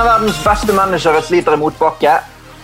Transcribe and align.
En 0.00 0.06
av 0.06 0.12
verdens 0.20 0.38
beste 0.44 0.72
managere 0.72 1.18
sliter 1.20 1.52
i 1.52 1.60
motbakke 1.60 2.12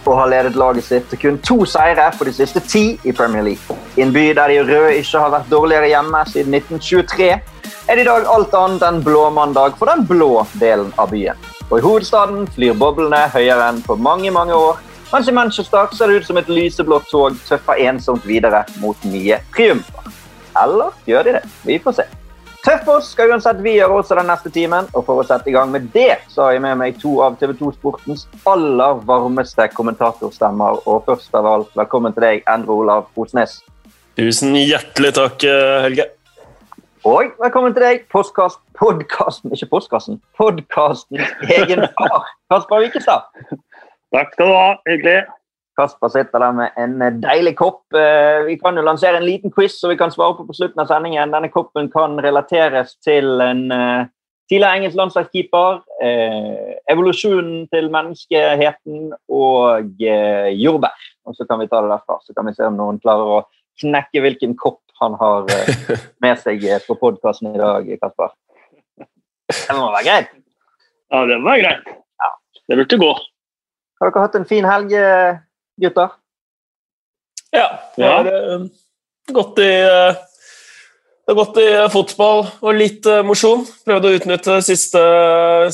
og 0.08 0.14
har 0.16 0.30
ledet 0.32 0.54
laget 0.56 0.86
sitt 0.86 1.10
til 1.10 1.18
kun 1.20 1.34
to 1.44 1.66
seire 1.68 2.06
på 2.16 2.24
de 2.24 2.32
siste 2.32 2.62
ti 2.64 2.80
i 3.04 3.12
Premier 3.12 3.44
League. 3.44 3.76
I 4.00 4.06
en 4.06 4.14
by 4.14 4.22
der 4.38 4.54
de 4.54 4.62
røde 4.64 4.94
ikke 5.02 5.20
har 5.20 5.34
vært 5.34 5.52
dårligere 5.52 5.90
hjemme 5.90 6.24
siden 6.30 6.56
1923, 6.56 7.28
er 7.36 7.92
det 7.92 8.06
i 8.06 8.08
dag 8.08 8.32
alt 8.32 8.56
annet 8.56 8.88
enn 8.88 9.04
blåmandag 9.04 9.76
for 9.76 9.92
den 9.92 10.08
blå 10.08 10.30
delen 10.56 10.88
av 10.96 11.12
byen. 11.12 11.36
Og 11.68 11.76
I 11.76 11.84
hovedstaden 11.84 12.48
flyr 12.56 12.80
boblene 12.80 13.26
høyere 13.36 13.68
enn 13.68 13.84
på 13.84 14.00
mange 14.00 14.32
mange 14.32 14.56
år, 14.56 14.80
mens 15.12 15.28
i 15.28 15.36
Manchester 15.36 15.92
ser 15.92 16.08
det 16.08 16.22
ut 16.22 16.30
som 16.32 16.40
et 16.40 16.48
lyseblått 16.48 17.12
tog 17.12 17.36
tøffer 17.44 17.84
ensomt 17.84 18.24
videre 18.24 18.64
mot 18.80 19.04
nye 19.04 19.44
triumfer. 19.52 20.08
Eller 20.56 20.96
gjør 21.04 21.28
de 21.28 21.36
det? 21.42 21.48
Vi 21.68 21.82
får 21.84 22.00
se. 22.00 22.14
Tøffos 22.66 23.12
skal 23.12 23.30
uansett 23.30 23.60
vi 23.62 23.76
gjøre 23.76 24.00
også 24.00 24.16
den 24.18 24.26
neste 24.26 24.50
timen, 24.50 24.88
og 24.90 25.04
for 25.06 25.22
å 25.22 25.24
sette 25.28 25.46
i 25.46 25.54
gang 25.54 25.70
med 25.70 25.84
det, 25.94 26.16
så 26.32 26.48
har 26.48 26.56
jeg 26.56 26.62
med 26.64 26.80
meg 26.80 26.96
to 26.98 27.12
av 27.22 27.36
TV 27.38 27.52
2 27.60 27.68
Sportens 27.76 28.24
aller 28.50 28.98
varmeste 29.06 29.68
kommentatorstemmer. 29.70 30.80
Og 30.90 31.04
først 31.06 31.38
av 31.38 31.46
alt, 31.46 31.70
velkommen 31.78 32.16
til 32.16 32.26
deg, 32.26 32.42
Endre 32.50 32.74
Olav 32.74 33.06
Osnes. 33.22 33.60
Tusen 34.18 34.58
hjertelig 34.58 35.12
takk, 35.14 35.46
Helge. 35.86 36.08
Og 37.06 37.38
velkommen 37.38 37.76
til 37.76 37.86
deg, 37.86 38.02
postkast, 38.10 38.58
podkasten 38.74 39.54
Ikke 39.54 39.70
postkassen, 39.76 40.18
podkastens 40.34 41.46
egen 41.60 41.86
far, 41.94 42.32
Kasper 42.50 42.82
Wikestad. 42.82 43.30
Takk 44.10 44.34
skal 44.34 44.50
du 44.50 44.56
ha. 44.58 44.70
Hyggelig. 44.90 45.20
Kasper 45.76 46.08
sitter 46.08 46.40
der 46.40 46.52
med 46.56 46.76
en 46.80 47.20
deilig 47.20 47.56
kopp. 47.58 47.82
Eh, 47.92 48.44
vi 48.46 48.56
kan 48.56 48.76
jo 48.76 48.84
lansere 48.84 49.20
en 49.20 49.26
liten 49.26 49.52
quiz 49.52 49.76
som 49.80 49.92
vi 49.92 49.98
kan 50.00 50.12
svare 50.12 50.38
på 50.38 50.46
på 50.48 50.56
slutten 50.56 50.80
av 50.80 50.88
sendingen. 50.88 51.34
Denne 51.34 51.50
koppen 51.52 51.90
kan 51.92 52.16
relateres 52.24 52.94
til 53.04 53.42
en 53.44 53.66
eh, 53.72 54.08
tidligere 54.48 54.80
engelsk 54.80 54.96
landslagskeeper, 54.96 55.82
eh, 56.06 56.72
evolusjonen 56.92 57.66
til 57.68 57.90
menneskeheten 57.92 59.12
og 59.28 60.00
jordbær. 60.56 61.06
Og 61.26 61.36
så 61.36 61.44
kan 61.44 61.60
vi 61.60 61.68
ta 61.68 61.82
det 61.84 61.92
derfra, 61.92 62.20
så 62.22 62.32
kan 62.32 62.48
vi 62.48 62.56
se 62.56 62.64
om 62.64 62.80
noen 62.80 63.02
klarer 63.02 63.36
å 63.36 63.44
knekke 63.82 64.22
hvilken 64.24 64.56
kopp 64.56 64.80
han 65.02 65.18
har 65.20 65.50
med 66.24 66.40
seg 66.40 66.64
på 66.86 66.96
podkasten 66.96 67.52
i 67.52 67.60
dag, 67.60 67.90
Kasper. 68.00 68.32
Det 69.50 69.76
må 69.76 69.90
være 69.92 70.06
greit? 70.06 70.36
Ja, 71.12 71.26
det 71.28 71.36
må 71.42 71.50
være 71.50 71.66
greit. 71.66 71.96
Det 72.66 72.78
burde 72.78 72.98
gå. 72.98 73.10
Har 74.00 74.10
dere 74.10 74.24
hatt 74.24 74.38
en 74.38 74.48
fin 74.48 74.64
helg, 74.66 74.94
gutter? 75.80 76.14
Ja. 77.54 77.66
Det 77.96 78.08
har 78.08 78.68
gått 79.32 79.60
i 79.64 79.72
det 81.26 81.34
har 81.34 81.38
gått 81.40 81.56
i 81.58 81.70
fotball 81.90 82.44
og 82.62 82.76
litt 82.76 83.06
mosjon. 83.26 83.64
Prøvd 83.82 84.04
å 84.06 84.12
utnytte 84.14 84.60
siste, 84.62 85.00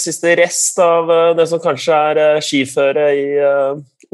siste, 0.00 0.32
rest 0.40 0.78
av 0.80 1.10
det 1.36 1.44
som 1.50 1.60
kanskje 1.60 1.98
er 2.12 2.40
skiføre 2.40 3.04
i 3.12 3.26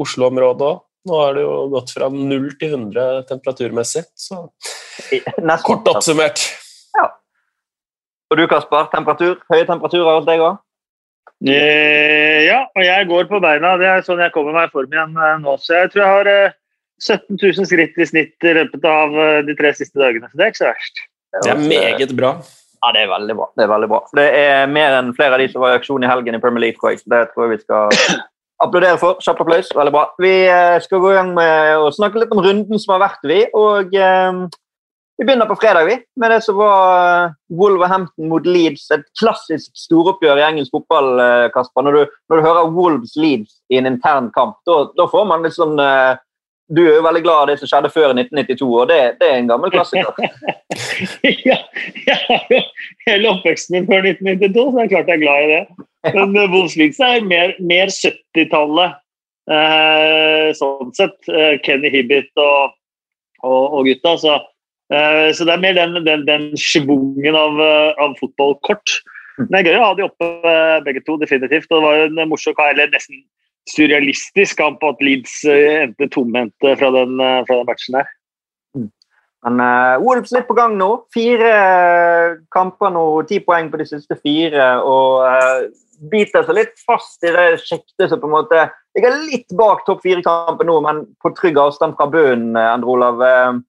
Oslo-området 0.03 0.67
òg. 0.67 0.81
Nå 1.07 1.15
har 1.15 1.37
det 1.37 1.45
jo 1.45 1.53
gått 1.71 1.93
fra 1.95 2.09
0 2.11 2.49
til 2.59 2.73
100 2.75 3.23
temperaturmessig, 3.29 4.03
så 4.19 4.49
Nesten. 5.09 5.63
kort 5.63 5.87
oppsummert. 5.87 6.41
Ja. 6.97 7.05
Og 8.29 8.41
du, 8.41 8.43
Kasper? 8.51 8.89
Temperatur? 8.91 9.39
Høye 9.47 9.63
temperaturer 9.69 10.19
hos 10.19 10.27
deg 10.27 10.43
òg? 10.43 10.59
Eh, 11.47 12.47
ja, 12.49 12.63
og 12.67 12.83
jeg 12.83 13.07
går 13.07 13.27
på 13.29 13.39
beina. 13.43 13.75
Det 13.79 13.87
er 13.87 14.05
sånn 14.05 14.21
jeg 14.23 14.33
kommer 14.35 14.55
meg 14.55 14.69
i 14.69 14.73
form 14.73 14.95
igjen 14.95 15.15
eh, 15.15 15.35
nå. 15.43 15.55
Så 15.63 15.77
jeg 15.77 15.91
tror 15.93 16.03
jeg 16.03 16.15
har 16.15 16.31
17 16.99 17.37
eh, 17.37 17.43
000 17.59 17.69
skritt 17.69 17.99
i 17.99 18.07
snitt 18.09 18.47
i 18.47 18.55
løpet 18.57 18.87
av 18.89 19.15
de 19.47 19.55
tre 19.59 19.73
siste 19.77 20.01
dagene. 20.01 20.27
Så 20.31 20.39
det 20.39 20.47
er 20.47 20.53
ikke 20.53 20.61
så 20.63 20.71
verst. 20.71 21.03
Det 21.39 21.53
er 21.53 21.61
meget 21.63 22.15
bra. 22.17 22.33
Ja, 22.79 22.91
det 22.95 23.03
er 23.05 23.11
veldig 23.11 23.35
bra. 23.37 23.47
Det 23.55 23.63
er 23.65 23.71
veldig 23.71 23.91
bra. 23.91 24.01
Det 24.15 24.27
er 24.39 24.71
mer 24.71 24.97
enn 24.97 25.13
flere 25.15 25.37
av 25.37 25.43
de 25.43 25.47
som 25.51 25.63
var 25.63 25.75
i 25.75 25.79
aksjon 25.79 26.03
i 26.03 26.11
helgen 26.11 26.35
i 26.35 26.41
Premier 26.43 26.67
League. 26.67 26.79
Tror 26.79 26.95
jeg. 26.95 27.03
Det 27.07 27.25
tror 27.33 27.45
jeg 27.45 27.55
vi 27.55 27.63
skal 27.63 27.99
applaudere 28.65 28.99
for. 28.99 29.19
Kjapp 29.23 29.43
applaus. 29.45 29.71
Veldig 29.75 29.95
bra. 29.95 30.05
Vi 30.19 30.33
skal 30.83 31.03
gå 31.03 31.13
i 31.13 31.19
gang 31.19 31.31
med 31.37 31.85
å 31.85 31.91
snakke 31.95 32.23
litt 32.23 32.35
om 32.35 32.43
runden 32.43 32.81
som 32.81 32.97
har 32.97 33.05
vært, 33.07 33.23
vi. 33.27 33.43
Og 33.55 33.95
vi 35.19 35.25
begynner 35.25 35.45
på 35.45 35.55
fredag 35.55 35.85
vi, 35.85 35.97
med 36.15 36.31
det 36.31 36.41
som 36.41 36.55
var 36.55 37.25
eh, 37.25 37.31
Wolverhampton 37.59 38.29
mot 38.31 38.45
Leeds. 38.45 38.85
Et 38.95 39.03
klassisk 39.19 39.73
storoppgjør 39.75 40.39
i 40.39 40.45
engelsk 40.45 40.71
fotball. 40.71 41.09
Eh, 41.19 41.47
Kasper. 41.51 41.83
Når 41.83 41.97
du, 41.97 42.13
når 42.31 42.39
du 42.39 42.45
hører 42.45 42.69
Wolves 42.71 43.17
Leeds 43.19 43.57
i 43.67 43.81
en 43.81 43.89
intern 43.89 44.29
kamp, 44.31 44.55
da 44.63 45.07
får 45.11 45.25
man 45.27 45.43
litt 45.43 45.57
sånn 45.57 45.75
eh, 45.83 46.13
Du 46.71 46.79
er 46.85 46.93
jo 46.93 47.03
veldig 47.03 47.23
glad 47.25 47.41
av 47.41 47.49
det 47.49 47.57
som 47.59 47.67
skjedde 47.67 47.91
før 47.91 48.13
1992, 48.13 48.67
og 48.69 48.87
det, 48.91 48.99
det 49.19 49.27
er 49.27 49.39
en 49.41 49.49
gammel 49.49 49.73
klassiker. 49.73 50.13
ja, 51.49 51.57
jeg 52.05 52.17
har 52.27 52.53
jo 52.53 52.59
hele 53.07 53.31
oppveksten 53.33 53.75
min 53.75 53.87
før 53.89 54.05
1992, 54.05 54.53
så 54.69 54.77
det 54.77 54.83
er 54.83 54.91
klart 54.93 55.11
jeg 55.11 55.17
er 55.17 55.23
glad 55.23 55.47
i 55.47 55.49
det. 55.49 55.87
Men 56.13 56.37
uh, 56.37 56.45
Wolves 56.53 56.77
Leeds 56.79 57.01
er 57.03 57.25
mer, 57.25 57.55
mer 57.59 57.91
70-tallet. 57.91 58.95
Uh, 59.49 60.53
sånn 60.55 60.93
sett. 60.95 61.17
Kenny 61.65 61.91
Hibbit 61.91 62.31
og, 62.37 62.77
og, 63.41 63.63
og 63.81 63.89
gutta. 63.89 64.15
så 64.21 64.37
Eh, 64.37 64.58
så 64.89 65.45
det 65.45 65.53
er 65.53 65.61
mer 65.61 65.75
den, 65.77 65.99
den, 66.05 66.25
den 66.25 66.45
schwungen 66.57 67.35
av, 67.37 67.59
eh, 67.61 67.91
av 68.01 68.15
fotballkort. 68.17 68.95
Men 69.37 69.51
Det 69.51 69.59
er 69.59 69.67
gøy 69.69 69.79
å 69.79 69.83
ha 69.83 69.97
de 69.97 70.05
oppe 70.07 70.29
eh, 70.51 70.77
begge 70.85 71.03
to, 71.05 71.17
definitivt. 71.21 71.69
Og 71.69 71.77
det 71.77 71.85
var 71.85 71.99
jo 71.99 72.07
en 72.09 72.31
morsom, 72.31 72.63
eller 72.65 72.89
nesten 72.93 73.21
surrealistisk 73.69 74.57
kamp 74.57 74.81
at 74.87 75.03
Leeds 75.05 75.43
endte 75.45 76.07
tomhendte 76.09 76.73
fra, 76.79 76.89
den, 76.95 77.19
fra 77.45 77.59
den 77.59 77.67
matchen 77.69 77.99
der. 77.99 78.07
Mm. 78.73 78.87
Men 79.45 79.61
uh, 79.61 80.01
Wolves 80.01 80.33
litt 80.33 80.47
på 80.49 80.57
gang 80.57 80.73
nå. 80.79 80.89
Fire 81.13 81.51
kamper 82.55 82.91
nå, 82.95 83.05
ti 83.29 83.39
poeng 83.45 83.69
på 83.71 83.79
de 83.79 83.87
siste 83.87 84.17
fire. 84.19 84.71
Og 84.81 85.21
uh, 85.21 85.69
biter 86.11 86.47
seg 86.47 86.57
litt 86.57 86.81
fast 86.87 87.23
i 87.27 87.31
det 87.35 87.47
sjiktet 87.61 88.09
som 88.09 88.21
på 88.21 88.29
en 88.29 88.37
måte 88.39 88.67
ligger 88.97 89.21
litt 89.29 89.51
bak 89.59 89.85
topp 89.85 90.01
fire-kampen 90.03 90.67
nå, 90.67 90.79
men 90.83 91.03
på 91.21 91.31
trygg 91.37 91.59
avstand 91.61 91.93
fra 91.99 92.09
bunnen, 92.11 92.57
Endre 92.57 92.95
Olav. 92.95 93.21
Uh, 93.21 93.61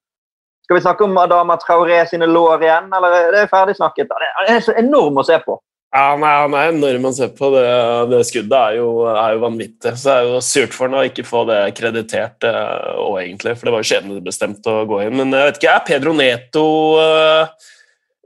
skal 0.70 0.78
vi 0.78 0.82
snakke 0.84 1.02
om 1.04 1.16
Adama 1.18 1.56
Traoré 1.58 1.96
sine 2.06 2.28
lår 2.30 2.60
igjen, 2.62 2.84
eller 2.94 3.14
er 3.16 3.32
det 3.34 3.48
ferdig 3.50 3.72
snakket? 3.74 4.06
Det 4.06 4.52
er 4.54 4.60
så 4.62 4.74
enorm 4.78 5.16
å 5.18 5.24
se 5.26 5.34
på. 5.42 5.56
Ja, 5.90 6.12
nei, 6.14 6.30
Han 6.44 6.54
er 6.54 6.68
enorm 6.70 7.08
å 7.08 7.10
se 7.16 7.26
på. 7.34 7.48
Det, 7.50 7.64
det 8.12 8.20
skuddet 8.28 8.54
er 8.54 8.76
jo, 8.76 8.92
er 9.10 9.32
jo, 9.34 9.40
vanvittig. 9.42 9.96
Så 9.98 10.06
det 10.06 10.14
er 10.14 10.28
jo 10.28 10.44
surt 10.46 10.76
for 10.76 10.86
han 10.86 11.00
å 11.00 11.02
ikke 11.08 11.24
få 11.26 11.42
det 11.48 11.58
kreditert 11.74 12.46
òg, 12.46 13.16
eh, 13.16 13.24
egentlig. 13.24 13.56
For 13.58 13.66
det 13.66 13.74
var 13.74 13.82
jo 13.82 13.88
skjebnebestemt 13.90 14.70
å 14.70 14.76
gå 14.92 15.00
inn. 15.08 15.18
Men 15.18 15.34
jeg 15.34 15.48
vet 15.48 15.58
ikke, 15.58 15.74
er 15.74 15.88
Pedro 15.90 16.14
Neto 16.14 16.64
uh, 17.02 17.74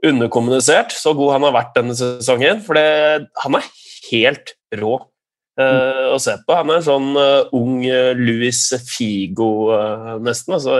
underkommunisert? 0.05 0.93
Så 0.93 1.15
god 1.17 1.39
han 1.39 1.49
har 1.49 1.57
vært 1.57 1.73
denne 1.79 1.97
sesongen. 1.97 2.61
For 2.67 2.77
det, 2.77 2.85
han 3.41 3.57
er 3.57 3.73
helt 4.11 4.53
rå 4.77 4.99
uh, 5.61 6.11
å 6.13 6.19
se 6.21 6.35
på. 6.45 6.55
Han 6.57 6.73
er 6.73 6.83
sånn 6.85 7.11
uh, 7.17 7.51
ung 7.55 7.79
uh, 7.83 8.11
Louis 8.17 8.61
Figo, 8.87 9.51
nesten. 10.23 10.57
Altså, 10.57 10.77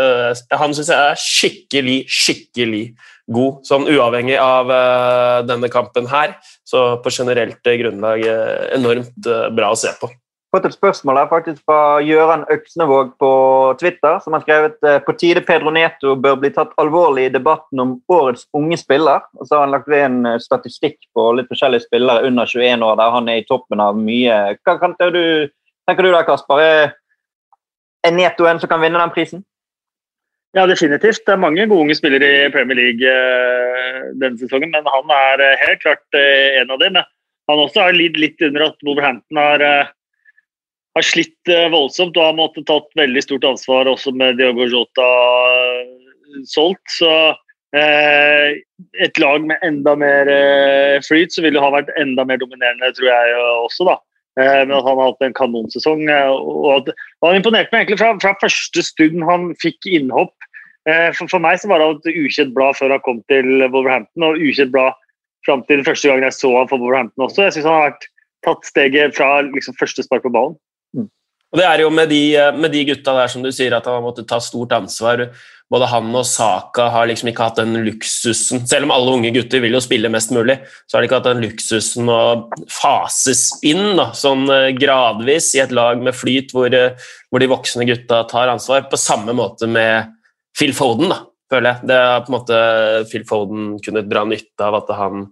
han 0.52 0.76
syns 0.76 0.92
jeg 0.92 1.12
er 1.14 1.22
skikkelig, 1.22 2.00
skikkelig 2.12 2.86
god, 3.32 3.64
sånn 3.66 3.88
uavhengig 3.90 4.38
av 4.38 4.70
denne 5.50 5.72
kampen 5.74 6.10
her. 6.12 6.36
Så 6.66 7.00
på 7.02 7.14
generelt 7.14 7.66
grunnlag 7.66 8.22
enormt 8.76 9.34
bra 9.56 9.72
å 9.74 9.80
se 9.80 9.94
på 9.98 10.12
fått 10.56 10.68
et 10.70 10.76
spørsmål 10.76 11.18
her 11.20 11.28
faktisk 11.30 11.62
fra 11.68 12.00
Gjøran 12.04 12.46
Øksnevåg 12.54 13.12
på 13.20 13.32
Twitter, 13.80 14.20
som 14.24 14.36
har 14.36 14.44
skrevet 14.46 14.88
eh, 14.88 15.00
på 15.04 15.16
tide 15.20 15.44
Pedro 15.46 15.74
Neto 15.76 16.16
bør 16.20 16.38
bli 16.40 16.52
tatt 16.56 16.72
alvorlig 16.82 17.28
i 17.28 17.34
debatten 17.34 17.82
om 17.84 17.96
årets 18.12 18.46
unge 18.56 18.78
spiller. 18.80 19.26
Og 19.40 19.48
så 19.48 19.58
har 19.58 19.66
han 19.66 19.76
lagt 19.76 19.90
ved 19.92 20.06
en 20.06 20.30
eh, 20.30 20.40
statistikk 20.44 20.98
på 21.16 21.28
litt 21.36 21.50
forskjellige 21.52 21.88
spillere 21.88 22.28
under 22.30 22.48
21 22.48 22.86
år, 22.88 23.00
der 23.02 23.16
han 23.18 23.32
er 23.32 23.42
i 23.42 23.48
toppen 23.50 23.84
av 23.84 24.00
mye. 24.00 24.38
Hva 24.64 24.78
kan, 24.80 24.96
du, 25.16 25.52
tenker 25.90 26.08
du 26.08 26.14
da, 26.14 26.24
Kasper? 26.28 26.64
Er 28.06 28.16
Neto 28.16 28.48
en 28.48 28.62
som 28.62 28.72
kan 28.72 28.84
vinne 28.84 29.02
den 29.02 29.14
prisen? 29.16 29.44
Ja, 30.56 30.64
definitivt. 30.72 31.26
Det 31.28 31.34
er 31.34 31.42
mange 31.42 31.66
gode 31.68 31.84
unge 31.84 31.98
spillere 31.98 32.30
i 32.46 32.52
Premier 32.54 32.80
League 32.80 33.04
uh, 33.04 34.06
denne 34.22 34.40
sesongen, 34.40 34.72
men 34.72 34.88
han 34.88 35.12
er 35.12 35.44
helt 35.66 35.82
klart 35.84 36.16
en 36.16 36.72
av 36.72 36.80
dem. 36.80 37.02
Han 37.52 37.64
også 37.66 37.84
har 37.84 37.98
lidd 37.98 38.16
litt 38.16 38.40
under 38.46 38.70
at 38.70 38.86
Wolverhampton 38.88 39.42
har 39.42 39.66
har 40.96 41.06
slitt 41.06 41.52
eh, 41.52 41.68
voldsomt 41.74 42.16
og 42.18 42.24
har 42.24 42.38
måttet 42.38 42.68
tatt 42.70 42.88
veldig 42.98 43.24
stort 43.24 43.48
ansvar 43.48 43.90
også 43.92 44.14
med 44.16 44.40
Diogo 44.40 44.68
Jota 44.70 45.10
eh, 45.52 46.44
solgt. 46.48 46.84
Så 46.96 47.12
eh, 47.76 48.56
et 49.04 49.22
lag 49.22 49.44
med 49.44 49.64
enda 49.66 49.96
mer 50.00 50.32
eh, 50.32 50.98
flyt, 51.06 51.36
så 51.36 51.44
ville 51.46 51.62
ha 51.62 51.72
vært 51.74 51.92
enda 52.00 52.26
mer 52.28 52.40
dominerende, 52.42 52.94
tror 52.96 53.12
jeg 53.12 53.38
også. 53.66 53.90
da. 53.92 54.00
Eh, 54.40 54.62
men 54.64 54.76
at 54.78 54.88
han 54.88 55.00
har 55.02 55.12
hatt 55.12 55.28
en 55.28 55.38
kanonsesong. 55.38 56.08
Eh, 56.08 56.32
og, 56.32 56.68
at, 56.78 56.92
Han 57.26 57.40
imponerte 57.42 57.76
meg 57.76 57.86
egentlig 57.86 58.00
fra, 58.00 58.14
fra 58.24 58.36
første 58.44 58.84
stund 58.86 59.24
han 59.28 59.52
fikk 59.64 59.92
innhopp. 59.92 60.36
For, 60.86 61.26
for, 61.26 61.42
meg 61.42 61.58
så 61.58 61.66
var 61.66 61.82
det 61.82 62.12
et 62.14 62.18
ukjent 62.28 62.52
blad 62.54 62.76
før 62.78 62.92
han 62.94 63.02
kom 63.02 63.18
til 63.26 63.48
Wolverhampton, 63.74 64.22
og 64.28 64.38
ukjent 64.38 64.70
blad 64.70 64.94
fram 65.48 65.64
til 65.66 65.82
første 65.82 66.12
gang 66.12 66.22
jeg 66.22 66.36
så 66.38 66.52
han 66.54 66.70
for 66.70 66.78
Wolverhampton 66.78 67.26
også. 67.26 67.48
Jeg 67.48 67.56
syns 67.56 67.66
han 67.66 67.74
har 67.74 67.88
vært, 67.88 68.06
tatt 68.46 68.68
steget 68.70 69.16
fra 69.18 69.30
liksom, 69.48 69.74
første 69.80 70.06
spark 70.06 70.22
på 70.28 70.30
ballen. 70.36 70.54
Og 71.56 71.60
det 71.62 71.68
er 71.70 71.86
jo 71.86 71.92
med 71.94 72.10
de, 72.12 72.24
med 72.58 72.74
de, 72.74 72.82
gutta 72.90 73.14
der 73.16 73.30
som 73.32 73.44
du 73.44 73.48
sier 73.56 73.72
at 73.78 73.86
han 73.88 73.96
har 73.96 74.04
måttet 74.04 74.28
ta 74.28 74.42
stort 74.44 74.74
ansvar. 74.76 75.30
Både 75.72 75.88
han 75.90 76.10
og 76.14 76.26
Saka 76.28 76.90
har 76.94 77.08
liksom 77.10 77.32
ikke 77.32 77.46
hatt 77.48 77.58
den 77.58 77.80
luksusen 77.88 78.68
Selv 78.70 78.86
om 78.86 78.92
alle 78.94 79.16
unge 79.18 79.32
gutter 79.34 79.64
vil 79.64 79.74
jo 79.74 79.82
spille 79.82 80.12
mest 80.14 80.34
mulig, 80.36 80.60
så 80.86 80.98
har 80.98 81.02
de 81.02 81.10
ikke 81.10 81.18
hatt 81.18 81.30
den 81.32 81.42
luksusen 81.42 82.12
å 82.12 82.20
fases 82.70 83.48
inn 83.66 83.96
da, 83.98 84.12
sånn 84.14 84.46
eh, 84.54 84.74
gradvis 84.78 85.54
i 85.58 85.64
et 85.64 85.74
lag 85.74 86.04
med 86.06 86.14
flyt 86.14 86.54
hvor, 86.54 86.70
eh, 86.70 87.08
hvor, 87.32 87.42
de 87.42 87.50
voksne 87.50 87.88
gutta 87.90 88.22
tar 88.30 88.52
ansvar, 88.54 88.86
på 88.92 89.00
samme 89.02 89.34
måte 89.38 89.70
med 89.72 90.12
Phil 90.56 90.76
Foden, 90.78 91.10
da, 91.10 91.24
føler 91.52 91.72
jeg. 91.72 91.90
Det 91.90 92.02
har 92.04 92.22
på 92.28 92.32
en 92.32 92.38
måte 92.38 92.60
Phil 93.10 93.26
Foden 93.32 93.72
kunnet 93.86 94.12
dra 94.12 94.28
nytte 94.30 94.70
av 94.70 94.84
at 94.84 94.94
han 95.00 95.26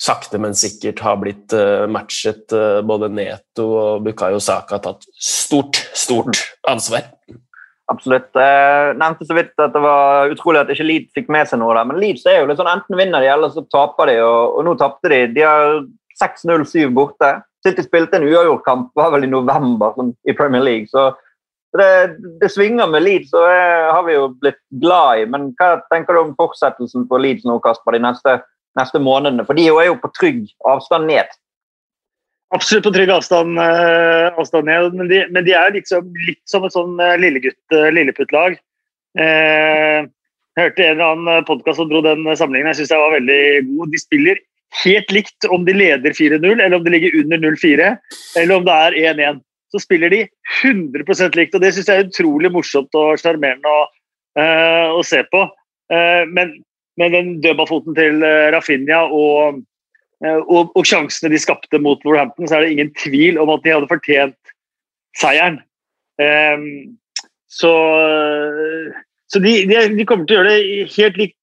sakte, 0.00 0.40
men 0.42 0.56
sikkert 0.58 1.02
har 1.04 1.18
blitt 1.22 1.54
uh, 1.54 1.86
matchet. 1.90 2.44
Uh, 2.52 2.82
både 2.86 3.10
Neto 3.12 3.68
og 3.78 4.04
Bukayo 4.06 4.40
Saka 4.42 4.78
har 4.78 4.84
tatt 4.84 5.08
stort, 5.14 5.80
stort 5.94 6.40
ansvar. 6.70 7.10
Absolutt. 7.92 8.30
Jeg 8.32 8.94
nevnte 8.96 9.26
så 9.28 9.36
vidt 9.36 9.60
at 9.60 9.74
det 9.74 9.82
var 9.84 10.32
utrolig 10.32 10.62
at 10.62 10.70
ikke 10.72 10.86
Leeds 10.88 11.16
fikk 11.16 11.28
med 11.32 11.50
seg 11.50 11.60
noe 11.60 11.74
der. 11.76 11.88
Men 11.90 12.00
Leeds 12.00 12.24
er 12.26 12.40
jo 12.40 12.48
litt 12.48 12.60
sånn 12.60 12.70
enten 12.72 12.96
vinner 12.98 13.22
de, 13.22 13.28
eller 13.32 13.52
så 13.52 13.64
taper 13.72 14.08
de, 14.10 14.20
og, 14.24 14.56
og 14.58 14.64
nå 14.66 14.76
tapte 14.80 15.12
de. 15.12 15.20
De 15.36 15.44
har 15.44 15.82
6-0-7 16.22 16.94
borte. 16.96 17.36
City 17.64 17.84
spilte 17.84 18.18
en 18.18 18.26
uavgjort 18.26 18.64
kamp, 18.64 18.88
var 18.96 19.12
vel 19.14 19.26
i 19.26 19.30
november 19.30 19.94
sånn, 19.98 20.14
i 20.28 20.36
Premier 20.36 20.64
League. 20.64 20.88
Så 20.92 21.10
det, 21.76 22.16
det 22.40 22.50
svinger 22.52 22.88
med 22.90 23.04
Leeds, 23.04 23.32
og 23.34 23.44
det 23.48 23.60
har 23.90 24.02
vi 24.08 24.16
jo 24.16 24.26
blitt 24.40 24.60
glad 24.82 25.20
i. 25.20 25.28
Men 25.30 25.50
hva 25.58 25.76
tenker 25.92 26.16
du 26.16 26.22
om 26.22 26.34
fortsettelsen 26.38 27.08
for 27.10 27.22
Leeds 27.22 27.44
nå, 27.48 27.58
Kasper, 27.64 27.96
de 27.96 28.04
neste 28.04 28.38
neste 28.78 29.00
månedene? 29.02 29.46
For 29.46 29.58
de 29.58 29.66
er 29.70 29.88
jo 29.88 29.98
på 30.02 30.12
trygg 30.18 30.44
avstand 30.70 31.10
ned. 31.10 31.30
Absolutt 32.54 32.86
på 32.86 32.92
trygg 32.94 33.10
avstand, 33.10 33.58
uh, 33.58 34.30
avstand 34.38 34.68
ned, 34.68 34.94
men 34.98 35.10
de, 35.10 35.24
men 35.34 35.46
de, 35.46 35.54
er 35.58 35.74
liksom, 35.74 36.10
litt 36.28 36.42
som 36.50 36.66
et 36.66 36.74
sånn 36.74 37.00
uh, 37.00 37.16
lillegutt, 37.18 37.62
uh, 37.74 37.90
lilleputtlag. 37.94 38.58
Eh, 39.14 40.00
jeg 40.54 40.58
hørte 40.58 40.82
en 40.82 40.96
eller 40.96 41.12
annen 41.12 41.46
podkast 41.46 41.78
som 41.78 41.86
dro 41.90 42.00
den 42.02 42.24
sammenligningen. 42.26 42.72
Jeg 42.72 42.80
syns 42.80 42.92
jeg 42.94 43.02
var 43.02 43.14
veldig 43.14 43.42
god. 43.68 43.92
De 43.92 44.00
spiller 44.02 44.40
helt 44.82 45.14
likt 45.14 45.46
om 45.54 45.66
de 45.66 45.74
leder 45.74 46.14
4-0, 46.18 46.46
eller 46.52 46.74
om 46.78 46.86
de 46.86 46.94
ligger 46.94 47.18
under 47.20 47.42
0-4, 47.42 47.90
eller 48.42 48.56
om 48.56 48.66
det 48.66 48.78
er 48.86 48.98
1-1. 49.14 49.40
Så 49.74 49.82
spiller 49.82 50.10
de 50.10 50.20
100% 50.62 51.38
likt, 51.38 51.54
og 51.54 51.62
det 51.62 51.72
syns 51.74 51.90
jeg 51.90 52.02
er 52.02 52.10
utrolig 52.10 52.50
morsomt 52.54 52.98
og 52.98 53.18
sjarmerende 53.22 53.70
å, 53.70 53.86
å, 54.98 55.02
se 55.06 55.22
på. 55.30 55.42
men 56.34 56.52
med 57.00 57.14
den 57.14 57.30
dødballfoten 57.44 57.96
til 57.96 58.24
eh, 58.26 58.50
Rafinha 58.54 59.04
og, 59.06 59.62
eh, 60.24 60.40
og, 60.40 60.72
og, 60.74 60.82
sjansene 60.86 61.32
de 61.32 61.40
skapte 61.42 61.80
mot 61.82 62.02
Wolverhampton, 62.06 62.48
så 62.48 62.58
er 62.58 62.66
det 62.66 62.74
ingen 62.76 62.92
tvil 63.00 63.40
om 63.42 63.52
at 63.54 63.64
de 63.64 63.74
hadde 63.74 63.90
fortjent 63.90 64.54
seieren. 65.18 65.60
Um, 66.18 66.94
så 67.50 67.70
så 69.34 69.40
de, 69.42 69.64
de, 69.66 69.80
de, 69.96 70.04
kommer 70.06 70.28
til 70.28 70.36
å 70.36 70.42
gjøre 70.42 70.52
det 70.52 70.92
helt 70.94 71.16
likt 71.18 71.38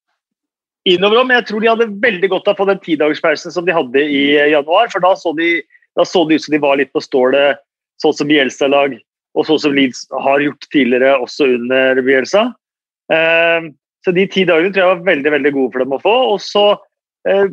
innover 0.88 1.26
men 1.26 1.36
jeg 1.36 1.48
tror 1.50 1.62
de 1.62 1.70
hadde 1.70 1.90
veldig 2.02 2.30
godt 2.32 2.48
av 2.50 2.56
på 2.58 2.66
den 2.70 2.80
tidagerspausen 2.82 3.54
som 3.54 3.66
de 3.66 3.74
hadde 3.76 4.00
i 4.00 4.22
januar. 4.54 4.88
For 4.92 5.04
da 5.04 5.12
så, 5.18 5.34
de, 5.36 5.58
da 5.98 6.06
så 6.08 6.24
de 6.26 6.38
ut 6.38 6.46
som 6.46 6.56
de 6.56 6.62
var 6.62 6.80
litt 6.80 6.92
på 6.94 7.02
stålet, 7.04 7.60
sånn 8.02 8.16
som 8.16 8.30
Bielsa-lag, 8.30 8.96
og 9.36 9.46
sånn 9.48 9.60
som 9.62 9.76
Leeds 9.76 10.06
har 10.24 10.42
gjort 10.44 10.66
tidligere, 10.72 11.14
også 11.22 11.52
under 11.58 12.00
Bielsa. 12.06 12.48
Um, 13.12 13.72
så 14.04 14.14
de 14.14 14.26
ti 14.30 14.44
dagene 14.48 14.72
tror 14.72 14.82
jeg 14.82 14.96
var 14.96 15.06
veldig 15.06 15.32
veldig 15.36 15.52
gode 15.54 15.72
for 15.74 15.84
dem 15.84 15.94
å 15.96 16.02
få. 16.02 16.14
Og 16.34 16.40
så 16.42 16.64
eh, 17.28 17.46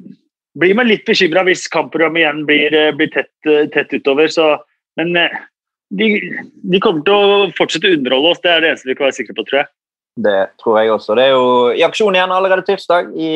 blir 0.59 0.77
man 0.77 0.89
litt 0.89 1.05
bekymra 1.07 1.45
hvis 1.47 1.67
kampprogrammet 1.71 2.23
igjen 2.23 2.43
blir, 2.49 2.75
eh, 2.75 2.93
blir 2.97 3.11
tett, 3.13 3.33
eh, 3.45 3.67
tett, 3.73 3.93
utover. 3.93 4.31
Så, 4.33 4.51
men 4.99 5.13
eh, 5.19 5.37
de, 5.89 6.09
de, 6.63 6.81
kommer 6.81 7.05
til 7.05 7.15
å 7.15 7.49
fortsette 7.57 7.89
å 7.89 7.97
underholde 7.97 8.33
oss, 8.33 8.41
det 8.43 8.53
er 8.53 8.63
det 8.63 8.73
eneste 8.73 8.89
vi 8.89 8.97
kan 8.97 9.09
være 9.09 9.19
sikre 9.21 9.37
på, 9.37 9.45
tror 9.49 9.61
jeg. 9.61 9.71
Det 10.19 10.39
tror 10.61 10.79
jeg 10.79 10.93
også. 10.93 11.15
Det 11.15 11.25
er 11.27 11.35
jo 11.35 11.49
i 11.77 11.85
aksjon 11.85 12.17
igjen 12.17 12.33
allerede 12.35 12.65
tirsdag 12.67 13.13
i 13.15 13.33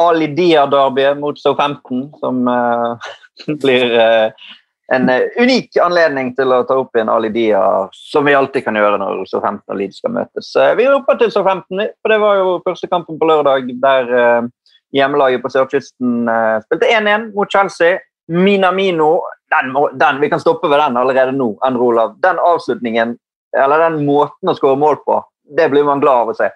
Ali 0.00 0.26
Dia-derbyet 0.34 1.20
mot 1.20 1.38
So 1.38 1.54
15, 1.54 2.08
som 2.22 2.48
eh, 2.50 3.10
blir 3.62 3.94
uh, 3.94 4.48
en 4.92 5.08
uh, 5.08 5.28
unik 5.40 5.78
anledning 5.80 6.34
til 6.36 6.52
å 6.52 6.62
ta 6.68 6.76
opp 6.82 6.96
igjen 6.96 7.12
Ali 7.12 7.30
Dia, 7.32 7.60
som 7.96 8.26
vi 8.28 8.34
alltid 8.36 8.66
kan 8.66 8.76
gjøre 8.76 8.98
når 9.00 9.22
Southampton 9.30 9.76
og 9.76 9.80
Leeds 9.80 10.00
skal 10.02 10.12
møtes. 10.16 10.50
Uh, 10.58 10.74
vi 10.78 10.88
roper 10.90 11.20
til 11.20 11.32
Southampton, 11.32 11.86
for 12.02 12.12
det 12.12 12.20
var 12.20 12.40
jo 12.40 12.58
første 12.66 12.90
kampen 12.90 13.20
på 13.20 13.28
lørdag 13.30 13.70
der 13.82 14.12
uh, 14.12 14.50
hjemmelaget 14.94 15.42
på 15.42 15.50
sørkysten 15.50 16.28
spilte 16.62 16.90
1-1 16.92 17.32
mot 17.34 17.50
Chelsea. 17.50 17.96
Minamino 18.30 19.18
den, 19.52 19.72
den, 20.00 20.20
Vi 20.22 20.30
kan 20.30 20.40
stoppe 20.40 20.68
ved 20.70 20.78
den 20.80 20.96
allerede 20.96 21.34
nå, 21.34 21.50
Endre 21.66 21.82
Olav. 21.82 22.14
Den 22.22 22.38
avslutningen, 22.38 23.16
eller 23.58 23.88
den 23.88 24.04
måten 24.06 24.52
å 24.52 24.54
skåre 24.56 24.78
mål 24.80 25.00
på, 25.04 25.18
det 25.56 25.66
blir 25.72 25.84
man 25.88 26.00
glad 26.00 26.22
av 26.22 26.30
å 26.32 26.36
se. 26.38 26.48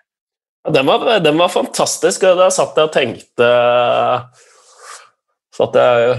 Den 0.71 0.87
var, 0.87 1.05
den 1.25 1.39
var 1.39 1.51
fantastisk. 1.53 2.25
Da 2.39 2.49
satt 2.53 2.79
jeg 2.79 2.89
og 2.89 2.95
tenkte 2.95 3.51
Satt 5.59 5.75
jeg 5.75 6.19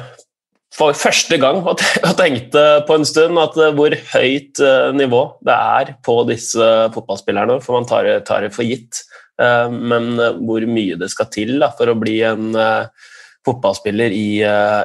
for 0.79 0.95
første 0.95 1.39
gang 1.41 1.61
og 1.67 1.81
tenkte 2.19 2.63
på 2.87 2.99
en 2.99 3.07
stund 3.07 3.39
at 3.41 3.59
eh, 3.59 3.75
hvor 3.75 3.95
høyt 4.13 4.63
eh, 4.63 4.89
nivå 4.95 5.23
det 5.45 5.55
er 5.55 5.93
på 6.05 6.21
disse 6.29 6.71
fotballspillerne. 6.95 7.59
For 7.65 7.79
man 7.79 7.89
tar, 7.89 8.11
tar 8.27 8.47
det 8.47 8.55
for 8.55 8.67
gitt. 8.67 9.03
Eh, 9.41 9.67
men 9.69 10.15
hvor 10.39 10.65
mye 10.69 10.99
det 10.99 11.11
skal 11.11 11.31
til 11.33 11.57
da, 11.59 11.73
for 11.75 11.91
å 11.91 11.99
bli 11.99 12.21
en 12.27 12.51
fotballspiller 13.47 14.11
i, 14.13 14.41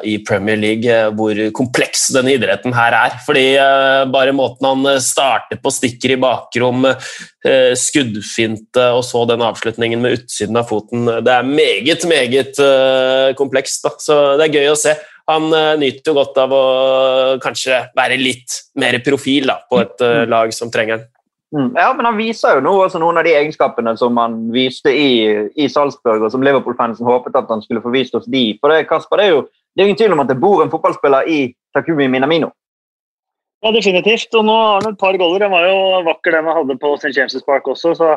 i, 0.07 0.13
Premier 0.25 0.57
League, 0.57 0.99
hvor 1.19 1.37
kompleks 1.59 2.07
denne 2.15 2.37
idretten 2.37 2.73
her 2.73 2.95
er. 2.97 3.17
Fordi 3.27 3.43
bare 4.15 4.33
måten 4.33 4.69
han 4.69 5.01
starter 5.03 5.59
på, 5.61 5.73
stikker 5.75 6.15
i 6.15 6.19
bakrom, 6.23 6.87
skuddfinte 7.77 8.87
og 8.95 9.03
så 9.05 9.25
den 9.29 9.43
avslutningen 9.45 10.01
med 10.01 10.21
utsiden 10.21 10.57
av 10.57 10.71
foten 10.71 11.11
Det 11.27 11.35
er 11.35 11.51
meget, 11.51 12.07
meget 12.09 12.63
komplekst. 13.37 13.91
Så 14.07 14.21
det 14.39 14.47
er 14.47 14.63
gøy 14.63 14.71
å 14.71 14.79
se 14.79 14.95
han 15.31 15.49
uh, 15.53 15.73
nyter 15.81 16.13
jo 16.13 16.17
godt 16.19 16.39
av 16.43 16.53
å 16.53 16.65
kanskje 17.43 17.81
være 17.97 18.21
litt 18.21 18.61
mer 18.81 18.99
profil 19.05 19.49
da, 19.51 19.59
på 19.71 19.81
et 19.81 20.05
uh, 20.05 20.23
lag 20.29 20.53
som 20.57 20.73
trenger 20.73 20.99
han. 20.99 21.11
Mm. 21.55 21.69
Ja, 21.79 21.93
men 21.95 22.09
han 22.09 22.17
viser 22.19 22.57
jo 22.59 22.65
nå 22.67 22.73
også 22.83 22.99
noen 22.99 23.21
av 23.21 23.27
de 23.29 23.37
egenskapene 23.39 23.93
som 23.97 24.17
han 24.19 24.41
viste 24.53 24.91
i, 24.91 25.11
i 25.55 25.69
Salzburg, 25.71 26.25
og 26.27 26.33
som 26.35 26.43
Liverpool-fansen 26.43 27.07
håpet 27.07 27.37
at 27.39 27.53
han 27.53 27.63
skulle 27.63 27.83
få 27.85 27.93
vist 27.95 28.17
oss 28.19 28.27
de. 28.27 28.49
For 28.59 28.75
det, 28.75 28.89
Kasper, 28.91 29.23
det 29.23 29.29
er 29.29 29.37
jo 29.37 29.45
det 29.75 29.83
er 29.83 29.89
ingen 29.89 29.99
tvil 29.99 30.15
om 30.15 30.23
at 30.23 30.31
det 30.31 30.39
bor 30.39 30.63
en 30.63 30.71
fotballspiller 30.71 31.31
i 31.31 31.39
Takumi 31.75 32.07
Minamino. 32.11 32.53
Ja, 33.65 33.73
definitivt. 33.75 34.31
Og 34.39 34.45
nå 34.47 34.55
har 34.55 34.85
han 34.85 34.93
et 34.93 35.01
par 35.01 35.17
goller. 35.19 35.43
Han 35.47 35.55
var 35.55 35.67
jo 35.67 36.05
vakker, 36.07 36.37
den 36.37 36.47
han 36.47 36.59
hadde 36.61 36.77
på 36.79 36.93
St. 37.01 37.15
James' 37.17 37.47
Park 37.47 37.67
også. 37.71 37.95
så 37.99 38.13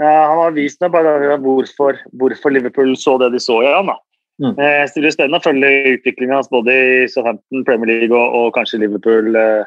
ja, 0.00 0.10
Han 0.28 0.42
har 0.42 0.56
vist 0.56 0.80
meg 0.82 0.92
bare 0.92 1.38
hvorfor, 1.40 2.00
hvorfor 2.20 2.52
Liverpool 2.52 2.92
så 2.96 3.16
det 3.22 3.30
de 3.32 3.40
så 3.40 3.60
i 3.64 3.72
ham. 3.72 3.92
Mm. 4.40 4.56
Eh, 4.56 4.88
det 4.94 5.02
blir 5.02 5.12
spennende 5.12 5.40
å 5.40 5.44
følge 5.44 5.70
utviklinga 5.94 6.38
hans 6.38 6.50
både 6.52 6.72
i 6.72 7.06
Southampton, 7.12 7.64
Premier 7.66 7.90
League 7.92 8.16
og, 8.16 8.36
og 8.36 8.52
kanskje 8.56 8.80
Liverpool, 8.80 9.34
eh, 9.36 9.64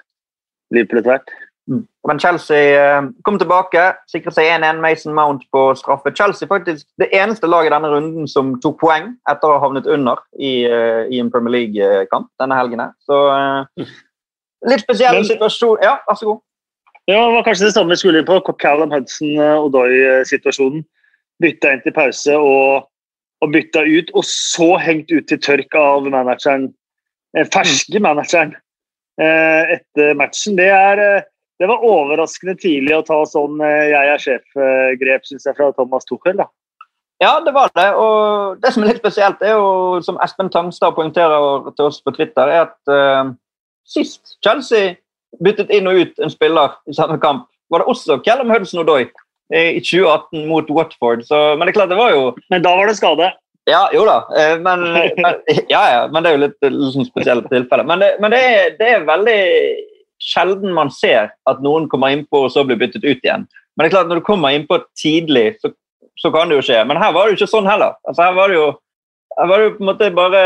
Liverpool 0.73 1.01
etter 1.01 1.11
hvert. 1.13 1.33
Mm. 1.69 1.83
Men 2.09 2.19
Chelsea 2.19 2.71
eh, 2.75 3.09
kom 3.23 3.37
tilbake, 3.39 3.83
sikret 4.11 4.35
seg 4.35 4.49
1-1 4.55 4.81
Mason 4.83 5.13
Mount 5.15 5.45
på 5.53 5.67
straffe. 5.79 6.11
Chelsea 6.17 6.49
faktisk 6.49 6.87
det 7.01 7.11
eneste 7.15 7.47
laget 7.47 7.69
i 7.69 7.75
denne 7.75 7.91
runden 7.93 8.31
som 8.31 8.55
tok 8.63 8.79
poeng 8.81 9.13
etter 9.31 9.51
å 9.51 9.59
ha 9.59 9.61
havnet 9.63 9.87
under 9.87 10.23
i, 10.39 10.65
i 10.65 11.21
en 11.21 11.29
Premier 11.31 11.59
League-kamp 11.59 12.31
denne 12.41 12.57
helgen. 12.57 12.81
Så 13.05 13.19
litt 14.67 14.83
spesiell 14.83 15.21
Men, 15.21 15.29
situasjon. 15.29 15.85
Ja, 15.85 15.99
vær 16.09 16.17
så 16.17 16.31
god. 16.31 16.41
Ja, 17.03 17.19
det 17.19 17.35
var 17.35 17.45
kanskje 17.45 17.67
det 17.67 17.75
samme 17.75 17.93
vi 17.93 17.99
skulle 17.99 18.23
inn 18.23 18.27
på. 18.27 18.39
Callum 18.57 18.93
Hudson-Odoi-situasjonen. 18.95 20.85
Bytta 21.43 21.73
inn 21.75 21.81
til 21.83 21.95
pause 21.95 22.35
og 22.39 22.85
og 23.43 23.51
bytta 23.51 23.83
ut, 23.83 24.11
og 24.15 24.25
så 24.27 24.73
hengt 24.79 25.11
ut 25.11 25.27
til 25.27 25.41
tørk 25.43 25.75
av 25.75 26.07
manageren, 26.07 26.69
eh, 27.35 27.47
ferske 27.53 27.99
mm. 27.99 28.05
manageren 28.07 28.55
eh, 29.19 29.77
etter 29.77 30.17
matchen. 30.19 30.57
Det, 30.59 30.69
er, 30.71 31.01
eh, 31.03 31.29
det 31.59 31.69
var 31.69 31.83
overraskende 31.83 32.55
tidlig 32.61 32.95
å 32.97 33.05
ta 33.07 33.19
sånn 33.27 33.59
'jeg 33.59 34.11
er 34.15 34.25
sjef'-grep, 34.25 35.27
syns 35.27 35.47
jeg, 35.49 35.57
fra 35.57 35.71
Thomas 35.75 36.07
Tuchel. 36.07 36.37
da. 36.39 36.47
Ja, 37.21 37.39
det 37.39 37.53
var 37.53 37.71
det. 37.75 37.89
Og 37.95 38.59
det 38.61 38.73
som 38.73 38.83
er 38.83 38.91
litt 38.91 39.03
spesielt, 39.03 39.41
er 39.41 39.55
jo, 39.55 40.01
som 40.01 40.17
Espen 40.23 40.49
Tangstad 40.49 40.95
poengterer 40.95 41.71
til 41.75 41.85
oss 41.85 42.01
på 42.01 42.11
Twitter, 42.11 42.49
er 42.51 42.67
at 42.67 42.91
uh, 42.91 43.31
sist 43.87 44.35
Chelsea 44.43 44.95
byttet 45.43 45.71
inn 45.71 45.87
og 45.87 46.01
ut 46.01 46.19
en 46.19 46.33
spiller 46.33 46.75
i 46.89 46.93
samme 46.93 47.19
kamp, 47.21 47.47
var 47.71 47.79
det 47.79 47.87
også 47.87 48.19
Callum 48.25 48.51
Hudson 48.51 48.81
Odoi 48.83 49.07
i 49.53 49.79
2018 49.83 50.47
mot 50.49 50.69
Watford. 50.73 51.23
Så, 51.27 51.39
men 51.55 51.67
det 51.67 51.73
er 51.73 51.79
klart, 51.79 51.91
det 51.93 51.99
var 51.99 52.13
jo 52.13 52.29
Men 52.49 52.63
da 52.65 52.75
var 52.77 52.89
det 52.89 52.97
skade? 52.97 53.31
Ja, 53.69 53.85
jo 53.95 54.03
da. 54.07 54.17
Eh, 54.37 54.57
men, 54.59 54.83
men, 55.23 55.39
ja, 55.71 55.83
ja, 55.93 56.01
men 56.11 56.23
det 56.23 56.31
er 56.31 56.35
jo 56.35 56.43
litt, 56.43 56.57
litt 56.65 56.95
sånn 56.95 57.07
spesielle 57.07 57.45
tilfeller. 57.47 57.87
Men, 57.87 58.03
det, 58.03 58.09
men 58.23 58.33
det, 58.35 58.41
er, 58.43 58.73
det, 58.79 58.89
er, 58.89 59.05
veldig 59.07 59.39
sjelden 60.23 60.75
man 60.75 60.91
ser 60.91 61.31
at 61.49 61.63
noen 61.63 61.87
kommer 61.91 62.15
innpå 62.15 62.45
og 62.45 62.51
så 62.51 62.65
blir 62.67 62.79
byttet 62.81 63.05
ut 63.05 63.23
igjen. 63.23 63.47
Men 63.73 63.85
det 63.85 63.89
er 63.89 63.95
klart, 63.95 64.11
når 64.11 64.19
du 64.19 64.27
kommer 64.27 64.55
innpå 64.55 64.81
tidlig, 64.99 65.45
så, 65.63 65.71
så 66.19 66.31
kan 66.33 66.51
det 66.51 66.59
jo 66.59 66.67
skje. 66.67 66.81
Men 66.89 66.99
her 66.99 67.15
var 67.15 67.25
det 67.25 67.33
jo 67.33 67.41
ikke 67.41 67.53
sånn 67.55 67.69
heller. 67.69 67.95
Altså, 68.03 68.27
her 68.27 68.35
var 68.37 68.51
det 68.51 68.59
jo, 68.59 68.67
her 69.39 69.51
var 69.51 69.61
det 69.61 69.69
jo 69.69 69.75
på 69.77 69.83
en 69.83 69.89
måte 69.89 70.13
bare 70.13 70.41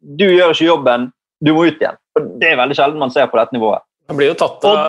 Du 0.00 0.24
gjør 0.24 0.54
ikke 0.54 0.66
jobben, 0.66 1.10
du 1.44 1.52
må 1.54 1.68
ut 1.68 1.82
igjen. 1.82 2.00
Og 2.16 2.32
Det 2.40 2.48
er 2.48 2.60
veldig 2.62 2.76
sjelden 2.78 3.04
man 3.04 3.12
ser 3.12 3.28
på 3.30 3.38
dette 3.38 3.56
nivået. 3.56 3.84
Han 4.10 4.18
blir 4.18 4.32
jo 4.32 4.38
tatt 4.40 4.64
av 4.66 4.88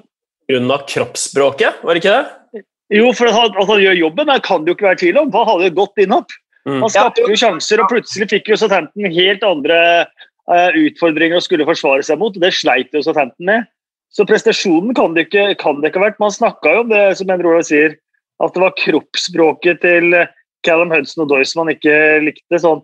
grunn 0.49 0.71
av 0.73 0.87
kroppsspråket, 0.89 1.83
var 1.83 1.95
det 1.95 2.01
ikke 2.01 2.15
det? 2.15 2.63
Jo, 2.91 3.11
for 3.15 3.29
at 3.29 3.37
han, 3.37 3.53
at 3.55 3.69
han 3.69 3.81
gjør 3.81 3.99
jobben, 3.99 4.27
det 4.27 4.41
kan 4.43 4.63
det 4.63 4.71
jo 4.71 4.77
ikke 4.77 4.89
være 4.89 5.01
tvil 5.01 5.19
om. 5.21 5.29
Han 5.35 5.47
hadde 5.47 5.69
jo 5.69 5.75
godt 5.79 6.01
innhopp. 6.03 6.33
Mm. 6.67 6.81
Han 6.83 6.91
skapte 6.93 7.23
jo 7.25 7.37
sjanser, 7.39 7.81
og 7.81 7.89
plutselig 7.89 8.27
fikk 8.33 8.51
jo 8.51 8.57
Southampton 8.59 9.07
helt 9.15 9.45
andre 9.47 9.77
eh, 10.03 10.79
utfordringer 10.83 11.39
å 11.39 11.45
skulle 11.45 11.67
forsvare 11.67 12.03
seg 12.05 12.19
mot. 12.21 12.35
og 12.35 12.43
Det 12.43 12.51
sleit 12.55 12.91
jo 12.93 13.03
Southampton 13.05 13.47
med. 13.47 13.69
Så 14.11 14.27
prestasjonen 14.27 14.93
kan 14.97 15.15
det 15.15 15.29
ikke, 15.29 15.53
kan 15.61 15.79
det 15.79 15.91
ikke 15.91 16.01
ha 16.01 16.09
vært. 16.09 16.19
Man 16.21 16.35
snakka 16.35 16.75
jo 16.75 16.83
om 16.83 16.91
det, 16.91 17.03
som 17.17 17.31
Endre 17.31 17.53
Olav 17.53 17.65
sier, 17.69 17.95
at 18.43 18.55
det 18.55 18.63
var 18.63 18.77
kroppsspråket 18.79 19.81
til 19.85 20.17
Callum 20.67 20.91
Hudson 20.93 21.23
og 21.23 21.31
Doyce 21.31 21.57
man 21.57 21.71
ikke 21.71 21.95
likte. 22.27 22.59
sånn 22.59 22.83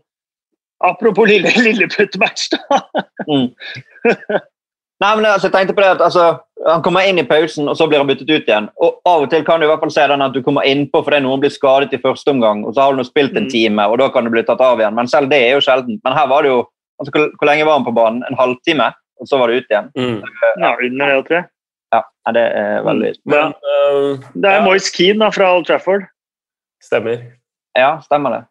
Apropos 0.85 1.25
lille, 1.25 1.49
Lilleputt-match, 1.65 2.51
da. 2.53 2.81
Mm. 3.25 3.49
Nei, 5.01 5.09
men 5.17 5.25
altså, 5.25 5.47
jeg 5.47 5.55
tenkte 5.55 5.73
på 5.77 5.81
det 5.81 5.95
at 5.95 6.03
altså, 6.05 6.27
Han 6.67 6.81
kommer 6.83 7.07
inn 7.07 7.19
i 7.19 7.23
pausen, 7.23 7.69
og 7.71 7.77
så 7.79 7.87
blir 7.87 8.01
han 8.01 8.07
byttet 8.09 8.29
ut 8.29 8.47
igjen. 8.49 8.65
Og 8.83 8.97
Av 9.07 9.21
og 9.23 9.29
til 9.31 9.43
kan 9.47 9.59
du 9.61 9.65
i 9.65 9.69
hvert 9.69 9.79
fall 9.79 9.91
se 9.95 10.03
den 10.11 10.21
at 10.25 10.33
du 10.35 10.41
kommer 10.43 10.67
innpå 10.67 10.99
fordi 11.05 11.21
noen 11.23 11.39
blir 11.39 11.53
skadet 11.53 11.93
i 11.95 11.99
første 12.03 12.27
omgang, 12.33 12.65
og 12.67 12.73
så 12.75 12.81
har 12.87 12.95
du 12.97 13.03
spilt 13.07 13.37
en 13.37 13.45
Mm. 13.45 13.49
time, 13.53 13.85
og 13.87 13.97
da 13.99 14.09
kan 14.09 14.23
du 14.25 14.29
bli 14.29 14.43
tatt 14.43 14.59
av 14.61 14.77
igjen. 14.79 14.93
Men 14.95 15.07
selv 15.07 15.29
det 15.29 15.39
er 15.43 15.53
jo 15.55 15.61
sjelden. 15.63 16.01
Men 16.03 16.13
her 16.13 16.27
var 16.27 16.41
det 16.43 16.49
jo 16.51 16.65
altså, 16.99 17.11
hvor, 17.15 17.29
hvor 17.39 17.47
lenge 17.47 17.65
var 17.65 17.77
han 17.79 17.85
på 17.85 17.93
banen? 17.95 18.23
En 18.29 18.35
halvtime? 18.37 18.91
Og 19.19 19.27
så 19.27 19.37
var 19.39 19.47
det 19.47 19.63
ut 19.63 19.71
igjen. 19.71 19.89
Mm. 19.97 20.21
Ja, 20.61 20.75
under 20.75 21.05
det, 21.15 21.25
tror 21.27 21.35
jeg. 21.37 21.45
Ja, 21.95 22.01
det 22.35 22.43
er 22.43 22.81
veldig 22.83 23.13
Men 23.25 23.53
uh, 23.63 24.19
Det 24.35 24.45
er 24.51 24.57
Ja. 24.59 24.65
Moise 24.65 24.91
Keane 24.93 25.19
da, 25.23 25.29
fra 25.31 25.55
Old 25.55 25.65
Trafford. 25.65 26.03
stemmer. 26.83 27.23
Ja, 27.77 27.99
stemmer 28.03 28.29
det. 28.35 28.43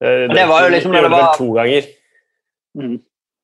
Det, 0.00 0.28
det, 0.30 0.36
det 0.36 0.48
var 0.48 0.62
jo 0.64 0.70
liksom 0.74 0.92
det 0.92 1.10
var- 1.10 1.36
to 1.36 1.52
ganger. 1.52 1.82
Mm. 2.78 2.98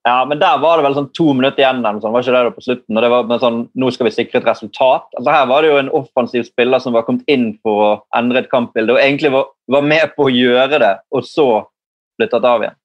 Ja, 0.06 0.24
men 0.24 0.38
der 0.40 0.60
var 0.62 0.78
det 0.78 0.86
vel 0.86 0.94
sånn 0.96 1.10
to 1.16 1.32
minutter 1.36 1.60
igjen, 1.60 1.82
sånn, 1.82 2.12
var 2.14 2.22
ikke 2.22 2.34
det 2.34 2.42
da 2.46 2.52
på 2.54 2.64
slutten? 2.64 2.96
og 2.96 3.04
det 3.04 3.10
var 3.12 3.40
sånn, 3.42 3.58
Nå 3.76 3.90
skal 3.92 4.08
vi 4.08 4.14
sikre 4.14 4.40
et 4.40 4.46
resultat. 4.48 5.08
Altså 5.18 5.34
Her 5.34 5.48
var 5.50 5.62
det 5.62 5.72
jo 5.72 5.80
en 5.82 5.90
offensiv 5.98 6.46
spiller 6.46 6.82
som 6.82 6.94
var 6.96 7.04
kommet 7.08 7.26
inn 7.28 7.50
for 7.66 7.84
å 7.84 7.90
endre 8.16 8.44
et 8.44 8.52
kampbilde, 8.52 8.94
og 8.94 9.02
egentlig 9.02 9.34
var, 9.34 9.50
var 9.68 9.88
med 9.90 10.14
på 10.14 10.28
å 10.28 10.32
gjøre 10.32 10.80
det, 10.84 10.94
og 11.12 11.26
så 11.26 11.48
ble 12.18 12.30
tatt 12.30 12.46
av 12.48 12.64
igjen. 12.64 12.77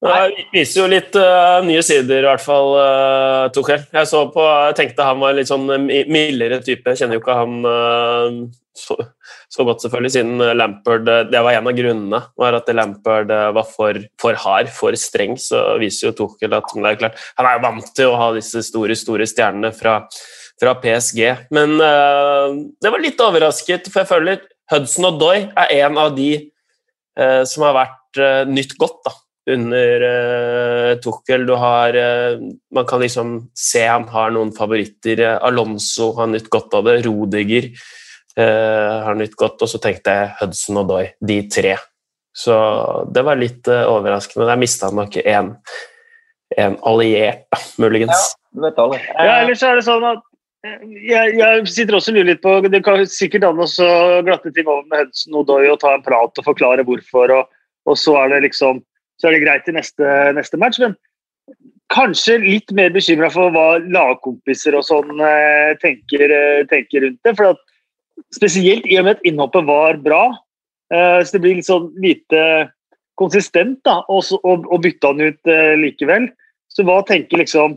Det 0.00 0.46
viser 0.54 0.80
jo 0.80 0.86
litt 0.88 1.16
uh, 1.20 1.60
nye 1.66 1.82
sider, 1.84 2.22
i 2.22 2.28
hvert 2.30 2.40
fall, 2.40 2.70
uh, 2.72 3.50
Tuchel. 3.52 3.82
Jeg 3.92 4.08
så 4.08 4.22
på, 4.32 4.46
jeg 4.70 4.78
tenkte 4.78 5.04
han 5.04 5.20
var 5.20 5.36
litt 5.36 5.50
sånn 5.50 5.68
mildere 5.84 6.62
type. 6.64 6.88
Jeg 6.88 7.02
kjenner 7.02 7.18
jo 7.18 7.20
ikke 7.20 7.36
han 7.36 7.58
uh, 7.68 8.38
så, 8.80 8.96
så 9.52 9.66
godt, 9.68 9.84
selvfølgelig, 9.84 10.12
siden 10.14 10.46
Lampard 10.56 11.04
Det 11.04 11.44
var 11.44 11.58
en 11.58 11.68
av 11.68 11.76
grunnene. 11.76 12.22
var 12.40 12.56
At 12.56 12.72
Lampard 12.72 13.28
var 13.28 13.68
for, 13.68 14.00
for 14.22 14.40
hard, 14.40 14.72
for 14.72 14.96
streng. 14.96 15.36
Så 15.36 15.60
viser 15.82 16.08
jo 16.08 16.16
Tuchel 16.22 16.56
at 16.56 16.72
det 16.72 16.94
er 16.94 17.00
klart, 17.04 17.20
han 17.36 17.50
er 17.50 17.58
jo 17.58 17.66
vant 17.68 17.94
til 18.00 18.08
å 18.08 18.18
ha 18.22 18.32
disse 18.38 18.64
store, 18.70 18.96
store 18.96 19.28
stjernene 19.28 19.74
fra, 19.76 20.00
fra 20.62 20.78
PSG. 20.80 21.26
Men 21.52 21.76
uh, 21.76 22.56
det 22.80 22.94
var 22.94 23.04
litt 23.04 23.20
overrasket, 23.20 23.92
for 23.92 24.00
jeg 24.00 24.14
føler 24.16 24.46
Hudson 24.72 25.12
og 25.12 25.20
Doy 25.20 25.44
er 25.44 25.80
en 25.82 26.00
av 26.00 26.14
de 26.16 26.32
som 27.20 27.66
har 27.66 27.74
vært 27.74 28.20
nytt 28.48 28.78
godt. 28.80 29.02
da 29.04 29.12
under 29.48 30.02
uh, 30.02 30.94
Tuchel. 31.00 31.46
Du 31.46 31.54
har 31.54 31.96
uh, 31.96 32.40
Man 32.74 32.86
kan 32.86 33.00
liksom 33.00 33.50
se 33.56 33.86
han 33.86 34.08
har 34.08 34.34
noen 34.34 34.52
favoritter. 34.56 35.20
Uh, 35.20 35.38
Alonso 35.48 36.12
har 36.18 36.28
nytt 36.30 36.50
godt 36.50 36.74
av 36.74 36.88
det. 36.88 37.00
Rodiger 37.06 37.72
har 38.40 39.16
nytt 39.18 39.34
godt. 39.36 39.60
Og 39.60 39.68
så 39.68 39.76
tenkte 39.82 40.12
jeg 40.14 40.28
Hudson 40.38 40.78
og 40.80 40.86
Doy, 40.88 41.08
de 41.28 41.42
tre. 41.52 41.74
Så 42.32 42.54
det 43.12 43.24
var 43.26 43.36
litt 43.36 43.68
overraskende. 43.68 44.46
Der 44.48 44.60
mista 44.60 44.88
han 44.88 44.96
nok 44.96 45.18
en, 45.20 45.50
en 46.56 46.76
alliert, 46.88 47.42
da, 47.50 47.58
muligens. 47.82 48.30
Ja. 48.30 48.40
Ja, 48.54 49.34
ellers 49.42 49.62
er 49.66 49.76
det 49.78 49.84
sånn 49.86 50.06
at 50.08 50.22
eh, 50.66 50.78
jeg, 51.06 51.34
jeg 51.38 51.66
sitter 51.70 51.98
også 51.98 52.10
og 52.10 52.16
lurer 52.16 52.30
litt 52.32 52.40
på 52.42 52.56
Det 52.66 52.80
kan 52.86 53.02
sikkert 53.06 53.44
an 53.46 53.60
å 53.62 53.68
glatte 54.26 54.50
ting 54.54 54.66
over 54.66 54.86
med 54.90 55.04
Hudson 55.04 55.36
og 55.38 55.46
Doy 55.50 55.68
og 55.70 55.78
ta 55.82 55.92
en 55.94 56.06
prat 56.06 56.40
og 56.40 56.46
forklare 56.46 56.86
hvorfor, 56.86 57.34
og, 57.36 57.50
og 57.86 57.98
så 57.98 58.16
er 58.22 58.32
det 58.32 58.40
liksom 58.48 58.80
så 59.20 59.28
er 59.28 59.36
det 59.36 59.44
greit 59.44 59.68
i 59.68 59.76
neste, 59.76 60.10
neste 60.36 60.58
match. 60.60 60.80
Men 60.80 60.96
kanskje 61.90 62.38
litt 62.42 62.72
mer 62.76 62.92
bekymra 62.94 63.30
for 63.32 63.52
hva 63.54 63.80
lagkompiser 63.82 64.76
og 64.78 64.86
sånn 64.86 65.20
eh, 65.24 65.74
tenker, 65.82 66.30
eh, 66.30 66.62
tenker 66.70 67.04
rundt 67.06 67.20
det. 67.26 67.34
For 67.38 67.52
at, 67.52 67.62
spesielt 68.34 68.86
i 68.86 68.98
og 69.00 69.08
med 69.08 69.18
at 69.18 69.26
innhoppet 69.26 69.66
var 69.68 70.00
bra, 70.04 70.24
eh, 70.94 71.20
så 71.24 71.36
det 71.36 71.42
blir 71.44 71.58
litt 71.58 71.68
sånn 71.68 71.90
lite 72.02 72.44
konsistent 73.20 73.80
da, 73.84 73.98
og 74.08 74.80
bytte 74.80 75.10
han 75.10 75.20
ut 75.20 75.50
likevel. 75.76 76.30
Så 76.72 76.86
hva 76.88 77.02
tenker 77.04 77.42
liksom 77.42 77.74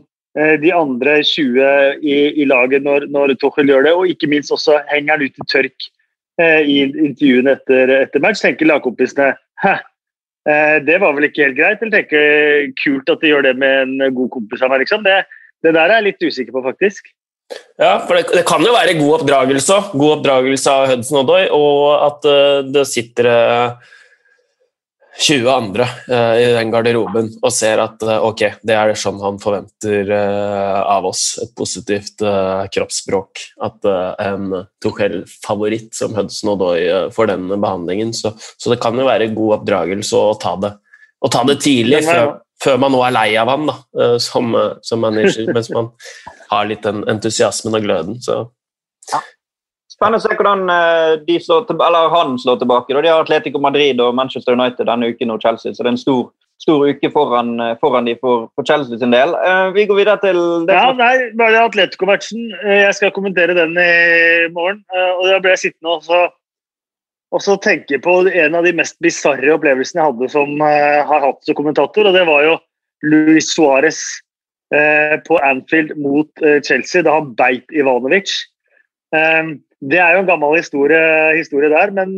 de 0.62 0.70
andre 0.72 1.18
20 1.20 2.00
i, 2.00 2.14
i 2.40 2.46
laget 2.48 2.82
når, 2.86 3.04
når 3.12 3.34
Tuchel 3.42 3.68
gjør 3.68 3.84
det, 3.84 3.92
og 3.92 4.08
ikke 4.08 4.30
minst 4.32 4.54
også 4.54 4.78
henger 4.88 5.18
han 5.18 5.26
ut 5.28 5.36
i 5.36 5.46
tørk 5.52 5.86
i 6.40 6.78
intervjuene 6.88 7.58
etter, 7.58 7.92
etter 7.98 8.24
match. 8.24 8.40
Tenker 8.40 8.70
lagkompisene 8.70 9.34
hæ, 9.60 9.74
det 10.44 10.98
var 11.00 11.14
vel 11.16 11.24
ikke 11.30 11.46
helt 11.46 11.56
greit, 11.56 11.80
eller 11.80 12.02
tenker 12.02 12.72
kult 12.82 13.08
at 13.08 13.22
de 13.22 13.30
gjør 13.30 13.46
det 13.46 13.54
med 13.56 13.86
en 13.86 14.16
god 14.16 14.28
kompis 14.34 14.60
av 14.60 14.72
meg, 14.72 14.82
liksom. 14.84 15.00
Det, 15.06 15.22
det 15.64 15.72
der 15.72 15.88
er 15.88 16.02
jeg 16.02 16.08
litt 16.10 16.26
usikker 16.26 16.52
på, 16.52 16.64
faktisk. 16.66 17.08
Ja, 17.80 17.98
for 18.06 18.16
det, 18.16 18.28
det 18.32 18.44
kan 18.48 18.62
jo 18.64 18.72
være 18.74 18.96
god 18.98 19.18
oppdragelse. 19.18 19.78
God 19.92 20.18
oppdragelse 20.18 20.72
av 20.72 20.86
Hudson 20.92 21.20
Odoi, 21.22 21.42
og 21.52 21.80
at 22.06 22.28
uh, 22.28 22.60
det 22.74 22.84
sitter 22.90 23.28
uh, 23.28 23.92
20 25.20 25.50
andre 25.50 25.86
uh, 26.10 26.34
i 26.34 26.46
den 26.56 26.72
garderoben 26.74 27.28
og 27.38 27.52
ser 27.54 27.78
at 27.84 28.02
uh, 28.02 28.16
ok, 28.26 28.42
det 28.66 28.74
er 28.74 28.90
det 28.90 28.98
sånn 28.98 29.20
han 29.22 29.38
forventer 29.42 30.10
uh, 30.10 30.80
av 30.90 31.06
oss. 31.06 31.22
Et 31.42 31.52
positivt 31.56 32.24
kroppsspråk. 32.74 33.42
At 33.64 33.86
en 33.86 34.64
Tuchel-favoritt 34.82 35.94
som 35.94 36.16
Hudson 36.18 36.54
Odoi 36.54 37.10
får 37.14 37.30
den 37.30 37.46
behandlingen. 37.54 38.14
Så, 38.16 38.34
så, 38.38 38.72
det 38.72 38.80
kan 38.82 38.98
jo 38.98 39.06
være 39.06 39.32
god 39.34 39.60
oppdragelse 39.60 40.18
å 40.18 40.34
ta 40.40 40.56
det, 40.62 40.72
å 41.22 41.30
ta 41.30 41.44
det 41.48 41.60
tidlig. 41.64 42.04
Før 42.08 42.40
før 42.64 42.78
man 42.80 42.94
nå 42.94 43.00
er 43.04 43.12
lei 43.12 43.26
av 43.36 43.50
han 43.50 43.66
da, 43.68 43.74
som, 44.22 44.54
som 44.86 45.02
manager, 45.02 45.50
mens 45.52 45.66
man 45.74 45.90
har 46.48 46.68
litt 46.70 46.86
den 46.86 47.02
entusiasmen 47.10 47.76
og 47.76 47.84
gløden. 47.84 48.20
Så. 48.24 48.38
Spennende 49.94 50.18
å 50.18 50.24
se 50.24 50.34
hvordan 50.34 50.64
de 51.26 51.36
slår 51.38 51.68
til, 51.68 51.82
han 52.14 52.38
slår 52.42 52.56
tilbake. 52.58 52.96
De 52.96 53.10
har 53.12 53.22
Atletico 53.22 53.60
Madrid 53.62 54.00
og 54.02 54.16
Manchester 54.18 54.56
United 54.58 54.88
denne 54.88 55.12
uken 55.14 55.30
og 55.30 55.44
Chelsea, 55.44 55.70
så 55.70 55.84
det 55.84 55.92
er 55.92 55.94
en 55.94 56.00
stor, 56.00 56.24
stor 56.58 56.82
uke 56.90 57.10
foran, 57.14 57.52
foran 57.78 58.08
de 58.10 58.16
for, 58.18 58.48
for, 58.56 58.66
Chelsea 58.66 58.98
sin 58.98 59.14
del. 59.14 59.36
Vi 59.76 59.86
går 59.86 60.00
videre 60.00 60.18
til 60.24 60.40
det 60.66 60.74
ja, 60.74 60.88
nei, 60.98 61.12
bare 61.38 61.62
Atletico-matchen. 61.68 62.48
Jeg 62.66 62.96
skal 62.98 63.14
kommentere 63.14 63.54
den 63.54 63.78
i 63.78 64.50
morgen. 64.56 64.82
og 64.90 65.28
Da 65.30 65.38
ble 65.44 65.54
jeg 65.54 65.68
sittende 65.68 65.94
og 65.94 66.08
så 66.08 66.24
og 67.34 67.42
så 67.42 67.56
tenke 67.58 67.98
på 68.02 68.18
en 68.30 68.54
av 68.54 68.66
de 68.66 68.72
mest 68.78 68.96
bisarre 69.02 69.56
opplevelsene 69.56 70.00
jeg 70.00 70.12
hadde 70.12 70.30
som 70.30 70.60
uh, 70.62 71.02
har 71.08 71.24
hatt 71.24 71.40
som 71.46 71.58
kommentator, 71.58 72.06
og 72.06 72.14
det 72.14 72.22
var 72.28 72.44
jo 72.46 72.54
Luis 73.10 73.50
Suárez 73.50 74.00
uh, 74.74 75.16
på 75.26 75.40
Anfield 75.42 75.96
mot 75.98 76.30
uh, 76.44 76.60
Chelsea 76.62 77.02
da 77.02 77.18
han 77.18 77.32
beit 77.38 77.66
Ivanovic. 77.74 78.30
Det 79.90 80.00
er 80.00 80.14
jo 80.14 80.24
en 80.24 80.28
gammel 80.28 80.56
historie, 80.58 81.00
historie 81.36 81.70
der, 81.72 81.92
men, 81.94 82.14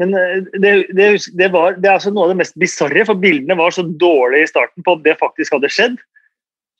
men 0.00 0.14
det, 0.62 0.72
det, 0.96 1.08
det, 1.38 1.48
var, 1.54 1.76
det 1.78 1.88
er 1.88 1.98
altså 1.98 2.12
noe 2.12 2.26
av 2.26 2.32
det 2.32 2.40
mest 2.40 2.56
bisarre, 2.60 3.04
for 3.08 3.20
bildene 3.22 3.58
var 3.58 3.74
så 3.74 3.84
dårlige 3.84 4.48
i 4.48 4.50
starten 4.50 4.86
på 4.86 4.96
at 4.96 5.04
det 5.06 5.18
faktisk 5.20 5.56
hadde 5.56 5.70
skjedd. 5.72 6.00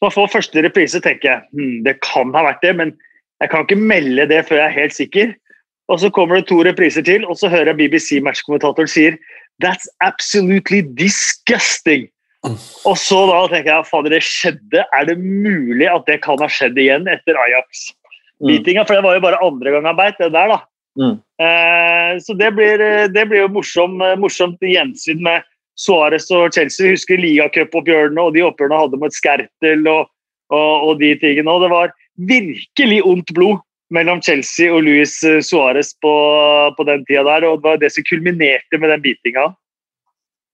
Så 0.02 0.08
man 0.08 0.14
får 0.16 0.32
første 0.32 0.64
reprise 0.64 1.02
tenker 1.04 1.28
jeg 1.28 1.44
hm, 1.54 1.76
det 1.86 2.00
kan 2.02 2.32
ha 2.34 2.46
vært 2.48 2.64
det, 2.64 2.74
men 2.80 2.96
jeg 3.42 3.52
kan 3.52 3.66
ikke 3.66 3.78
melde 3.78 4.26
det 4.30 4.44
før 4.48 4.60
jeg 4.60 4.68
er 4.68 4.80
helt 4.80 4.96
sikker. 4.96 5.30
Og 5.90 6.00
så 6.00 6.10
kommer 6.14 6.38
det 6.38 6.48
to 6.48 6.60
repriser 6.64 7.04
til, 7.06 7.26
og 7.26 7.36
så 7.38 7.50
hører 7.52 7.72
jeg 7.72 7.80
BBC-matchkommentatoren 7.82 8.90
sier 8.90 9.18
That's 9.62 9.86
absolutely 10.00 10.80
disgusting! 10.98 12.08
Og 12.42 12.96
så 12.98 13.20
da 13.28 13.42
tenker 13.50 13.70
jeg 13.70 13.86
fader, 13.86 14.14
det 14.14 14.22
skjedde. 14.26 14.82
Er 14.82 15.06
det 15.06 15.18
mulig 15.20 15.86
at 15.86 16.06
det 16.08 16.18
kan 16.24 16.40
ha 16.42 16.48
skjedd 16.50 16.78
igjen 16.80 17.06
etter 17.10 17.38
Ajax-beatinga? 17.38 18.01
Mm. 18.42 18.84
For 18.86 18.94
det 18.96 19.04
var 19.06 19.16
jo 19.16 19.24
bare 19.24 19.40
andre 19.46 19.74
gang 19.74 19.88
han 19.88 19.98
beit, 19.98 20.18
det 20.18 20.32
der, 20.34 20.50
da. 20.50 20.60
Mm. 20.98 21.16
Eh, 21.40 22.12
så 22.20 22.34
det 22.36 22.50
blir, 22.56 22.84
det 23.08 23.24
blir 23.30 23.44
jo 23.44 23.52
morsom, 23.54 23.96
morsomt 24.20 24.60
gjensyn 24.60 25.22
med 25.24 25.46
Suárez 25.78 26.28
og 26.34 26.52
Chelsea. 26.54 26.86
Vi 26.86 26.96
husker 26.96 27.20
ligacupoppgjørene 27.22 28.22
og 28.22 28.34
de 28.36 28.44
oppgjørene 28.46 28.80
hadde 28.84 29.00
mot 29.00 29.14
Skertel 29.16 29.86
og, 29.88 30.10
og, 30.52 30.88
og 30.88 31.00
de 31.00 31.14
tingene. 31.20 31.50
Og 31.50 31.64
det 31.64 31.70
var 31.72 31.94
virkelig 32.28 33.00
ondt 33.08 33.32
blod 33.36 33.62
mellom 33.92 34.22
Chelsea 34.24 34.72
og 34.72 34.84
Luis 34.86 35.18
Suárez 35.22 35.92
på, 36.02 36.12
på, 36.76 36.86
den 36.88 37.04
tida 37.08 37.24
der. 37.28 37.48
Og 37.48 37.60
det 37.60 37.68
var 37.68 37.80
det 37.80 37.92
som 37.94 38.06
kulminerte 38.08 38.80
med 38.80 38.92
den 38.92 39.04
beatinga. 39.04 39.50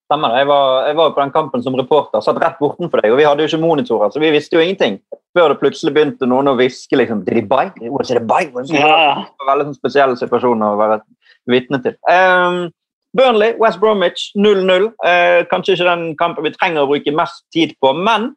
Stemmer 0.09 0.33
det. 0.33 0.41
Jeg 0.41 0.49
var, 0.49 0.87
jeg 0.88 0.97
var 0.97 1.11
på 1.12 1.21
den 1.21 1.33
kampen 1.35 1.62
som 1.65 1.75
reporter, 1.77 2.23
satt 2.25 2.38
rett 2.41 2.57
bortenfor 2.57 3.03
deg, 3.03 3.12
og 3.12 3.19
vi 3.21 3.27
hadde 3.29 3.45
jo 3.45 3.50
ikke 3.50 3.61
monitorer, 3.61 4.09
så 4.09 4.23
vi 4.23 4.31
visste 4.33 4.57
jo 4.57 4.62
ingenting. 4.65 4.97
Før 5.37 5.53
det 5.53 5.59
plutselig 5.61 5.93
begynte 5.93 6.25
noen 6.31 6.49
å 6.49 6.55
hviske 6.57 6.97
liksom 6.97 7.21
bite? 7.27 7.91
Was 7.93 8.09
it 8.09 8.25
bite? 8.25 8.55
Was 8.55 8.73
it 8.73 8.81
a 8.81 8.88
bite? 8.88 9.27
Det 9.29 9.45
var 9.45 9.50
veldig 9.50 9.67
sånn 9.69 9.77
spesielle 9.77 10.17
situasjoner 10.17 10.73
å 10.73 10.79
være 10.81 10.97
vitne 11.53 11.83
til. 11.85 11.99
Um, 12.09 12.71
Burnley, 13.21 13.53
West 13.61 13.83
Bromwich 13.83 14.31
0-0. 14.33 14.88
Uh, 15.05 15.45
kanskje 15.53 15.77
ikke 15.77 15.91
den 15.91 16.09
kampen 16.17 16.49
vi 16.49 16.55
trenger 16.57 16.87
å 16.87 16.88
bruke 16.88 17.15
mest 17.21 17.45
tid 17.53 17.77
på, 17.85 17.93
men 17.93 18.31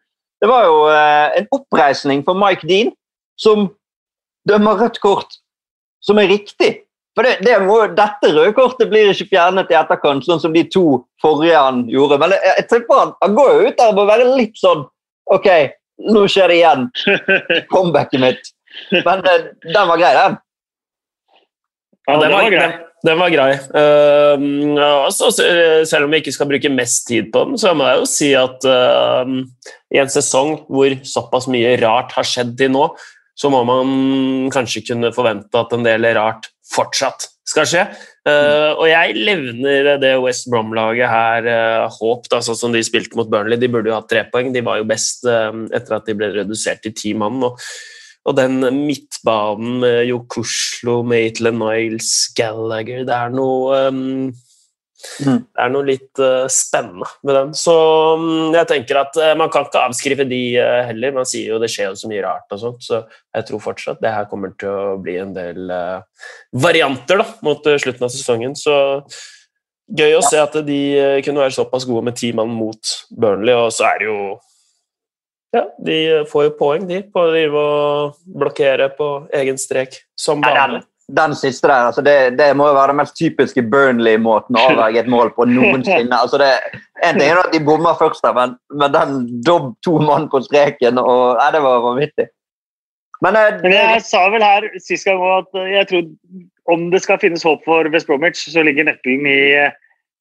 det 0.43 0.51
var 0.51 0.67
jo 0.67 0.77
uh, 0.91 1.31
en 1.39 1.47
oppreisning 1.55 2.25
for 2.27 2.35
Mike 2.35 2.67
Dean 2.67 2.91
som 3.39 3.69
dømmer 4.49 4.83
rødt 4.83 4.99
kort 4.99 5.39
som 6.03 6.19
er 6.19 6.33
riktig. 6.33 6.81
For 7.17 7.27
det, 7.27 7.41
det 7.43 7.57
må, 7.65 7.75
Dette 7.95 8.31
røde 8.31 8.53
kortet 8.55 8.89
blir 8.91 9.11
ikke 9.11 9.33
fjernet 9.33 9.71
i 9.73 9.77
etterkant, 9.77 10.23
sånn 10.25 10.39
som 10.43 10.53
de 10.55 10.63
to 10.71 10.85
forrige 11.21 11.59
han 11.59 11.83
gjorde. 11.91 12.19
Men 12.21 12.35
jeg, 12.37 12.53
jeg 12.61 12.67
tipper 12.71 13.01
han, 13.01 13.15
han 13.23 13.35
går 13.37 13.51
jo 13.51 13.65
ut 13.65 13.81
der 13.81 13.91
og 13.91 13.99
må 13.99 14.05
være 14.07 14.29
litt 14.37 14.55
sånn 14.59 14.85
OK, 15.31 15.49
nå 16.11 16.23
skjer 16.31 16.51
det 16.51 16.61
igjen. 16.61 16.87
Comebacket 17.73 18.23
mitt. 18.23 18.53
Men 18.95 19.25
uh, 19.27 19.51
den 19.67 19.91
var 19.91 19.99
grei, 19.99 20.13
den. 20.17 20.39
Ja, 22.07 22.15
den 22.17 22.33
var 22.33 22.49
grei. 22.51 22.71
Den 23.01 23.17
var 23.17 23.31
grei. 23.33 23.53
Uh, 23.73 24.81
altså, 25.05 25.31
selv 25.33 26.05
om 26.05 26.13
vi 26.13 26.21
ikke 26.21 26.33
skal 26.35 26.49
bruke 26.51 26.71
mest 26.73 27.07
tid 27.09 27.31
på 27.33 27.45
den, 27.47 27.59
så 27.59 27.73
må 27.77 27.87
jeg 27.89 28.01
jo 28.01 28.09
si 28.09 28.31
at 28.37 28.67
uh, 28.67 29.25
i 29.91 30.01
en 30.01 30.11
sesong 30.11 30.61
hvor 30.69 30.95
såpass 31.07 31.49
mye 31.51 31.75
rart 31.81 32.15
har 32.17 32.27
skjedd 32.27 32.55
til 32.59 32.71
nå, 32.75 32.87
så 33.37 33.49
må 33.49 33.63
man 33.67 34.49
kanskje 34.53 34.83
kunne 34.91 35.13
forvente 35.15 35.57
at 35.57 35.73
en 35.73 35.85
del 35.85 36.05
rart 36.17 36.51
fortsatt 36.71 37.29
skal 37.51 37.67
skje. 37.67 37.85
Uh, 38.21 38.77
og 38.77 38.85
jeg 38.85 39.15
levner 39.17 39.95
det 40.01 40.11
West 40.21 40.45
Brom-laget 40.51 41.09
her 41.09 41.47
uh, 41.49 41.87
håp, 41.89 42.27
da, 42.29 42.41
sånn 42.45 42.59
som 42.59 42.75
de 42.75 42.83
spilte 42.85 43.17
mot 43.17 43.29
Burnley. 43.31 43.59
De 43.59 43.69
burde 43.71 43.89
jo 43.89 43.97
hatt 43.97 44.09
tre 44.11 44.23
poeng, 44.29 44.51
de 44.53 44.61
var 44.65 44.81
jo 44.81 44.85
best 44.89 45.25
uh, 45.25 45.49
etter 45.73 45.97
at 45.97 46.05
de 46.07 46.17
ble 46.17 46.29
redusert 46.35 46.83
til 46.85 46.93
ti 46.97 47.15
mann. 47.17 47.41
Og, 47.47 47.57
og, 48.27 48.35
den 48.37 48.61
midtbanen 48.83 49.81
med 49.81 50.05
Jokuslo, 50.11 51.01
Maitland 51.07 51.57
Niles, 51.63 52.13
Gallagher 52.37 53.07
Det 53.09 53.17
er 53.17 53.33
noe 53.33 53.81
um, 53.89 54.29
Mm. 55.25 55.39
Det 55.45 55.63
er 55.63 55.71
noe 55.73 55.87
litt 55.87 56.21
uh, 56.21 56.45
spennende 56.51 57.07
med 57.25 57.37
den. 57.37 57.53
Så 57.57 57.73
um, 58.19 58.51
jeg 58.55 58.67
tenker 58.69 59.01
at 59.01 59.17
uh, 59.19 59.33
man 59.39 59.51
kan 59.53 59.67
ikke 59.67 59.83
avskrive 59.87 60.25
de 60.29 60.41
uh, 60.61 60.81
heller. 60.89 61.15
Man 61.15 61.27
sier 61.29 61.53
jo 61.53 61.61
det 61.61 61.71
skjer 61.73 61.91
jo 61.91 61.99
så 62.01 62.11
mye 62.11 62.23
rart 62.25 62.55
og 62.55 62.61
sånt, 62.61 62.85
så 62.85 63.03
jeg 63.35 63.47
tror 63.47 63.63
fortsatt 63.63 64.01
det 64.03 64.13
her 64.13 64.29
kommer 64.31 64.53
til 64.59 64.71
å 64.71 64.97
bli 65.01 65.17
en 65.21 65.33
del 65.35 65.71
varianter 66.51 67.21
da, 67.21 67.27
mot 67.45 67.65
slutten 67.65 68.07
av 68.07 68.13
sesongen. 68.13 68.55
Så 68.59 68.75
gøy 69.91 70.13
å 70.13 70.21
ja. 70.21 70.27
se 70.27 70.41
at 70.41 70.55
de 70.67 70.81
kunne 71.25 71.43
være 71.43 71.55
såpass 71.55 71.87
gode 71.87 72.09
med 72.09 72.19
ti 72.19 72.31
mann 72.35 72.51
mot 72.55 72.95
Burnley, 73.11 73.55
og 73.55 73.71
så 73.75 73.89
er 73.91 74.01
det 74.01 74.09
jo 74.11 74.21
ja, 75.51 75.65
de 75.83 75.95
får 76.31 76.45
jo 76.45 76.51
poeng, 76.55 76.85
de, 76.87 77.01
på 77.11 77.25
å 77.27 77.65
blokkere 78.23 78.87
på 78.95 79.07
egen 79.35 79.57
strek, 79.59 79.97
som 80.15 80.39
vanlig 80.43 80.85
den 81.17 81.33
siste 81.35 81.67
der, 81.67 81.89
altså 81.89 82.01
det, 82.05 82.15
det, 82.39 82.49
må 82.57 82.67
jo 82.69 82.75
være 82.77 82.93
den 82.93 82.99
mest 83.01 83.15
typiske 83.19 83.63
Burnley-måten 83.71 84.57
å 84.57 84.67
avverge 84.69 85.01
et 85.03 85.09
mål 85.11 85.33
på 85.35 85.47
noensinne. 85.49 86.15
altså 86.17 86.39
det, 86.41 86.51
En 87.03 87.19
ting 87.19 87.29
er 87.29 87.41
at 87.41 87.53
de 87.53 87.63
bommer 87.65 87.97
først, 87.99 88.23
der, 88.23 88.35
men, 88.37 88.55
men 88.79 88.93
den 88.93 89.17
dobb 89.45 89.73
to 89.85 89.97
mann 89.99 90.29
på 90.31 90.43
streken 90.45 91.01
og, 91.01 91.39
nei, 91.39 91.49
Det 91.55 91.63
var 91.65 91.83
vanvittig. 91.85 92.27
Men, 93.21 93.37
eh, 93.37 93.59
men 93.61 93.75
jeg 93.75 94.01
sa 94.07 94.23
vel 94.33 94.45
her 94.45 94.65
sist 94.81 95.05
gang 95.05 95.21
at 95.35 95.61
jeg 95.75 95.89
tror 95.91 96.09
om 96.73 96.89
det 96.93 97.01
skal 97.03 97.19
finnes 97.21 97.43
håp 97.45 97.63
for 97.65 97.89
West 97.93 98.07
Bromwich, 98.07 98.41
så 98.49 98.63
ligger 98.65 98.87
nøkkelen 98.87 99.27
i 99.29 99.39
én, 99.61 99.71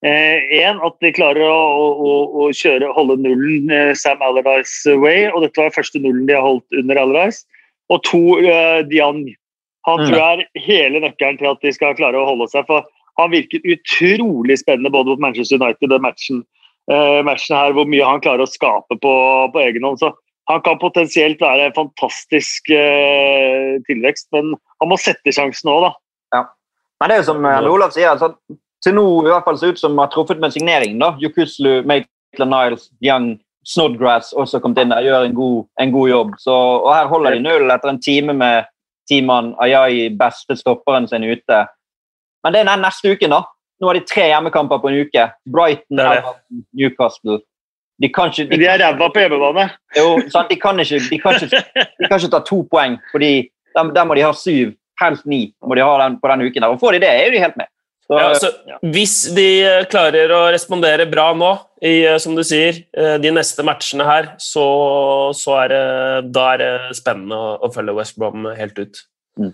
eh, 0.09 0.87
at 0.87 0.97
de 1.05 1.13
klarer 1.13 1.45
å, 1.45 1.61
å, 1.93 2.13
å 2.41 2.49
kjøre, 2.57 2.93
holde 2.97 3.19
nullen 3.21 3.73
eh, 3.75 3.93
Sam 3.99 4.23
Allardyce 4.25 4.97
way. 5.01 5.29
og 5.29 5.45
Dette 5.45 5.61
var 5.61 5.75
første 5.77 6.01
nullen 6.01 6.27
de 6.29 6.37
har 6.37 6.47
holdt 6.47 6.81
under 6.81 7.01
Allardyce. 7.03 7.45
Og 7.93 8.03
to, 8.07 8.23
eh, 8.41 8.81
Diang 8.89 9.27
han 9.89 10.03
tror 10.05 10.17
jeg 10.17 10.39
er 10.45 10.65
hele 10.67 11.03
nøkkelen 11.03 11.39
til 11.41 11.51
at 11.51 11.63
de 11.65 11.73
skal 11.73 11.97
klare 11.99 12.21
å 12.21 12.29
holde 12.29 12.49
seg. 12.53 12.67
for 12.69 12.85
Han 13.21 13.33
virker 13.33 13.65
utrolig 13.65 14.59
spennende 14.61 14.93
både 14.93 15.15
mot 15.15 15.23
Manchester 15.25 15.61
United 15.61 15.93
og 15.93 16.05
matchen, 16.05 16.43
eh, 16.93 17.21
matchen 17.27 17.57
her, 17.57 17.73
hvor 17.77 17.89
mye 17.89 18.07
han 18.07 18.21
klarer 18.21 18.45
å 18.45 18.51
skape 18.51 18.99
på, 19.01 19.15
på 19.55 19.63
egen 19.65 19.87
hånd. 19.87 20.01
så 20.03 20.13
Han 20.51 20.61
kan 20.67 20.79
potensielt 20.79 21.41
være 21.41 21.69
en 21.69 21.77
fantastisk 21.77 22.71
eh, 22.75 23.79
tilvekst, 23.89 24.29
men 24.37 24.55
han 24.81 24.91
må 24.91 24.99
sette 25.01 25.33
sjansen 25.33 25.71
òg, 25.73 25.89
da. 25.89 25.93
Ja. 26.37 26.43
Men 27.01 27.09
det 27.09 27.17
er 27.17 27.23
jo 27.23 27.29
som 27.31 27.45
uh, 27.45 27.71
Olav 27.71 27.95
sier, 27.95 28.11
altså, 28.13 28.35
til 28.85 28.97
nå 28.97 29.05
i 29.25 29.31
hvert 29.31 29.47
fall 29.47 29.61
ser 29.61 29.73
ut 29.73 29.81
som 29.81 29.97
har 30.01 30.11
truffet 30.13 30.41
med 30.41 30.53
signeringen. 30.53 31.01
da. 31.01 31.15
Jukuslu, 31.21 31.81
Maitland 31.89 32.53
Niles, 32.53 32.91
Young, 33.05 33.39
Snodgrass 33.65 34.33
også 34.33 34.61
kommet 34.61 34.81
inn 34.83 34.93
der, 34.93 35.05
gjør 35.05 35.27
en 35.29 35.37
god, 35.37 35.57
en 35.85 35.93
god 35.93 36.09
jobb. 36.09 36.37
Så, 36.41 36.53
og 36.53 36.89
Her 36.95 37.11
holder 37.13 37.37
de 37.37 37.43
null 37.45 37.73
etter 37.73 37.93
en 37.93 38.01
time 38.01 38.37
med 38.37 38.69
Timan 39.11 39.55
Ayai, 39.59 40.09
beste 40.15 40.57
stopperen 40.57 41.09
sin, 41.11 41.27
ute. 41.27 41.65
Men 42.45 42.55
det 42.55 42.63
er 42.63 42.69
den 42.71 42.85
neste 42.87 43.13
uken, 43.13 43.35
da. 43.35 43.43
Nå 43.81 43.89
har 43.89 43.97
de 43.97 44.07
tre 44.07 44.27
hjemmekamper 44.31 44.81
på 44.81 44.91
en 44.91 45.01
uke. 45.03 45.25
Brighton, 45.51 46.01
Everton, 46.01 46.65
Newcastle. 46.77 47.41
De, 48.01 48.09
kan 48.09 48.31
ikke, 48.31 48.47
de, 48.53 48.59
de 48.61 48.69
er 48.69 48.81
ræva 48.81 49.09
på 49.13 49.23
hjemmebane. 49.25 49.67
Jo, 49.97 50.15
sant? 50.33 50.53
De, 50.53 50.57
kan 50.61 50.81
ikke, 50.81 51.01
de, 51.11 51.19
kan 51.21 51.37
ikke, 51.37 51.65
de 51.99 52.07
kan 52.07 52.17
ikke 52.17 52.33
ta 52.33 52.41
to 52.47 52.63
poeng, 52.71 52.97
fordi 53.13 53.33
der, 53.77 53.91
der 53.97 54.07
må 54.09 54.17
de 54.17 54.25
ha 54.25 54.33
syv, 54.37 54.73
helst 55.03 55.27
ni 55.29 55.43
må 55.67 55.77
de 55.77 55.85
ha 55.85 55.99
den, 56.05 56.17
på 56.21 56.31
den 56.31 56.47
uken. 56.47 56.63
der, 56.63 56.69
og 56.71 56.81
Får 56.81 56.97
de 56.97 57.03
det, 57.05 57.11
er 57.11 57.35
de 57.35 57.43
helt 57.43 57.59
med. 57.61 57.69
Så, 58.11 58.17
ja, 58.19 58.29
altså, 58.33 58.49
hvis 58.91 59.13
de 59.37 59.47
eh, 59.63 59.85
klarer 59.91 60.33
å 60.35 60.41
respondere 60.51 61.05
bra 61.07 61.29
nå, 61.37 61.51
i, 61.79 62.01
eh, 62.11 62.17
som 62.19 62.35
du 62.35 62.43
sier, 62.43 62.81
eh, 62.99 63.15
de 63.23 63.31
neste 63.31 63.63
matchene 63.63 64.03
her, 64.03 64.33
så, 64.43 64.65
så 65.39 65.55
er 65.61 65.71
det, 65.71 65.83
da 66.35 66.49
er 66.57 66.59
det 66.59 66.97
spennende 66.99 67.39
å, 67.39 67.53
å 67.63 67.71
følge 67.71 67.95
West 67.95 68.19
Brom 68.19 68.49
helt 68.59 68.81
ut. 68.83 69.03
Mm. 69.39 69.53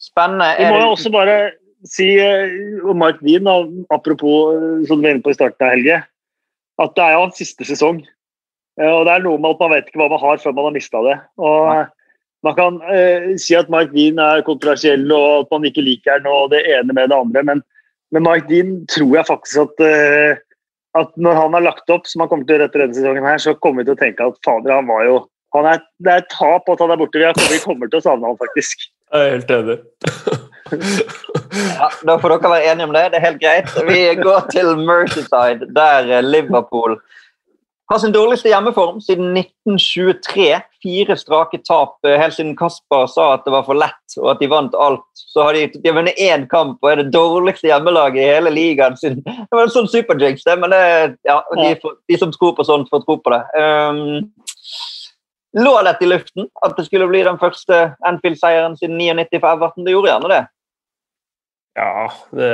Spennende. 0.00 0.48
Vi 0.62 0.70
må 0.72 0.78
jo 0.80 0.94
også 0.94 1.12
bare 1.12 1.36
si 1.84 2.08
om 2.80 2.96
Mark 3.02 3.20
Dean, 3.20 3.52
apropos 3.92 4.56
som 4.88 4.96
du 4.96 5.04
var 5.04 5.12
inne 5.12 5.24
på 5.26 5.34
i 5.34 5.36
starten 5.36 5.66
av 5.66 5.74
helgen, 5.74 6.08
at 6.80 6.96
det 6.96 7.04
er 7.04 7.18
jo 7.18 7.26
hans 7.26 7.42
siste 7.42 7.68
sesong. 7.68 8.00
Og 8.80 9.04
det 9.06 9.12
er 9.12 9.22
noe 9.22 9.36
med 9.38 9.52
at 9.52 9.60
man 9.60 9.74
vet 9.76 9.92
ikke 9.92 10.00
hva 10.00 10.08
man 10.10 10.24
har 10.24 10.40
før 10.40 10.56
man 10.56 10.70
har 10.70 10.74
mista 10.74 11.04
det. 11.04 11.18
Og 11.36 11.68
Nei. 11.68 11.84
Man 12.44 12.56
kan 12.58 12.80
eh, 12.92 13.32
si 13.40 13.56
at 13.56 13.70
Mark 13.72 13.92
Dean 13.94 14.20
er 14.20 14.44
kontroversiell 14.44 15.06
og 15.16 15.46
at 15.46 15.54
man 15.54 15.64
ikke 15.68 15.84
liker 15.84 16.20
den 16.20 16.28
og 16.28 16.50
det 16.52 16.60
ene 16.68 16.92
med 16.92 17.08
det 17.08 17.16
andre, 17.16 17.42
men 17.42 17.62
med 18.14 18.24
Mike 18.24 18.48
Dean 18.50 18.74
tror 18.94 19.12
jeg 19.18 19.28
faktisk 19.28 19.62
at, 19.64 19.84
uh, 19.84 20.40
at 21.00 21.14
når 21.18 21.38
han 21.40 21.56
har 21.58 21.66
lagt 21.66 21.90
opp, 21.90 22.06
som 22.06 22.22
han 22.22 22.30
kommer 22.30 22.46
til 22.46 22.54
å 22.54 22.58
gjøre 22.58 22.70
etter 22.70 22.84
denne 22.84 22.98
sesongen, 22.98 23.26
her, 23.26 23.42
så 23.42 23.56
kommer 23.58 23.82
vi 23.82 23.90
til 23.90 23.96
å 23.96 24.02
tenke 24.02 24.28
at 24.30 24.40
fader, 24.46 24.74
han 24.74 24.90
var 24.90 25.06
jo 25.08 25.22
han 25.54 25.68
er, 25.70 25.82
Det 26.02 26.10
er 26.10 26.22
et 26.24 26.32
tap 26.34 26.66
at 26.66 26.80
han 26.82 26.90
er 26.90 26.98
borte. 26.98 27.20
Vi 27.20 27.26
kommer, 27.30 27.52
vi 27.52 27.60
kommer 27.62 27.90
til 27.90 28.00
å 28.00 28.02
savne 28.02 28.26
han 28.26 28.38
faktisk. 28.40 28.88
Jeg 29.14 29.22
er 29.22 29.34
helt 29.36 29.52
enig. 29.54 29.76
ja, 31.78 31.88
da 32.08 32.16
får 32.18 32.34
dere 32.34 32.50
være 32.50 32.72
enige 32.72 32.88
om 32.88 32.94
det. 32.96 33.04
Det 33.12 33.20
er 33.20 33.26
helt 33.28 33.38
greit. 33.42 33.76
Vi 33.86 34.00
går 34.18 34.48
til 34.50 34.72
Mercyside, 34.82 35.68
der 35.76 36.10
Liverpool 36.26 36.98
har 37.86 37.98
sin 37.98 38.12
dårligste 38.12 38.48
hjemmeform 38.48 39.00
siden 39.00 39.36
1923. 39.36 40.60
Fire 40.82 41.16
strake 41.16 41.58
tap 41.64 42.06
eh, 42.06 42.16
helt 42.20 42.34
siden 42.34 42.56
Kasper 42.56 43.06
sa 43.10 43.26
at 43.34 43.44
det 43.44 43.52
var 43.52 43.66
for 43.66 43.76
lett 43.76 44.16
og 44.20 44.30
at 44.32 44.40
de 44.40 44.48
vant 44.48 44.76
alt. 44.80 45.04
Så 45.18 45.44
har 45.44 45.56
de, 45.56 45.66
de 45.74 45.90
har 45.90 45.98
vunnet 45.98 46.20
én 46.20 46.46
kamp 46.50 46.78
og 46.80 46.90
er 46.90 47.02
det 47.02 47.12
dårligste 47.12 47.68
hjemmelaget 47.68 48.22
i 48.22 48.30
hele 48.30 48.54
ligaen. 48.54 48.96
Siden. 49.00 49.20
Det 49.50 49.52
var 49.52 49.66
en 49.66 49.74
sånn 49.76 49.90
superjinx, 49.90 50.44
det, 50.46 50.56
men 50.60 50.72
det, 50.72 50.82
ja, 51.28 51.38
de, 51.58 51.94
de, 52.08 52.18
som 52.18 52.32
tror 52.34 52.54
på 52.56 52.66
sånt, 52.66 52.90
får 52.92 53.04
tro 53.04 53.18
på 53.22 53.32
det. 53.34 53.42
Um, 53.58 54.00
lå 55.60 55.74
dette 55.86 56.06
i 56.06 56.10
luften, 56.10 56.48
at 56.66 56.76
det 56.78 56.86
skulle 56.88 57.08
bli 57.10 57.22
den 57.26 57.38
første 57.40 57.80
Anfield-seieren 58.08 58.76
siden 58.80 58.98
99 58.98 59.40
for 59.40 59.50
Everton? 59.52 59.86
Det 59.86 59.94
gjorde 59.94 60.10
gjerne 60.12 60.32
det. 60.32 60.42
Ja, 61.78 62.06
det, 62.30 62.52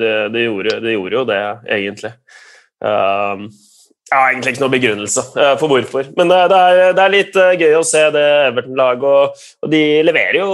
det, 0.00 0.14
det 0.34 0.46
gjorde, 0.46 0.78
gjorde, 0.94 1.16
jo 1.16 1.24
det, 1.28 1.42
egentlig. 1.76 2.12
Um, 2.82 3.46
jeg 4.12 4.20
har 4.20 4.32
egentlig 4.32 4.52
ikke 4.52 4.62
noen 4.62 4.74
begrunnelse 4.74 5.22
eh, 5.40 5.52
for 5.60 5.72
hvorfor. 5.72 6.08
Men 6.18 6.28
det, 6.28 6.38
er, 6.56 6.80
det 6.96 7.02
er, 7.02 7.12
litt 7.14 7.36
eh, 7.40 7.54
gøy 7.62 7.76
å 7.78 7.84
se 7.86 8.02
det 8.12 8.24
Everton-laget. 8.50 9.04
Og, 9.08 9.44
og, 9.64 9.70
de 9.72 9.82
leverer 10.04 10.38
jo 10.42 10.48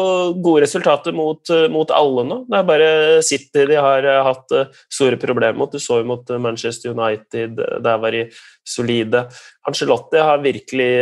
gode 0.45 0.63
resultater 0.63 1.17
mot, 1.17 1.41
eh, 1.55 1.65
mot, 1.73 1.91
alle 1.95 2.25
nå. 2.29 2.39
Det 2.47 2.61
er 2.61 2.69
bare 2.69 2.91
City 3.27 3.65
de 3.73 3.81
har 3.83 4.07
hatt 4.29 4.55
store 4.95 5.19
problemer 5.21 5.59
mot. 5.59 5.73
Du 5.75 5.83
så 5.83 6.01
jo 6.03 6.07
mot 6.13 6.31
Manchester 6.45 6.95
United. 6.95 7.59
Der 7.83 8.03
var 8.05 8.15
de 8.15 8.29
solide. 8.69 9.25
Angelotti 9.67 10.23
har 10.23 10.45
virkelig, 10.45 10.93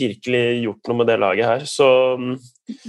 virkelig 0.00 0.44
gjort 0.64 0.90
noe 0.90 0.98
med 0.98 1.10
det 1.12 1.18
laget 1.22 1.48
her, 1.48 1.62
så 1.68 1.88
mm. 2.18 2.34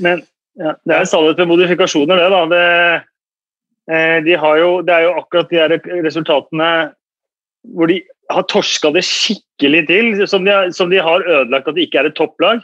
Men 0.03 0.23
ja, 0.59 0.73
det 0.85 0.95
er 0.95 1.03
en 1.03 1.09
sannhet 1.09 1.39
med 1.41 1.49
modifikasjoner, 1.49 2.19
det. 2.19 2.27
da. 2.33 2.41
Det, 2.53 4.25
de 4.27 4.35
jo, 4.37 4.67
det 4.85 4.93
er 4.95 5.05
jo 5.07 5.15
akkurat 5.19 5.49
de 5.51 5.59
her 5.59 6.03
resultatene 6.05 6.69
hvor 7.63 7.89
de 7.91 8.01
har 8.31 8.45
torska 8.51 8.91
det 8.95 9.03
skikkelig 9.07 9.81
til, 9.89 10.11
som 10.29 10.45
de, 10.47 10.55
som 10.75 10.91
de, 10.91 11.01
har 11.03 11.25
ødelagt 11.25 11.67
at 11.67 11.75
det 11.75 11.87
ikke 11.87 12.03
er 12.03 12.11
et 12.11 12.17
topplag. 12.19 12.61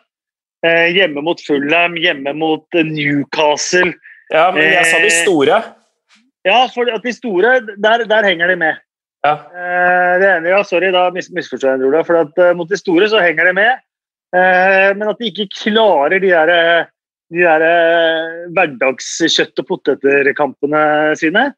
Eh, 0.66 0.90
hjemme 0.96 1.24
mot 1.24 1.40
Fulham, 1.44 1.96
hjemme 2.00 2.34
mot 2.36 2.78
eh, 2.78 2.88
Newcastle. 2.88 3.94
Ja, 4.32 4.50
men 4.56 4.66
jeg 4.68 4.86
sa 4.88 5.00
de 5.02 5.10
eh, 5.10 5.20
store. 5.24 5.62
Ja, 6.48 6.60
for 6.74 6.90
at 6.92 7.04
de 7.04 7.14
store, 7.16 7.60
der, 7.82 8.06
der 8.10 8.28
henger 8.28 8.52
de 8.52 8.60
med. 8.60 8.80
Ja. 9.26 9.34
Eh, 9.52 10.14
det 10.22 10.30
ene, 10.32 10.52
ja, 10.54 10.64
sorry, 10.68 10.92
da 10.96 11.10
mis 11.16 11.30
misforstår 11.36 11.76
jeg, 11.76 11.88
Ola. 11.90 12.04
For 12.08 12.22
at 12.22 12.40
uh, 12.40 12.54
mot 12.58 12.70
de 12.70 12.80
store 12.80 13.10
så 13.12 13.22
henger 13.24 13.50
de 13.50 13.56
med. 13.58 13.84
Eh, 14.36 14.90
men 14.96 15.10
at 15.10 15.20
de 15.20 15.32
ikke 15.32 15.50
klarer 15.56 16.20
de 16.22 16.30
der, 16.30 16.88
de 17.34 17.44
der 17.44 17.66
hverdagskjøtt- 18.56 19.64
og 19.64 19.72
poteter-kampene 19.74 20.84
sine. 21.20 21.50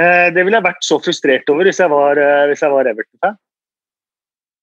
Eh, 0.00 0.28
det 0.34 0.42
ville 0.42 0.58
jeg 0.58 0.66
vært 0.66 0.86
så 0.86 0.98
frustrert 1.02 1.50
over 1.54 1.68
hvis 1.68 1.80
jeg 1.82 1.92
var, 1.92 2.18
hvis 2.50 2.62
jeg 2.64 2.74
var 2.74 2.90
Everton-fan. 2.90 3.38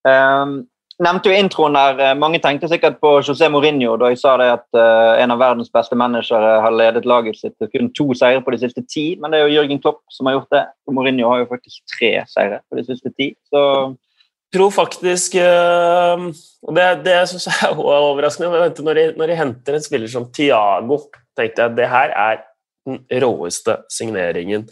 Um, 0.02 0.54
nevnte 1.02 1.30
jo 1.30 1.38
introen 1.38 1.76
der, 1.78 2.00
eh, 2.02 2.16
Mange 2.18 2.40
tenkte 2.42 2.70
sikkert 2.70 3.00
på 3.02 3.20
José 3.22 3.50
Mourinho 3.54 3.96
da 4.02 4.12
jeg 4.12 4.22
sa 4.22 4.36
det 4.42 4.48
at 4.54 4.78
uh, 4.78 5.18
en 5.22 5.34
av 5.34 5.42
verdens 5.42 5.72
beste 5.74 5.98
managere 5.98 6.54
har 6.64 6.74
ledet 6.74 7.08
laget 7.10 7.38
sitt 7.38 7.54
til 7.60 7.70
kun 7.74 7.92
to 7.98 8.08
seire 8.18 8.42
på 8.46 8.54
de 8.54 8.62
siste 8.64 8.84
ti. 8.90 9.06
Men 9.22 9.32
det 9.32 9.40
er 9.40 9.48
jo 9.48 9.60
Jørgen 9.60 9.82
Klopp 9.82 10.02
som 10.14 10.30
har 10.30 10.40
gjort 10.40 10.56
det. 10.56 10.64
Og 10.88 10.96
Mourinho 10.98 11.30
har 11.30 11.44
jo 11.44 11.52
faktisk 11.52 11.98
tre 11.98 12.14
seire 12.30 12.62
på 12.70 12.80
de 12.80 12.86
siste 12.88 13.14
ti. 13.18 13.32
Så 13.50 13.62
jeg 13.92 14.58
tror 14.58 14.74
faktisk 14.76 15.38
uh, 15.40 16.30
og 16.68 16.76
Det, 16.78 16.88
det 17.06 17.18
syns 17.30 17.48
jeg 17.50 17.70
er 17.70 17.78
overraskende. 17.82 18.66
Når 18.82 19.00
de, 19.00 19.06
når 19.18 19.32
de 19.32 19.40
henter 19.40 19.78
en 19.78 19.86
spiller 19.86 20.12
som 20.12 20.30
Tiago, 20.34 21.04
tenkte 21.38 21.64
jeg 21.64 21.72
at 21.72 21.78
det 21.78 21.90
her 21.90 22.18
er 22.18 22.44
den 22.86 23.02
råeste 23.22 23.78
signeringen. 23.94 24.68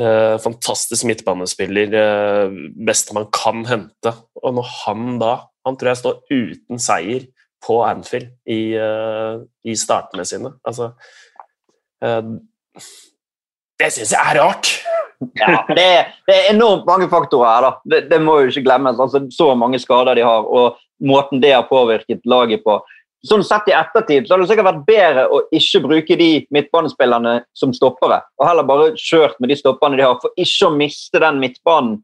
Uh, 0.00 0.38
fantastisk 0.40 1.04
midtbanespiller. 1.04 1.92
Uh, 1.92 2.54
beste 2.86 3.14
man 3.16 3.28
kan 3.34 3.64
hente. 3.68 4.14
Og 4.42 4.54
når 4.56 4.68
han 4.84 5.18
da 5.20 5.38
Han 5.62 5.76
tror 5.78 5.92
jeg 5.92 5.98
står 6.00 6.16
uten 6.32 6.80
seier 6.82 7.26
på 7.62 7.76
Anfield 7.86 8.32
i, 8.50 8.74
uh, 8.74 9.44
i 9.62 9.76
startene 9.78 10.24
sine. 10.26 10.50
Altså 10.66 10.88
Det 13.78 13.92
syns 13.94 14.10
jeg 14.10 14.18
er 14.18 14.40
rart! 14.42 14.72
ja, 15.38 15.60
det 15.68 15.84
er, 15.84 16.08
det, 16.26 16.34
er 16.34 16.50
enormt 16.50 16.86
mange 16.86 17.08
faktorer 17.10 17.46
her. 17.46 17.66
da. 17.66 17.70
Det, 17.90 18.00
det 18.10 18.20
må 18.22 18.40
jo 18.40 18.50
ikke 18.50 18.64
glemmes. 18.66 18.98
Altså, 18.98 19.22
så 19.30 19.52
mange 19.54 19.78
skader 19.78 20.18
de 20.18 20.24
har, 20.26 20.42
og 20.42 20.80
måten 21.02 21.42
det 21.42 21.54
har 21.54 21.68
påvirket 21.70 22.26
laget 22.26 22.64
på 22.66 22.80
sånn 23.26 23.44
Sett 23.46 23.68
i 23.70 23.74
ettertid 23.76 24.26
så 24.26 24.34
hadde 24.34 24.46
det 24.46 24.50
sikkert 24.50 24.68
vært 24.70 24.86
bedre 24.86 25.26
å 25.30 25.42
ikke 25.54 25.82
bruke 25.84 26.16
de 26.18 26.30
midtbanespillerne 26.54 27.34
som 27.58 27.74
stoppere, 27.76 28.18
og 28.38 28.48
heller 28.48 28.66
bare 28.66 28.88
kjørt 28.98 29.38
med 29.38 29.52
de 29.52 29.58
stopperne 29.58 29.98
de 29.98 30.06
har, 30.06 30.16
for 30.22 30.34
ikke 30.36 30.68
å 30.68 30.74
miste 30.74 31.22
den 31.22 31.38
midtbanen 31.42 32.00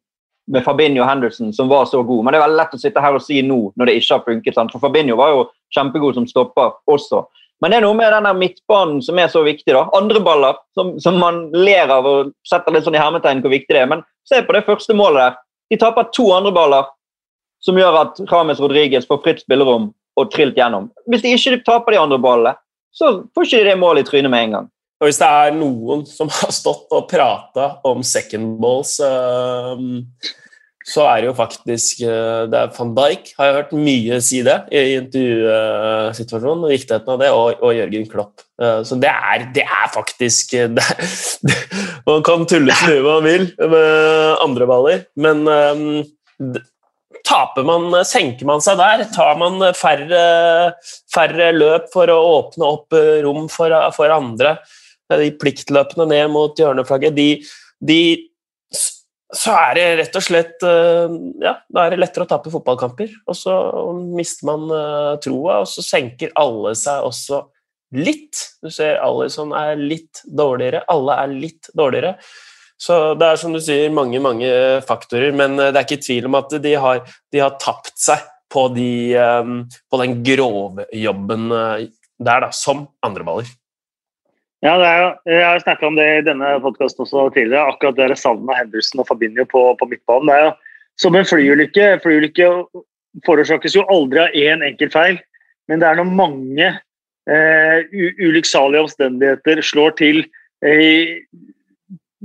med 0.48 0.64
Fabinho 0.64 1.04
Henderson, 1.04 1.50
som 1.52 1.68
var 1.68 1.84
så 1.90 2.02
god. 2.02 2.24
Men 2.24 2.32
det 2.32 2.38
er 2.38 2.46
veldig 2.46 2.60
lett 2.60 2.76
å 2.76 2.80
sitte 2.80 3.02
her 3.04 3.16
og 3.18 3.24
si 3.24 3.42
nå, 3.44 3.58
når 3.76 3.90
det 3.90 3.96
ikke 3.98 4.14
har 4.14 4.22
funket. 4.24 4.54
Sant? 4.56 4.72
For 4.72 4.80
Fabinho 4.80 5.18
var 5.18 5.34
jo 5.34 5.42
kjempegod 5.76 6.16
som 6.16 6.28
stopper 6.30 6.78
også. 6.88 7.26
Men 7.60 7.72
det 7.72 7.80
er 7.80 7.84
noe 7.84 7.96
med 7.98 8.12
denne 8.14 8.32
midtbanen 8.38 9.02
som 9.04 9.18
er 9.18 9.28
så 9.32 9.42
viktig. 9.44 9.74
da. 9.74 9.88
Andre 9.98 10.22
baller 10.24 10.56
som, 10.78 10.94
som 11.02 11.18
man 11.20 11.48
ler 11.52 11.90
av 11.92 12.06
og 12.06 12.32
setter 12.46 12.72
litt 12.72 12.86
sånn 12.86 12.96
i 12.96 13.02
hermetegn 13.02 13.42
hvor 13.42 13.52
viktig 13.52 13.74
det 13.74 13.82
er. 13.82 13.90
Men 13.90 14.04
se 14.28 14.40
på 14.46 14.54
det 14.56 14.64
første 14.68 14.96
målet 14.96 15.24
der. 15.24 15.38
De 15.68 15.80
taper 15.82 16.08
to 16.16 16.30
andre 16.32 16.54
baller 16.54 16.88
som 17.60 17.76
gjør 17.76 17.98
at 18.06 18.20
Rames 18.30 18.62
Rodriguez 18.62 19.08
får 19.08 19.20
fritt 19.24 19.42
spillerom 19.42 19.90
og 20.18 20.32
trilt 20.34 20.58
gjennom. 20.58 20.90
Hvis 21.08 21.24
de 21.24 21.34
ikke 21.36 21.62
taper 21.66 21.94
de 21.94 22.02
andre 22.02 22.18
ballene, 22.22 22.56
så 22.94 23.12
får 23.34 23.46
ikke 23.46 23.62
de 23.62 23.70
det 23.70 23.78
målet 23.78 24.06
i 24.06 24.10
trynet 24.10 24.32
med 24.32 24.48
en 24.48 24.58
gang. 24.58 24.68
Og 24.98 25.06
Hvis 25.06 25.20
det 25.20 25.28
er 25.30 25.54
noen 25.54 26.02
som 26.10 26.30
har 26.40 26.50
stått 26.54 26.90
og 26.94 27.06
prata 27.10 27.70
om 27.86 28.02
second 28.02 28.56
balls, 28.58 28.96
uh, 28.98 29.78
så 30.88 31.04
er 31.06 31.20
det 31.20 31.28
jo 31.28 31.34
faktisk 31.38 32.00
uh, 32.02 32.48
det 32.50 32.58
er 32.58 32.72
van 32.74 32.90
Dijk. 32.96 33.30
Har 33.38 33.46
jeg 33.46 33.56
hørt 33.60 33.76
mye 33.78 34.18
si 34.24 34.40
det 34.46 34.56
i 34.74 34.96
intervjusituasjonen, 34.96 36.66
og 36.66 36.74
viktigheten 36.74 37.14
av 37.14 37.22
det, 37.22 37.30
og, 37.30 37.62
og 37.62 37.76
Jørgen 37.76 38.08
Klopp. 38.10 38.42
Uh, 38.58 38.80
så 38.88 38.98
det 38.98 39.12
er, 39.12 39.46
det 39.54 39.66
er 39.68 39.92
faktisk 39.94 40.56
det, 40.74 40.88
det, 41.46 41.60
Man 42.08 42.26
kan 42.26 42.48
tulle 42.50 42.74
så 42.74 42.90
mye 42.90 43.06
man 43.06 43.28
vil 43.28 43.46
med 43.60 44.42
andre 44.48 44.68
baller, 44.72 45.06
men 45.20 45.46
um, 45.46 46.58
Taper 47.28 47.66
man, 47.68 47.92
senker 48.08 48.48
man 48.48 48.62
seg 48.64 48.78
der, 48.80 49.04
tar 49.12 49.36
man 49.40 49.60
færre, 49.76 50.20
færre 51.12 51.50
løp 51.52 51.90
for 51.92 52.08
å 52.08 52.18
åpne 52.38 52.68
opp 52.68 52.96
eh, 52.96 53.18
rom 53.26 53.50
for, 53.52 53.74
for 53.96 54.14
andre, 54.14 54.56
de 55.12 55.28
pliktløpene 55.40 56.08
ned 56.08 56.32
mot 56.32 56.56
hjørneflagget, 56.56 57.16
de, 57.16 57.28
de, 57.84 58.00
så 59.36 59.52
er 59.58 59.76
det 59.76 59.86
rett 60.00 60.16
og 60.16 60.24
slett 60.24 60.64
eh, 60.64 61.18
ja, 61.44 61.54
Da 61.68 61.84
er 61.84 61.92
det 61.92 62.00
lettere 62.00 62.24
å 62.24 62.30
tape 62.30 62.52
fotballkamper. 62.52 63.12
Og 63.28 63.36
så 63.36 63.54
mister 64.16 64.48
man 64.48 64.66
troa, 65.20 65.60
og 65.60 65.68
så 65.68 65.84
senker 65.84 66.32
alle 66.40 66.72
seg 66.80 67.04
også 67.04 67.42
litt. 67.96 68.40
Du 68.64 68.70
ser 68.72 69.00
alle 69.04 69.28
som 69.32 69.52
er 69.56 69.76
litt 69.80 70.24
dårligere. 70.24 70.84
Alle 70.88 71.20
er 71.24 71.40
litt 71.44 71.68
dårligere. 71.76 72.16
Så 72.78 72.96
det 73.18 73.26
er 73.26 73.38
som 73.40 73.54
du 73.54 73.60
sier, 73.62 73.90
mange 73.90 74.20
mange 74.22 74.48
faktorer, 74.86 75.34
men 75.34 75.58
eh, 75.58 75.70
det 75.74 75.80
er 75.80 75.86
ikke 75.86 76.04
tvil 76.06 76.28
om 76.30 76.38
at 76.38 76.58
de 76.62 76.74
har, 76.78 77.00
de 77.34 77.42
har 77.42 77.56
tapt 77.62 77.96
seg 77.98 78.22
på, 78.48 78.68
de, 78.72 78.90
ehm, 79.18 79.64
på 79.90 79.98
den 80.00 80.20
grovjobben 80.24 80.86
jobben 80.96 81.48
der, 81.52 82.40
da, 82.46 82.48
som 82.54 82.86
andreballer. 83.04 83.50
Ja, 84.64 84.72
er, 84.74 85.12
jeg 85.28 85.44
har 85.44 85.60
snakket 85.62 85.86
om 85.86 85.98
det 85.98 86.06
i 86.16 86.22
denne 86.26 86.56
podkasten 86.62 87.04
også 87.04 87.28
tidligere. 87.34 87.68
Akkurat 87.70 87.98
det 87.98 88.16
savnet 88.18 88.50
av 88.50 88.58
Henderson 88.58 89.04
og 89.04 89.06
Fabinho 89.06 89.44
på, 89.46 89.62
på 89.78 89.86
midtbanen. 89.86 90.30
Det 90.30 90.34
er 90.38 90.46
jo 90.48 90.54
som 90.98 91.18
en 91.18 91.28
flyulykke. 91.28 91.90
Flyulykke 92.02 92.48
forårsakes 93.26 93.76
jo 93.78 93.86
aldri 93.92 94.24
av 94.24 94.34
én 94.34 94.64
enkelt 94.66 94.94
feil, 94.94 95.20
men 95.70 95.82
det 95.82 95.88
er 95.88 96.00
når 96.00 96.10
mange 96.10 96.72
eh, 97.30 97.78
ulykksalige 98.18 98.82
omstendigheter 98.86 99.62
slår 99.64 99.94
til 100.00 100.24
eh, 100.66 101.22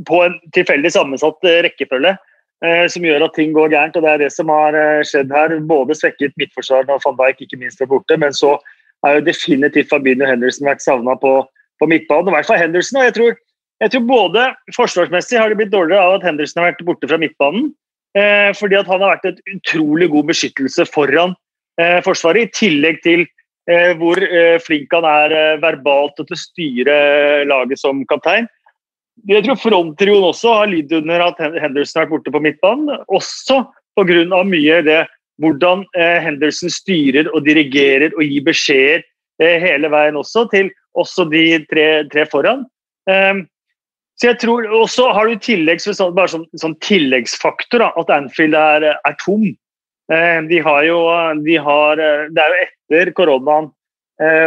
på 0.07 0.21
en 0.25 0.37
tilfeldig 0.55 0.91
sammensatt 0.93 1.49
eh, 1.49 1.61
rekkefølge 1.67 2.15
eh, 2.65 2.85
som 2.91 3.05
gjør 3.05 3.27
at 3.27 3.35
ting 3.37 3.53
går 3.55 3.73
gærent. 3.73 3.97
og 3.97 4.05
Det 4.05 4.11
er 4.11 4.23
det 4.23 4.31
som 4.33 4.51
har 4.53 4.77
eh, 4.77 5.03
skjedd 5.07 5.33
her. 5.33 5.57
Både 5.69 5.97
svekket 5.97 6.35
midtforsvaret 6.39 6.91
og 6.93 7.03
van 7.05 7.19
Dijk 7.19 7.45
ikke 7.45 7.61
minst 7.61 7.81
er 7.81 7.91
borte, 7.91 8.17
men 8.17 8.33
så 8.33 8.57
har 9.03 9.19
jo 9.19 9.27
definitivt 9.27 9.91
Fabinho 9.91 10.27
Henderson 10.29 10.67
vært 10.69 10.83
savna 10.83 11.15
på, 11.19 11.35
på, 11.81 11.89
midtbanen. 11.91 12.31
I 12.31 12.37
hvert 12.37 12.49
fall 12.49 12.61
Henderson. 12.61 13.01
og 13.01 13.09
jeg 13.09 13.17
tror, 13.19 13.39
jeg 13.83 13.91
tror 13.91 14.05
både 14.07 14.49
forsvarsmessig 14.77 15.39
har 15.39 15.51
det 15.51 15.59
blitt 15.59 15.73
dårligere 15.73 16.03
av 16.03 16.19
at 16.19 16.27
Henderson 16.29 16.63
har 16.63 16.71
vært 16.71 16.85
borte 16.87 17.09
fra 17.11 17.19
midtbanen. 17.19 17.71
Eh, 18.13 18.51
fordi 18.53 18.77
at 18.77 18.89
han 18.89 19.01
har 19.01 19.15
vært 19.15 19.31
et 19.31 19.39
utrolig 19.55 20.07
god 20.13 20.27
beskyttelse 20.29 20.85
foran 20.93 21.31
eh, 21.81 21.97
Forsvaret, 22.05 22.45
i 22.45 22.53
tillegg 22.53 22.99
til 23.01 23.23
eh, 23.65 23.95
hvor 23.97 24.21
flink 24.61 24.93
han 24.93 25.07
er 25.09 25.57
verbalt 25.63 26.19
til 26.19 26.35
å 26.35 26.37
styre 26.37 26.97
laget 27.49 27.81
som 27.81 28.03
kaptein. 28.09 28.45
Jeg 29.29 29.45
tror 29.45 29.59
fronttrioen 29.61 30.25
også 30.25 30.55
har 30.57 30.69
lidd 30.71 30.91
under 30.97 31.27
at 31.29 31.39
Henderson 31.39 32.01
har 32.01 32.07
vært 32.07 32.13
borte 32.15 32.33
på 32.33 32.41
midtbanen. 32.43 33.03
Også 33.07 33.61
pga. 33.95 34.43
mye 34.43 34.81
det 34.85 35.03
hvordan 35.41 35.85
eh, 35.97 36.19
Henderson 36.21 36.69
styrer 36.69 37.29
og 37.33 37.45
dirigerer 37.45 38.13
og 38.17 38.23
gir 38.25 38.45
beskjeder 38.45 39.03
eh, 39.41 39.57
hele 39.61 39.89
veien 39.89 40.17
også, 40.19 40.45
til 40.51 40.69
også 40.93 41.25
de 41.31 41.63
tre, 41.69 41.87
tre 42.11 42.25
foran. 42.29 42.65
Um, 43.09 43.45
så 44.21 44.29
jeg 44.29 44.39
tror 44.43 44.67
også 44.69 45.09
har 45.15 45.27
du 45.27 45.39
tilleggs, 45.41 45.87
bare 45.99 46.29
sånn, 46.29 46.45
sånn 46.61 46.75
tilleggsfaktor 46.85 47.81
da, 47.81 47.89
at 47.97 48.11
Anfield 48.13 48.55
er, 48.57 48.85
er 48.93 49.15
tom. 49.23 49.47
Eh, 50.13 50.39
de 50.51 50.61
har 50.61 50.85
jo, 50.85 50.99
de 51.47 51.57
har, 51.65 51.97
eh, 51.97 52.29
det 52.29 52.43
er 52.43 52.53
jo 52.53 52.67
etter 52.67 53.15
koronaen, 53.17 53.71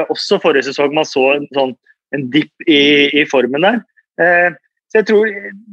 også 0.08 0.38
forrige 0.40 0.70
sesong, 0.70 0.92
man 0.94 1.04
så 1.04 1.24
en, 1.34 1.48
sånn, 1.52 1.72
en 2.14 2.22
dipp 2.32 2.68
i, 2.70 3.10
i 3.18 3.24
formen 3.28 3.66
der. 3.66 3.82
Eh, 4.22 4.54
så 4.86 5.00
jeg 5.00 5.08
tror, 5.08 5.30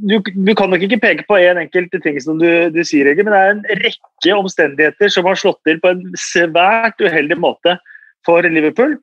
du, 0.10 0.16
du, 0.26 0.52
kan 0.58 0.72
nok 0.74 0.84
ikke 0.84 1.02
peke 1.04 1.26
på 1.30 1.38
én 1.38 1.54
en 1.54 1.64
enkelt 1.68 1.94
ting 2.02 2.18
som 2.22 2.40
du, 2.42 2.48
du 2.74 2.82
sier, 2.82 3.08
Egil, 3.12 3.28
men 3.28 3.36
det 3.36 3.42
er 3.42 3.52
en 3.54 3.82
rekke 3.84 4.38
omstendigheter 4.40 5.12
som 5.14 5.28
har 5.30 5.38
slått 5.40 5.62
til 5.68 5.78
på 5.84 5.92
en 5.94 6.02
svært 6.18 7.02
uheldig 7.04 7.38
måte 7.40 7.78
for 8.26 8.46
Liverpool. 8.48 8.98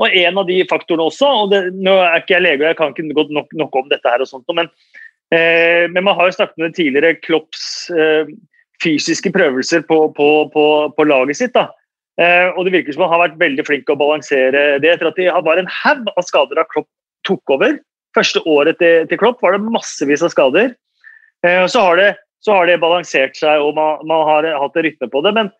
Og 0.00 0.16
en 0.16 0.40
av 0.40 0.48
de 0.48 0.62
faktorene 0.70 1.10
også, 1.10 1.28
og 1.42 1.50
det, 1.52 1.60
nå 1.76 1.98
er 2.00 2.22
ikke 2.22 2.38
jeg 2.38 2.46
lege 2.46 2.64
og 2.64 2.70
jeg 2.70 2.78
kan 2.78 2.94
ikke 2.94 3.18
gå 3.18 3.26
nok, 3.36 3.50
nok 3.60 3.76
om 3.82 3.90
dette, 3.90 4.08
her 4.08 4.24
og 4.24 4.30
sånt, 4.30 4.48
men, 4.56 4.70
eh, 5.36 5.84
men 5.92 6.06
man 6.06 6.16
har 6.16 6.30
jo 6.30 6.38
snakket 6.38 6.64
med 6.64 6.78
tidligere 6.78 7.18
Klopps 7.20 7.66
eh, 7.92 8.32
fysiske 8.80 9.32
prøvelser 9.34 9.84
på, 9.84 10.06
på, 10.16 10.30
på, 10.54 10.64
på 10.96 11.06
laget 11.06 11.42
sitt. 11.42 11.52
da. 11.52 11.68
Eh, 12.16 12.48
og 12.54 12.64
Det 12.64 12.74
virker 12.78 12.96
som 12.96 13.04
han 13.04 13.12
har 13.14 13.26
vært 13.26 13.38
veldig 13.40 13.66
flink 13.68 13.92
å 13.92 14.00
balansere 14.00 14.80
det, 14.80 14.94
etter 14.94 15.12
at 15.12 15.20
de 15.20 15.28
har 15.28 15.44
bare 15.44 15.66
en 15.66 15.74
haug 15.82 16.08
av 16.16 16.24
skader 16.24 16.56
da 16.56 16.64
Klopp 16.72 16.88
tok 17.28 17.54
over. 17.58 17.76
Første 18.16 18.42
året 18.48 18.80
til, 18.80 19.06
til 19.10 19.20
Klopp 19.20 19.42
var 19.44 19.54
det 19.54 19.62
massevis 19.62 20.24
av 20.26 20.32
skader. 20.32 20.74
Eh, 21.46 21.64
så, 21.70 21.84
har 21.86 22.00
det, 22.00 22.10
så, 22.44 22.56
har 22.56 22.68
det, 22.68 22.80
balansert 22.82 23.38
seg, 23.38 23.62
og 23.62 23.76
man, 23.78 24.00
man 24.08 24.26
har 24.28 24.48
hatt 24.60 24.78
en 24.78 24.86
rytme 24.86 25.10
på 25.12 25.22
det. 25.26 25.34
Men 25.36 25.52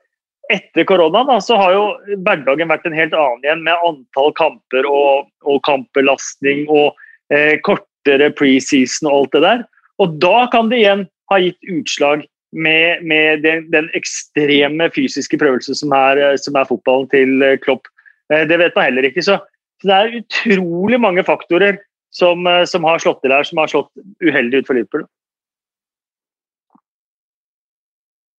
etter 0.51 0.87
korona 0.89 1.23
da, 1.29 1.39
så 1.43 1.59
har 1.61 1.77
jo 1.77 1.85
hverdagen 2.27 2.73
vært 2.73 2.89
en 2.89 2.97
helt 2.97 3.15
annen 3.15 3.47
igjen, 3.47 3.63
med 3.67 3.87
antall 3.87 4.35
kamper 4.39 4.89
og, 4.89 5.31
og 5.47 5.63
kampbelastning 5.69 6.67
og 6.69 6.99
eh, 7.33 7.55
kortere 7.67 8.33
preseason 8.35 9.11
og 9.11 9.17
alt 9.21 9.37
det 9.37 9.45
der. 9.47 9.65
Og 10.03 10.19
da 10.23 10.45
kan 10.53 10.71
det 10.73 10.83
igjen 10.83 11.07
ha 11.31 11.39
gitt 11.39 11.71
utslag 11.71 12.25
med, 12.51 13.05
med 13.07 13.45
den, 13.45 13.69
den, 13.71 13.87
ekstreme 13.95 14.89
fysiske 14.91 15.39
prøvelsen 15.39 15.77
som 15.79 15.95
er, 15.95 16.19
som 16.43 16.57
er 16.59 16.67
fotballen 16.67 17.07
til 17.13 17.47
Klopp. 17.63 17.87
Eh, 18.33 18.43
det 18.51 18.59
vet 18.59 18.75
man 18.75 18.91
heller 18.91 19.07
ikke. 19.07 19.23
Så, 19.23 19.39
så 19.79 19.91
det 19.91 19.99
er 20.01 20.19
utrolig 20.25 20.99
mange 21.03 21.25
faktorer 21.27 21.79
som, 22.11 22.47
eh, 22.47 22.65
som, 22.65 22.85
har 22.85 22.99
slått 22.99 23.23
til 23.23 23.35
her, 23.35 23.47
som 23.47 23.63
har 23.63 23.71
slått 23.71 23.91
uheldig 24.25 24.63
ut 24.63 24.69
for 24.69 24.79
Liverpool. 24.79 25.07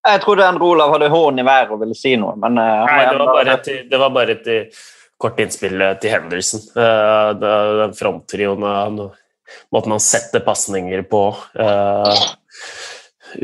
Jeg 0.01 0.21
trodde 0.23 0.47
en 0.49 0.61
Olav 0.65 0.95
hadde 0.95 1.11
hånden 1.13 1.43
i 1.43 1.45
været 1.45 1.71
og 1.73 1.83
ville 1.83 1.95
si 1.97 2.15
noe, 2.17 2.33
men 2.41 2.57
uh, 2.57 2.87
Nei, 2.89 3.03
det 3.05 3.19
var 3.19 3.35
bare 3.35 3.53
et, 3.53 3.67
det 3.91 3.99
var 4.01 4.13
bare 4.15 4.33
et 4.33 4.47
eh, 4.49 4.79
kort 5.21 5.41
innspill 5.43 5.83
til 6.01 6.15
Henderson. 6.15 6.63
Uh, 6.73 7.29
den 7.37 7.93
fronttrioen, 7.93 8.65
uh, 8.65 9.59
måten 9.69 9.93
han 9.93 10.01
setter 10.01 10.41
pasninger 10.41 11.05
på 11.11 11.21
uh, 11.37 12.25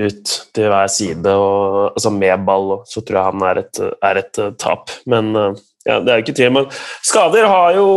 ut 0.01 0.33
til 0.57 0.71
hver 0.73 0.89
side, 0.89 1.29
og, 1.37 1.93
altså 1.93 2.11
med 2.15 2.49
ball, 2.49 2.79
så 2.89 3.05
tror 3.05 3.19
jeg 3.19 3.29
han 3.29 3.47
er 3.51 3.61
et, 3.61 3.83
er 4.09 4.21
et 4.23 4.41
tap. 4.57 4.89
Men 5.05 5.29
ja, 5.87 5.97
det 6.03 6.11
er 6.11 6.19
jo 6.19 6.25
ikke 6.25 6.35
tvil. 6.35 6.53
Men 6.57 6.67
skader 7.05 7.47
har 7.47 7.77
jo, 7.77 7.87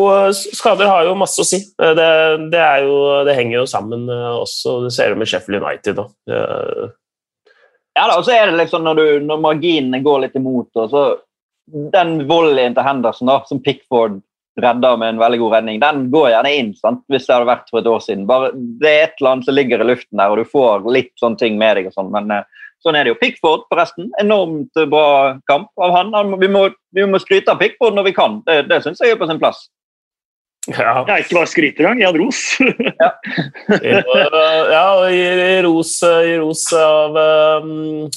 skader 0.54 0.86
har 0.86 1.08
jo 1.08 1.16
masse 1.18 1.42
å 1.42 1.46
si. 1.48 1.58
Det, 1.74 2.10
det, 2.52 2.62
jo, 2.84 2.96
det, 3.26 3.34
henger 3.38 3.56
jo 3.58 3.66
sammen 3.70 4.06
også. 4.10 4.76
Det 4.86 4.94
ser 4.94 5.10
du 5.10 5.20
med 5.20 5.30
Sheffield 5.30 5.58
United. 5.64 5.98
Da. 5.98 6.06
Ja, 7.98 8.06
da, 8.06 8.14
og 8.16 8.24
så 8.24 8.36
er 8.36 8.48
det 8.48 8.60
liksom 8.60 8.86
når, 8.86 9.00
du, 9.00 9.26
når 9.26 9.42
marginene 9.42 10.02
går 10.04 10.24
litt 10.24 10.38
imot, 10.38 10.70
og 10.78 10.92
så 10.92 11.04
den 11.94 12.24
volleyen 12.30 12.74
til 12.74 12.86
Henderson 12.86 13.30
da, 13.30 13.40
som 13.46 13.60
Pickford 13.62 14.20
redder 14.60 14.96
med 14.98 15.14
en 15.14 15.20
veldig 15.20 15.38
god 15.42 15.52
redning, 15.56 15.80
den 15.82 16.06
går 16.12 16.30
gjerne 16.32 16.54
inn 16.58 16.72
sant? 16.78 17.02
hvis 17.10 17.26
det 17.26 17.34
hadde 17.34 17.48
vært 17.50 17.70
for 17.70 17.80
et 17.80 17.90
år 17.90 18.02
siden. 18.04 18.26
Bare, 18.28 18.50
det 18.54 18.90
er 18.90 19.04
et 19.04 19.20
eller 19.20 19.34
annet 19.34 19.48
som 19.48 19.56
ligger 19.56 19.82
i 19.82 19.88
luften 19.92 20.20
der, 20.20 20.32
og 20.32 20.40
du 20.40 20.50
får 20.50 20.88
litt 20.92 21.12
sånne 21.20 21.40
ting 21.40 21.58
med 21.60 21.78
deg. 21.78 21.90
og 21.90 21.96
sånn, 21.96 22.10
Men 22.14 22.32
sånn 22.84 22.96
er 22.98 23.06
det 23.06 23.14
jo. 23.14 23.18
Pickford, 23.20 23.66
forresten. 23.72 24.08
Enormt 24.22 24.80
bra 24.92 25.36
kamp 25.50 25.68
av 25.80 25.92
han. 25.96 26.14
Vi 26.40 26.48
må, 26.52 26.68
vi 26.96 27.04
må 27.08 27.20
skryte 27.22 27.52
av 27.52 27.60
Pickford 27.60 27.98
når 27.98 28.10
vi 28.10 28.16
kan. 28.16 28.40
Det, 28.46 28.62
det 28.70 28.82
syns 28.84 29.02
jeg 29.02 29.14
er 29.14 29.20
på 29.20 29.28
sin 29.30 29.42
plass. 29.42 29.68
Ja. 30.68 31.00
Jeg 31.08 31.24
ikke 31.24 31.38
bare 31.38 31.48
skryter 31.48 31.86
engang, 31.86 32.02
jeg 32.02 32.10
hadde 32.10 32.20
ros. 32.20 32.40
ja. 33.00 33.12
ja, 34.76 34.88
og 35.00 35.06
i 35.08 35.60
ros, 35.64 35.94
i 36.04 36.34
ros 36.40 36.66
av 36.76 37.16
um 37.20 38.10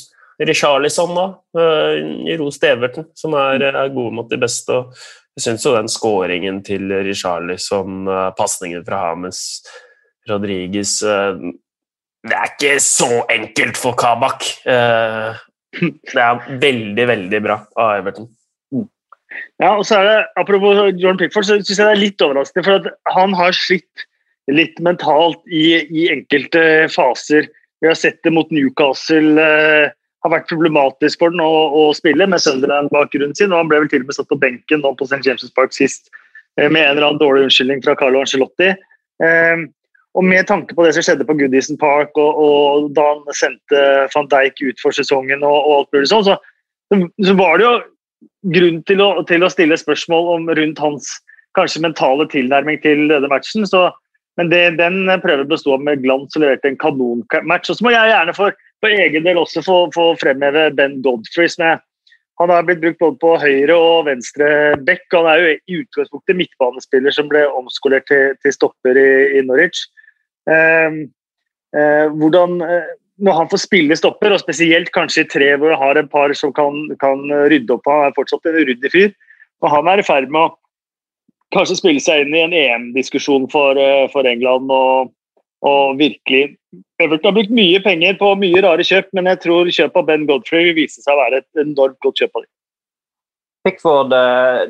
Richarlison 0.45 1.15
da, 1.15 1.25
eh, 1.57 1.97
i 2.33 2.37
ros 2.37 2.59
til 2.59 2.73
Everton, 2.73 3.05
som 3.15 3.35
er, 3.37 3.63
er 3.69 3.93
gode 3.93 4.15
mot 4.17 4.29
de 4.29 4.39
beste. 4.41 4.73
og 4.73 4.93
Jeg 5.37 5.47
syns 5.47 5.65
jo 5.65 5.75
den 5.75 5.89
skåringen 5.91 6.61
til 6.65 6.91
Richarlison, 7.05 8.07
eh, 8.07 8.29
pasningen 8.37 8.85
fra 8.85 9.01
Hames 9.07 9.39
Rodriguez 10.29 11.01
eh, 11.03 11.37
Det 12.23 12.37
er 12.37 12.53
ikke 12.53 12.77
så 12.83 13.23
enkelt 13.31 13.79
for 13.79 13.97
Kabak. 13.99 14.45
Det 14.63 16.21
er 16.21 16.59
veldig, 16.61 17.05
veldig 17.09 17.39
bra 17.43 17.57
av 17.81 17.97
Everton. 17.97 18.29
Ja, 19.57 19.71
og 19.73 19.81
så 19.89 19.97
er 19.97 20.05
det, 20.05 20.17
Apropos 20.37 20.77
Jordan 20.93 21.17
Pickford, 21.17 21.47
så 21.47 21.57
syns 21.57 21.73
jeg 21.73 21.81
det 21.81 21.95
er 21.95 22.03
litt 22.03 22.21
overraskende. 22.21 22.63
For 22.67 23.15
han 23.15 23.33
har 23.35 23.57
slitt 23.57 24.05
litt 24.51 24.79
mentalt 24.83 25.41
i, 25.49 25.81
i 25.89 26.07
enkelte 26.13 26.87
faser. 26.93 27.49
Vi 27.81 27.89
har 27.89 27.97
sett 27.97 28.21
det 28.23 28.31
mot 28.35 28.51
Newcastle 28.53 29.49
har 30.23 30.31
vært 30.31 30.49
problematisk 30.51 31.19
for 31.19 31.33
den 31.33 31.43
å, 31.43 31.51
å 31.75 31.83
spille 31.95 32.27
med 32.29 32.41
Sunderland-bakgrunnen 32.43 33.35
sin. 33.37 33.51
og 33.51 33.63
Han 33.63 33.71
ble 33.71 33.83
vel 33.83 33.91
til 33.91 34.03
og 34.05 34.09
med 34.09 34.17
satt 34.17 34.29
på 34.31 34.39
benken 34.39 34.83
nå 34.83 34.93
på 34.99 35.07
St. 35.09 35.21
James' 35.27 35.51
Park 35.57 35.75
sist 35.75 36.07
eh, 36.59 36.69
med 36.69 36.79
en 36.79 36.93
eller 36.95 37.07
annen 37.09 37.21
dårlig 37.21 37.47
unnskyldning 37.47 37.83
fra 37.83 37.95
Carlo 37.99 38.23
Angelotti. 38.23 38.71
Eh, 39.23 39.65
og 40.13 40.25
med 40.25 40.45
tanke 40.49 40.75
på 40.77 40.85
det 40.85 40.93
som 40.95 41.05
skjedde 41.05 41.25
på 41.25 41.35
Goodison 41.39 41.79
Park, 41.81 42.13
og, 42.21 42.37
og 42.37 42.91
da 42.97 43.05
han 43.07 43.37
sendte 43.37 43.83
van 44.13 44.29
Dijk 44.29 44.61
ut 44.61 44.83
for 44.83 44.95
sesongen, 44.95 45.45
og, 45.45 45.57
og 45.57 45.75
alt 45.79 45.97
mulig 45.97 46.11
sånn, 46.11 46.27
så, 46.27 46.37
så, 47.25 47.35
var 47.39 47.57
det 47.57 47.65
jo 47.65 47.73
grunn 48.53 48.81
til 48.89 49.01
å, 49.01 49.09
til 49.29 49.45
å, 49.45 49.49
stille 49.49 49.79
spørsmål 49.79 50.29
om 50.35 50.51
rundt 50.59 50.81
hans 50.83 51.09
kanskje 51.57 51.81
mentale 51.85 52.27
tilnærming 52.29 52.77
til 52.83 53.07
denne 53.09 53.29
matchen. 53.31 53.65
Så, 53.69 53.87
men 54.37 54.53
det, 54.53 54.61
den 54.77 55.09
prøver 55.23 55.49
bestå 55.49 55.79
med 55.81 56.05
glans 56.05 56.37
og 56.37 56.45
leverte 56.45 56.69
en 56.69 56.79
kanonmatch. 56.81 57.73
Og 57.73 57.77
så 57.77 57.85
må 57.85 57.93
jeg 57.93 58.13
gjerne 58.13 58.37
for 58.37 58.53
for 58.83 58.91
egen 58.91 59.23
del 59.23 59.39
også 59.39 59.63
få, 59.63 59.77
få 59.95 60.11
fremheve 60.19 60.67
Ben 60.75 60.99
Godfrey. 61.05 61.47
som 61.47 61.63
jeg 61.69 61.79
han 62.41 62.49
har 62.49 62.63
blitt 62.65 62.81
brukt 62.81 62.97
både 62.99 63.19
på 63.21 63.31
høyre 63.39 63.75
og 63.77 64.07
venstre 64.07 64.47
back. 64.87 65.03
Han 65.13 65.27
er 65.29 65.39
jo 65.39 65.51
i 65.51 65.77
utgangspunktet 65.79 66.39
midtbanespiller 66.39 67.13
som 67.13 67.29
ble 67.29 67.43
omskolert 67.45 68.07
til, 68.09 68.33
til 68.41 68.55
stopper 68.55 68.97
i, 68.97 69.37
i 69.37 69.43
Norwich. 69.45 69.85
Eh, 70.49 70.97
eh, 71.77 72.07
hvordan, 72.11 72.57
eh, 72.65 72.91
når 73.23 73.37
han 73.39 73.49
får 73.51 73.63
spille 73.63 73.95
stopper, 73.95 74.33
og 74.33 74.41
spesielt 74.41 74.91
kanskje 74.95 75.23
i 75.23 75.29
tre 75.29 75.53
hvor 75.55 75.75
han 75.75 75.81
har 75.81 76.01
en 76.01 76.11
par 76.11 76.33
som 76.37 76.53
kan, 76.53 76.87
kan 76.99 77.23
rydde 77.51 77.77
opp 77.77 77.87
Han 77.87 78.09
er 78.09 78.17
fortsatt 78.17 78.45
en 78.49 78.59
ryddig 78.59 78.91
fyr. 78.91 79.11
Og 79.63 79.71
han 79.71 79.87
er 79.87 80.01
i 80.01 80.07
ferd 80.07 80.31
med 80.33 80.49
å 80.49 80.55
kanskje 81.53 81.79
spille 81.79 82.01
seg 82.01 82.25
inn 82.25 82.35
i 82.35 82.43
en 82.43 82.55
EM-diskusjon 82.57 83.49
for, 83.51 83.77
eh, 83.77 84.07
for 84.11 84.27
England. 84.27 84.71
og 84.71 85.13
og 85.63 85.95
virkelig 85.99 86.57
Everton 86.99 87.29
har 87.29 87.35
brukt 87.37 87.53
mye 87.55 87.79
penger 87.83 88.17
på 88.19 88.33
mye 88.39 88.63
rare 88.65 88.83
kjøp, 88.83 89.07
men 89.15 89.29
jeg 89.31 89.39
tror 89.45 89.69
kjøpet 89.71 89.99
av 90.01 90.07
Ben 90.09 90.25
Godfrey 90.27 90.67
vil 90.67 90.81
vise 90.81 91.03
seg 91.03 91.13
å 91.13 91.21
være 91.21 91.39
et 91.39 91.63
enormt 91.63 91.99
godt 92.03 92.19
kjøp 92.19 92.35
av 92.35 92.43
dem. 92.43 92.51
Pickford, 93.63 94.15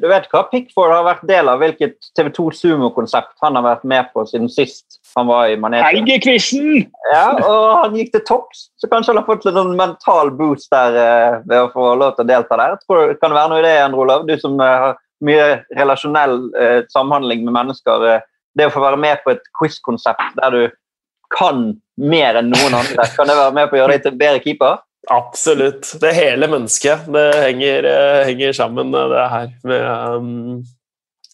du 0.03 0.05
vet 0.11 0.27
hva 0.29 0.43
Pickford 0.51 0.93
har 0.93 1.07
vært 1.07 1.23
del 1.25 1.49
av 1.49 1.63
hvilket 1.63 2.11
TV2 2.13 2.51
Sumo-konsept 2.59 3.41
han 3.41 3.57
har 3.57 3.65
vært 3.65 3.87
med 3.89 4.11
på 4.13 4.25
siden 4.29 4.51
sist 4.53 4.99
han 5.15 5.29
var 5.29 5.47
i 5.51 5.57
manesjen. 5.59 5.87
Helgequizen! 5.87 6.67
Ja, 7.11 7.25
og 7.37 7.65
han 7.83 7.97
gikk 7.97 8.13
til 8.15 8.25
topps, 8.27 8.67
så 8.81 8.89
kanskje 8.91 9.13
han 9.13 9.21
har 9.21 9.27
fått 9.29 9.47
litt 9.47 9.57
sånn 9.57 9.75
mental 9.79 10.33
boost 10.37 10.71
der 10.73 10.99
eh, 10.99 11.39
ved 11.45 11.65
å 11.65 11.71
få 11.73 11.93
lov 12.01 12.15
til 12.17 12.25
å 12.25 12.31
delta 12.33 12.59
der. 12.59 12.77
Tror 12.85 13.13
det 13.13 13.19
kan 13.21 13.35
være 13.35 13.53
noe 13.53 13.63
i 13.63 13.65
det, 13.67 13.73
Endre 13.83 14.05
Olav, 14.05 14.27
du 14.29 14.35
som 14.41 14.59
eh, 14.61 14.85
har 14.85 15.01
mye 15.23 15.49
relasjonell 15.77 16.39
samhandling 16.91 17.45
med 17.45 17.55
mennesker. 17.55 18.01
det 18.59 18.65
å 18.67 18.73
få 18.73 18.81
være 18.83 18.97
med 18.99 19.21
på 19.23 19.31
et 19.31 19.45
quiz-konsept 19.55 20.33
der 20.35 20.51
du 20.51 20.63
kan 21.33 21.69
mer 21.95 22.39
enn 22.39 22.51
noen 22.51 22.75
andre. 22.77 23.05
Kan 23.15 23.29
det 23.29 23.37
være 23.37 23.55
med 23.55 23.69
på 23.69 23.77
å 23.77 23.81
gjøre 23.81 23.95
deg 23.95 24.03
til 24.03 24.17
bedre 24.19 24.41
keeper? 24.43 24.81
Absolutt. 25.11 25.89
Det 25.99 26.13
hele 26.15 26.47
mennesket. 26.47 27.07
Det 27.11 27.25
henger, 27.41 27.87
uh, 27.87 28.21
henger 28.27 28.55
sammen, 28.55 28.93
uh, 28.95 29.09
det 29.11 29.25
her. 29.33 29.51
Med, 29.67 29.83
um, 30.15 30.63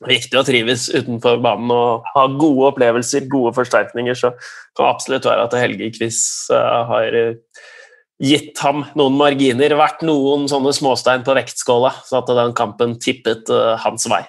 viktig 0.08 0.40
å 0.40 0.46
trives 0.48 0.88
utenfor 0.94 1.42
banen 1.44 1.74
og 1.76 2.08
ha 2.14 2.26
gode 2.40 2.72
opplevelser, 2.74 3.28
gode 3.32 3.54
forsterkninger. 3.58 4.16
Så 4.16 4.32
kan 4.78 4.86
det 4.86 4.92
absolutt 4.94 5.28
være 5.28 5.48
at 5.48 5.58
Helge 5.60 5.92
Quiz 5.98 6.22
uh, 6.54 6.88
har 6.90 7.18
gitt 8.20 8.60
ham 8.64 8.84
noen 9.00 9.16
marginer, 9.20 9.78
vært 9.80 10.04
noen 10.08 10.48
sånne 10.52 10.74
småstein 10.76 11.24
på 11.28 11.36
vektskåla, 11.38 11.94
så 12.08 12.20
at 12.20 12.32
den 12.36 12.56
kampen 12.58 12.98
tippet 13.00 13.48
hans 13.80 14.10
vei. 14.12 14.26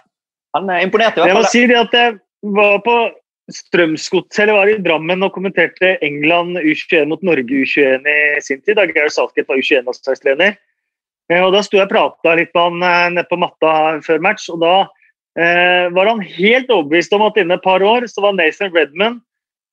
Han 0.55 0.71
imponerte 0.79 1.19
i 1.19 1.25
hvert 1.25 1.35
fall. 1.35 1.35
Jeg 1.35 1.39
må 1.39 1.51
si 1.51 1.65
det 1.67 1.79
at 1.79 1.97
jeg 1.99 2.21
var 2.55 2.79
på 2.87 2.95
Strømsgodset 3.51 4.51
var 4.55 4.71
i 4.71 4.79
Drammen 4.83 5.25
og 5.27 5.35
kommenterte 5.35 5.97
England 6.07 6.59
U21 6.61 7.11
mot 7.11 7.23
Norge 7.27 7.51
U21 7.51 8.07
i 8.07 8.19
sin 8.45 8.61
tid. 8.63 8.77
da 8.79 8.87
Geir 8.87 9.11
Southgate 9.11 9.49
var 9.49 9.59
U21-landslagstrener. 9.59 10.57
Eh, 11.31 11.43
og 11.43 11.53
Da 11.55 11.63
sto 11.67 11.79
jeg 11.79 11.89
og 11.89 11.93
prata 11.93 12.37
litt 12.39 12.55
med 12.55 12.63
han 12.63 12.83
eh, 12.87 13.11
nede 13.17 13.29
på 13.31 13.41
matta 13.41 14.01
før 14.07 14.23
match. 14.23 14.49
og 14.51 14.63
Da 14.63 14.75
eh, 14.83 14.91
var 15.39 16.09
han 16.11 16.21
helt 16.27 16.73
overbevist 16.75 17.13
om 17.15 17.23
at 17.23 17.37
innen 17.39 17.55
et 17.55 17.63
par 17.63 17.85
år 17.87 18.03
så 18.11 18.25
var 18.25 18.35
Nathan 18.35 18.73
Redman 18.75 19.21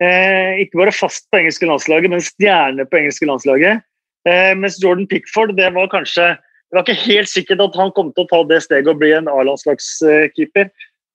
eh, 0.03 0.63
ikke 0.63 0.81
bare 0.81 0.95
fast 0.95 1.27
på 1.31 1.41
engelske 1.41 1.69
landslaget, 1.69 2.11
men 2.11 2.23
stjerne 2.23 2.85
på 2.87 2.99
engelske 2.99 3.29
landslaget. 3.29 3.85
Eh, 4.27 4.53
mens 4.59 4.79
Jordan 4.83 5.07
Pickford 5.09 5.55
det 5.57 5.71
var 5.75 5.89
kanskje 5.91 6.35
det 6.67 6.75
var 6.75 6.83
ikke 6.83 7.05
helt 7.05 7.31
sikkert 7.31 7.61
at 7.63 7.77
han 7.79 7.93
kom 7.95 8.11
til 8.11 8.25
å 8.25 8.27
ta 8.27 8.41
det 8.49 8.59
steget 8.65 8.89
og 8.91 8.99
bli 8.99 9.13
en 9.15 9.29
A-landslagskeeper. 9.31 10.67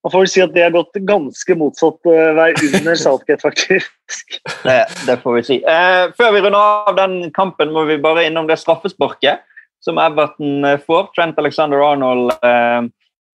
Man 0.02 0.12
får 0.14 0.22
vel 0.22 0.30
si 0.32 0.40
at 0.42 0.54
det 0.54 0.62
har 0.64 0.72
gått 0.72 0.96
ganske 1.06 1.56
motsatt 1.60 2.08
vei 2.08 2.48
under 2.56 2.96
Southgate, 2.98 3.42
faktisk. 3.44 4.38
Det, 4.66 4.78
det, 5.06 5.18
får 5.20 5.36
vi 5.36 5.42
si. 5.46 5.58
Eh, 5.60 6.06
før 6.16 6.32
vi 6.34 6.40
runder 6.40 6.88
av 6.88 6.96
den 6.96 7.28
kampen, 7.36 7.70
må 7.74 7.84
vi 7.88 8.00
bare 8.00 8.24
innom 8.26 8.48
det 8.48 8.56
straffesparket 8.62 9.44
som 9.84 10.00
Everton 10.00 10.64
eh, 10.64 10.80
får. 10.80 11.12
Trent 11.12 11.38
Alexander 11.38 11.84
Arnold 11.84 12.32
eh, 12.40 12.88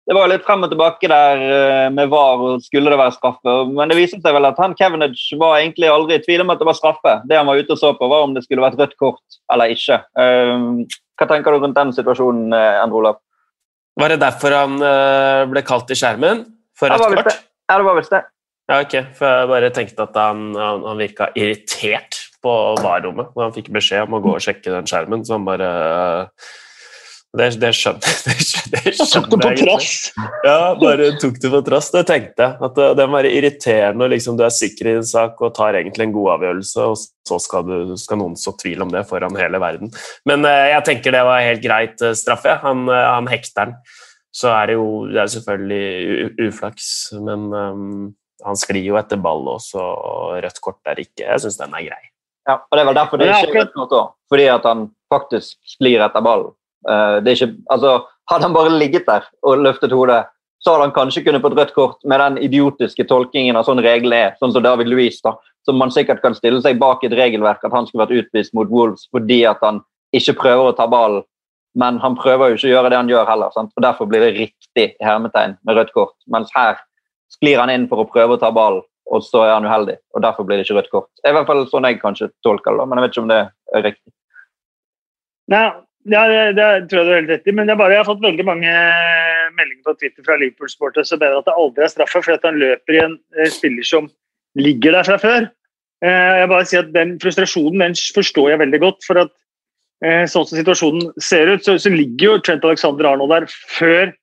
Det 0.08 0.15
var 0.15 0.30
litt 0.32 0.46
frem 0.48 0.63
og 0.63 0.72
tilbake 0.72 1.10
der 1.12 1.41
eh, 1.43 1.88
med 1.91 2.12
VAR 2.12 2.43
og 2.46 2.63
skulle 2.63 2.93
det 2.93 3.00
være 3.00 3.15
straffe. 3.17 3.56
Men 3.76 3.91
det 3.91 3.98
viste 4.00 4.22
seg 4.24 4.36
vel 4.38 4.48
at 4.48 4.60
han 4.62 4.76
Cavenage 4.80 5.39
var 5.39 5.58
egentlig 5.60 5.89
aldri 5.91 6.15
i 6.15 6.24
tvil 6.24 6.46
om 6.46 6.54
at 6.54 6.62
det 6.62 6.70
var 6.70 6.78
straffe. 6.80 7.17
Det 7.28 7.39
han 7.39 7.50
var 7.50 7.60
ute 7.60 7.76
og 7.76 7.82
så 7.82 7.91
på, 7.98 8.08
var 8.08 8.24
om 8.24 8.36
det 8.38 8.46
skulle 8.46 8.63
vært 8.63 8.80
rødt 8.80 8.96
kort 9.02 9.39
eller 9.52 9.74
ikke. 9.76 10.00
Eh, 10.20 10.67
hva 11.17 11.28
tenker 11.28 11.52
du 11.52 11.60
rundt 11.60 11.76
den 11.76 11.91
situasjonen, 11.98 12.54
Endre 12.56 13.02
Olav? 13.02 13.20
Var 13.98 14.13
det 14.13 14.20
derfor 14.22 14.54
han 14.54 14.78
ble 15.50 15.63
kalt 15.65 15.89
i 15.89 15.98
skjermen? 15.98 16.43
for 16.78 16.93
rødt 16.93 17.24
kort? 17.24 17.39
Ja, 17.67 17.78
det 17.78 17.88
var 17.88 17.98
visst 17.98 18.13
det. 18.13 18.22
Ja, 18.67 18.80
ok. 18.84 18.96
For 19.17 19.32
jeg 19.41 19.50
bare 19.52 19.74
tenkte 19.76 20.06
at 20.08 20.17
han, 20.20 20.48
han, 20.60 20.86
han 20.88 21.02
virka 21.02 21.30
irritert 21.39 22.22
på 22.43 22.54
VAR-rommet 22.84 23.34
når 23.34 23.48
han 23.48 23.56
fikk 23.56 23.72
beskjed 23.76 24.08
om 24.08 24.17
å 24.17 24.24
gå 24.24 24.36
og 24.38 24.43
sjekke 24.43 24.74
den 24.74 24.89
skjermen. 24.89 25.24
Så 25.28 25.38
han 25.38 25.48
bare 25.48 25.70
Det, 27.38 27.50
det 27.62 27.71
skjønte 27.78 28.12
jeg. 28.88 28.95
tok 28.97 29.30
det 29.34 29.39
på 29.43 29.52
trass? 29.62 29.91
Ja, 30.45 30.73
bare 30.80 31.12
tok 31.21 31.38
det 31.43 31.52
på 31.54 31.62
trass. 31.67 31.91
Det 31.93 32.04
tenkte 32.10 32.47
jeg. 32.47 32.58
At 32.69 32.80
det, 32.80 32.89
det 33.00 33.08
må 33.08 33.19
være 33.19 33.36
irriterende 33.38 34.02
når 34.02 34.15
liksom, 34.15 34.39
du 34.39 34.43
er 34.47 34.54
sikker 34.54 34.91
i 34.91 34.97
en 35.02 35.08
sak 35.08 35.39
og 35.41 35.54
tar 35.58 35.78
egentlig 35.80 36.08
en 36.08 36.17
god 36.17 36.34
avgjørelse, 36.38 36.89
og 36.89 36.97
så 37.28 37.39
skal, 37.43 37.69
du, 37.69 37.95
skal 38.00 38.21
noen 38.21 38.36
så 38.39 38.56
tvil 38.60 38.84
om 38.86 38.91
det 38.93 39.06
foran 39.10 39.38
hele 39.39 39.62
verden. 39.62 39.93
Men 40.30 40.45
eh, 40.47 40.73
jeg 40.73 40.86
tenker 40.89 41.15
det 41.15 41.23
var 41.28 41.45
helt 41.45 41.63
greit 41.63 41.95
straff, 41.97 42.19
straffe. 42.23 42.60
Han, 42.65 42.86
eh, 42.91 43.08
han 43.13 43.32
hekter 43.32 43.71
den 43.71 43.80
så 44.38 44.52
er 44.54 44.69
det 44.69 44.78
jo 44.78 44.88
det 45.10 45.21
er 45.23 45.32
selvfølgelig 45.34 46.47
uflaks, 46.47 46.89
men 47.26 47.47
um, 47.54 48.04
han 48.45 48.60
sklir 48.60 48.86
jo 48.86 49.00
etter 49.00 49.19
ball 49.21 49.47
også, 49.56 49.82
og 49.82 50.38
rødt 50.43 50.62
kort 50.62 50.91
er 50.91 51.02
ikke 51.02 51.26
Jeg 51.26 51.43
syns 51.43 51.58
den 51.62 51.73
er 51.73 51.88
grei. 51.88 52.04
Ja, 52.47 52.60
og 52.62 52.78
Det 52.78 52.84
er 52.84 52.89
vel 52.89 53.00
derfor 53.00 53.19
det 53.19 53.32
ikke 53.32 53.50
er 53.50 53.58
rødt 53.62 53.73
kort 53.73 53.95
òg, 53.97 54.13
fordi 54.32 54.45
at 54.54 54.67
han 54.69 54.86
faktisk 55.13 55.58
sklir 55.78 56.04
etter 56.06 56.23
ballen. 56.23 56.54
Er 56.88 57.28
ikke, 57.28 57.52
altså, 57.73 57.97
hadde 58.32 58.47
han 58.47 58.56
bare 58.56 58.73
ligget 58.80 59.08
der 59.08 59.26
og 59.43 59.63
løftet 59.63 59.91
hodet, 59.91 60.26
så 60.63 60.73
hadde 60.73 60.88
han 60.88 60.95
kanskje 60.95 61.23
kunnet 61.26 61.43
fått 61.43 61.58
rødt 61.58 61.73
kort 61.76 62.00
med 62.04 62.19
den 62.19 62.39
idiotiske 62.47 63.06
tolkningen 63.10 63.60
av 63.60 63.67
sånn 63.67 63.82
reglene 63.84 64.23
er, 64.28 64.38
sånn 64.39 64.56
som 64.56 64.65
David 64.65 64.89
Louis, 64.89 65.19
da. 65.23 65.36
som 65.67 65.78
man 65.78 65.93
sikkert 65.93 66.23
kan 66.23 66.36
stille 66.36 66.62
seg 66.63 66.80
bak 66.82 67.04
et 67.06 67.15
regelverk 67.15 67.63
at 67.63 67.76
han 67.76 67.88
skulle 67.88 68.06
vært 68.06 68.26
utvist 68.26 68.56
mot 68.58 68.69
Wolves 68.71 69.06
fordi 69.13 69.43
at 69.45 69.62
han 69.63 69.84
ikke 70.15 70.38
prøver 70.41 70.71
å 70.71 70.76
ta 70.76 70.88
ballen. 70.89 71.26
Men 71.78 72.00
han 72.02 72.15
prøver 72.17 72.50
jo 72.50 72.58
ikke 72.58 72.69
å 72.71 72.71
gjøre 72.71 72.89
det 72.89 72.97
han 72.97 73.10
gjør 73.12 73.28
heller, 73.30 73.54
sant? 73.54 73.71
og 73.76 73.84
derfor 73.86 74.10
blir 74.10 74.23
det 74.26 74.36
riktig 74.39 74.88
hermetegn 75.04 75.58
med 75.67 75.78
rødt 75.78 75.93
kort. 75.93 76.15
Mens 76.34 76.50
her 76.56 76.80
sklir 77.32 77.62
han 77.62 77.69
inn 77.69 77.86
for 77.91 78.02
å 78.02 78.10
prøve 78.10 78.34
å 78.34 78.41
ta 78.41 78.50
ballen, 78.56 78.82
og 79.13 79.21
så 79.23 79.43
er 79.45 79.54
han 79.54 79.67
uheldig. 79.67 80.00
og 80.15 80.23
Derfor 80.26 80.47
blir 80.47 80.58
det 80.58 80.65
ikke 80.65 80.80
rødt 80.80 80.93
kort. 80.95 81.10
Det 81.21 81.30
er 81.30 81.36
i 81.36 81.38
hvert 81.38 81.52
fall 81.52 81.67
sånn 81.69 81.86
jeg 81.86 82.00
kanskje 82.02 82.32
tolker 82.43 82.80
det, 82.80 82.88
men 82.88 82.97
jeg 82.97 83.06
vet 83.06 83.13
ikke 83.13 83.26
om 83.28 83.30
det 83.30 83.41
er 83.78 83.86
riktig. 83.86 84.13
Nei, 85.54 85.67
ja, 86.08 86.24
det, 86.32 86.41
det, 86.58 86.67
tror 86.89 87.02
jeg 87.02 87.08
du 87.08 87.12
har 87.12 87.20
helt 87.20 87.32
rett 87.34 87.50
i, 87.50 87.54
men 87.56 87.70
jeg, 87.70 87.80
bare, 87.80 87.96
jeg, 87.96 88.04
har 88.04 88.08
fått 88.08 88.24
veldig 88.24 88.46
mange 88.48 88.74
meldinger 89.58 89.84
på 89.86 89.96
Twitter 89.98 90.24
fra 90.26 90.38
Liverpool-sportere 90.39 91.08
som 91.08 91.20
mener 91.22 91.41
at 91.41 91.50
det 91.50 91.56
aldri 91.58 91.86
er 91.86 91.91
straffe, 91.91 92.22
fordi 92.22 92.38
at 92.38 92.48
han 92.48 92.62
løper 92.62 92.98
i 92.98 93.04
en 93.04 93.17
eh, 93.38 93.52
spiller 93.52 93.88
som 93.88 94.10
ligger 94.58 94.96
der 94.98 95.08
fra 95.08 95.17
før. 95.22 95.50
Eh, 96.06 96.34
jeg 96.41 96.50
bare 96.52 96.70
sier 96.70 96.86
at 96.86 96.93
Den 96.93 97.17
frustrasjonen 97.22 97.84
den 97.84 97.98
forstår 98.15 98.52
jeg 98.54 98.62
veldig 98.63 98.82
godt. 98.84 99.04
for 99.08 99.24
at 99.26 99.34
eh, 100.06 100.26
Sånn 100.30 100.48
som 100.48 100.60
situasjonen 100.60 101.12
ser 101.20 101.54
ut, 101.54 101.65
så, 101.65 101.78
så 101.82 101.93
ligger 101.93 102.32
jo 102.32 102.41
Trent 102.46 102.65
Alexander 102.65 103.12
Arnold 103.12 103.34
der 103.34 103.48
før 103.78 104.13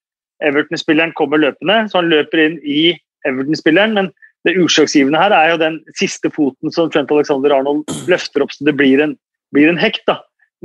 Everton-spilleren 0.45 1.15
kommer 1.19 1.43
løpende. 1.43 1.85
Så 1.91 2.01
han 2.01 2.13
løper 2.13 2.47
inn 2.47 2.61
i 2.63 2.95
Everton-spilleren, 3.29 3.97
men 3.97 4.13
det 4.45 4.59
utslagsgivende 4.61 5.21
her 5.21 5.33
er 5.33 5.55
jo 5.55 5.61
den 5.63 5.81
siste 5.99 6.31
foten 6.33 6.73
som 6.75 6.91
Trent 6.93 7.13
Alexander 7.15 7.55
Arnold 7.57 7.89
løfter 8.11 8.45
opp 8.45 8.53
så 8.53 8.67
det 8.69 8.77
blir 8.77 9.01
en, 9.01 9.17
blir 9.57 9.71
en 9.71 9.81
hekt. 9.81 10.05
da. 10.11 10.21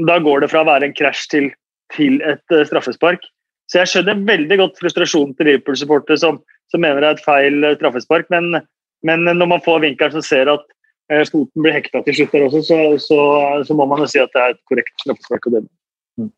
Da 0.07 0.19
går 0.23 0.43
det 0.43 0.51
fra 0.51 0.63
å 0.63 0.69
være 0.69 0.89
en 0.89 0.95
krasj 0.95 1.27
til, 1.31 1.49
til 1.95 2.19
et 2.23 2.55
uh, 2.55 2.63
straffespark. 2.67 3.25
Så 3.69 3.81
jeg 3.81 3.91
skjønner 3.91 4.25
veldig 4.25 4.57
godt 4.61 4.79
frustrasjonen 4.81 5.35
til 5.37 5.51
Liverpool-supportere 5.51 6.19
som, 6.21 6.39
som, 6.71 6.81
mener 6.81 7.03
det 7.03 7.09
er 7.09 7.17
et 7.17 7.25
feil 7.25 7.65
uh, 7.65 7.75
straffespark, 7.77 8.29
men, 8.33 8.61
men, 9.05 9.27
når 9.29 9.55
man 9.57 9.65
får 9.65 9.83
vinkelen 9.83 10.15
som 10.15 10.25
ser 10.25 10.51
at 10.51 10.63
uh, 11.11 11.25
foten 11.27 11.65
blir 11.65 11.75
hekta 11.75 12.03
til 12.05 12.21
slutt 12.21 12.37
der 12.37 12.47
også, 12.47 12.63
så, 12.69 12.79
så, 13.03 13.19
så, 13.67 13.75
må 13.75 13.89
man 13.89 14.05
jo 14.05 14.07
si 14.09 14.23
at 14.23 14.31
det 14.35 14.45
er 14.45 14.55
et 14.55 14.63
korrekt 14.71 14.95
straffespark. 15.03 15.49
Mm. 15.51 16.31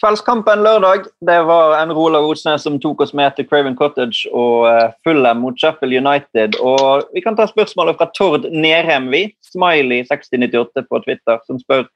Kveldskampen 0.00 0.64
lørdag 0.64 1.06
det 1.24 1.36
var 1.48 1.76
en 1.78 1.92
Roland 1.96 2.28
Osnes 2.28 2.64
som 2.64 2.80
tok 2.80 3.04
oss 3.04 3.14
med 3.16 3.36
til 3.36 3.46
Craven 3.48 3.76
Cottage 3.76 4.28
og 4.32 4.66
Fulham 5.04 5.40
mot 5.44 5.56
Sheffield 5.60 5.96
United. 6.00 6.58
Og 6.60 7.06
Vi 7.14 7.22
kan 7.24 7.36
ta 7.36 7.46
spørsmålet 7.48 7.96
fra 8.00 8.10
Tord 8.16 8.44
Nerem, 8.52 9.08
vi. 9.12 9.22
Smiley6098 9.54 10.84
på 10.90 11.00
Twitter, 11.06 11.40
som 11.48 11.60
spør 11.62 11.86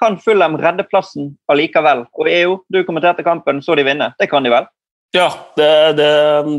kan 0.00 0.18
Fulham 0.20 0.56
redde 0.60 0.86
plassen 0.88 1.34
allikevel? 1.52 2.06
Og 2.16 2.28
EO, 2.30 2.60
du 2.72 2.82
kommenterte 2.88 3.24
kampen, 3.26 3.60
så 3.64 3.76
de 3.78 3.84
vinne. 3.86 4.12
Det 4.18 4.30
kan 4.32 4.46
de 4.46 4.52
vel? 4.52 4.68
Ja, 5.14 5.28
det, 5.58 5.70
det, 5.98 6.12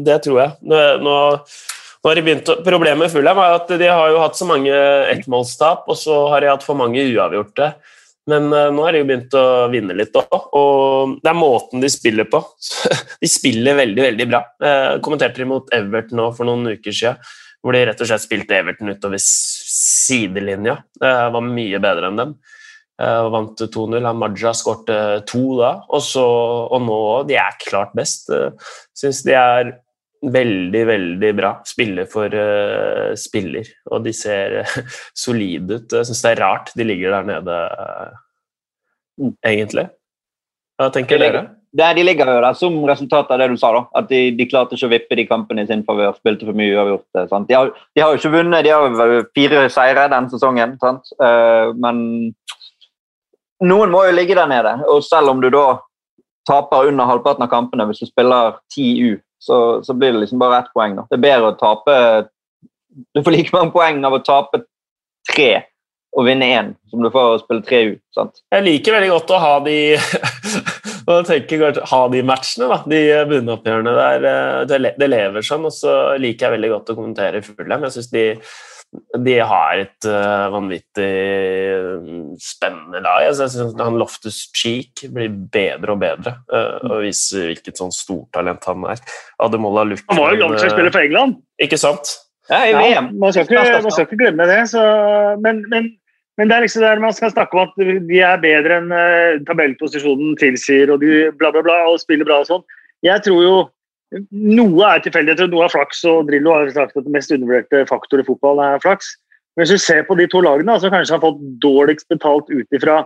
det 0.06 0.17
tror 0.25 0.41
jeg. 0.41 0.58
Nå, 0.67 0.82
nå, 1.01 1.15
har 2.04 2.17
de 2.17 2.25
begynt 2.25 2.51
å, 2.51 2.58
Problemet 2.65 3.06
med 3.06 3.13
Fulham 3.13 3.39
er 3.39 3.56
at 3.56 3.71
de 3.80 3.88
har 3.88 4.12
jo 4.12 4.21
hatt 4.21 4.38
så 4.38 4.47
mange 4.49 4.75
ettmålstap, 5.13 5.88
og 5.89 5.99
så 5.99 6.23
har 6.34 6.43
de 6.43 6.51
hatt 6.51 6.65
for 6.65 6.80
mange 6.80 7.04
uavgjorte. 7.13 7.71
Men 8.30 8.51
uh, 8.54 8.69
nå 8.73 8.86
har 8.86 8.93
de 8.93 9.01
jo 9.01 9.08
begynt 9.10 9.36
å 9.38 9.45
vinne 9.71 9.95
litt 9.97 10.15
òg, 10.19 10.49
og 10.58 11.15
det 11.23 11.32
er 11.32 11.38
måten 11.38 11.82
de 11.82 11.89
spiller 11.91 12.27
på. 12.30 12.43
de 13.23 13.30
spiller 13.30 13.80
veldig, 13.80 14.04
veldig 14.12 14.27
bra. 14.30 14.43
Jeg 14.62 15.04
kommenterte 15.06 15.41
de 15.41 15.49
mot 15.49 15.73
Everton 15.73 16.21
nå 16.21 16.27
for 16.38 16.49
noen 16.49 16.75
uker 16.75 16.93
siden, 16.93 17.32
hvor 17.62 17.77
de 17.77 17.86
rett 17.88 18.01
og 18.01 18.10
slett 18.10 18.25
spilte 18.25 18.58
Everton 18.58 18.91
utover 18.91 19.21
sidelinja. 19.21 20.80
Det 20.97 21.13
var 21.34 21.45
mye 21.45 21.82
bedre 21.82 22.12
enn 22.12 22.19
dem. 22.19 22.36
Eh, 23.01 23.29
vant 23.33 23.61
2-0. 23.61 24.09
Maja 24.13 24.51
skårte 24.53 24.97
to 25.29 25.45
da, 25.57 25.71
og, 25.89 26.01
så, 26.05 26.25
og 26.69 26.83
nå 26.85 26.99
De 27.29 27.37
er 27.39 27.55
klart 27.63 27.95
best. 27.97 28.29
Eh, 28.33 28.51
Syns 28.97 29.23
de 29.25 29.37
er 29.37 29.71
veldig, 30.21 30.81
veldig 30.85 31.29
bra 31.33 31.55
spiller 31.65 32.05
for 32.05 32.29
uh, 32.29 33.15
spiller, 33.17 33.65
og 33.89 34.03
de 34.05 34.11
ser 34.13 34.59
uh, 34.61 34.75
solide 35.23 35.79
ut. 35.79 35.95
Jeg 35.97 36.09
syns 36.11 36.21
det 36.21 36.33
er 36.35 36.41
rart 36.43 36.69
de 36.77 36.85
ligger 36.85 37.15
der 37.15 37.25
nede, 37.31 37.55
uh, 37.81 39.31
egentlig. 39.49 39.87
Hva 40.77 40.91
tenker 40.93 41.17
de 41.17 41.25
dere? 41.25 41.41
Der 41.73 41.95
de 41.97 42.03
ligger 42.03 42.27
der 42.27 42.53
som 42.59 42.75
resultat 42.85 43.31
av 43.33 43.41
det 43.41 43.47
du 43.49 43.57
sa. 43.57 43.71
da, 43.73 43.81
At 43.97 44.11
de, 44.11 44.19
de 44.37 44.45
klarte 44.51 44.77
ikke 44.77 44.91
å 44.91 44.93
vippe 44.93 45.17
de 45.17 45.25
kampene 45.25 45.63
i 45.63 45.69
sin 45.69 45.81
favør. 45.87 46.13
Spilte 46.19 46.45
for 46.45 46.59
mye 46.59 46.75
uavgjort. 46.75 47.47
De, 47.47 47.55
har, 47.55 47.71
de 47.95 48.03
har 48.03 48.11
jo 48.11 48.19
ikke 48.19 48.33
vunnet, 48.35 48.67
de 48.67 48.73
har 48.75 49.25
fire 49.33 49.65
seire 49.71 50.05
den 50.11 50.27
sesongen. 50.33 50.75
sant? 50.83 51.13
men 51.81 52.03
noen 53.65 53.93
må 53.93 54.04
jo 54.08 54.13
ligge 54.15 54.38
der 54.38 54.50
nede. 54.50 54.76
Og 54.91 55.04
selv 55.06 55.34
om 55.34 55.41
du 55.41 55.50
da 55.54 55.65
taper 56.50 56.89
under 56.89 57.10
halvparten 57.10 57.45
av 57.45 57.52
kampene 57.52 57.86
hvis 57.89 58.04
du 58.04 58.10
spiller 58.10 58.58
10 58.74 59.12
U, 59.12 59.17
så, 59.41 59.58
så 59.86 59.95
blir 59.97 60.13
det 60.13 60.24
liksom 60.24 60.41
bare 60.41 60.62
ett 60.62 60.71
poeng. 60.76 60.97
Da. 60.97 61.08
Det 61.10 61.17
er 61.17 61.26
bedre 61.26 61.52
å 61.52 61.58
tape 61.58 61.97
Du 63.15 63.21
får 63.24 63.34
like 63.34 63.54
mange 63.56 63.74
poeng 63.74 64.02
av 64.06 64.17
å 64.17 64.24
tape 64.26 64.65
tre 65.32 65.52
og 66.12 66.26
vinne 66.28 66.47
én 66.52 66.74
som 66.91 67.00
du 67.00 67.08
får 67.12 67.38
å 67.38 67.39
spille 67.39 67.63
tre 67.63 67.78
U. 67.88 67.91
sant? 68.12 68.41
Jeg 68.52 68.65
liker 68.65 68.97
veldig 68.97 69.13
godt 69.13 69.32
å 69.32 69.39
ha 69.39 69.54
de 69.63 69.78
ha 71.91 72.02
de 72.12 72.24
matchene, 72.28 72.67
da. 72.67 72.80
De 72.88 73.00
bunnoppgjørene 73.30 73.93
der. 73.95 74.28
Eh, 74.32 74.89
det 75.00 75.08
lever 75.08 75.45
sånn. 75.45 75.65
Og 75.69 75.74
så 75.76 75.95
liker 76.21 76.47
jeg 76.47 76.58
veldig 76.58 76.74
godt 76.76 76.91
å 76.91 76.97
kommentere 77.00 77.41
Fulham. 77.45 77.88
Jeg 77.88 77.95
synes 77.95 78.12
de 78.12 78.26
de 78.91 79.36
har 79.39 79.80
et 79.80 80.08
uh, 80.08 80.49
vanvittig 80.51 81.12
mm, 82.04 82.25
spennende 82.43 82.99
lag. 83.04 83.23
Jeg 83.23 83.38
synes 83.39 83.77
han 83.80 83.99
Loftus 83.99 84.41
Cheek 84.56 85.06
blir 85.13 85.32
bedre 85.54 85.95
og 85.95 86.01
bedre 86.01 86.34
uh, 86.51 86.82
og 86.89 87.06
viser 87.06 87.47
hvilket 87.51 87.80
sånn 87.80 87.93
stortalent 87.95 88.67
han 88.67 88.84
er. 88.91 88.99
Ademola 89.43 89.86
Luke 89.88 90.04
Han 90.12 90.19
var 90.19 90.36
jo 90.36 90.43
landslagsspiller 90.43 90.95
for 90.95 91.08
England! 91.08 91.39
Ikke 91.63 91.80
sant? 91.80 92.17
Ja, 92.51 92.65
i 92.67 92.75
VM. 92.75 92.91
Ja, 92.91 93.01
man, 93.23 93.32
skal 93.32 93.47
ikke, 93.47 93.63
man, 93.80 93.95
skal 93.95 94.08
ikke, 94.10 94.19
glemme 94.25 94.47
det. 94.49 94.60
Så, 94.73 94.84
men, 95.45 95.63
men, 95.71 95.91
men, 96.36 96.51
det 96.51 96.58
er 96.58 96.65
liksom 96.65 96.84
der 96.84 97.04
man 97.04 97.15
skal 97.15 97.32
snakke 97.32 97.56
om 97.56 97.69
at 97.69 98.08
de 98.10 98.23
er 98.27 98.43
bedre 98.43 98.82
enn 98.82 98.91
uh, 98.91 99.39
tabellposisjonen 99.47 100.36
tilsier, 100.41 100.91
og 100.91 100.99
de 101.06 101.30
bla, 101.39 101.54
bla, 101.56 101.63
bla, 101.63 101.84
og 101.88 102.01
spiller 102.04 102.27
bra 102.27 102.41
og 102.43 102.51
sånn. 102.51 102.67
Jeg 103.08 103.23
tror 103.23 103.45
jo 103.45 103.56
noe 104.12 104.88
er 104.88 105.04
tilfeldigheter, 105.04 105.50
noe 105.52 105.65
er 105.65 105.74
flaks, 105.74 106.04
og 106.10 106.28
Drillo 106.28 106.54
har 106.56 106.71
sagt 106.76 106.97
at 106.97 107.06
den 107.06 107.15
mest 107.15 107.32
undervurderte 107.32 107.86
faktor 107.89 108.21
i 108.21 108.28
fotball 108.28 108.60
er 108.63 108.82
flaks. 108.84 109.13
Men 109.56 109.65
hvis 109.65 109.74
du 109.76 109.84
ser 109.84 110.06
på 110.08 110.15
de 110.19 110.28
to 110.32 110.41
lagene 110.43 110.78
som 110.80 110.93
kanskje 110.93 111.15
har 111.15 111.24
fått 111.24 111.39
dårligst 111.63 112.08
betalt 112.12 112.52
ut 112.52 112.76
ifra 112.76 113.04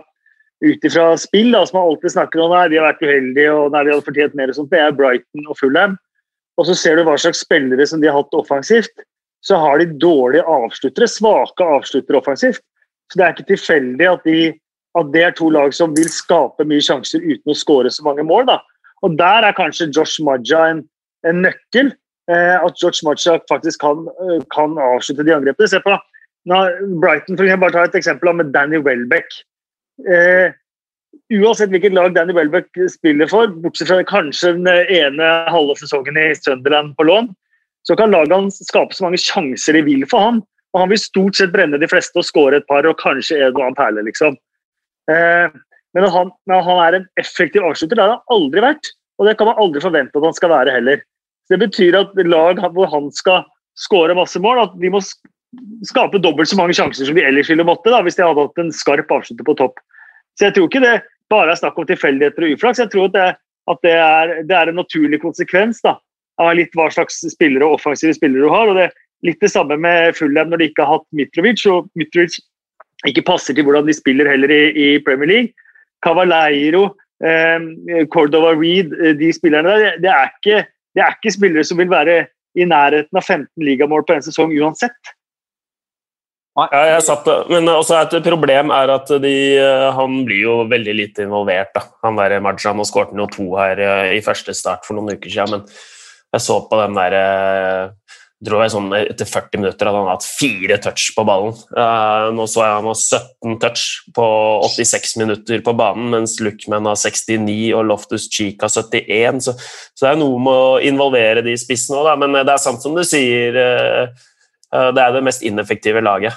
spill, 1.18 1.50
da, 1.54 1.64
som 1.66 1.78
man 1.78 1.90
alltid 1.90 2.14
snakker 2.14 2.42
om 2.42 2.54
nei, 2.54 2.66
de 2.70 2.78
har 2.80 2.88
vært 2.88 3.02
uheldige 3.06 3.54
og 3.54 3.74
nei, 3.74 3.82
de 3.84 3.94
hadde 3.94 4.06
fortjent 4.06 4.36
mer, 4.38 4.50
og 4.50 4.58
sånt, 4.58 4.70
det 4.72 4.82
er 4.82 4.94
Brighton 4.96 5.50
og 5.50 5.58
Fulham. 5.60 5.96
Og 6.56 6.68
så 6.68 6.76
ser 6.78 6.96
du 6.96 7.04
hva 7.06 7.16
slags 7.20 7.42
spillere 7.44 7.86
som 7.86 8.00
de 8.00 8.08
har 8.08 8.16
hatt 8.16 8.38
offensivt. 8.38 9.04
Så 9.44 9.58
har 9.60 9.78
de 9.78 9.90
dårlige 10.00 10.46
avsluttere, 10.48 11.10
svake 11.10 11.66
avsluttere 11.76 12.18
offensivt. 12.18 12.62
Så 13.12 13.18
det 13.18 13.26
er 13.26 13.34
ikke 13.34 13.50
tilfeldig 13.52 14.08
at, 14.10 14.24
de, 14.24 14.46
at 14.98 15.10
det 15.12 15.22
er 15.22 15.36
to 15.36 15.50
lag 15.52 15.74
som 15.76 15.92
vil 15.94 16.08
skape 16.10 16.66
mye 16.66 16.82
sjanser 16.82 17.22
uten 17.22 17.52
å 17.52 17.58
skåre 17.58 17.92
så 17.92 18.06
mange 18.06 18.24
mål. 18.26 18.48
da. 18.48 18.60
Og 19.04 19.18
der 19.18 19.46
er 19.46 19.54
kanskje 19.54 19.90
Josh 19.92 20.24
Maja 20.24 20.64
en, 20.72 20.86
en 21.24 21.42
nøkkel. 21.44 21.92
Eh, 22.26 22.56
at 22.58 22.78
George 22.82 23.06
Marchak 23.06 23.46
faktisk 23.48 23.80
kan, 23.80 24.06
eh, 24.20 24.42
kan, 24.50 24.74
avslutte 24.82 25.24
de 25.24 25.34
angrepene. 25.34 25.68
Se 25.68 25.80
på 25.80 25.94
Brighton, 26.46 27.36
for 27.36 27.44
eksempel, 27.44 27.60
bare 27.60 27.72
ta 27.72 27.84
et 27.84 27.98
eksempel 27.98 28.34
med 28.34 28.52
Danny 28.52 28.78
Welbeck. 28.82 29.26
Eh, 30.10 30.52
uansett 31.32 31.70
hvilket 31.70 31.94
lag 31.94 32.14
Danny 32.14 32.34
Welbeck 32.34 32.68
spiller 32.90 33.26
for, 33.30 33.46
bortsett 33.48 33.88
fra 33.88 34.02
kanskje 34.04 34.52
den 34.58 34.66
ene 34.68 35.30
halve 35.50 35.74
sesongen 35.78 36.18
i 36.18 36.34
Sunderland 36.34 36.96
på 36.98 37.06
lån, 37.06 37.30
så 37.86 37.96
kan 37.96 38.10
lagene 38.10 38.50
skape 38.50 38.94
så 38.94 39.06
mange 39.06 39.22
sjanser 39.22 39.78
de 39.78 39.82
vil 39.86 40.06
for 40.10 40.20
ham. 40.20 40.42
Og 40.74 40.82
han 40.82 40.90
vil 40.92 41.00
stort 41.00 41.38
sett 41.38 41.54
brenne 41.54 41.78
de 41.80 41.88
fleste 41.88 42.18
og 42.20 42.26
skåre 42.26 42.58
et 42.60 42.66
par 42.68 42.86
og 42.86 42.98
kanskje 43.00 43.38
en 43.38 43.54
og 43.54 43.62
annen 43.62 43.78
perle, 43.78 44.02
liksom. 44.04 44.36
Eh, 45.10 45.46
men 45.94 46.04
at 46.04 46.12
han, 46.12 46.32
han, 46.50 46.80
er 46.84 46.98
en 46.98 47.06
effektiv 47.22 47.64
avslutter, 47.64 47.96
det 47.96 48.04
har 48.04 48.18
han 48.18 48.34
aldri 48.34 48.64
vært. 48.64 48.90
Og 49.16 49.28
det 49.28 49.36
kan 49.38 49.48
man 49.48 49.60
aldri 49.62 49.82
forvente 49.84 50.18
at 50.18 50.26
han 50.28 50.36
skal 50.36 50.52
være 50.52 50.74
heller. 50.76 51.02
Så 51.46 51.54
Det 51.54 51.62
betyr 51.68 51.98
at 52.00 52.26
lag 52.26 52.60
hvor 52.74 52.90
han 52.90 53.10
skal 53.14 53.44
skåre 53.78 54.16
masse 54.16 54.40
mål, 54.42 54.64
at 54.64 54.78
de 54.80 54.90
må 54.90 55.00
skape 55.86 56.20
dobbelt 56.20 56.50
så 56.50 56.58
mange 56.58 56.74
sjanser 56.76 57.06
som 57.06 57.16
de 57.16 57.24
ellers 57.24 57.50
ville 57.50 57.64
måtte 57.64 57.92
da, 57.92 58.02
hvis 58.04 58.18
de 58.18 58.24
hadde 58.26 58.42
hatt 58.48 58.60
en 58.60 58.72
skarp 58.74 59.12
avslutter 59.12 59.46
på 59.46 59.56
topp. 59.60 59.78
Så 60.36 60.48
jeg 60.48 60.56
tror 60.56 60.68
ikke 60.68 60.84
det 60.84 60.96
bare 61.32 61.52
er 61.52 61.60
snakk 61.60 61.78
om 61.78 61.86
tilfeldigheter 61.88 62.44
og 62.44 62.56
uflaks. 62.56 62.82
Jeg 62.82 62.92
tror 62.92 63.08
at, 63.08 63.16
det, 63.16 63.28
at 63.72 63.82
det, 63.86 63.94
er, 63.94 64.34
det, 64.42 64.56
er, 64.56 64.70
en 64.70 64.80
naturlig 64.82 65.20
konsekvens 65.22 65.80
da, 65.86 65.96
av 66.42 66.52
litt 66.58 66.74
hva 66.76 66.90
slags 66.92 67.22
spillere 67.32 67.66
og 67.66 67.78
offensive 67.78 68.16
spillere 68.16 68.44
du 68.44 68.52
har. 68.52 68.72
og 68.72 68.80
det 68.80 68.92
Litt 69.24 69.40
det 69.40 69.48
samme 69.48 69.78
med 69.80 70.12
Fulham 70.12 70.50
når 70.52 70.60
de 70.60 70.66
ikke 70.68 70.84
har 70.84 70.98
hatt 70.98 71.06
Mitrovic, 71.16 71.62
og 71.72 71.86
Mitrovic 71.96 72.36
ikke 73.08 73.24
passer 73.24 73.56
til 73.56 73.64
hvordan 73.64 73.86
de 73.88 73.94
spiller 73.96 74.28
heller 74.28 74.52
i, 74.52 74.62
i 74.76 74.88
Premier 75.06 75.30
League. 75.30 75.70
Cavaleiro, 76.04 76.90
Cordova 78.12 78.52
Reed, 78.56 78.92
eh, 79.00 79.14
de 79.16 79.32
spillerne 79.32 79.76
der, 79.80 80.00
det 80.02 80.10
er 80.12 80.32
ikke 80.34 80.64
det 80.96 81.04
er 81.04 81.12
ikke 81.12 81.34
spillere 81.34 81.64
som 81.68 81.76
vil 81.76 81.92
være 81.92 82.22
i 82.56 82.64
nærheten 82.64 83.18
av 83.18 83.24
15 83.24 83.64
ligamål 83.64 84.06
på 84.08 84.14
en 84.16 84.24
sesong 84.24 84.54
uansett. 84.56 85.12
Ja, 86.56 86.84
jeg 86.94 87.02
satt, 87.04 87.26
men 87.52 87.68
også 87.68 87.98
et 88.00 88.14
problem 88.24 88.70
er 88.72 88.94
at 88.94 89.10
de, 89.20 89.34
eh, 89.60 89.90
han 89.92 90.22
blir 90.24 90.40
jo 90.46 90.54
veldig 90.70 90.94
lite 90.96 91.26
involvert. 91.26 91.74
Da. 91.76 91.82
Han 92.06 92.16
der 92.16 92.38
Majan 92.40 92.80
og 92.80 92.88
skåret 92.88 93.12
jo 93.12 93.28
to 93.28 93.50
her 93.60 93.76
eh, 93.76 94.14
i 94.16 94.24
første 94.24 94.56
start 94.56 94.88
for 94.88 94.96
noen 94.96 95.18
uker 95.18 95.28
siden, 95.28 95.52
men 95.52 95.68
jeg 96.32 96.44
så 96.46 96.56
på 96.64 96.80
den 96.80 96.96
der 96.96 97.92
tror 98.44 98.60
jeg 98.60 98.72
sånn 98.74 98.90
etter 98.98 99.28
40 99.28 99.62
minutter 99.62 99.88
hadde 99.88 100.00
han 100.02 100.10
hatt 100.10 100.26
fire 100.28 100.76
touch 100.84 101.08
på 101.16 101.24
ballen. 101.24 101.54
Uh, 101.72 102.28
nå 102.36 102.44
så 102.50 102.64
jeg 102.66 102.74
han 102.74 102.88
har 102.90 102.98
17 103.00 103.54
touch 103.62 103.84
på 104.16 104.26
86 104.66 105.14
minutter 105.22 105.62
på 105.64 105.72
banen, 105.78 106.10
mens 106.12 106.36
Luckman 106.44 106.88
har 106.90 106.98
69 107.00 107.70
og 107.78 107.86
Loftus 107.88 108.28
Cheek 108.32 108.60
har 108.60 108.72
71. 108.72 109.40
Så, 109.46 109.56
så, 109.56 110.02
det 110.02 110.10
er 110.10 110.20
noe 110.20 110.42
med 110.42 110.64
å 110.66 110.80
involvere 110.84 111.44
de 111.46 111.56
spissene 111.60 112.02
òg, 112.02 112.12
men 112.20 112.36
det 112.42 112.52
er 112.52 112.60
sant 112.60 112.84
som 112.84 112.96
du 112.96 113.04
sier. 113.08 113.56
Uh, 113.56 114.28
uh, 114.74 114.90
det 114.92 115.06
er 115.06 115.16
det 115.16 115.24
mest 115.24 115.46
ineffektive 115.46 116.04
laget. 116.04 116.36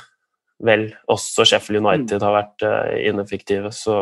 Vel, 0.64 0.90
også 1.12 1.48
Sheffield 1.48 1.84
United 1.84 2.24
har 2.24 2.36
vært 2.36 2.64
ineffektive, 3.00 3.70
så 3.72 4.02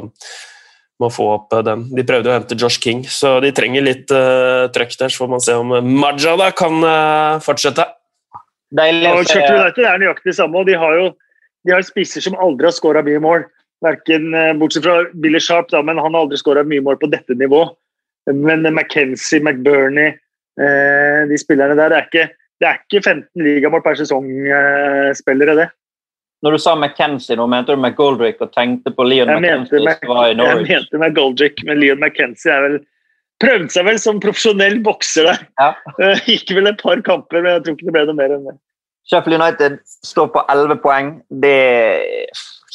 må 1.02 1.10
få 1.14 1.28
opp 1.36 1.54
den. 1.66 1.86
De 1.94 2.06
prøvde 2.08 2.32
å 2.32 2.36
hente 2.38 2.58
Josh 2.58 2.82
King, 2.82 3.04
så 3.10 3.38
de 3.44 3.52
trenger 3.56 3.86
litt 3.86 4.12
uh, 4.14 4.66
trøkk 4.74 4.96
der. 4.98 5.14
Så 5.14 5.24
får 5.24 5.32
man 5.34 5.44
se 5.44 5.58
om 5.58 5.74
Maja 5.86 6.34
da 6.40 6.50
kan 6.58 6.80
uh, 6.82 7.38
fortsette. 7.44 7.86
Deilig 8.78 9.12
å. 9.12 9.22
United 9.22 9.84
er 9.86 10.02
nøyaktig 10.02 10.32
det 10.32 10.38
samme, 10.40 10.60
og 10.60 10.70
de 10.70 10.78
har 10.80 10.98
jo 10.98 11.12
de 11.68 11.74
har 11.76 11.84
spisser 11.84 12.24
som 12.24 12.38
aldri 12.40 12.70
har 12.70 12.76
skåra 12.76 13.04
mye 13.06 13.22
mål. 13.24 13.46
Verken, 13.86 14.32
uh, 14.34 14.56
bortsett 14.58 14.88
fra 14.88 15.04
Billy 15.14 15.42
Sharp, 15.44 15.70
da, 15.74 15.84
men 15.86 16.02
han 16.02 16.18
har 16.18 16.26
aldri 16.26 16.40
skåra 16.42 16.66
mye 16.66 16.84
mål 16.86 16.98
på 17.02 17.12
dette 17.14 17.38
nivå. 17.38 17.68
Men 18.28 18.66
McKenzie, 18.68 19.40
McBurney, 19.40 20.18
de 20.58 21.38
spillerne 21.40 21.78
der, 21.80 21.94
det 21.94 21.96
er 21.96 22.08
ikke, 22.10 22.24
det 22.60 22.68
er 22.68 22.80
ikke 22.82 23.00
15 23.00 23.46
ligamål 23.46 23.84
per 23.86 23.96
sesong-spillere, 23.96 25.54
det. 25.56 25.68
Når 26.46 26.54
du 26.54 26.62
sa 26.62 26.76
McKenzie 26.78 27.38
nå, 27.40 27.48
mente 27.50 27.74
du 27.74 27.82
McGoldrick 27.82 28.44
og 28.46 28.52
tenkte 28.54 28.94
på 28.94 29.08
Leon 29.08 29.32
jeg 29.32 29.42
McKenzie 29.42 29.82
mente, 29.82 30.04
som 30.04 30.14
var 30.14 30.30
i 30.30 30.38
Norwich? 30.38 30.70
Jeg 30.70 30.84
mente 30.84 31.02
McGoldrick, 31.02 31.64
men 31.66 31.82
Leon 31.82 32.04
McKenzie 32.04 32.54
er 32.54 32.66
vel 32.68 32.78
prøvde 33.42 33.70
seg 33.74 33.86
vel 33.86 34.00
som 34.02 34.22
profesjonell 34.22 34.80
bokser 34.86 35.30
der. 35.30 35.44
Ja. 35.62 35.72
Uh, 35.98 36.22
gikk 36.30 36.54
vel 36.58 36.70
et 36.70 36.80
par 36.82 37.02
kamper, 37.06 37.42
men 37.42 37.58
jeg 37.58 37.66
tror 37.66 37.78
ikke 37.78 37.90
det 37.90 37.96
ble 37.98 38.06
noe 38.10 38.20
mer 38.20 38.38
enn 38.38 38.48
det. 38.50 38.58
Sheffield 39.08 39.40
United 39.40 39.78
står 40.04 40.30
på 40.34 40.44
11 40.52 40.80
poeng. 40.84 41.12
Det 41.44 41.58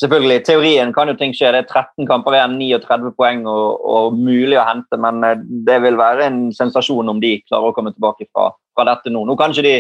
selvfølgelig, 0.01 0.45
teorien 0.49 0.93
kan 0.97 1.11
jo 1.11 1.17
ting 1.19 1.35
skje. 1.37 1.51
Det 1.53 1.65
er 1.65 1.69
13 1.69 2.09
kamper 2.09 2.39
igjen, 2.39 2.57
39 2.57 3.13
poeng 3.19 3.45
og, 3.51 3.83
og, 3.85 4.17
mulig 4.17 4.57
å 4.57 4.65
hente, 4.65 4.99
men 5.01 5.21
eh, 5.29 5.43
det 5.69 5.77
vil 5.85 5.99
være 6.01 6.31
en 6.31 6.41
sensasjon 6.57 7.13
om 7.13 7.21
de 7.23 7.37
klarer 7.45 7.69
å 7.69 7.77
komme 7.77 7.93
tilbake 7.93 8.31
fra, 8.31 8.49
fra 8.73 8.89
dette 8.89 9.13
nå. 9.13 9.27
Nå 9.29 9.37
kan 9.39 9.53
ikke 9.53 9.67
de 9.67 9.77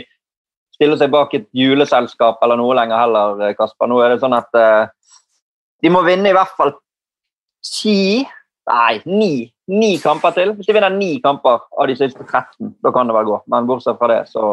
stille 0.82 0.98
seg 0.98 1.12
bak 1.14 1.34
et 1.38 1.46
juleselskap 1.54 2.42
eller 2.42 2.58
noe 2.58 2.74
lenger 2.74 2.98
heller, 2.98 3.42
eh, 3.46 3.54
Kasper. 3.58 3.86
Nå 3.90 4.00
er 4.02 4.14
det 4.14 4.22
sånn 4.22 4.34
at 4.34 4.50
uh, 4.58 4.90
de 5.82 5.90
må 5.94 6.02
vinne 6.06 6.32
i 6.32 6.36
hvert 6.36 6.54
fall 6.58 6.74
ti 7.62 8.24
Nei, 8.62 9.00
ni, 9.10 9.48
ni 9.74 9.96
kamper 9.98 10.30
til. 10.36 10.52
Hvis 10.54 10.68
de 10.68 10.74
vinner 10.76 10.92
ni 10.94 11.16
kamper 11.18 11.64
av 11.66 11.88
de 11.90 11.96
siste 11.98 12.22
13, 12.22 12.68
da 12.78 12.92
kan 12.94 13.08
det 13.10 13.16
vel 13.16 13.26
gå. 13.26 13.38
Men 13.50 13.66
bortsett 13.66 13.98
fra 13.98 14.06
det, 14.06 14.20
så 14.30 14.44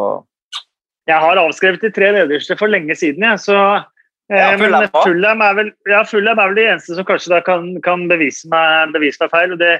Jeg 1.05 1.21
har 1.21 1.37
avskrevet 1.37 1.85
de 1.85 1.91
tre 1.93 2.09
nederste 2.15 2.57
for 2.57 2.73
lenge 2.73 2.95
siden, 2.97 3.21
jeg. 3.27 3.43
Så 3.43 3.53
eh, 3.53 4.33
ja, 4.33 4.55
men 4.57 4.89
Fulham 4.95 5.45
er, 5.45 5.53
vel, 5.59 5.69
ja, 5.93 6.01
Fulham 6.09 6.41
er 6.41 6.49
vel 6.49 6.57
de 6.57 6.65
eneste 6.71 6.97
som 6.97 7.05
kanskje 7.05 7.35
da 7.35 7.43
kan, 7.45 7.69
kan 7.85 8.07
bevise, 8.09 8.49
meg, 8.49 8.95
bevise, 8.97 9.21
meg, 9.21 9.29
feil. 9.35 9.53
og 9.53 9.61
det, 9.61 9.75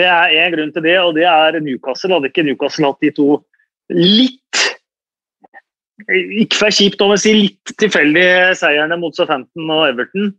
det 0.00 0.08
er 0.08 0.32
én 0.40 0.56
grunn 0.56 0.72
til 0.72 0.88
det, 0.88 0.96
og 1.04 1.12
det 1.20 1.28
er 1.28 1.60
Newcastle. 1.60 2.16
Hadde 2.16 2.32
ikke 2.32 2.48
Newcastle 2.48 2.88
hatt 2.88 3.04
de 3.04 3.12
to 3.20 3.28
litt 3.92 4.64
ikke 6.06 6.60
vær 6.62 6.74
kjipt 6.74 7.00
om 7.02 7.14
å 7.14 7.18
si 7.18 7.32
litt 7.34 7.72
tilfeldige 7.80 8.54
seierne 8.58 8.98
mot 9.00 9.16
Southampton 9.16 9.70
og 9.74 9.88
Everton, 9.88 10.30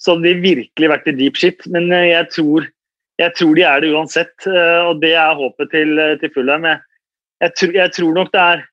så 0.00 0.14
hadde 0.14 0.30
de 0.30 0.44
virkelig 0.56 0.90
vært 0.90 1.10
i 1.10 1.16
deep 1.18 1.36
shit. 1.38 1.66
Men 1.70 1.90
eh, 1.92 2.10
jeg 2.12 2.30
tror, 2.34 2.68
jeg 3.20 3.36
tror 3.38 3.56
de 3.56 3.66
er 3.68 3.82
det 3.82 3.90
uansett, 3.94 4.34
eh, 4.48 4.80
og 4.88 5.02
det 5.04 5.14
er 5.20 5.36
håpet 5.38 5.72
til, 5.74 5.98
eh, 6.00 6.14
til 6.22 6.32
Fulham. 6.34 6.64
Jeg, 6.70 6.80
jeg, 7.44 7.74
jeg, 7.76 7.92
tror 7.98 8.16
nok 8.16 8.32
det 8.32 8.46
er 8.46 8.64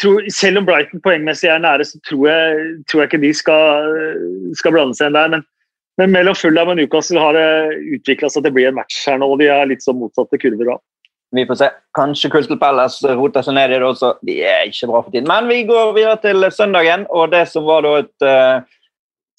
tror, 0.00 0.24
Selv 0.34 0.58
om 0.58 0.66
Brighton 0.66 1.02
poengmessig 1.04 1.50
er 1.52 1.60
nære, 1.62 1.84
så 1.86 2.00
tror 2.08 2.24
jeg, 2.30 2.64
tror 2.90 3.02
jeg 3.02 3.12
ikke 3.12 3.22
de 3.22 3.34
skal, 3.36 3.92
skal, 4.58 4.74
blande 4.74 4.98
seg 4.98 5.12
inn 5.12 5.20
der. 5.20 5.30
Men, 5.36 5.46
men 6.00 6.16
mellom 6.16 6.34
Fulham 6.36 6.72
og 6.72 6.80
Newcastle 6.80 7.22
har 7.22 7.36
det 7.36 7.76
utvikla 8.00 8.32
seg 8.32 8.42
at 8.42 8.48
det 8.48 8.56
blir 8.56 8.72
en 8.72 8.80
match 8.80 9.04
her 9.06 9.20
nå. 9.20 9.28
og 9.30 9.38
De 9.40 9.52
er 9.52 9.68
litt 9.68 9.84
sånn 9.84 10.00
motsatte 10.00 10.40
kurver 10.42 10.74
òg. 10.74 10.82
Vi 11.36 11.46
får 11.46 11.58
se. 11.60 11.68
Kanskje 11.96 12.30
Crystal 12.32 12.58
Palace 12.60 13.14
roter 13.18 13.44
seg 13.44 13.56
ned 13.56 13.74
i 13.74 13.78
det 13.80 13.86
også. 13.86 14.14
De 14.24 14.38
er 14.44 14.70
ikke 14.70 14.88
bra 14.90 15.02
for 15.02 15.12
tiden. 15.12 15.28
Men 15.28 15.48
vi 15.50 15.62
går 15.68 15.92
videre 15.96 16.16
til 16.22 16.46
søndagen, 16.54 17.06
og 17.10 17.30
det 17.34 17.46
som 17.50 17.66
var 17.68 17.84
da 17.84 17.92
et 18.00 18.24
uh, 18.24 18.64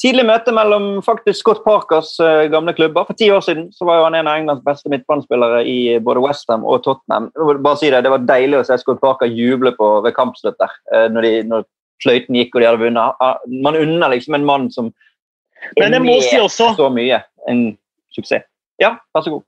tidlig 0.01 0.27
møte 0.29 0.53
mellom 0.53 0.87
faktisk 1.05 1.41
Scott 1.41 1.63
Parkers 1.65 2.13
uh, 2.21 2.45
gamle 2.53 2.75
klubber. 2.77 3.07
For 3.07 3.17
ti 3.17 3.29
år 3.33 3.41
siden 3.45 3.71
så 3.73 3.87
var 3.89 3.99
jo 3.99 4.05
han 4.07 4.19
en 4.19 4.29
av 4.29 4.41
Englands 4.41 4.65
beste 4.65 4.91
midtbanespillere 4.93 5.63
i 5.69 5.77
både 6.03 6.23
Westham 6.25 6.65
og 6.65 6.83
Tottenham. 6.85 7.31
Bare 7.35 7.77
si 7.81 7.89
Det 7.93 8.03
det 8.05 8.13
var 8.13 8.29
deilig 8.29 8.61
å 8.61 8.67
se 8.67 8.77
Scott 8.81 9.01
Parker 9.01 9.31
juble 9.31 9.73
på, 9.77 9.89
ved 10.05 10.15
kampslutt 10.17 10.59
der, 10.61 10.77
uh, 10.93 11.07
når, 11.13 11.29
de, 11.29 11.33
når 11.49 11.67
fløyten 12.03 12.37
gikk 12.37 12.55
og 12.55 12.61
de 12.61 12.69
hadde 12.69 12.83
vunnet. 12.85 13.27
Man 13.65 13.79
unner 13.79 14.13
liksom 14.13 14.37
en 14.37 14.45
mann 14.45 14.69
som 14.73 14.93
er 15.75 15.99
med 15.99 16.21
si 16.21 16.37
så 16.53 16.89
mye. 16.93 17.23
En 17.49 17.69
suksess. 18.13 18.45
Ja, 18.81 18.97
vær 19.15 19.25
så 19.25 19.33
god. 19.33 19.45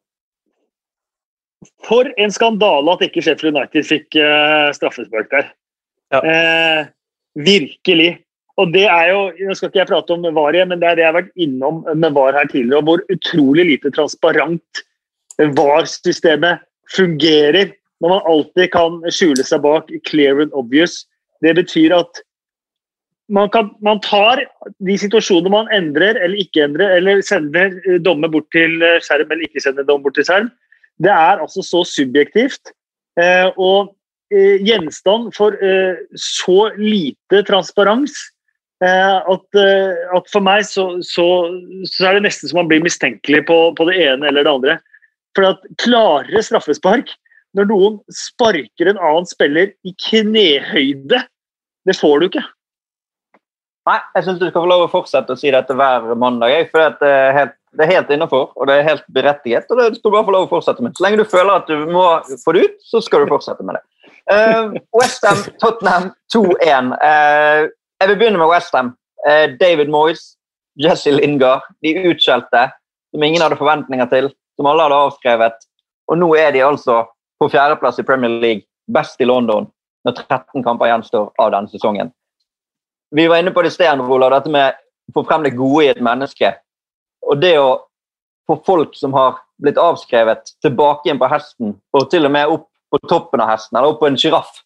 For 1.87 2.07
en 2.21 2.31
skandale 2.31 2.95
at 2.95 3.03
ikke 3.03 3.23
Sheffield 3.23 3.57
United 3.57 3.87
fikk 3.87 4.15
uh, 4.15 4.69
straffespark 4.75 5.31
der. 5.33 5.49
Ja. 6.13 6.19
Eh, 6.25 6.85
virkelig. 7.45 8.13
Og 8.59 8.71
det 8.73 8.85
er 8.89 9.11
jo, 9.11 9.19
Nå 9.45 9.55
skal 9.55 9.69
ikke 9.69 9.81
jeg 9.83 9.89
prate 9.91 10.15
om 10.15 10.23
VAR 10.35 10.55
igjen, 10.55 10.71
men 10.71 10.81
det 10.81 10.87
er 10.89 10.97
det 10.97 11.03
jeg 11.03 11.11
har 11.11 11.19
vært 11.19 11.43
innom 11.45 11.83
med 11.95 12.15
VAR 12.15 12.35
her 12.35 12.47
tidligere, 12.49 12.81
og 12.81 12.87
hvor 12.87 13.03
utrolig 13.13 13.67
lite 13.69 13.91
transparent 13.95 14.81
VAR-systemet 15.59 16.65
fungerer. 16.95 17.75
Når 18.01 18.13
man 18.15 18.25
alltid 18.31 18.71
kan 18.73 18.97
skjule 19.11 19.45
seg 19.45 19.61
bak 19.63 19.91
clear 20.07 20.41
and 20.41 20.55
obvious. 20.55 21.03
Det 21.43 21.53
betyr 21.55 21.93
at 21.95 22.21
man, 23.29 23.51
kan, 23.53 23.69
man 23.85 23.99
tar 24.03 24.41
de 24.87 24.95
situasjonene 24.97 25.51
man 25.53 25.71
endrer 25.75 26.17
eller 26.17 26.39
ikke 26.41 26.63
endrer, 26.65 26.95
eller 26.97 27.21
sender 27.23 27.75
dommer 28.03 28.31
bort 28.31 28.47
til 28.55 28.79
skjerm 29.05 29.29
eller 29.29 29.45
ikke 29.45 29.63
sender 29.63 29.87
dommer 29.87 30.09
bort 30.09 30.17
til 30.17 30.27
skjerm, 30.27 30.49
det 31.03 31.11
er 31.13 31.39
altså 31.39 31.63
så 31.65 31.83
subjektivt. 31.87 32.73
Eh, 33.19 33.47
og 33.57 33.93
eh, 34.33 34.59
gjenstand 34.65 35.31
for 35.37 35.55
eh, 35.63 36.01
så 36.15 36.69
lite 36.79 37.43
transparens 37.47 38.17
at, 38.79 39.43
at, 39.59 40.27
for 40.31 40.39
meg 40.39 40.61
så, 40.63 40.85
så, 41.03 41.25
så, 41.83 42.05
er 42.07 42.15
det 42.15 42.29
nesten 42.29 42.47
som 42.47 42.61
man 42.61 42.69
blir 42.69 42.79
mistenkelig 42.79 43.41
på, 43.49 43.57
på, 43.75 43.87
det 43.89 43.97
ene 44.05 44.29
eller 44.29 44.45
det 44.47 44.53
andre. 44.53 44.75
For 45.35 45.49
at 45.49 45.65
klarere 45.83 46.39
straffespark 46.47 47.11
når 47.59 47.67
noen 47.67 47.97
sparker 48.07 48.87
en 48.87 49.01
annen 49.01 49.27
spiller 49.27 49.73
i 49.83 49.91
knehøyde, 50.05 51.19
det 51.89 51.97
får 51.99 52.23
du 52.23 52.29
ikke. 52.29 52.45
Nei, 53.89 53.97
jeg 54.15 54.29
syns 54.29 54.39
du 54.39 54.47
skal 54.47 54.61
få 54.61 54.71
lov 54.71 54.85
å 54.85 54.91
fortsette 54.95 55.35
å 55.35 55.43
si 55.43 55.51
dette 55.51 55.75
hver 55.75 56.07
mandag. 56.15 56.71
For 56.71 56.95
det 57.03 57.11
er 57.11 57.35
helt 57.35 57.58
det 57.77 57.85
er 57.85 57.91
helt 57.93 58.11
innafor, 58.13 58.49
og 58.55 58.67
det 58.67 58.75
er 58.75 58.87
helt 58.87 59.05
berettiget. 59.13 59.69
og 59.69 59.77
det 59.77 59.95
skal 59.95 60.09
du 60.09 60.15
bare 60.15 60.25
få 60.25 60.33
lov 60.35 60.47
å 60.47 60.51
fortsette 60.51 60.83
med. 60.83 60.95
Så 60.97 61.05
lenge 61.05 61.21
du 61.21 61.29
føler 61.29 61.53
at 61.53 61.69
du 61.69 61.85
må 61.91 62.05
få 62.43 62.55
det 62.55 62.65
ut, 62.65 62.77
så 62.81 63.01
skal 63.05 63.23
du 63.23 63.31
fortsette 63.31 63.65
med 63.65 63.77
det. 63.77 63.83
Uh, 64.29 64.73
Westham, 64.97 65.43
Tottenham 65.61 66.11
2-1. 66.33 66.91
Uh, 67.01 67.69
jeg 68.01 68.11
vil 68.11 68.17
begynne 68.17 68.41
med 68.41 68.49
Westham. 68.51 68.93
Uh, 69.25 69.53
David 69.61 69.89
Moyes, 69.93 70.35
Jesse 70.81 71.13
Lingard. 71.13 71.65
De 71.85 71.93
utskjelte, 72.09 72.67
som 73.13 73.25
ingen 73.25 73.41
hadde 73.41 73.57
forventninger 73.59 74.09
til, 74.13 74.29
som 74.57 74.69
alle 74.69 74.85
hadde 74.85 75.01
avskrevet. 75.07 75.65
Og 76.09 76.17
nå 76.17 76.29
er 76.37 76.53
de 76.53 76.65
altså 76.65 77.03
på 77.39 77.49
fjerdeplass 77.53 78.01
i 78.01 78.05
Premier 78.05 78.33
League, 78.41 78.65
best 78.89 79.21
i 79.21 79.27
London, 79.29 79.69
når 80.05 80.23
13 80.25 80.65
kamper 80.65 80.89
gjenstår 80.89 81.29
av 81.39 81.53
denne 81.53 81.69
sesongen. 81.71 82.09
Vi 83.15 83.25
var 83.29 83.41
inne 83.41 83.53
på 83.53 83.61
det 83.61 83.71
i 83.71 83.77
sted, 83.77 84.01
dette 84.01 84.53
med 84.53 84.77
å 85.09 85.13
få 85.15 85.23
frem 85.25 85.45
det 85.45 85.55
gode 85.57 85.85
i 85.85 85.91
et 85.93 86.01
menneske. 86.01 86.51
Og 87.27 87.39
det 87.41 87.55
å 87.59 87.69
få 88.49 88.57
folk 88.65 88.95
som 88.97 89.13
har 89.17 89.39
blitt 89.61 89.79
avskrevet, 89.81 90.55
tilbake 90.63 91.07
igjen 91.09 91.19
på 91.21 91.29
hesten, 91.29 91.75
og 91.93 92.09
til 92.11 92.25
og 92.25 92.33
med 92.33 92.55
opp 92.55 92.67
på 92.89 92.99
toppen 93.09 93.43
av 93.43 93.51
hesten, 93.51 93.77
eller 93.77 93.93
opp 93.93 93.99
på 94.01 94.09
en 94.09 94.17
sjiraff, 94.17 94.63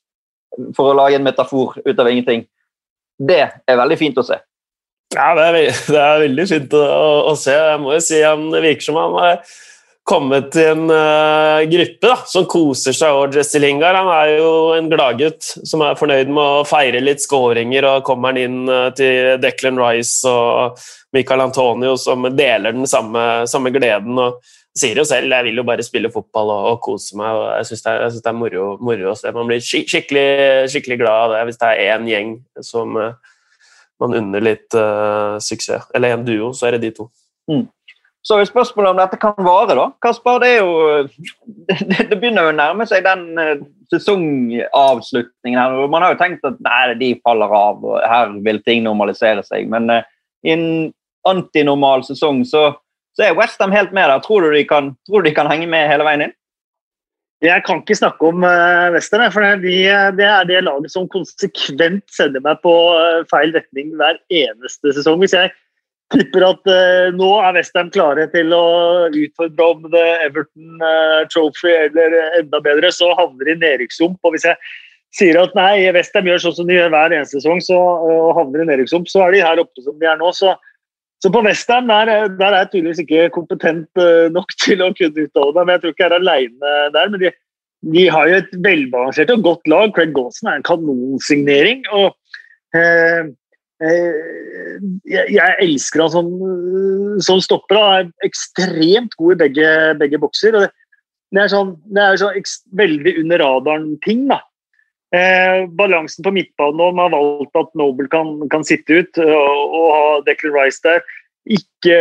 for 0.77 0.91
å 0.91 0.97
lage 0.97 1.17
en 1.17 1.25
metafor 1.25 1.79
ut 1.81 1.99
av 1.99 2.09
ingenting, 2.09 2.45
det 3.19 3.41
er 3.41 3.79
veldig 3.79 3.97
fint 3.99 4.19
å 4.21 4.25
se. 4.25 4.37
Ja, 5.13 5.33
det 5.37 5.45
er, 5.45 5.57
det 5.93 5.99
er 5.99 6.23
veldig 6.23 6.45
fint 6.49 6.73
å, 6.77 6.83
å, 7.29 7.33
se. 7.37 7.53
Jeg 7.53 7.81
må 7.81 7.93
jo 7.93 8.01
si 8.01 8.21
han, 8.23 8.47
virker 8.53 8.85
som 8.85 8.97
han 8.97 9.17
har 9.19 9.57
kommet 10.03 10.49
til 10.51 10.73
en 10.73 10.89
uh, 10.91 11.63
gruppe 11.71 12.09
da, 12.09 12.15
som 12.27 12.47
koser 12.49 12.95
seg 12.95 13.15
over 13.15 13.37
Jesse 13.37 13.59
Lingard. 13.61 13.95
Han 13.95 14.09
er 14.11 14.31
jo 14.35 14.49
en 14.75 14.89
gladgutt 14.91 15.47
som 15.63 15.83
er 15.85 15.99
fornøyd 15.99 16.31
med 16.31 16.43
å 16.43 16.65
feire 16.67 16.99
litt 17.03 17.23
skåringer, 17.23 17.87
og 17.87 18.03
kommer 18.07 18.33
han 18.33 18.41
inn 18.41 18.59
uh, 18.67 18.89
til 18.95 19.37
Declan 19.43 19.79
Rice 19.79 20.27
og 20.29 20.81
Michael 21.15 21.45
Antonio 21.45 21.95
som 21.99 22.27
deler 22.35 22.75
den 22.75 22.89
samme, 22.89 23.45
samme 23.49 23.71
gleden. 23.75 24.19
og 24.19 24.43
sier 24.73 24.97
jo 24.97 25.05
selv 25.05 25.29
jeg 25.29 25.45
vil 25.45 25.61
jo 25.61 25.67
bare 25.67 25.85
spille 25.85 26.09
fotball 26.11 26.51
og, 26.51 26.69
og 26.73 26.79
kose 26.83 27.15
meg. 27.19 27.39
og 27.39 27.45
Jeg 27.61 27.69
syns 27.71 27.85
det, 27.85 27.97
det 28.17 28.31
er 28.33 28.39
moro, 28.39 28.65
moro, 28.83 29.11
å 29.13 29.17
se. 29.19 29.31
Man 29.31 29.47
blir 29.47 29.63
skikkelig, 29.63 30.27
skikkelig 30.73 30.99
glad 30.99 31.27
av 31.27 31.35
det 31.37 31.43
hvis 31.47 31.61
det 31.61 31.69
er 31.69 31.93
én 31.93 32.09
gjeng 32.11 32.35
som 32.65 32.99
uh, 32.99 33.13
man 34.03 34.17
unner 34.19 34.43
litt 34.43 34.75
suksess. 35.45 35.85
Eller 35.95 36.17
en 36.17 36.25
duo, 36.27 36.49
så 36.57 36.67
er 36.67 36.75
det 36.75 36.89
de 36.89 36.95
to. 36.97 37.05
Mm. 37.47 37.69
Så 38.24 38.38
er 38.39 38.47
spørsmålet 38.47 38.93
om 38.93 38.99
dette 39.01 39.19
kan 39.19 39.36
vare, 39.43 39.76
da. 39.76 39.89
Kasper, 40.03 40.39
det 40.39 40.51
er 40.53 40.61
jo 40.61 40.74
Det, 41.67 42.05
det 42.09 42.17
begynner 42.19 42.47
jo 42.47 42.53
å 42.53 42.55
nærme 42.55 42.86
seg 42.88 43.03
den 43.03 43.26
uh, 43.36 43.63
sesongavslutningen 43.91 45.59
her. 45.59 45.76
Man 45.91 46.05
har 46.05 46.13
jo 46.13 46.21
tenkt 46.21 46.45
at 46.47 46.59
nei, 46.63 46.93
de 46.99 47.09
faller 47.26 47.51
av, 47.51 47.84
og 47.84 47.99
her 48.07 48.32
vil 48.45 48.61
ting 48.63 48.86
normalisere 48.86 49.43
seg. 49.47 49.67
Men 49.71 49.91
uh, 49.91 50.05
i 50.47 50.53
en 50.55 50.67
antinormal 51.28 52.05
sesong 52.07 52.43
så, 52.47 52.69
så 53.15 53.28
er 53.28 53.36
Westham 53.39 53.76
helt 53.76 53.91
med 53.95 54.07
der. 54.11 54.24
Tror 54.24 54.47
du, 54.47 54.53
de 54.55 54.63
kan, 54.67 54.93
tror 55.07 55.24
du 55.24 55.30
de 55.30 55.36
kan 55.36 55.51
henge 55.51 55.67
med 55.71 55.91
hele 55.91 56.07
veien 56.07 56.28
inn? 56.28 56.36
Jeg 57.43 57.59
kan 57.67 57.82
ikke 57.82 57.99
snakke 57.99 58.30
om 58.30 58.45
uh, 58.47 58.88
Western, 58.95 59.26
for 59.36 59.43
det, 59.43 59.76
er 59.84 60.47
det 60.47 60.63
laget 60.63 60.93
som 60.93 61.09
konsekvent 61.11 62.05
sender 62.15 62.43
meg 62.45 62.61
på 62.63 62.71
feil 63.32 63.51
retning 63.51 63.91
hver 63.99 64.15
eneste 64.32 64.95
sesong. 64.95 65.19
Hvis 65.19 65.36
jeg 65.36 65.51
tipper 66.13 66.45
at 66.45 66.69
uh, 66.69 67.09
nå 67.15 67.29
er 67.41 67.57
Westham 67.57 67.91
klare 67.93 68.25
til 68.33 68.53
å 68.55 68.63
utfordre 69.09 69.67
om 69.75 69.85
det 69.93 70.05
Everton 70.25 70.81
uh, 70.83 71.21
Trophy 71.31 71.71
eller 71.71 72.15
enda 72.39 72.61
bedre, 72.63 72.91
så 72.93 73.11
havner 73.17 73.49
de 73.49 73.55
i 73.55 73.61
nedrykkssump. 73.61 74.19
Og 74.23 74.35
hvis 74.35 74.47
jeg 74.49 74.59
sier 75.17 75.39
at 75.41 75.55
nei, 75.57 75.87
Westham 75.95 76.29
gjør 76.29 76.45
sånn 76.45 76.57
som 76.59 76.69
de 76.69 76.77
gjør 76.77 76.93
hver 76.93 77.15
eneste 77.15 77.39
sesong, 77.39 77.63
så 77.65 77.79
uh, 78.03 78.31
havner 78.37 78.63
i 78.63 78.69
nedrykkssump, 78.71 79.09
så 79.11 79.25
er 79.25 79.37
de 79.37 79.43
her 79.45 79.63
oppe 79.63 79.85
som 79.85 79.97
de 80.01 80.09
er 80.09 80.19
nå. 80.21 80.31
Så, 80.37 80.55
så 81.23 81.31
på 81.33 81.43
Westham 81.45 81.89
der, 81.91 82.13
der, 82.39 82.49
er 82.49 82.59
jeg 82.63 82.73
tydeligvis 82.73 83.05
ikke 83.05 83.29
kompetent 83.37 84.03
nok 84.35 84.57
til 84.63 84.83
å 84.85 84.91
kunne 84.97 85.29
uttale 85.29 85.55
meg, 85.55 85.63
men 85.63 85.75
jeg 85.75 85.85
tror 85.85 85.95
ikke 85.95 86.05
jeg 86.05 86.11
er 86.11 86.19
aleine 86.19 86.75
der. 86.97 87.13
men 87.13 87.23
de, 87.23 87.37
de 87.93 88.09
har 88.15 88.29
jo 88.29 88.41
et 88.41 88.57
velbalansert 88.63 89.31
og 89.33 89.47
godt 89.47 89.71
lag. 89.71 89.93
Craig 89.95 90.13
Gawson 90.15 90.51
er 90.51 90.59
en 90.59 90.67
kanonsignering. 90.67 91.87
og 91.91 92.11
eh, 92.11 92.33
Eh, 92.73 93.23
jeg, 93.84 95.25
jeg, 95.36 95.55
elsker 95.63 96.05
han 96.05 96.13
som, 96.13 96.31
som 97.23 97.41
stopper. 97.43 97.79
Han 97.79 98.07
er 98.07 98.29
ekstremt 98.29 99.15
god 99.19 99.36
i 99.36 99.41
begge, 99.45 99.67
begge 99.99 100.21
bokser. 100.21 100.55
og 100.55 100.65
det, 100.65 100.71
det 101.34 101.43
er 101.43 101.51
sånn, 101.53 101.75
det 101.93 102.03
er 102.03 102.19
sånn 102.21 102.49
veldig 102.77 103.15
under 103.23 103.43
radaren-ting. 103.43 104.27
da. 104.31 104.39
Eh, 105.13 105.65
balansen 105.77 106.25
på 106.25 106.31
midtbanen 106.34 106.79
nå, 106.79 106.88
Man 106.97 107.13
har 107.13 107.13
valgt 107.13 107.59
at 107.59 107.75
Noble 107.77 108.09
kan, 108.09 108.31
kan 108.49 108.63
sitte 108.65 109.03
ut 109.03 109.19
og, 109.21 109.75
og, 109.77 109.89
ha 109.93 110.07
Declan 110.25 110.55
Rice 110.57 110.81
der. 110.86 111.03
Ikke 111.43 111.97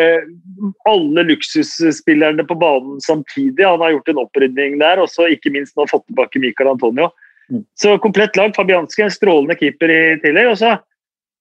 alle 0.87 1.25
luksusspillerne 1.27 2.47
på 2.47 2.57
banen 2.61 3.03
samtidig. 3.05 3.67
Han 3.67 3.83
har 3.85 3.97
gjort 3.97 4.13
en 4.13 4.23
opprydning 4.25 4.79
der. 4.81 5.03
og 5.03 5.11
ikke 5.29 5.53
minst 5.53 5.77
nå 5.77 5.89
fått 5.91 6.07
tilbake 6.07 6.41
Michael 6.41 6.73
Antonio. 6.73 7.11
Mm. 7.51 7.67
Så 7.77 7.99
komplett 7.99 8.37
lag. 8.39 8.55
Fabianski 8.57 9.05
en 9.05 9.13
strålende 9.13 9.59
keeper 9.59 9.91
i 9.93 10.03
tillegg. 10.23 10.55
og 10.55 10.59
så 10.63 10.77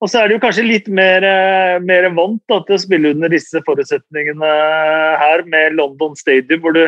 og 0.02 0.10
så 0.10 0.22
er 0.22 0.30
det 0.30 0.38
jo 0.38 0.42
kanskje 0.42 0.66
litt 0.66 0.88
mer, 0.90 1.24
eh, 1.26 1.78
mer 1.86 2.08
vant 2.18 2.42
da, 2.50 2.58
til 2.66 2.76
å 2.76 2.82
spille 2.82 3.14
under 3.14 3.30
disse 3.30 3.62
forutsetningene 3.68 4.52
her, 5.22 5.44
med 5.46 5.78
London 5.78 6.16
Stadium, 6.18 6.64
hvor 6.64 6.74
du 6.74 6.88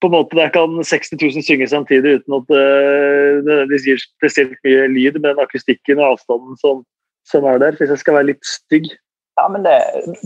på 0.00 0.08
en 0.08 0.14
måte 0.16 0.36
der 0.36 0.52
kan 0.52 0.76
60 0.84 1.16
000 1.20 1.44
synge 1.44 1.68
samtidig 1.68 2.18
uten 2.20 2.36
at 2.36 2.52
det, 2.52 3.64
det 3.70 3.80
gir 3.84 4.00
spesielt 4.00 4.56
mye 4.64 4.86
lyd 4.92 5.18
med 5.18 5.30
den 5.30 5.42
akustikken 5.44 6.00
og 6.00 6.14
avstanden 6.14 6.56
som, 6.60 6.82
som, 7.28 7.44
er 7.48 7.60
der, 7.62 7.76
hvis 7.76 7.92
jeg 7.92 8.02
skal 8.02 8.18
være 8.18 8.30
litt 8.32 8.44
stygg. 8.44 8.88
Ja, 9.40 9.48
men 9.52 9.64
det, 9.64 9.76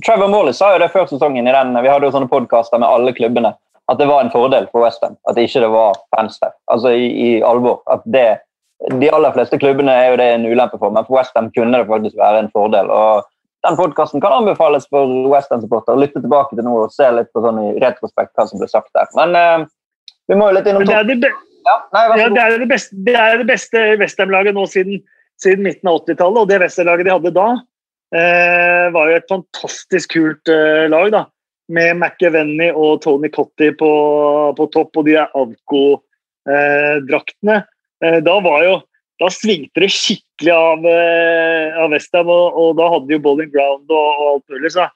Trevor 0.06 0.30
Morley 0.30 0.54
sa 0.54 0.72
jo 0.74 0.82
det 0.82 0.90
før 0.94 1.06
sesongen 1.10 1.46
i 1.46 1.54
den, 1.54 1.74
vi 1.82 1.90
hadde 1.90 2.06
jo 2.06 2.14
sånne 2.14 2.30
podkaster 2.30 2.82
med 2.82 2.90
alle 2.90 3.14
klubbene, 3.14 3.54
at 3.90 3.98
det 3.98 4.06
var 4.10 4.22
en 4.22 4.30
fordel 4.34 4.68
for 4.70 4.86
Western 4.86 5.16
at 5.26 5.38
det 5.38 5.48
ikke 5.48 5.70
var 5.70 5.98
fans 6.14 6.38
der. 6.42 6.54
Altså 6.70 6.94
i, 6.94 7.10
i 7.10 7.30
alvor. 7.46 7.82
At 7.90 8.06
det 8.06 8.28
de 8.88 9.10
aller 9.12 9.32
fleste 9.34 9.58
klubbene 9.60 9.92
er 9.92 10.12
jo 10.12 10.20
det 10.20 10.28
en 10.34 10.46
ulempe 10.48 10.78
for, 10.80 10.90
men 10.94 11.04
for 11.04 11.18
Westham 11.18 11.50
kunne 11.52 11.76
det 11.76 11.88
faktisk 11.88 12.16
være 12.16 12.38
en 12.44 12.52
fordel. 12.54 12.86
og 12.88 13.26
Den 13.66 13.76
podkasten 13.76 14.20
kan 14.24 14.32
anbefales 14.32 14.88
for 14.88 15.04
Westham-supportere. 15.28 16.00
Lytte 16.00 16.20
tilbake 16.22 16.56
til 16.56 16.64
noe 16.64 16.86
og 16.86 16.92
se 16.94 17.06
litt 17.12 17.28
på 17.34 17.40
sånn 17.44 17.58
i 17.60 17.78
retrospekt 17.82 18.32
hva 18.38 18.44
som 18.48 18.58
ble 18.62 18.68
sagt 18.70 18.90
der. 18.96 19.08
Men 19.18 19.28
uh, 19.36 19.68
vi 20.32 20.34
må 20.38 20.44
jo 20.48 20.54
litt 20.56 20.68
innom 20.70 20.84
det 20.88 20.96
er 20.96 21.04
det, 21.10 21.32
ja, 21.66 21.76
nei, 21.92 22.04
ja, 22.22 22.28
det, 22.32 22.40
er 22.40 22.48
det 22.62 22.70
beste, 22.70 22.94
det 23.04 23.16
er 23.20 23.44
beste 23.48 23.78
Westham-laget 24.00 24.54
nå 24.56 24.64
siden, 24.70 24.96
siden, 25.42 25.62
midten 25.66 25.88
av 25.90 25.96
80-tallet. 26.00 26.40
Og 26.40 26.48
det 26.48 26.60
Westham-laget 26.62 27.04
de 27.04 27.12
hadde 27.12 27.36
da, 27.36 27.48
uh, 28.16 28.86
var 28.96 29.04
jo 29.10 29.14
et 29.20 29.32
fantastisk 29.34 30.08
kult 30.16 30.44
uh, 30.48 30.88
lag. 30.88 31.06
da, 31.12 31.22
Med 31.76 31.90
McEvenny 31.98 32.68
og 32.72 33.04
Tony 33.04 33.28
Cotty 33.34 33.68
på, 33.76 33.90
på 34.56 34.64
topp, 34.72 34.96
og 34.96 35.04
de 35.10 35.20
Avco-draktene. 35.28 37.58
Eh, 38.04 38.20
da 38.24 38.36
var 38.44 38.64
jo 38.66 38.78
da 39.20 39.28
svingte 39.32 39.82
det 39.82 39.90
skikkelig 39.92 40.52
av, 40.54 40.86
eh, 40.88 41.76
av 41.82 41.92
Westham, 41.92 42.30
og, 42.32 42.56
og, 42.56 42.70
da 42.78 42.88
hadde 42.94 43.10
de 43.10 43.18
jo 43.18 43.24
bowling 43.26 43.50
ground 43.52 43.90
og, 43.92 44.06
og 44.08 44.28
alt 44.30 44.54
mulig. 44.54 44.72
Så. 44.72 44.86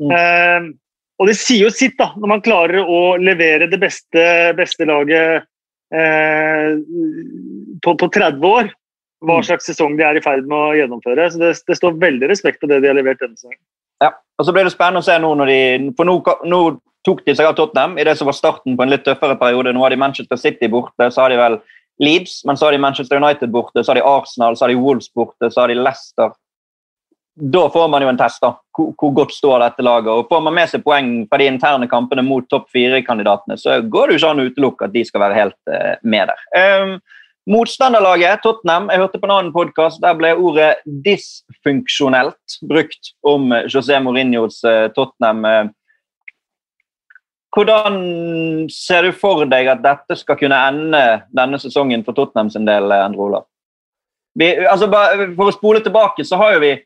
Mm. 0.00 0.12
Eh, 0.16 0.66
og 1.20 1.28
det 1.28 1.36
sier 1.40 1.66
jo 1.66 1.72
sitt, 1.72 1.96
da, 2.00 2.10
når 2.16 2.34
man 2.34 2.44
klarer 2.44 2.84
å 2.84 3.00
levere 3.20 3.68
det 3.72 3.80
beste, 3.80 4.26
beste 4.56 4.88
laget 4.88 5.46
eh, 5.96 6.76
på, 7.84 7.96
på, 7.96 8.10
30 8.12 8.46
år. 8.50 8.70
Hva 9.20 9.40
mm. 9.40 9.46
slags 9.48 9.66
sesong 9.68 9.98
de 9.98 10.04
er 10.08 10.16
i 10.16 10.24
ferd 10.24 10.46
med 10.48 10.56
å 10.56 10.76
gjennomføre. 10.76 11.26
Så 11.32 11.40
det, 11.40 11.54
det 11.68 11.76
står 11.76 11.98
veldig 12.00 12.30
respekt 12.30 12.64
av 12.64 12.72
det 12.72 12.82
de 12.84 12.88
har 12.92 12.96
levert 12.96 13.20
denne 13.20 13.36
sesongen. 13.36 13.60
Ja, 14.00 14.14
og 14.40 14.48
så 14.48 14.52
blir 14.56 14.64
det 14.64 14.72
spennende 14.72 15.02
å 15.02 15.04
se 15.04 15.18
nå 15.20 15.34
når 15.36 15.50
de 15.50 15.58
For 15.98 16.08
nå, 16.08 16.14
nå 16.48 16.60
tok 17.04 17.20
de 17.26 17.34
seg 17.36 17.48
av 17.48 17.56
Tottenham 17.56 17.98
i 18.00 18.04
det 18.08 18.14
som 18.16 18.28
var 18.28 18.36
starten 18.36 18.76
på 18.76 18.84
en 18.84 18.92
litt 18.92 19.04
tøffere 19.04 19.36
periode. 19.40 19.74
Nå 19.76 19.84
har 19.84 19.92
de 19.92 20.00
Manchester 20.00 20.40
City 20.40 20.68
borte, 20.72 21.08
så 21.12 21.24
har 21.24 21.32
de 21.32 21.40
vel 21.40 21.60
Leeds, 22.00 22.44
men 22.44 22.56
så 22.56 22.66
har 22.66 22.72
de 22.72 22.78
Manchester 22.78 23.16
United 23.16 23.50
borte, 23.52 23.84
så 23.84 23.92
har 23.92 24.00
de 24.00 24.06
Arsenal, 24.08 24.56
så 24.56 24.64
har 24.64 24.72
de 24.72 24.80
Wolves 24.80 25.12
borte, 25.12 25.50
så 25.50 25.60
har 25.60 25.68
de 25.68 25.74
Leicester. 25.74 26.32
Da 27.40 27.70
får 27.70 27.88
man 27.88 28.02
jo 28.02 28.08
en 28.08 28.18
test, 28.18 28.40
da. 28.42 28.54
Hvor, 28.76 29.12
godt 29.16 29.32
står 29.32 29.60
dette 29.62 29.84
laget? 29.84 30.10
Og 30.12 30.28
Får 30.28 30.42
man 30.44 30.56
med 30.56 30.68
seg 30.72 30.82
poeng 30.84 31.12
fra 31.28 31.38
de 31.40 31.48
interne 31.48 31.88
kampene 31.88 32.24
mot 32.26 32.46
topp 32.50 32.68
fire-kandidatene, 32.72 33.56
så 33.60 33.80
går 33.80 34.08
det 34.08 34.16
jo 34.16 34.20
ikke 34.20 34.32
an 34.34 34.42
å 34.42 34.46
utelukke 34.50 34.88
at 34.88 34.94
de 34.96 35.04
skal 35.08 35.24
være 35.24 35.38
helt 35.38 35.72
uh, 35.72 35.94
med 36.02 36.32
der. 36.32 36.42
Um, 36.82 36.94
motstanderlaget, 37.50 38.42
Tottenham, 38.44 38.88
jeg 38.92 39.04
hørte 39.04 39.20
på 39.20 39.28
en 39.28 39.34
annen 39.36 39.54
podkast, 39.54 40.00
der 40.04 40.16
ble 40.16 40.34
ordet 40.36 40.70
dysfunksjonelt 41.06 42.60
brukt 42.68 43.12
om 43.28 43.52
José 43.68 44.00
Mourinhos 44.04 44.60
uh, 44.64 44.88
Tottenham. 44.96 45.44
Uh, 45.44 45.76
hvordan 47.56 48.68
ser 48.70 49.08
du 49.08 49.16
for 49.16 49.46
deg 49.50 49.68
at 49.72 49.82
dette 49.82 50.16
skal 50.20 50.38
kunne 50.38 50.58
ende 50.70 51.02
denne 51.34 51.58
sesongen 51.58 52.04
for 52.06 52.14
Tottenham 52.14 52.50
sin 52.52 52.68
del, 52.68 52.92
Endre 52.94 53.26
Olav? 53.26 53.46
Altså, 54.70 54.86
for 55.34 55.50
å 55.50 55.54
spole 55.54 55.82
tilbake, 55.82 56.24
så 56.24 56.38
har 56.38 56.54
jo 56.54 56.62
vi 56.62 56.76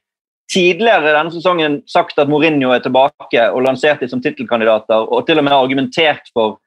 tidligere 0.53 1.13
denne 1.13 1.33
sesongen 1.33 1.79
sagt 1.89 2.19
at 2.21 2.31
Mourinho 2.33 2.73
er 2.75 2.83
tilbake 2.85 3.49
og 3.51 3.65
lansert 3.65 4.01
dem 4.01 4.11
som 4.13 4.23
tittelkandidater, 4.25 5.05
og 5.09 5.27
til 5.29 5.41
og 5.41 5.47
med 5.47 5.57
argumentert 5.57 6.29
for 6.33 6.59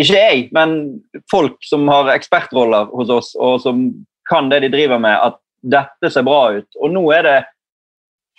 ikke 0.00 0.16
jeg, 0.16 0.44
men 0.56 1.00
folk 1.30 1.58
som 1.66 1.88
har 1.90 2.12
ekspertroller 2.14 2.92
hos 2.94 3.10
oss, 3.12 3.32
og 3.36 3.58
som 3.64 3.88
kan 4.30 4.48
det 4.52 4.62
de 4.64 4.70
driver 4.72 5.00
med, 5.02 5.16
at 5.16 5.40
dette 5.60 6.12
ser 6.12 6.24
bra 6.24 6.54
ut. 6.56 6.68
Og 6.80 6.92
nå 6.94 7.02
er 7.12 7.26
det 7.26 7.38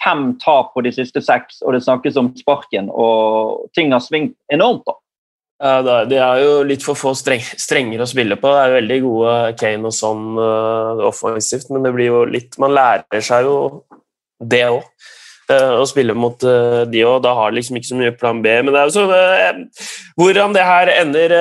fem 0.03 0.31
tap 0.41 0.73
på 0.73 0.83
de 0.85 0.91
siste 0.95 1.21
seks, 1.23 1.61
og 1.65 1.75
det 1.75 1.83
snakkes 1.85 2.17
om 2.19 2.31
sparken. 2.37 2.89
Og 2.89 3.69
ting 3.77 3.93
har 3.93 4.03
svingt 4.03 4.35
enormt. 4.53 4.83
da. 4.87 4.97
Ja, 5.61 6.03
De 6.09 6.17
er 6.17 6.41
jo 6.41 6.53
litt 6.65 6.81
for 6.85 6.97
få 6.97 7.13
streng, 7.17 7.43
strenger 7.61 8.01
å 8.01 8.09
spille 8.09 8.37
på. 8.39 8.49
Det 8.49 8.61
er 8.61 8.71
jo 8.71 8.79
veldig 8.79 8.99
gode 9.05 9.37
Kane 9.61 9.89
og 9.91 9.93
sånn 9.93 10.27
uh, 10.39 11.05
offensivt, 11.11 11.69
men 11.69 11.85
det 11.85 11.93
blir 11.93 12.09
jo 12.09 12.21
litt 12.25 12.57
Man 12.61 12.73
lærer 12.73 13.25
seg 13.25 13.45
jo 13.45 13.57
det 14.41 14.65
òg. 14.71 14.87
Eh, 15.51 15.73
å 15.75 15.83
spille 15.85 16.15
mot 16.17 16.41
uh, 16.47 16.81
de 16.89 17.03
òg. 17.05 17.19
Da 17.21 17.35
har 17.37 17.51
de 17.51 17.59
liksom 17.59 17.77
ikke 17.77 17.91
så 17.91 17.99
mye 17.99 18.17
plan 18.17 18.41
B. 18.41 18.55
Men 18.63 18.73
det 18.73 18.81
er 18.81 18.89
jo 18.89 18.95
så 18.95 19.05
uh, 19.05 19.87
Hvordan 20.17 20.57
det 20.57 20.65
her 20.65 20.93
ender, 20.95 21.37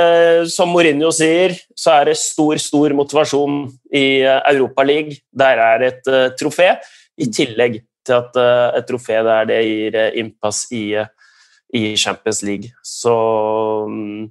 som 0.52 0.68
Mourinho 0.74 1.14
sier, 1.16 1.56
så 1.78 1.96
er 1.96 2.10
det 2.10 2.20
stor, 2.20 2.60
stor 2.60 2.92
motivasjon 2.98 3.62
i 3.96 4.20
Europa 4.26 4.84
League. 4.84 5.22
Der 5.32 5.64
er 5.64 5.86
et 5.88 6.12
trofé, 6.36 6.74
i 7.20 7.28
tillegg 7.32 7.80
til 8.06 8.16
at 8.16 8.38
uh, 8.38 8.76
et 8.78 8.86
trofé 8.88 9.20
der 9.26 9.48
det 9.50 9.60
gir 9.66 9.98
uh, 9.98 10.10
innpass 10.18 10.64
i, 10.72 10.84
uh, 11.00 11.08
i, 11.74 11.96
Champions 11.96 12.42
League. 12.46 12.72
Så 12.86 13.14
um, 13.86 14.30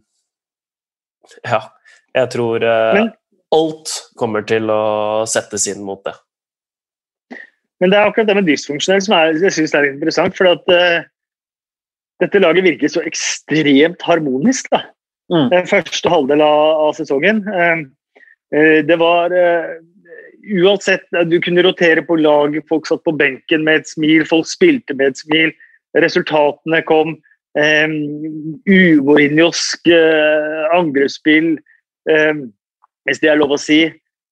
ja, 1.46 1.62
jeg 2.16 2.32
tror 2.34 2.66
Men, 2.96 3.12
alt 3.54 3.94
kommer 4.18 4.46
til 4.48 4.70
å 4.74 5.26
settes 5.30 5.68
inn 5.70 5.84
mot 5.86 6.02
det. 6.06 6.16
Men 7.80 7.94
det 7.94 8.00
er 8.00 8.10
akkurat 8.10 8.28
det 8.28 8.36
med 8.40 8.50
dysfunksjonell 8.50 9.04
som 9.06 9.16
er, 9.16 9.38
jeg 9.40 9.56
synes 9.56 9.76
er 9.78 9.92
interessant. 9.92 10.36
For 10.36 10.50
at 10.50 10.66
dette 12.20 12.42
laget 12.42 12.66
virker 12.66 12.92
så 12.92 13.04
ekstremt 13.08 14.02
harmonisk. 14.04 14.68
da. 14.74 14.82
Mm. 15.32 15.46
Den 15.54 15.70
første 15.70 16.12
halvdel 16.12 16.44
av, 16.44 16.90
av 16.90 16.98
sesongen. 16.98 17.46
det 18.90 18.98
var 19.00 19.32
uansett, 20.44 21.06
Du 21.30 21.40
kunne 21.42 21.64
rotere 21.64 22.02
på 22.02 22.16
lag, 22.16 22.56
folk 22.70 22.88
satt 22.88 23.04
på 23.04 23.16
benken 23.16 23.64
med 23.64 23.82
et 23.82 23.90
smil, 23.90 24.26
folk 24.26 24.48
spilte 24.48 24.96
med 24.96 25.14
et 25.14 25.22
smil. 25.24 25.54
Resultatene 25.98 26.84
kom. 26.88 27.18
Um, 27.58 28.60
Uvorinjosk 28.70 29.90
uh, 29.90 30.70
angrepsspill, 30.78 31.56
um, 32.06 32.44
hvis 33.10 33.24
det 33.24 33.32
er 33.32 33.40
lov 33.42 33.56
å 33.56 33.60
si. 33.60 33.88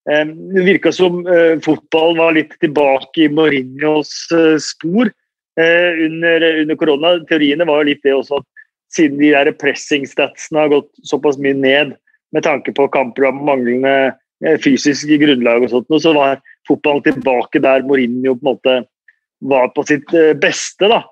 Um, 0.07 0.35
det 0.53 0.67
virka 0.67 0.93
som 0.93 1.23
uh, 1.25 1.57
fotball 1.65 2.15
var 2.19 2.37
litt 2.37 2.53
tilbake 2.61 3.25
i 3.25 3.31
Mourinhos 3.33 4.13
uh, 4.31 4.55
spor 4.61 5.09
uh, 5.09 5.91
under, 6.05 6.45
under, 6.61 6.77
korona. 6.79 7.17
Teoriene 7.27 7.67
var 7.67 7.81
jo 7.81 7.89
litt 7.89 8.05
det 8.05 8.13
også 8.15 8.39
at 8.39 8.47
siden 8.93 9.19
de 9.19 9.33
der 9.33 9.51
pressing-statsene 9.59 10.61
har 10.63 10.71
gått 10.71 10.91
såpass 11.09 11.41
mye 11.41 11.57
ned 11.57 11.97
med 12.35 12.45
tanke 12.45 12.73
på 12.75 12.87
kamper 12.91 13.27
og 13.29 13.41
manglende 13.47 13.91
eh, 13.91 14.15
fysisk 14.63 15.09
grunnlag 15.21 15.65
og 15.65 15.71
sånt, 15.71 15.93
så 16.03 16.13
var 16.15 16.41
fotballen 16.67 17.05
tilbake 17.05 17.61
der 17.63 17.85
Mourinho 17.87 18.35
på 18.35 18.43
en 18.43 18.49
måte 18.51 18.75
var 19.47 19.69
på 19.73 19.85
sitt 19.85 20.13
eh, 20.17 20.33
beste 20.37 20.89
da, 20.89 21.03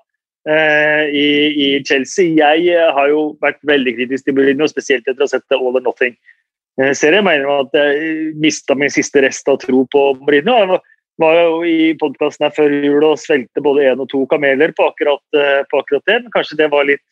i, 0.46 1.28
i 1.58 1.68
Chelsea. 1.82 2.36
Jeg 2.38 2.90
har 2.94 3.08
jo 3.10 3.32
vært 3.42 3.58
veldig 3.66 3.96
kritisk 3.96 4.28
til 4.28 4.36
Mourinho, 4.36 4.68
spesielt 4.70 5.06
etter 5.06 5.24
å 5.24 5.26
ha 5.26 5.32
sett 5.32 5.56
All 5.56 5.72
or 5.72 5.82
Nothing-serien. 5.82 7.18
Jeg 7.18 7.26
mener 7.26 7.50
at 7.64 7.74
jeg 7.74 8.36
mista 8.38 8.76
min 8.78 8.92
siste 8.94 9.24
rest 9.24 9.50
av 9.50 9.58
tro 9.64 9.82
på 9.90 10.04
Mourinho. 10.20 10.54
Jeg 10.62 10.78
var 11.18 11.40
jo 11.40 11.58
i 11.66 11.90
podkasten 11.98 12.46
her 12.46 12.54
før 12.54 12.78
jul 12.78 13.08
og 13.08 13.18
svelgte 13.18 13.64
både 13.64 13.88
én 13.90 14.02
og 14.04 14.10
to 14.12 14.22
kameler 14.30 14.74
på 14.76 14.86
akkurat, 14.86 15.24
på 15.66 15.82
akkurat 15.82 16.06
det. 16.06 16.20
Men 16.22 16.34
kanskje 16.34 16.60
det 16.62 16.70
var 16.70 16.86
litt 16.86 17.02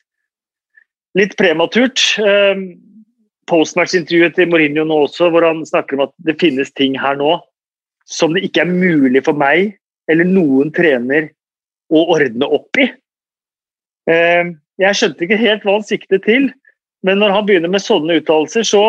litt 1.19 1.37
prematurt. 1.39 2.03
Postmatch-intervjuet 3.51 4.37
til 4.37 4.51
Mourinho 4.51 4.85
nå 4.89 5.05
også, 5.07 5.29
hvor 5.33 5.47
han 5.47 5.65
snakker 5.69 5.99
om 5.99 6.07
at 6.07 6.15
det 6.27 6.39
finnes 6.41 6.73
ting 6.73 6.97
her 7.01 7.19
nå 7.21 7.37
som 8.09 8.35
det 8.37 8.45
ikke 8.47 8.65
er 8.65 8.73
mulig 8.73 9.23
for 9.25 9.37
meg 9.37 9.75
eller 10.11 10.29
noen 10.29 10.73
trener 10.75 11.31
å 11.93 12.05
ordne 12.15 12.49
opp 12.53 12.81
i. 12.81 12.91
Ehm, 14.11 14.57
jeg 14.81 14.99
skjønte 14.99 15.25
ikke 15.25 15.41
helt 15.41 15.65
hva 15.65 15.79
han 15.79 15.87
siktet 15.87 16.25
til, 16.27 16.51
men 17.05 17.21
når 17.21 17.35
han 17.37 17.49
begynner 17.49 17.73
med 17.73 17.85
sånne 17.85 18.19
uttalelser, 18.21 18.67
så 18.69 18.85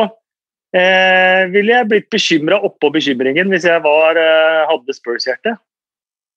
eh, 0.75 1.45
ville 1.53 1.75
jeg 1.75 1.89
blitt 1.91 2.09
bekymra 2.13 2.59
oppå 2.67 2.91
bekymringen 2.95 3.51
hvis 3.51 3.67
jeg 3.69 3.83
var, 3.85 4.19
eh, 4.19 4.63
hadde 4.71 4.97
Spurs-hjerte. 4.97 5.55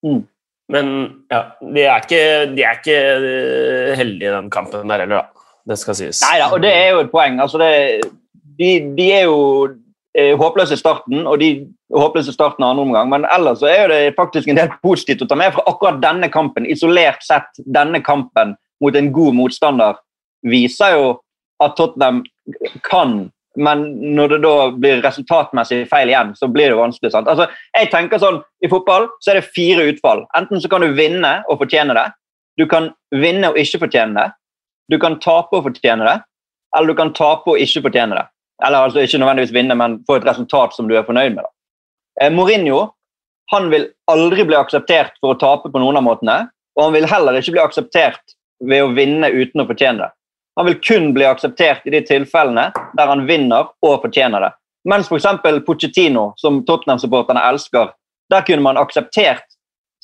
Mm. 0.07 0.23
Men 0.69 0.89
ja, 1.33 1.43
de 1.63 1.85
er 1.87 2.05
ikke, 2.05 2.23
de 2.53 2.65
er 2.67 2.79
ikke 2.79 2.99
eh, 2.99 3.93
heldige 3.99 4.31
i 4.31 4.37
den 4.37 4.51
kampen 4.53 4.91
der 4.91 5.07
heller, 5.07 5.25
da. 5.25 5.38
Det 5.69 5.77
skal 5.77 5.99
sies. 5.99 6.23
Nei 6.25 6.39
da, 6.41 6.49
og 6.55 6.63
det 6.65 6.73
er 6.73 6.95
jo 6.95 7.03
et 7.05 7.13
poeng. 7.13 7.41
Altså 7.45 7.61
det, 7.61 7.73
de, 8.59 8.71
de, 8.97 9.09
er 9.13 9.27
jo 9.29 9.41
eh, 10.17 10.33
håpløse 10.39 10.79
i 10.79 10.81
starten, 10.81 11.27
og 11.29 11.39
de 11.43 11.51
håpløse 11.95 12.33
starten 12.33 12.65
andre 12.65 12.87
omgang, 12.87 13.11
men 13.13 13.27
ellers 13.37 13.61
så 13.63 13.71
er 13.71 13.93
det 13.93 14.01
faktisk 14.17 14.49
en 14.49 14.61
del 14.61 14.73
positivt 14.85 15.25
å 15.25 15.31
ta 15.31 15.39
med 15.39 15.53
fra 15.57 15.67
akkurat 15.71 16.01
denne 16.03 16.31
kampen. 16.33 16.69
Isolert 16.69 17.25
sett, 17.25 17.63
denne 17.65 18.01
kampen 18.05 18.57
mot 18.83 18.97
en 18.97 19.13
god 19.13 19.37
motstander 19.37 20.01
viser 20.47 20.97
jo 20.97 21.09
at 21.65 21.75
Tottenham 21.77 22.23
kan 22.87 23.27
men 23.59 23.85
når 24.15 24.35
det 24.35 24.39
da 24.45 24.55
blir 24.71 25.01
resultatmessig 25.03 25.81
feil 25.91 26.13
igjen, 26.13 26.31
så 26.39 26.49
blir 26.53 26.71
det 26.71 26.79
vanskelig. 26.79 27.11
sant? 27.11 27.29
Altså, 27.31 27.49
jeg 27.75 27.91
tenker 27.91 28.21
sånn, 28.23 28.41
I 28.63 28.71
fotball 28.71 29.09
så 29.25 29.33
er 29.33 29.41
det 29.41 29.51
fire 29.55 29.89
utfall. 29.91 30.25
Enten 30.39 30.63
så 30.63 30.71
kan 30.71 30.85
du 30.85 30.95
vinne 30.95 31.41
og 31.49 31.59
fortjene 31.63 31.97
det. 31.97 32.07
Du 32.59 32.67
kan 32.71 32.91
vinne 33.15 33.51
og 33.51 33.59
ikke 33.59 33.83
fortjene 33.87 34.15
det. 34.15 34.29
Du 34.89 34.99
kan 34.99 35.19
tape 35.21 35.59
og 35.59 35.67
fortjene 35.67 36.07
det, 36.07 36.19
eller 36.77 36.93
du 36.93 36.99
kan 36.99 37.13
tape 37.17 37.53
og 37.53 37.61
ikke 37.61 37.85
fortjene 37.89 38.17
det. 38.19 38.27
Eller 38.67 38.89
altså 38.89 39.05
ikke 39.05 39.21
nødvendigvis 39.21 39.55
vinne, 39.55 39.77
men 39.79 39.99
få 40.09 40.19
et 40.19 40.27
resultat 40.27 40.75
som 40.75 40.89
du 40.89 40.97
er 40.99 41.07
fornøyd 41.07 41.37
med. 41.37 41.47
Eh, 42.21 42.33
Mourinho 42.33 42.89
han 43.53 43.71
vil 43.73 43.87
aldri 44.11 44.45
bli 44.45 44.57
akseptert 44.59 45.15
for 45.23 45.33
å 45.33 45.41
tape 45.41 45.71
på 45.73 45.81
noen 45.81 45.97
av 45.97 46.05
måtene, 46.05 46.39
og 46.77 46.89
han 46.89 46.97
vil 46.97 47.09
heller 47.09 47.39
ikke 47.39 47.55
bli 47.55 47.63
akseptert 47.63 48.35
ved 48.61 48.85
å 48.85 48.93
vinne 48.97 49.31
uten 49.33 49.63
å 49.63 49.67
fortjene 49.69 50.03
det. 50.03 50.11
Han 50.59 50.67
vil 50.67 50.81
kun 50.83 51.13
bli 51.15 51.25
akseptert 51.25 51.87
i 51.87 51.93
de 51.95 52.03
tilfellene 52.05 52.67
der 52.99 53.11
han 53.13 53.25
vinner 53.29 53.71
og 53.87 54.03
fortjener 54.03 54.43
det. 54.43 54.51
Mens 54.89 55.09
f.eks. 55.09 55.29
Pochettino, 55.67 56.33
som 56.41 56.61
Tottenham-supporterne 56.67 57.45
elsker, 57.51 57.93
der 58.31 58.45
kunne 58.45 58.67
man 58.67 58.81
akseptert 58.81 59.47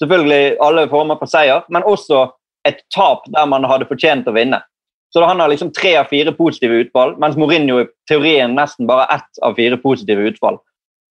selvfølgelig 0.01 0.57
alle 0.63 0.87
former 0.89 1.19
for 1.21 1.31
seier, 1.31 1.67
men 1.69 1.87
også 1.87 2.29
et 2.69 2.81
tap 2.95 3.27
der 3.35 3.49
man 3.51 3.67
hadde 3.69 3.89
fortjent 3.91 4.29
å 4.31 4.35
vinne. 4.35 4.63
Så 5.15 5.23
han 5.25 5.39
har 5.41 5.49
liksom 5.49 5.71
tre 5.73 5.93
av 5.97 6.09
fire 6.11 6.33
positive 6.35 6.75
utfall, 6.83 7.13
mens 7.23 7.37
Mourinho 7.39 7.77
i 7.85 7.87
teorien 8.11 8.57
nesten 8.57 8.89
bare 8.89 9.07
ett 9.15 9.39
av 9.47 9.55
fire 9.55 9.77
positive 9.79 10.25
utfall. 10.27 10.59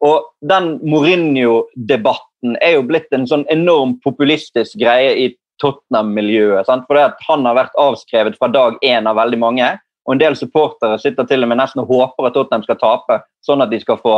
Og 0.04 0.26
den 0.44 0.74
Mourinho-debatten 0.84 2.58
er 2.60 2.76
jo 2.76 2.84
blitt 2.84 3.16
en 3.16 3.24
sånn 3.30 3.46
enorm 3.54 3.96
populistisk 4.04 4.76
greie 4.82 5.14
i 5.22 5.30
Tottenham-miljøet. 5.64 6.68
For 6.68 7.00
han 7.30 7.48
har 7.48 7.56
vært 7.62 7.80
avskrevet 7.80 8.36
fra 8.42 8.52
dag 8.52 8.76
én 8.84 9.08
av 9.08 9.16
veldig 9.22 9.40
mange. 9.40 9.72
Og 10.04 10.18
en 10.18 10.26
del 10.26 10.36
supportere 10.36 11.00
sitter 11.00 11.24
til 11.30 11.48
og 11.48 11.54
med 11.54 11.62
nesten 11.62 11.86
og 11.86 11.96
håper 11.96 12.28
at 12.28 12.36
Tottenham 12.36 12.68
skal 12.68 12.82
tape, 12.82 13.22
sånn 13.48 13.64
at 13.64 13.72
de 13.72 13.80
skal 13.80 14.02
få 14.04 14.18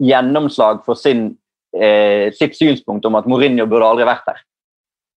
gjennomslag 0.00 0.80
for 0.88 0.96
sin, 0.96 1.34
eh, 1.76 2.32
sitt 2.32 2.56
synspunkt 2.56 3.04
om 3.04 3.20
at 3.20 3.28
Mourinho 3.28 3.68
burde 3.68 3.92
aldri 3.92 4.08
vært 4.08 4.24
der. 4.32 4.40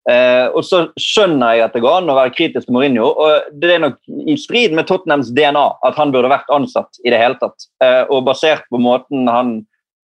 Eh, 0.07 0.47
og 0.55 0.63
så 0.63 0.85
skjønner 0.95 1.57
jeg 1.57 1.65
at 1.65 1.73
det 1.75 1.81
går 1.83 1.97
an 1.99 2.11
å 2.11 2.15
være 2.15 2.31
kritisk 2.35 2.69
til 2.69 2.75
Mourinho. 2.77 3.09
og 3.11 3.49
Det 3.59 3.73
er 3.73 3.83
nok 3.83 3.97
i 4.07 4.37
strid 4.39 4.75
med 4.77 4.87
Tottenhams 4.87 5.33
DNA 5.35 5.65
at 5.87 5.97
han 5.99 6.13
burde 6.15 6.31
vært 6.31 6.53
ansatt 6.53 7.01
i 7.03 7.11
det 7.11 7.19
hele 7.19 7.35
tatt. 7.41 7.67
Eh, 7.83 8.03
og 8.07 8.23
basert 8.29 8.63
på 8.71 8.79
måten 8.79 9.27
han 9.27 9.57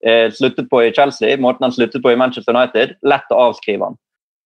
eh, 0.04 0.26
sluttet 0.34 0.70
på 0.72 0.82
i 0.82 0.94
Chelsea, 0.94 1.38
måten 1.38 1.68
han 1.68 1.74
sluttet 1.74 2.02
på 2.02 2.10
i 2.10 2.18
Manchester 2.18 2.56
United, 2.56 2.96
lett 3.06 3.30
å 3.30 3.44
avskrive 3.50 3.92
han. 3.92 4.00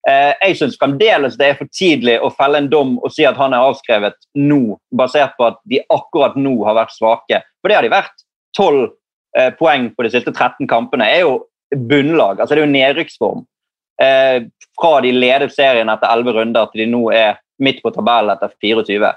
Eh, 0.06 0.34
jeg 0.44 0.60
syns 0.60 0.76
fremdeles 0.78 1.34
det 1.40 1.48
er 1.48 1.58
for 1.58 1.72
tidlig 1.74 2.20
å 2.22 2.30
felle 2.36 2.60
en 2.60 2.70
dom 2.70 2.94
og 3.00 3.10
si 3.10 3.24
at 3.26 3.38
han 3.40 3.56
er 3.56 3.64
avskrevet 3.66 4.18
nå, 4.38 4.76
basert 4.94 5.34
på 5.38 5.48
at 5.48 5.58
de 5.66 5.80
akkurat 5.90 6.36
nå 6.38 6.54
har 6.68 6.78
vært 6.78 6.94
svake. 6.94 7.40
For 7.58 7.72
det 7.72 7.80
har 7.80 7.86
de 7.86 7.94
vært. 7.96 8.24
12 8.56 8.84
eh, 9.36 9.50
poeng 9.58 9.90
på 9.96 10.06
de 10.06 10.12
siste 10.14 10.32
13 10.32 10.68
kampene 10.70 11.08
er 11.10 11.24
jo 11.24 11.38
bunnlag. 11.74 12.38
altså 12.40 12.54
Det 12.54 12.62
er 12.62 12.66
jo 12.68 12.76
nedrykksform. 12.76 13.42
Eh, 14.02 14.42
fra 14.76 15.00
de 15.00 15.12
ledet 15.12 15.54
serien 15.54 15.88
etter 15.88 16.10
11 16.12 16.36
runder 16.36 16.68
til 16.72 16.84
de 16.84 16.90
nå 16.92 17.06
er 17.16 17.38
midt 17.62 17.80
på 17.84 17.92
tabellen 17.94 18.34
etter 18.34 18.52
24. 18.60 19.14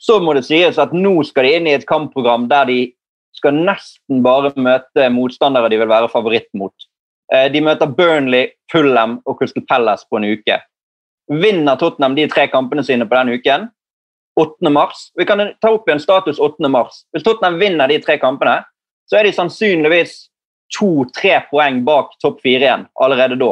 Så 0.00 0.18
må 0.24 0.34
det 0.34 0.46
sies 0.48 0.80
at 0.80 0.94
nå 0.96 1.14
skal 1.28 1.46
de 1.46 1.52
inn 1.58 1.68
i 1.68 1.76
et 1.76 1.86
kampprogram 1.88 2.48
der 2.50 2.66
de 2.70 2.78
skal 3.36 3.56
nesten 3.56 4.22
bare 4.24 4.52
møte 4.56 5.08
motstandere 5.12 5.70
de 5.72 5.78
vil 5.80 5.92
være 5.92 6.10
favoritt 6.12 6.48
mot. 6.56 6.74
Eh, 7.32 7.48
de 7.52 7.60
møter 7.64 7.90
Burnley, 7.90 8.50
Fulham 8.72 9.20
og 9.26 9.38
Crystal 9.38 9.64
Palace 9.68 10.08
på 10.08 10.20
en 10.20 10.30
uke. 10.32 10.58
Vinner 11.32 11.78
Tottenham 11.80 12.16
de 12.16 12.26
tre 12.28 12.48
kampene 12.50 12.84
sine 12.84 13.06
på 13.08 13.16
den 13.16 13.38
uken, 13.38 13.70
8. 14.40 14.70
mars 14.72 15.10
Vi 15.14 15.24
kan 15.28 15.42
ta 15.60 15.70
opp 15.74 15.88
igjen 15.88 16.00
status 16.00 16.38
8. 16.40 16.68
mars. 16.68 17.04
Hvis 17.12 17.24
Tottenham 17.24 17.58
vinner 17.60 17.88
de 17.88 17.98
tre 18.00 18.16
kampene, 18.20 18.62
så 19.04 19.18
er 19.18 19.28
de 19.28 19.34
sannsynligvis 19.36 20.14
to-tre 20.72 21.42
poeng 21.50 21.82
bak 21.84 22.14
topp 22.22 22.40
fire 22.40 22.64
igjen 22.64 22.86
allerede 23.04 23.36
da. 23.40 23.50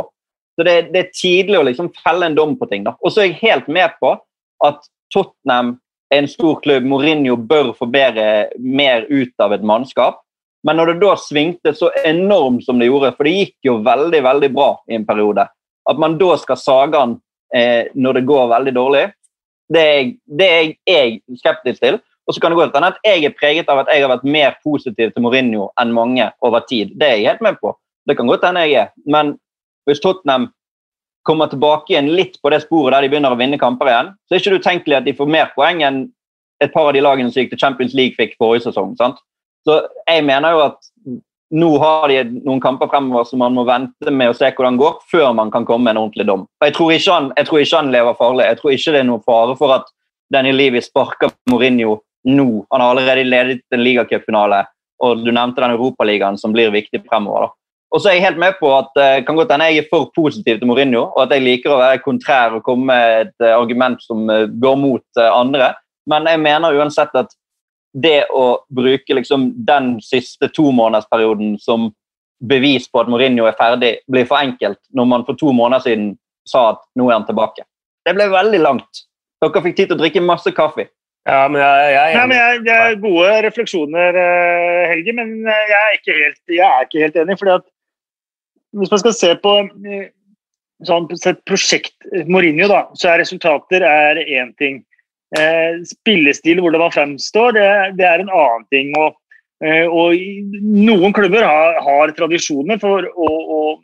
Så 0.58 0.66
det, 0.66 0.74
det, 0.94 1.02
er 1.02 1.14
tidlig 1.16 1.58
å 1.58 1.66
liksom 1.68 1.92
felle 2.02 2.26
en 2.26 2.36
dom 2.36 2.56
på 2.58 2.68
ting. 2.70 2.84
da. 2.84 2.96
Og 3.00 3.12
så 3.12 3.22
er 3.22 3.30
jeg 3.30 3.40
helt 3.44 3.70
med 3.72 3.94
på 4.02 4.16
at 4.66 4.82
Tottenham 5.14 5.76
er 6.10 6.24
en 6.24 6.28
stor 6.30 6.58
klubb. 6.64 6.86
Mourinho 6.88 7.36
bør 7.36 7.72
få 7.78 7.88
bedre, 7.90 8.50
mer 8.58 9.06
ut 9.08 9.32
av 9.42 9.54
et 9.56 9.64
mannskap. 9.66 10.20
Men 10.66 10.76
når 10.76 10.92
det 10.92 11.06
da 11.06 11.14
svingte 11.16 11.72
så 11.76 11.88
enormt 12.04 12.66
som 12.66 12.80
det 12.80 12.90
gjorde, 12.90 13.14
for 13.16 13.26
det 13.26 13.36
gikk 13.38 13.70
jo 13.70 13.78
veldig 13.86 14.20
veldig 14.26 14.50
bra 14.52 14.74
i 14.90 14.98
en 14.98 15.06
periode, 15.08 15.46
at 15.88 16.02
man 16.02 16.18
da 16.20 16.34
skal 16.38 16.60
sage 16.60 17.00
han 17.00 17.16
eh, 17.56 17.88
når 17.96 18.18
det 18.18 18.28
går 18.28 18.50
veldig 18.52 18.74
dårlig, 18.76 19.06
det 19.70 19.82
er, 19.86 20.12
det 20.26 20.48
er 20.50 20.64
jeg 20.90 21.38
skeptisk 21.40 21.80
til. 21.80 22.00
Og 22.28 22.34
så 22.34 22.42
kan 22.42 22.52
det 22.52 22.60
gå 22.60 22.66
til 22.70 22.86
at 22.86 22.98
jeg 23.06 23.24
er 23.26 23.34
preget 23.34 23.70
av 23.72 23.80
at 23.82 23.88
jeg 23.90 24.04
har 24.04 24.12
vært 24.12 24.26
mer 24.28 24.58
positiv 24.62 25.14
til 25.14 25.24
Mourinho 25.24 25.70
enn 25.80 25.94
mange 25.94 26.28
over 26.46 26.62
tid. 26.68 26.92
Det 26.98 27.08
er 27.08 27.16
jeg 27.18 27.30
helt 27.32 27.46
med 27.46 27.58
på. 27.62 27.72
Det 28.06 28.16
kan 28.18 28.28
godt 28.28 28.44
hende 28.46 28.66
jeg 28.68 28.76
er. 28.84 28.92
Men 29.08 29.32
hvis 29.90 30.02
Tottenham 30.02 30.48
kommer 31.26 31.50
tilbake 31.50 31.92
igjen 31.92 32.08
litt 32.16 32.38
på 32.40 32.52
det 32.52 32.62
sporet 32.64 32.94
der 32.94 33.04
de 33.04 33.10
begynner 33.12 33.34
å 33.34 33.38
vinne 33.38 33.60
kamper 33.60 33.90
igjen, 33.90 34.14
så 34.24 34.34
er 34.34 34.38
det 34.38 34.44
ikke 34.44 34.62
utenkelig 34.62 34.98
at 35.00 35.08
de 35.08 35.16
får 35.18 35.28
mer 35.30 35.50
poeng 35.56 35.82
enn 35.84 36.04
et 36.64 36.72
par 36.72 36.88
av 36.88 36.94
de 36.96 37.02
lagene 37.04 37.32
som 37.32 37.42
gikk 37.42 37.54
til 37.54 37.60
Champions 37.60 37.96
League 37.96 38.16
fikk 38.16 38.36
forrige 38.40 38.68
sesong. 38.68 38.94
sant? 38.96 39.20
Så 39.68 39.82
jeg 40.08 40.24
mener 40.24 40.56
jo 40.56 40.64
at 40.70 40.80
nå 41.50 41.70
har 41.82 42.08
de 42.08 42.40
noen 42.46 42.60
kamper 42.62 42.88
fremover 42.90 43.26
som 43.26 43.40
man 43.42 43.56
må 43.56 43.64
vente 43.66 44.12
med 44.14 44.30
å 44.30 44.36
se 44.36 44.48
hvordan 44.54 44.76
det 44.78 44.84
går, 44.84 44.98
før 45.10 45.32
man 45.36 45.50
kan 45.50 45.66
komme 45.66 45.88
med 45.88 45.96
en 45.96 46.02
ordentlig 46.04 46.26
dom. 46.28 46.44
Jeg 46.62 46.76
tror, 46.76 46.92
han, 46.94 47.30
jeg 47.36 47.48
tror 47.48 47.62
ikke 47.62 47.80
han 47.80 47.94
lever 47.94 48.18
farlig. 48.18 48.46
Jeg 48.46 48.60
tror 48.60 48.74
ikke 48.76 48.94
det 48.94 49.00
er 49.00 49.08
noe 49.08 49.24
fare 49.26 49.56
for 49.58 49.74
at 49.74 49.90
Danny 50.30 50.52
Levy 50.54 50.82
sparker 50.84 51.34
Mourinho 51.50 51.98
nå. 52.30 52.48
Han 52.70 52.84
har 52.84 52.92
allerede 52.92 53.26
ledet 53.26 53.64
en 53.74 53.82
ligacupfinale, 53.82 54.62
og 55.02 55.24
du 55.24 55.32
nevnte 55.32 55.64
den 55.64 55.74
Europaligaen 55.74 56.38
som 56.38 56.54
blir 56.54 56.70
viktig 56.70 57.02
fremover. 57.08 57.48
da. 57.48 57.59
Og 57.90 57.98
så 57.98 58.10
er 58.10 58.18
jeg 58.18 58.26
helt 58.28 58.38
med 58.38 58.54
på 58.60 58.70
at 58.76 58.90
uh, 58.98 59.18
kan 59.26 59.38
godt 59.38 59.50
hende 59.54 59.66
jeg 59.72 59.82
er 59.82 59.90
for 59.90 60.10
positiv 60.14 60.60
til 60.60 60.68
Mourinho, 60.70 61.08
og 61.10 61.24
at 61.24 61.34
jeg 61.34 61.42
liker 61.42 61.74
å 61.74 61.80
være 61.80 62.02
kontrær 62.04 62.54
og 62.58 62.64
komme 62.66 62.86
med 62.92 63.26
et 63.26 63.46
uh, 63.46 63.56
argument 63.56 64.02
som 64.04 64.28
uh, 64.30 64.46
går 64.62 64.76
mot 64.78 65.22
andre. 65.26 65.72
Men 66.10 66.28
jeg 66.30 66.42
mener 66.42 66.78
uansett 66.78 67.14
at 67.18 67.34
det 67.90 68.28
å 68.30 68.60
bruke 68.70 69.16
liksom, 69.18 69.50
den 69.66 69.96
siste 70.04 70.46
tomånedersperioden 70.54 71.56
som 71.58 71.90
bevis 72.40 72.86
på 72.88 73.02
at 73.02 73.10
Mourinho 73.10 73.48
er 73.50 73.58
ferdig, 73.58 73.96
blir 74.08 74.28
for 74.28 74.38
enkelt 74.38 74.78
når 74.96 75.10
man 75.10 75.26
for 75.26 75.38
to 75.38 75.50
måneder 75.52 75.82
siden 75.84 76.12
sa 76.48 76.70
at 76.70 76.86
nå 76.96 77.10
er 77.10 77.18
han 77.18 77.26
tilbake. 77.26 77.66
Det 78.06 78.14
ble 78.16 78.30
veldig 78.30 78.62
langt. 78.62 79.02
Dere 79.42 79.64
fikk 79.66 79.76
tid 79.76 79.90
til 79.90 79.98
å 79.98 80.00
drikke 80.04 80.22
masse 80.24 80.54
kaffe. 80.54 80.86
Ja, 81.28 81.42
men 81.50 81.60
jeg, 81.60 81.90
jeg, 81.92 82.14
Nei, 82.16 82.24
men 82.30 82.38
jeg, 82.38 82.62
jeg 82.70 82.96
Gode 83.02 83.34
refleksjoner, 83.44 84.18
Helge, 84.88 85.14
men 85.18 85.34
jeg 85.44 85.76
er 85.76 85.98
ikke 85.98 86.16
helt, 86.16 86.40
jeg 86.48 86.64
er 86.64 86.86
ikke 86.86 87.02
helt 87.04 87.18
enig. 87.20 87.36
fordi 87.42 87.58
at 87.58 87.66
hvis 88.76 88.92
man 88.92 89.02
skal 89.02 89.14
se 89.16 89.34
på 89.42 89.54
sånn, 90.86 91.08
prosjekt 91.48 91.94
Mourinho, 92.28 92.68
da, 92.70 92.84
så 92.98 93.12
er 93.12 93.22
resultater 93.24 93.84
én 93.84 94.54
ting. 94.60 94.80
Eh, 95.38 95.78
spillestil, 95.86 96.58
hvordan 96.58 96.82
man 96.82 96.94
fremstår, 96.94 97.54
det, 97.54 97.68
det, 98.00 98.06
er 98.06 98.22
en 98.22 98.32
annen 98.32 98.66
ting. 98.74 98.90
Og, 98.98 99.14
eh, 99.62 99.86
og 99.86 100.16
noen 100.64 101.14
klubber 101.14 101.46
har, 101.46 101.78
har 101.84 102.14
tradisjoner 102.16 102.80
for, 102.82 103.06
og, 103.14 103.38
og, 103.38 103.78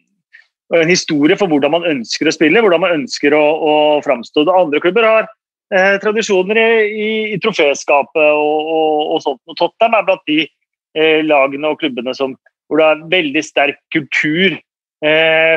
og, 0.73 0.83
en 0.83 0.91
historie 0.91 1.37
for 1.39 1.47
hvordan 1.47 1.77
man 1.77 1.87
ønsker 1.87 2.27
å 2.27 2.35
spille, 2.35 2.63
hvordan 2.65 2.83
man 2.83 2.97
ønsker 3.03 3.37
å, 3.37 3.45
å 3.45 3.75
framstå. 4.03 4.49
Andre 4.51 4.83
klubber 4.83 5.07
har 5.07 5.29
eh, 5.71 5.95
tradisjoner 6.03 6.59
i, 6.59 6.69
i, 6.91 7.09
i 7.37 7.41
troféskapet 7.43 8.33
og, 8.35 9.15
sånt. 9.23 9.43
Og 9.47 9.59
Tottenham 9.61 10.01
er 10.01 10.09
blant 10.09 10.27
de 10.27 10.41
eh, 10.43 11.23
lagene 11.23 11.71
og 11.71 11.79
klubbene 11.83 12.17
som, 12.19 12.35
hvor 12.67 12.83
det 12.83 12.89
er 12.91 13.07
veldig 13.13 13.45
sterk 13.47 13.79
kultur 13.95 14.57
eh, 14.57 14.66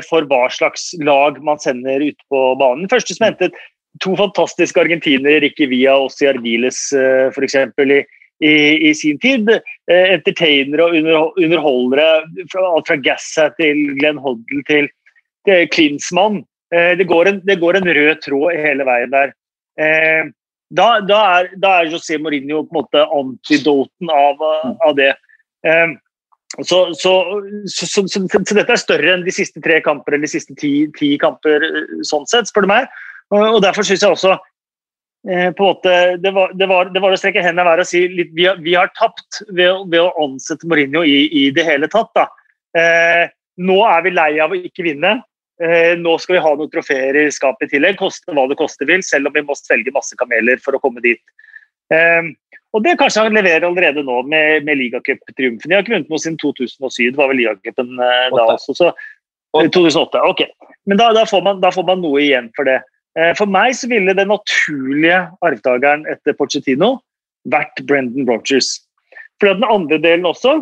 for 0.03 0.25
hva 0.27 0.49
slags 0.51 0.89
lag 0.99 1.37
man 1.39 1.61
sender 1.63 2.03
ut 2.03 2.17
på 2.27 2.39
banen. 2.59 2.89
Første 2.91 3.15
som 3.15 3.29
hentet 3.29 3.55
to 4.03 4.15
fantastiske 4.19 4.79
argentinere, 4.79 5.41
Ricky 5.43 5.67
Villa 5.69 5.97
og 5.97 6.09
Ossi 6.09 6.29
Ardiles 6.29 6.79
uh, 6.95 7.29
f.eks. 7.33 7.57
I, 7.81 7.99
i, 8.45 8.53
i 8.89 8.93
sin 8.97 9.19
tid. 9.23 9.49
Uh, 9.49 10.05
entertainere 10.15 10.85
og 10.85 11.39
underholdere, 11.41 12.09
alt 12.61 12.91
fra 12.91 12.99
Gassa 13.03 13.49
til 13.59 13.95
Glenn 13.99 14.21
Hoddle 14.21 14.63
til, 14.69 14.89
til 15.49 15.67
Klinsmann. 15.73 16.43
Det, 16.69 17.07
går 17.09 17.25
en, 17.25 17.39
det, 17.49 17.55
går 17.57 17.79
en, 17.79 17.87
rød 17.97 18.19
tråd 18.21 18.59
hele 18.61 18.85
veien 18.85 19.09
der. 19.09 19.31
Da, 20.69 20.89
da, 21.01 21.21
er, 21.39 21.47
da, 21.57 21.71
er, 21.79 21.87
José 21.89 22.19
Mourinho 22.21 22.59
på 22.61 22.75
en 22.75 22.77
måte 22.77 23.05
antidoten 23.09 24.11
av, 24.13 24.43
av 24.85 24.93
det. 24.99 25.15
Så, 26.65 26.79
så, 26.97 27.13
så, 27.69 28.03
så, 28.07 28.21
dette 28.55 28.73
er 28.73 28.81
større 28.81 29.13
enn 29.13 29.25
de 29.25 29.33
siste 29.33 29.61
tre 29.63 29.79
kamper 29.85 30.15
eller 30.15 30.27
de 30.27 30.31
siste 30.31 30.55
ti, 30.59 30.73
ti 30.97 31.13
kamper, 31.21 31.65
sånn 32.07 32.27
sett, 32.29 32.49
spør 32.49 32.65
du 32.65 32.71
meg. 32.71 32.89
Og 33.35 33.59
Derfor 33.63 33.85
syns 33.85 34.03
jeg 34.03 34.15
også 34.15 34.33
eh, 34.33 35.49
på 35.53 35.63
en 35.63 35.67
måte, 35.67 35.95
det 36.23 36.33
var, 36.35 36.53
det 36.57 36.67
var, 36.71 36.91
det 36.93 37.03
var 37.03 37.13
å 37.13 37.19
strekke 37.19 37.43
hendene 37.45 37.77
i 37.77 37.83
og 37.85 37.89
si 37.89 38.03
litt, 38.11 38.31
vi, 38.35 38.47
har, 38.49 38.59
vi 38.65 38.75
har 38.75 38.91
tapt 38.97 39.43
ved, 39.49 39.85
ved, 39.91 40.01
å 40.01 40.25
ansette 40.25 40.67
Mourinho 40.67 41.05
i, 41.05 41.27
i 41.29 41.49
det 41.55 41.67
hele 41.67 41.89
tatt. 41.91 42.11
Da. 42.17 42.27
Eh, 42.79 43.25
nå 43.61 43.79
er 43.87 44.05
vi 44.05 44.15
lei 44.15 44.31
av 44.43 44.55
å 44.55 44.59
ikke 44.59 44.87
vinne. 44.87 45.19
Eh, 45.59 45.93
nå 45.99 46.15
skal 46.23 46.37
vi 46.37 46.43
ha 46.43 46.55
noen 46.55 46.71
trofeer 46.71 47.17
i 47.19 47.29
skapet 47.35 47.67
i 47.67 47.75
tillegg, 47.75 47.99
koste 47.99 48.33
hva 48.35 48.47
det 48.49 48.57
koste 48.59 48.87
vil, 48.87 49.03
selv 49.05 49.29
om 49.29 49.35
vi 49.35 49.43
må 49.45 49.57
svelge 49.59 49.93
masse 49.95 50.15
kameler 50.19 50.61
for 50.63 50.77
å 50.77 50.81
komme 50.83 51.03
dit. 51.03 51.21
Eh, 51.93 52.31
og 52.75 52.83
det 52.85 52.97
kanskje 52.99 53.23
han 53.25 53.33
leverer 53.33 53.65
allerede 53.65 54.03
nå 54.05 54.19
med, 54.29 54.65
med 54.67 54.77
ligacuptriumfen. 54.77 55.69
De 55.69 55.75
har 55.75 55.85
ikke 55.85 55.95
vunnet 55.95 56.11
noe 56.11 56.21
siden 56.21 56.37
2007, 56.41 57.09
det 57.09 57.17
var 57.17 57.31
vel 57.31 57.41
ligacupen 57.41 57.95
eh, 57.97 58.27
da 58.35 58.45
også. 58.53 58.75
Så, 58.77 58.91
2008, 59.57 60.21
ok. 60.29 60.43
Men 60.85 60.99
da, 60.99 61.09
da, 61.17 61.25
får 61.25 61.41
man, 61.45 61.61
da, 61.63 61.71
får 61.73 61.87
man, 61.87 62.03
noe 62.03 62.21
igjen 62.21 62.51
for 62.57 62.69
det. 62.69 62.79
Eh, 63.17 63.31
for 63.37 63.49
meg 63.49 63.73
så 63.77 63.89
ville 63.89 64.13
den 64.17 64.29
naturlige 64.29 65.23
arvtakeren 65.45 66.05
etter 66.11 66.37
Pochettino 66.37 66.99
vært 67.49 67.81
Brendan 67.89 68.29
Rogers. 68.29 68.75
For 69.41 69.49
den 69.49 69.65
andre 69.65 69.97
delen 70.03 70.27
også, 70.29 70.59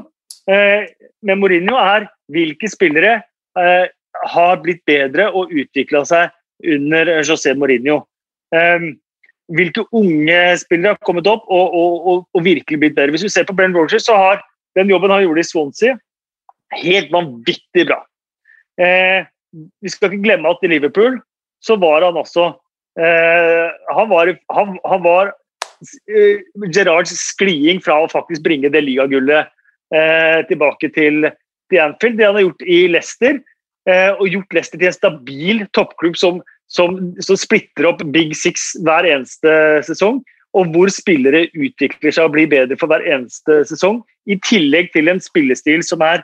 eh, 0.51 0.87
med 1.25 1.41
Mourinho, 1.41 1.75
er 1.75 2.07
hvilke 2.31 2.69
spillere 2.71 3.17
eh, 3.59 3.91
har 4.31 4.61
blitt 4.63 4.85
bedre 4.87 5.27
og 5.35 5.51
utvikla 5.51 6.05
seg 6.07 6.31
under 6.63 7.19
José 7.27 7.53
Mourinho. 7.57 8.01
Hvilke 9.55 9.85
unge 9.95 10.39
spillere 10.59 10.95
har 10.95 11.07
kommet 11.07 11.27
opp 11.31 11.45
og, 11.47 11.71
og, 11.71 11.93
og, 12.11 12.25
og 12.35 12.43
virkelig 12.43 12.79
blitt 12.81 12.97
bedre. 12.97 13.13
Hvis 13.15 13.23
vi 13.27 13.31
ser 13.31 13.47
på 13.47 13.55
Brenn 13.55 13.75
Rogers, 13.77 14.03
så 14.07 14.17
har 14.19 14.41
den 14.75 14.91
jobben 14.91 15.13
han 15.13 15.23
gjorde 15.23 15.41
i 15.41 15.47
Swansea, 15.47 15.95
helt 16.83 17.13
vanvittig 17.13 17.87
bra. 17.87 18.01
vi 18.77 19.89
skal 19.89 20.11
ikke 20.11 20.25
glemme 20.25 20.51
at 20.51 20.61
i 20.61 20.69
Liverpool 20.69 21.15
så 21.63 21.77
var 21.81 22.05
han 22.05 22.17
også 22.19 22.51
eh, 22.99 23.69
Han 23.97 24.09
var, 24.11 24.31
han, 24.53 24.75
han 24.85 25.03
var 25.03 25.31
eh, 26.11 26.43
Gerards 26.69 27.15
skliding 27.17 27.81
fra 27.83 28.01
å 28.03 28.11
faktisk 28.11 28.43
bringe 28.45 28.69
det 28.73 28.83
ligagullet 28.85 29.49
eh, 29.93 30.41
tilbake 30.49 30.91
til, 30.93 31.29
til, 31.71 31.81
Anfield. 31.81 32.19
Det 32.19 32.27
han 32.27 32.37
har 32.37 32.45
gjort 32.45 32.67
i 32.67 32.79
Leicester, 32.91 33.39
eh, 33.89 34.11
og 34.13 34.29
gjort 34.29 34.53
Leicester 34.53 34.81
til 34.81 34.91
en 34.91 34.99
stabil 34.99 35.65
toppklubb 35.77 36.19
som, 36.19 36.43
som, 36.71 36.97
som, 37.23 37.37
splitter 37.39 37.87
opp 37.89 38.03
Big 38.13 38.35
Six 38.35 38.73
hver 38.85 39.07
eneste 39.07 39.53
sesong. 39.87 40.21
Og 40.57 40.71
hvor 40.73 40.89
spillere 40.91 41.45
utvikler 41.53 42.13
seg 42.13 42.27
og 42.27 42.33
blir 42.35 42.49
bedre 42.51 42.77
for 42.79 42.91
hver 42.91 43.03
eneste 43.05 43.61
sesong. 43.69 44.01
I 44.27 44.39
tillegg 44.47 44.91
til 44.95 45.11
en 45.11 45.21
spillestil 45.23 45.83
som 45.85 46.03
er 46.05 46.23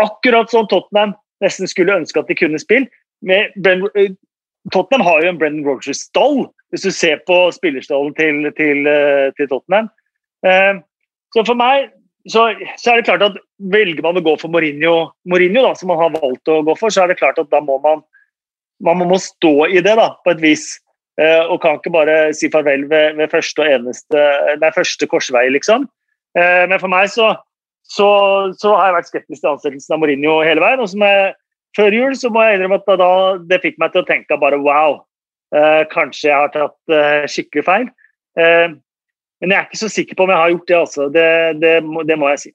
akkurat 0.00 0.50
sånn 0.52 0.68
Tottenham 0.70 1.14
nesten 1.44 1.70
skulle 1.70 1.96
ønske 2.00 2.20
at 2.20 2.30
de 2.30 2.36
kunne 2.38 2.60
spille. 2.60 2.88
Med 3.22 3.54
Tottenham 4.72 5.06
har 5.06 5.22
jo 5.22 5.32
en 5.32 5.38
Brendan 5.40 5.66
Rogers-stall, 5.66 6.48
hvis 6.72 6.84
du 6.86 6.90
ser 6.94 7.22
på 7.28 7.36
spillerstallen 7.54 8.14
til, 8.18 8.50
til, 8.58 8.88
eh, 8.90 9.30
til 9.38 9.48
Tottenham. 9.50 9.88
Eh, 10.46 10.82
så 11.34 11.44
for 11.46 11.58
meg 11.58 11.88
så, 12.28 12.50
så, 12.76 12.92
er 12.92 13.00
det 13.00 13.08
klart 13.08 13.24
at 13.24 13.38
velger 13.72 14.04
man 14.04 14.18
å 14.20 14.24
gå 14.24 14.34
for 14.40 14.52
Mourinho, 14.52 15.10
Mourinho 15.28 15.64
da, 15.64 15.72
som 15.78 15.90
man 15.92 16.00
har 16.02 16.12
valgt 16.18 16.50
å 16.50 16.60
gå 16.66 16.74
for, 16.76 16.92
så 16.92 17.04
er 17.04 17.12
det 17.12 17.20
klart 17.20 17.40
at 17.40 17.48
da 17.52 17.62
må 17.64 17.78
man, 17.84 18.02
man 18.84 19.00
må 19.10 19.18
stå 19.22 19.68
i 19.68 19.82
det 19.84 19.96
da, 19.98 20.12
på 20.24 20.34
et 20.34 20.42
vis. 20.42 20.70
Eh, 21.18 21.42
og 21.50 21.60
kan 21.62 21.80
ikke 21.80 21.94
bare 21.94 22.16
si 22.36 22.50
farvel 22.52 22.86
ved, 22.90 23.16
ved 23.18 23.32
første 23.32 23.66
eneste, 23.66 24.24
nei, 24.62 24.70
første 24.74 25.08
korsvei, 25.10 25.48
liksom. 25.56 25.88
Men 26.38 26.76
for 26.78 26.92
meg 26.92 27.08
så, 27.10 27.32
så, 27.88 28.06
så 28.60 28.74
har 28.76 28.90
jeg 28.90 28.94
vært 28.98 29.08
skeptisk 29.08 29.40
til 29.40 29.50
ansettelsen 29.50 29.94
av 29.96 30.02
Mourinho 30.02 30.36
hele 30.46 30.62
veien. 30.62 30.82
og 30.84 30.90
som 30.92 31.02
jeg 31.02 31.32
før 31.76 31.94
jul 31.94 32.16
så 32.18 32.30
må 32.32 32.44
jeg 32.44 32.58
innrømme 32.58 32.80
at 32.80 33.00
da, 33.00 33.12
det 33.50 33.60
fikk 33.64 33.78
meg 33.80 33.94
til 33.94 34.02
å 34.02 34.08
tenke 34.08 34.38
bare 34.40 34.60
wow, 34.62 35.00
eh, 35.54 35.82
kanskje 35.92 36.30
jeg 36.30 36.36
har 36.36 36.52
tatt 36.54 36.94
eh, 36.94 37.26
skikkelig 37.30 37.64
feil. 37.66 37.88
Eh, 38.38 38.68
men 39.38 39.54
jeg 39.54 39.58
er 39.58 39.68
ikke 39.68 39.82
så 39.82 39.90
sikker 39.92 40.18
på 40.18 40.26
om 40.26 40.32
jeg 40.34 40.42
har 40.42 40.54
gjort 40.54 40.70
det, 40.70 40.78
altså. 40.78 41.08
Det, 41.14 41.28
det, 41.62 41.74
det 42.10 42.18
må 42.18 42.32
jeg 42.32 42.42
si. 42.46 42.54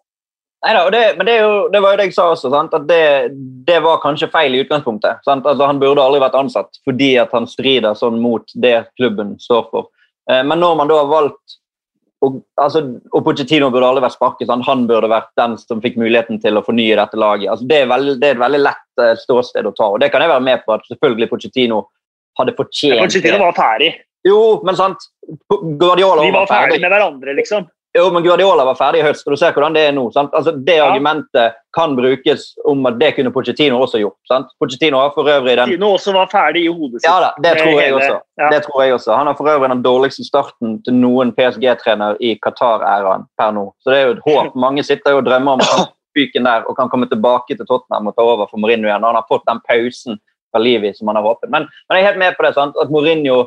Neida, 0.64 0.84
det, 0.93 1.01
men 1.18 1.28
det, 1.28 1.34
jo, 1.41 1.55
det, 1.74 1.80
var 1.84 1.93
jo 1.93 1.99
det 1.99 2.05
jeg 2.07 2.16
sa 2.16 2.30
også, 2.32 2.51
sant? 2.53 2.76
at 2.78 2.86
det, 2.88 3.34
det 3.68 3.82
var 3.84 3.99
kanskje 4.03 4.32
feil 4.32 4.55
i 4.55 4.61
utgangspunktet. 4.64 5.26
Altså, 5.28 5.66
han 5.68 5.82
burde 5.82 6.03
aldri 6.03 6.22
vært 6.24 6.38
ansatt 6.39 6.80
fordi 6.88 7.18
at 7.20 7.34
han 7.36 7.49
strider 7.51 7.97
sånn 7.99 8.22
mot 8.24 8.47
det 8.64 8.78
klubben 8.95 9.36
står 9.43 9.68
for. 9.74 9.89
Eh, 10.32 10.39
men 10.47 10.64
når 10.64 10.80
man 10.80 10.91
da 10.91 11.01
har 11.01 11.11
valgt 11.11 11.59
og, 12.24 12.38
altså, 12.61 12.84
og 13.11 13.26
Pochettino 13.26 13.68
burde 13.74 13.88
aldri 13.89 14.05
vært 14.05 14.16
sparket. 14.16 14.47
Sant? 14.47 14.66
Han 14.68 14.86
burde 14.88 15.09
vært 15.11 15.32
den 15.39 15.57
som 15.59 15.82
fikk 15.84 15.97
muligheten 15.99 16.39
til 16.43 16.55
å 16.59 16.64
fornye 16.66 16.95
dette 16.99 17.20
laget. 17.20 17.49
Altså, 17.51 17.68
det, 17.68 17.82
er 17.84 17.91
veldig, 17.91 18.16
det, 18.22 18.30
er 18.30 18.38
et 18.38 18.43
veldig 18.43 18.61
lett 18.64 19.03
uh, 19.03 19.11
ståsted 19.20 19.68
å 19.68 19.74
ta, 19.76 19.89
og 19.91 19.99
det 19.99 20.11
kan 20.14 20.24
jeg 20.24 20.32
være 20.32 20.45
med 20.47 20.64
på. 20.64 20.78
at 20.78 20.88
selvfølgelig 20.91 21.30
Pochettino 21.34 21.82
hadde 22.39 22.55
fortjent 22.57 23.03
Pochettino 23.03 23.41
var 23.43 23.57
ferdig. 23.57 23.91
Jo, 24.24 24.39
men 24.64 24.78
sant 24.80 25.03
Guardiola 25.51 26.24
De 26.24 26.32
var 26.32 26.47
ferdig 26.47 26.80
med 26.80 26.93
hverandre, 26.93 27.36
liksom. 27.36 27.68
Jo, 27.94 28.08
men 28.10 28.24
Guardiola 28.26 28.66
var 28.66 28.76
ferdig 28.76 29.04
i 29.04 29.06
høst, 29.06 29.26
og 29.28 29.36
du 29.36 29.38
ser 29.38 29.54
hvordan 29.54 29.76
det 29.76 29.84
er 29.86 29.91
nå. 29.94 30.08
Altså, 30.18 30.52
det 30.66 30.80
ja. 30.80 30.88
argumentet 30.89 31.60
kan 31.78 31.94
brukes 31.98 32.48
om 32.70 32.82
at 32.89 32.98
det 32.98 33.12
kunne 33.18 33.30
Pochettino 33.34 33.78
også 33.86 34.02
gjort. 34.02 34.18
Sant? 34.30 34.50
Pochettino 34.62 34.98
har 34.98 35.12
for 35.14 35.30
øvrig 35.30 35.54
den... 35.60 35.68
Pochettino 35.68 35.91
også 35.94 36.14
var 36.16 36.32
ferdig 36.32 36.64
i 36.66 36.72
hodet 36.74 37.04
sitt. 37.04 37.06
Ja 37.06 37.20
da, 37.22 37.30
det 37.46 37.54
tror, 37.60 37.82
jeg 37.82 37.94
også. 38.00 38.18
Ja. 38.41 38.50
det 38.50 38.62
tror 38.66 38.84
jeg 38.84 38.96
også. 38.98 39.14
Han 39.14 39.30
har 39.30 39.38
for 39.38 39.52
øvrig 39.54 39.70
den 39.70 39.84
dårligste 39.86 40.26
starten 40.26 40.80
til 40.88 40.98
noen 40.98 41.36
PSG-trener 41.38 42.18
i 42.18 42.34
Qatar-æraen 42.41 43.28
per 43.38 43.54
nå. 43.54 43.68
Så 43.86 43.94
det 43.94 44.00
er 44.00 44.08
jo 44.08 44.16
et 44.18 44.26
håp. 44.26 44.58
Mange 44.66 44.86
sitter 44.88 45.14
jo 45.14 45.22
og 45.22 45.30
drømmer 45.30 45.60
om 45.60 45.66
at 45.68 45.94
fyken 46.18 46.50
der 46.50 46.66
og 46.70 46.78
kan 46.78 46.89
komme 46.89 47.10
tilbake 47.14 47.58
til 47.58 47.66
Tottenham 47.70 48.10
og 48.10 48.18
ta 48.18 48.26
over 48.26 48.50
for 48.50 48.62
Mourinho 48.62 48.89
igjen. 48.89 49.06
Og 49.06 49.12
han 49.12 49.22
har 49.22 49.30
fått 49.30 49.46
den 49.50 49.62
pausen 49.70 50.18
fra 50.54 50.62
livet 50.62 50.98
som 50.98 51.10
han 51.10 51.22
har 51.22 51.30
håpet. 51.30 51.50
Men, 51.54 51.70
men, 51.70 51.98
jeg 51.98 52.04
er 52.04 52.12
helt 52.12 52.22
med 52.26 52.38
på 52.38 52.46
det, 52.46 52.56
sant? 52.58 52.78
at 52.82 52.89
Mourinho 52.94 53.44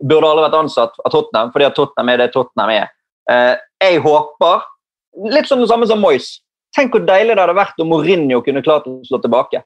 burde 0.00 0.30
aldri 0.30 0.46
vært 0.46 0.58
ansatt 0.62 0.96
av 1.04 1.12
Tottenham 1.12 1.50
fordi 1.54 1.66
at 1.68 1.76
Tottenham 1.76 2.14
er 2.14 2.22
det 2.22 2.32
Tottenham 2.34 2.74
er. 2.78 2.90
Eh, 3.30 3.56
jeg 3.84 4.04
håper 4.04 4.68
Litt 5.26 5.48
som 5.50 5.58
det 5.58 5.66
samme 5.66 5.88
som 5.90 5.98
Moyes. 5.98 6.38
Tenk 6.76 6.94
hvor 6.94 7.02
deilig 7.02 7.34
det 7.34 7.42
hadde 7.42 7.56
vært 7.58 7.80
om 7.82 7.88
Mourinho 7.90 8.38
kunne 8.46 8.62
klart 8.62 8.84
å 8.86 9.00
slå 9.08 9.18
tilbake. 9.18 9.58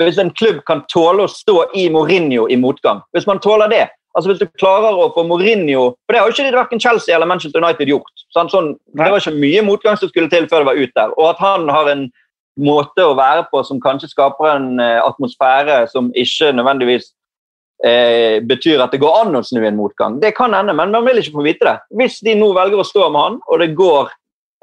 Hvis 0.00 0.18
en 0.20 0.32
klubb 0.36 0.58
kan 0.68 0.82
tåle 0.92 1.24
å 1.24 1.30
stå 1.30 1.70
i 1.76 1.86
Mourinho 1.92 2.44
i 2.52 2.58
motgang. 2.60 3.00
Hvis 3.16 3.26
man 3.28 3.40
tåler 3.40 3.72
det. 3.72 3.86
Altså 4.12 4.30
Hvis 4.30 4.42
du 4.42 4.58
klarer 4.60 4.92
å 4.92 5.08
få 5.14 5.22
Mourinho 5.24 5.94
For 6.04 6.12
det 6.12 6.20
har 6.20 6.28
jo 6.28 6.34
ikke 6.34 6.56
verken 6.56 6.82
Chelsea 6.82 7.14
eller 7.14 7.30
Manchester 7.30 7.62
United 7.62 7.88
gjort. 7.88 8.12
Sånn, 8.34 8.50
sånn, 8.52 8.74
det 8.92 9.08
var 9.08 9.22
ikke 9.22 9.40
mye 9.40 9.62
motgang 9.66 9.96
som 9.98 10.10
skulle 10.10 10.30
til 10.30 10.48
før 10.50 10.64
det 10.64 10.70
var 10.70 10.80
ut 10.80 10.96
der. 10.98 11.14
Og 11.16 11.30
at 11.30 11.40
han 11.42 11.68
har 11.72 11.88
en 11.90 12.04
måte 12.60 13.06
å 13.06 13.16
være 13.16 13.46
på 13.50 13.62
som 13.64 13.80
kanskje 13.80 14.10
skaper 14.10 14.50
en 14.52 14.68
uh, 14.82 15.00
atmosfære 15.06 15.84
som 15.92 16.10
ikke 16.18 16.50
nødvendigvis 16.58 17.12
eh, 17.86 18.40
betyr 18.44 18.82
at 18.84 18.94
det 18.94 19.00
går 19.02 19.18
an 19.22 19.38
å 19.38 19.44
snu 19.46 19.62
en 19.66 19.78
motgang. 19.78 20.18
Det 20.22 20.32
kan 20.36 20.54
hende, 20.56 20.74
men 20.76 20.92
man 20.94 21.06
vil 21.06 21.20
ikke 21.22 21.36
få 21.38 21.44
vite 21.46 21.68
det. 21.68 21.76
Hvis 22.00 22.20
de 22.24 22.36
nå 22.38 22.52
velger 22.56 22.82
å 22.82 22.86
stå 22.86 23.08
med 23.08 23.20
han, 23.24 23.38
og 23.46 23.62
det 23.62 23.70
går 23.78 24.10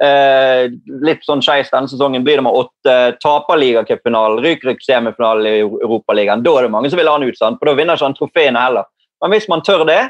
eh, 0.04 0.68
litt 1.08 1.26
sånn 1.26 1.42
skeis 1.46 1.72
denne 1.74 1.90
sesongen, 1.92 2.26
blir 2.26 2.42
det 2.42 2.46
med 2.48 2.60
åtte, 2.60 2.98
taper 3.24 3.62
ligacupfinalen, 3.64 4.44
ryker 4.46 4.74
ikke 4.74 4.90
semifinalen 4.90 5.50
i 5.50 5.58
Europaligaen, 5.66 6.46
da 6.46 6.58
er 6.58 6.68
det 6.68 6.76
mange 6.76 6.94
som 6.94 7.02
vil 7.02 7.10
ha 7.10 7.18
han 7.18 7.28
ut, 7.28 7.40
sant? 7.40 7.60
for 7.60 7.72
da 7.72 7.78
vinner 7.78 7.98
ikke 7.98 8.10
han 8.10 8.20
trofeene 8.20 8.68
heller. 8.68 8.90
Men 9.24 9.34
hvis 9.34 9.50
man 9.50 9.66
tør 9.66 9.86
det, 9.90 10.04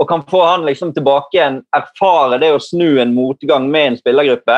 og 0.00 0.08
kan 0.08 0.22
få 0.28 0.44
han 0.44 0.64
liksom 0.66 0.92
tilbake 0.96 1.36
igjen, 1.36 1.60
erfare 1.76 2.40
det 2.42 2.52
å 2.54 2.62
snu 2.62 2.96
en 3.02 3.12
motgang 3.14 3.68
med 3.70 3.90
en 3.90 3.98
spillergruppe 4.00 4.56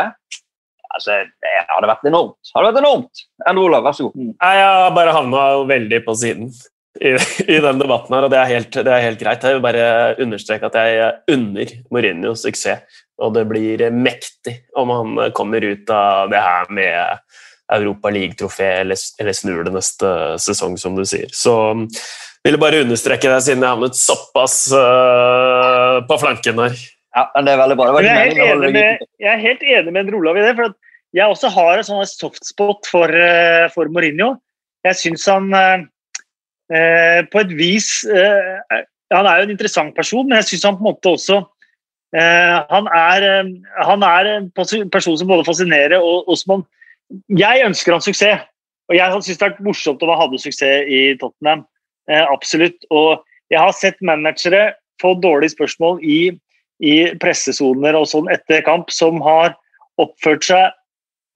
altså, 0.95 1.17
Det 1.43 1.55
hadde 1.69 1.91
vært 1.91 2.07
enormt. 2.09 2.39
Det 2.39 2.55
hadde 2.55 2.71
vært 2.71 2.81
enormt. 2.81 3.25
Endre 3.51 3.65
Olav, 3.67 3.85
vær 3.85 3.97
så 3.99 4.07
god. 4.09 4.31
Jeg 4.31 4.63
har 4.63 4.95
bare 4.97 5.17
havna 5.17 5.43
veldig 5.69 6.01
på 6.07 6.15
siden. 6.21 6.53
I, 7.01 7.15
i 7.51 7.61
den 7.61 7.81
debatten 7.81 8.15
her, 8.15 8.27
og 8.27 8.31
det 8.31 8.39
er, 8.39 8.51
helt, 8.53 8.77
det 8.87 8.93
er 8.93 9.07
helt 9.09 9.23
greit. 9.23 9.43
Jeg 9.43 9.57
vil 9.57 9.65
bare 9.65 9.87
understreke 10.23 10.69
at 10.71 10.77
jeg 10.79 11.09
unner 11.35 11.73
Mourinho 11.95 12.35
suksess, 12.39 13.01
og 13.23 13.35
det 13.37 13.45
blir 13.51 13.83
mektig 13.95 14.61
om 14.79 14.91
han 14.91 15.33
kommer 15.35 15.65
ut 15.65 15.91
av 15.91 16.31
det 16.33 16.43
her 16.43 16.71
med 16.75 17.25
Europa 17.73 18.11
League-trofé 18.13 18.67
eller, 18.83 18.99
eller, 19.21 19.33
snur 19.33 19.65
det 19.65 19.73
neste 19.75 20.09
sesong, 20.43 20.77
som 20.81 20.97
du 20.99 21.05
sier. 21.09 21.31
Så 21.33 21.55
ville 22.45 22.61
bare 22.61 22.83
understreke 22.85 23.31
det, 23.31 23.41
siden 23.47 23.65
jeg 23.65 23.73
havnet 23.73 23.99
såpass 23.99 24.59
uh, 24.75 26.03
på 26.09 26.19
flanken 26.21 26.61
her. 26.67 26.77
Ja, 27.15 27.29
men 27.37 27.47
det 27.47 27.55
er 27.55 27.63
veldig 27.63 27.79
bra. 27.79 28.03
Jeg 28.03 28.35
er, 28.35 28.59
med, 28.61 29.07
jeg, 29.23 29.31
er 29.31 29.41
helt 29.41 29.63
enig 29.63 29.95
med 29.95 30.13
Olav 30.19 30.37
i 30.37 30.45
det. 30.45 30.55
for 30.59 30.75
Jeg 31.15 31.31
også 31.31 31.51
har 31.55 31.79
en 31.79 31.87
sånn 31.87 32.07
softspot 32.11 32.91
for, 32.91 33.09
uh, 33.09 33.71
for 33.75 33.91
Mourinho. 33.93 34.35
Jeg 34.85 35.01
syns 35.01 35.25
han 35.31 35.49
uh, 35.55 35.87
på 36.69 37.41
et 37.43 37.51
vis 37.59 37.89
Han 38.09 39.27
er 39.29 39.37
jo 39.37 39.45
en 39.45 39.51
interessant 39.53 39.93
person, 39.95 40.25
men 40.25 40.39
jeg 40.39 40.47
syns 40.49 40.65
han 40.65 40.79
på 40.79 40.81
en 40.81 40.89
måte 40.89 41.11
også 41.13 41.43
han 42.15 42.87
er, 42.95 43.27
han 43.85 44.07
er 44.07 44.29
en 44.31 44.47
person 44.55 45.19
som 45.19 45.29
både 45.29 45.45
fascinerer 45.45 45.99
og, 45.99 46.29
og 46.31 46.39
som 46.41 46.55
han 46.55 46.65
Jeg 47.37 47.67
ønsker 47.67 47.93
han 47.93 48.05
suksess. 48.05 48.47
Og 48.89 48.97
jeg 48.97 49.13
syns 49.13 49.39
det 49.39 49.45
har 49.45 49.53
vært 49.55 49.67
morsomt 49.67 50.03
om 50.05 50.13
han 50.13 50.21
hadde 50.23 50.41
suksess 50.43 50.89
i 50.89 51.01
Tottenham. 51.21 51.65
Eh, 52.11 52.25
absolutt. 52.29 52.77
Og 52.93 53.25
jeg 53.53 53.61
har 53.61 53.77
sett 53.77 54.01
managere 54.05 54.75
få 55.03 55.15
dårlige 55.21 55.55
spørsmål 55.55 56.01
i, 56.05 56.35
i 56.85 56.97
pressesoner 57.21 57.97
og 57.99 58.09
sånn 58.11 58.31
etter 58.33 58.65
kamp, 58.67 58.93
som 58.93 59.23
har 59.25 59.55
oppført 60.01 60.45
seg 60.47 60.75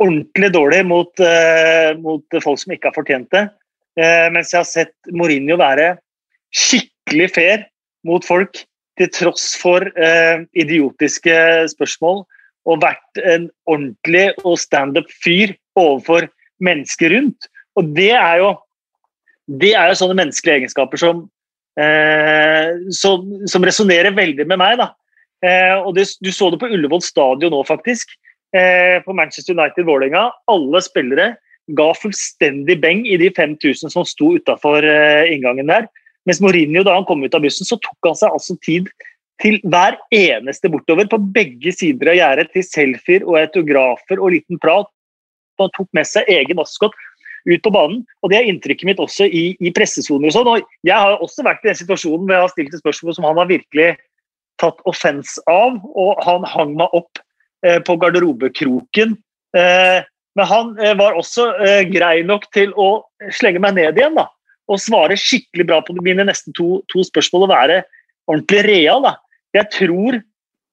ordentlig 0.03 0.53
dårlig 0.55 0.85
mot, 0.87 1.11
eh, 1.24 1.95
mot 1.99 2.41
folk 2.45 2.61
som 2.61 2.74
ikke 2.74 2.91
har 2.91 2.99
fortjent 2.99 3.31
det. 3.35 3.49
Eh, 3.99 4.28
mens 4.34 4.53
jeg 4.55 4.61
har 4.61 4.68
sett 4.68 4.94
Mourinho 5.11 5.59
være 5.59 5.96
skikkelig 6.55 7.28
fair 7.34 7.66
mot 8.07 8.24
folk 8.24 8.62
til 8.99 9.11
tross 9.14 9.53
for 9.59 9.86
eh, 9.99 10.44
idiotiske 10.59 11.34
spørsmål. 11.74 12.22
Og 12.68 12.82
vært 12.82 13.22
en 13.24 13.49
ordentlig 13.70 14.30
og 14.44 14.59
standup-fyr 14.61 15.55
overfor 15.78 16.28
mennesker 16.62 17.14
rundt. 17.14 17.49
Og 17.78 17.94
det 17.96 18.12
er 18.18 18.42
jo 18.42 18.55
det 19.49 19.72
er 19.72 19.88
jo 19.90 19.99
sånne 20.03 20.18
menneskelige 20.18 20.61
egenskaper 20.61 21.01
som, 21.01 21.22
eh, 21.80 22.74
som, 22.92 23.24
som 23.49 23.64
resonnerer 23.64 24.12
veldig 24.16 24.44
med 24.44 24.61
meg. 24.61 24.76
da. 24.80 24.90
Eh, 25.44 25.76
og 25.80 25.94
det, 25.96 26.09
Du 26.20 26.30
så 26.34 26.51
det 26.53 26.61
på 26.61 26.68
Ullevål 26.68 27.03
stadion 27.05 27.55
nå, 27.55 27.62
faktisk. 27.64 28.12
Eh, 28.53 29.01
på 29.05 29.16
Manchester 29.16 29.57
United-Vålerenga. 29.57 30.28
Alle 30.53 30.82
spillere 30.84 31.30
ga 31.77 31.89
fullstendig 31.97 32.79
beng 32.83 33.05
i 33.07 33.19
de 33.21 33.31
5000 33.35 33.93
som 33.93 34.07
sto 34.09 34.35
utafor 34.39 34.87
eh, 34.87 35.33
inngangen 35.35 35.71
der. 35.71 35.89
Mens 36.29 36.41
Mourinho, 36.45 36.85
da 36.85 36.97
han 36.97 37.07
kom 37.09 37.25
ut 37.25 37.35
av 37.37 37.45
bussen, 37.45 37.69
så 37.69 37.79
tok 37.81 38.11
han 38.11 38.19
seg 38.19 38.35
altså 38.35 38.57
tid 38.64 38.89
til 39.43 39.61
hver 39.71 39.97
eneste 40.14 40.71
bortover 40.71 41.09
på 41.11 41.21
begge 41.35 41.73
sider 41.73 42.12
av 42.12 42.19
gjerdet 42.19 42.51
til 42.55 42.66
selfier 42.66 43.27
og 43.27 43.39
autografer 43.41 44.19
og 44.19 44.35
liten 44.35 44.59
prat. 44.61 44.91
Han 45.62 45.71
tok 45.77 45.89
med 45.97 46.09
seg 46.09 46.29
egen 46.31 46.59
maskot 46.59 46.97
ut 47.49 47.62
på 47.62 47.73
banen. 47.73 48.03
og 48.23 48.31
Det 48.31 48.39
er 48.39 48.51
inntrykket 48.51 48.89
mitt 48.89 49.01
også 49.03 49.29
i, 49.31 49.55
i 49.61 49.73
pressesoner. 49.75 50.29
og 50.29 50.37
sånn, 50.37 50.51
og 50.53 50.66
Jeg 50.85 50.95
har 50.95 51.23
også 51.23 51.47
vært 51.47 51.64
i 51.64 51.71
den 51.71 51.81
situasjonen 51.81 52.27
hvor 52.27 52.35
jeg 52.35 52.45
har 52.45 52.53
stilt 52.53 52.75
et 52.75 52.83
spørsmål 52.83 53.16
som 53.16 53.29
han 53.29 53.41
har 53.41 53.51
virkelig 53.51 53.89
tatt 54.59 54.81
offens 54.91 55.39
av, 55.47 55.79
og 55.95 56.19
han 56.27 56.45
hang 56.45 56.75
meg 56.81 56.95
opp 56.99 57.21
eh, 57.64 57.79
på 57.79 57.95
garderobekroken. 58.03 59.14
Eh, 59.57 60.03
men 60.39 60.47
han 60.47 60.74
eh, 60.78 60.95
var 60.99 61.18
også 61.18 61.49
eh, 61.66 61.84
grei 61.91 62.22
nok 62.26 62.47
til 62.55 62.70
å 62.78 63.03
slenge 63.34 63.62
meg 63.64 63.76
ned 63.78 63.99
igjen 63.99 64.18
da, 64.18 64.28
og 64.70 64.82
svare 64.82 65.18
skikkelig 65.18 65.66
bra 65.66 65.80
på 65.82 65.97
mine 65.99 66.28
nesten 66.28 66.55
to, 66.57 66.80
to 66.93 67.03
spørsmål 67.07 67.49
og 67.49 67.53
være 67.53 67.80
ordentlig 68.30 68.62
real. 68.68 69.03
Da. 69.03 69.16
Jeg 69.57 69.72
tror 69.74 70.20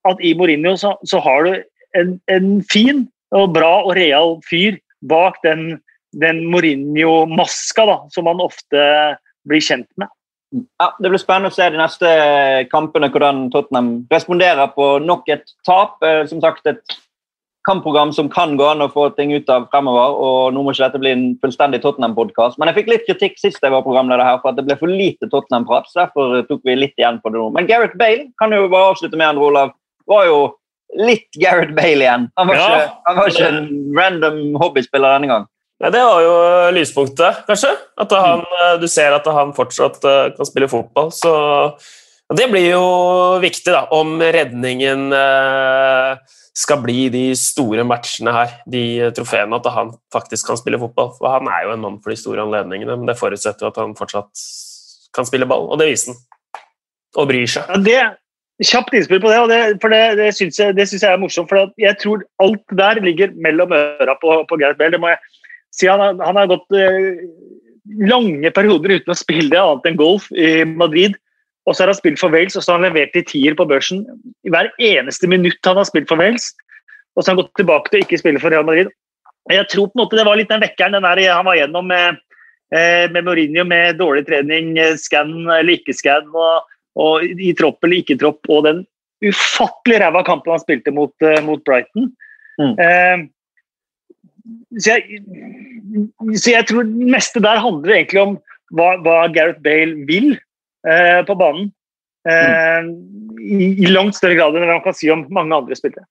at 0.06 0.22
i 0.22 0.36
Mourinho 0.38 0.76
så, 0.78 0.94
så 1.08 1.22
har 1.26 1.48
du 1.48 1.56
en, 1.98 2.18
en, 2.30 2.60
fin 2.70 3.08
og 3.34 3.56
bra 3.56 3.80
og 3.88 3.96
real 3.98 4.38
fyr 4.46 4.78
bak 5.10 5.42
den 5.44 5.80
den 6.16 6.46
Mourinho-maska 6.52 7.86
da, 7.90 7.96
som 8.16 8.30
han 8.30 8.44
ofte 8.44 8.84
blir 9.48 9.64
kjent 9.64 9.90
med. 10.00 10.12
Ja, 10.80 10.94
Det 11.02 11.10
blir 11.12 11.20
spennende 11.20 11.52
å 11.52 11.56
se 11.56 11.68
de 11.72 11.80
neste 11.80 12.12
kampene 12.72 13.10
hvordan 13.12 13.50
Tottenham 13.52 13.90
responderer 14.12 14.70
på 14.76 14.96
nok 15.04 15.28
et 15.34 15.50
tap. 15.68 15.98
Eh, 16.06 16.24
som 16.30 16.40
sagt, 16.44 16.64
et 16.70 16.96
kampprogram 17.66 18.12
som 18.14 18.30
kan 18.32 18.56
gå 18.60 18.66
an 18.70 18.84
å 18.86 18.90
få 18.92 19.08
ting 19.18 19.34
ut 19.34 19.50
av 19.52 19.68
fremover. 19.72 20.18
og 20.28 20.54
Nå 20.54 20.64
må 20.64 20.74
ikke 20.74 20.86
dette 20.88 21.02
bli 21.02 21.14
en 21.14 21.26
fullstendig 21.42 21.82
Tottenham-podkast, 21.84 22.60
men 22.60 22.70
jeg 22.70 22.80
fikk 22.80 22.92
litt 22.92 23.08
kritikk 23.08 23.40
sist 23.42 23.64
jeg 23.64 23.74
var 23.74 23.86
programleder 23.86 24.26
her 24.26 24.38
for 24.44 24.52
at 24.52 24.60
det 24.60 24.68
ble 24.68 24.78
for 24.80 24.92
lite 24.92 25.30
Tottenham-prat. 25.32 25.90
så 25.90 26.06
Derfor 26.06 26.46
tok 26.50 26.62
vi 26.68 26.78
litt 26.78 26.96
igjen 27.02 27.20
på 27.24 27.34
det 27.34 27.42
nå. 27.42 27.50
Men 27.56 27.68
Gareth 27.70 27.98
Bale 28.00 28.30
kan 28.42 28.54
jo 28.54 28.70
bare 28.70 28.94
avslutte 28.94 29.18
med, 29.18 29.34
Andre 29.34 29.50
Olav, 29.50 29.74
var 30.10 30.30
jo 30.30 30.40
litt 31.02 31.30
Gareth 31.42 31.74
Bale 31.76 32.06
igjen. 32.06 32.30
Han 32.38 32.48
var, 32.52 32.62
ja. 32.62 32.70
ikke, 32.70 32.96
han 33.10 33.20
var 33.20 33.34
ikke 33.34 33.52
en 33.52 33.68
random 33.98 34.40
hobbyspiller 34.62 35.18
denne 35.18 35.34
gang. 35.34 35.52
Nei, 35.84 35.92
Det 35.92 36.06
var 36.08 36.24
jo 36.24 36.36
lyspunktet, 36.78 37.44
kanskje. 37.50 37.74
At 38.00 38.14
han, 38.16 38.46
mm. 38.46 38.80
Du 38.82 38.88
ser 38.92 39.16
at 39.18 39.28
han 39.28 39.54
fortsatt 39.56 40.04
eh, 40.08 40.32
kan 40.38 40.48
spille 40.48 40.72
fotball. 40.72 41.12
Så 41.12 41.34
det 42.36 42.48
blir 42.50 42.70
jo 42.72 42.86
viktig, 43.44 43.74
da, 43.74 43.86
om 43.94 44.18
redningen 44.22 45.10
eh, 45.14 46.38
skal 46.56 46.80
bli 46.84 47.10
de 47.12 47.24
store 47.36 47.84
matchene 47.88 48.32
her, 48.32 48.54
de 48.72 49.12
trofeene, 49.16 49.58
at 49.58 49.66
han 49.76 49.92
faktisk 50.14 50.48
kan 50.50 50.60
spille 50.60 50.80
fotball. 50.80 51.12
For 51.18 51.34
han 51.34 51.50
er 51.52 51.66
jo 51.66 51.74
en 51.74 51.84
mann 51.84 51.98
for 52.04 52.14
de 52.14 52.20
store 52.20 52.46
anledningene, 52.46 52.96
men 52.96 53.10
det 53.10 53.18
forutsetter 53.20 53.68
jo 53.68 53.74
at 53.74 53.82
han 53.82 53.96
fortsatt 53.98 54.46
kan 55.16 55.28
spille 55.28 55.48
ball, 55.50 55.68
og 55.72 55.82
det 55.82 55.90
viser 55.92 56.14
han. 56.14 56.22
Og 57.16 57.28
bryr 57.30 57.48
seg. 57.48 57.68
Ja, 57.72 57.82
det 57.84 58.00
Kjapt 58.64 58.94
innspill 58.96 59.20
på 59.20 59.28
det, 59.28 59.40
og 59.44 59.50
det, 59.52 59.58
for 59.84 59.92
det, 59.92 60.16
det 60.16 60.30
syns 60.32 60.56
jeg, 60.62 60.76
jeg, 60.80 61.00
er 61.04 61.20
morsomt. 61.20 61.50
For 61.52 61.74
jeg 61.82 61.98
tror 62.00 62.22
alt 62.40 62.64
der 62.80 63.02
ligger 63.04 63.34
mellom 63.44 63.74
øra 63.76 64.16
på, 64.22 64.38
på 64.48 64.58
Gareth 64.62 64.80
Bale. 64.80 64.94
Det 64.96 65.02
må 65.04 65.10
jeg 65.12 65.20
si. 65.76 65.90
han, 65.92 66.22
han 66.24 66.40
har 66.40 66.48
gått 66.48 66.78
eh, 66.80 67.20
lange 68.08 68.52
perioder 68.56 68.96
uten 68.96 69.12
å 69.12 69.18
spille 69.20 69.60
annet 69.60 69.90
enn 69.90 70.00
golf 70.00 70.30
i 70.32 70.64
Madrid. 70.64 71.18
Og 71.66 71.74
så 71.74 71.84
har 71.84 71.92
han 71.92 71.98
spilt 71.98 72.22
for 72.22 72.34
Wales, 72.34 72.56
og 72.58 72.64
så 72.64 72.74
har 72.74 72.82
han 72.82 72.92
levert 72.92 73.18
i 73.18 73.24
tier 73.26 73.56
på 73.58 73.66
børsen 73.70 74.04
i 74.46 74.54
hver 74.54 74.70
eneste 74.82 75.30
minutt 75.30 75.66
han 75.66 75.80
har 75.80 75.88
spilt 75.90 76.10
for 76.12 76.22
Wales. 76.22 76.52
Og 77.16 77.24
så 77.24 77.30
har 77.30 77.36
han 77.36 77.42
gått 77.42 77.56
tilbake 77.58 77.92
til 77.92 78.02
å 78.02 78.06
ikke 78.06 78.22
spille 78.22 78.42
for 78.44 78.54
Real 78.54 78.68
Madrid. 78.68 78.92
Jeg 79.52 79.68
tror 79.72 79.90
på 79.90 79.98
en 79.98 80.04
måte 80.04 80.20
det 80.20 80.26
var 80.28 80.38
litt 80.40 80.52
den 80.52 80.64
vekkeren 80.64 80.98
den 80.98 81.06
der 81.06 81.22
han 81.30 81.46
var 81.48 81.58
gjennom 81.58 81.90
med, 81.90 82.22
eh, 82.74 83.06
med 83.14 83.26
Mourinho 83.26 83.66
med 83.66 83.98
dårlig 84.02 84.26
trening, 84.30 84.76
eh, 84.82 84.98
scan 84.98 85.34
eller 85.46 85.78
ikke 85.78 85.94
scan, 85.94 86.30
og, 86.34 86.66
og, 86.98 87.26
i 87.26 87.54
tropp 87.58 87.86
eller 87.86 88.02
ikke 88.02 88.20
tropp, 88.22 88.42
og 88.50 88.66
den 88.66 88.86
ufattelig 89.26 90.02
ræva 90.02 90.26
kampen 90.28 90.54
han 90.54 90.62
spilte 90.62 90.94
mot, 90.94 91.14
mot 91.46 91.62
Brighton. 91.66 92.12
Mm. 92.62 92.74
Eh, 92.78 93.26
så 94.78 94.98
jeg, 94.98 95.22
så 96.38 96.52
jeg 96.52 96.68
tror 96.70 96.86
det 96.86 97.14
meste 97.16 97.42
der 97.42 97.62
handler 97.62 97.96
egentlig 97.96 98.22
om 98.22 98.36
hva, 98.76 98.96
hva 99.02 99.26
Gareth 99.34 99.62
Bale 99.66 100.06
vil 100.10 100.36
eh, 100.88 101.22
på 101.28 101.38
banen. 101.40 101.72
Eh, 102.26 102.88
i, 103.46 103.66
i, 103.86 103.90
langt 103.92 104.18
større 104.18 104.38
grad 104.38 104.56
enn 104.58 104.66
man 104.66 104.82
kan 104.86 104.96
si 104.98 105.12
om 105.14 105.28
mange 105.34 105.54
andre 105.58 105.78
spillere. 105.78 106.08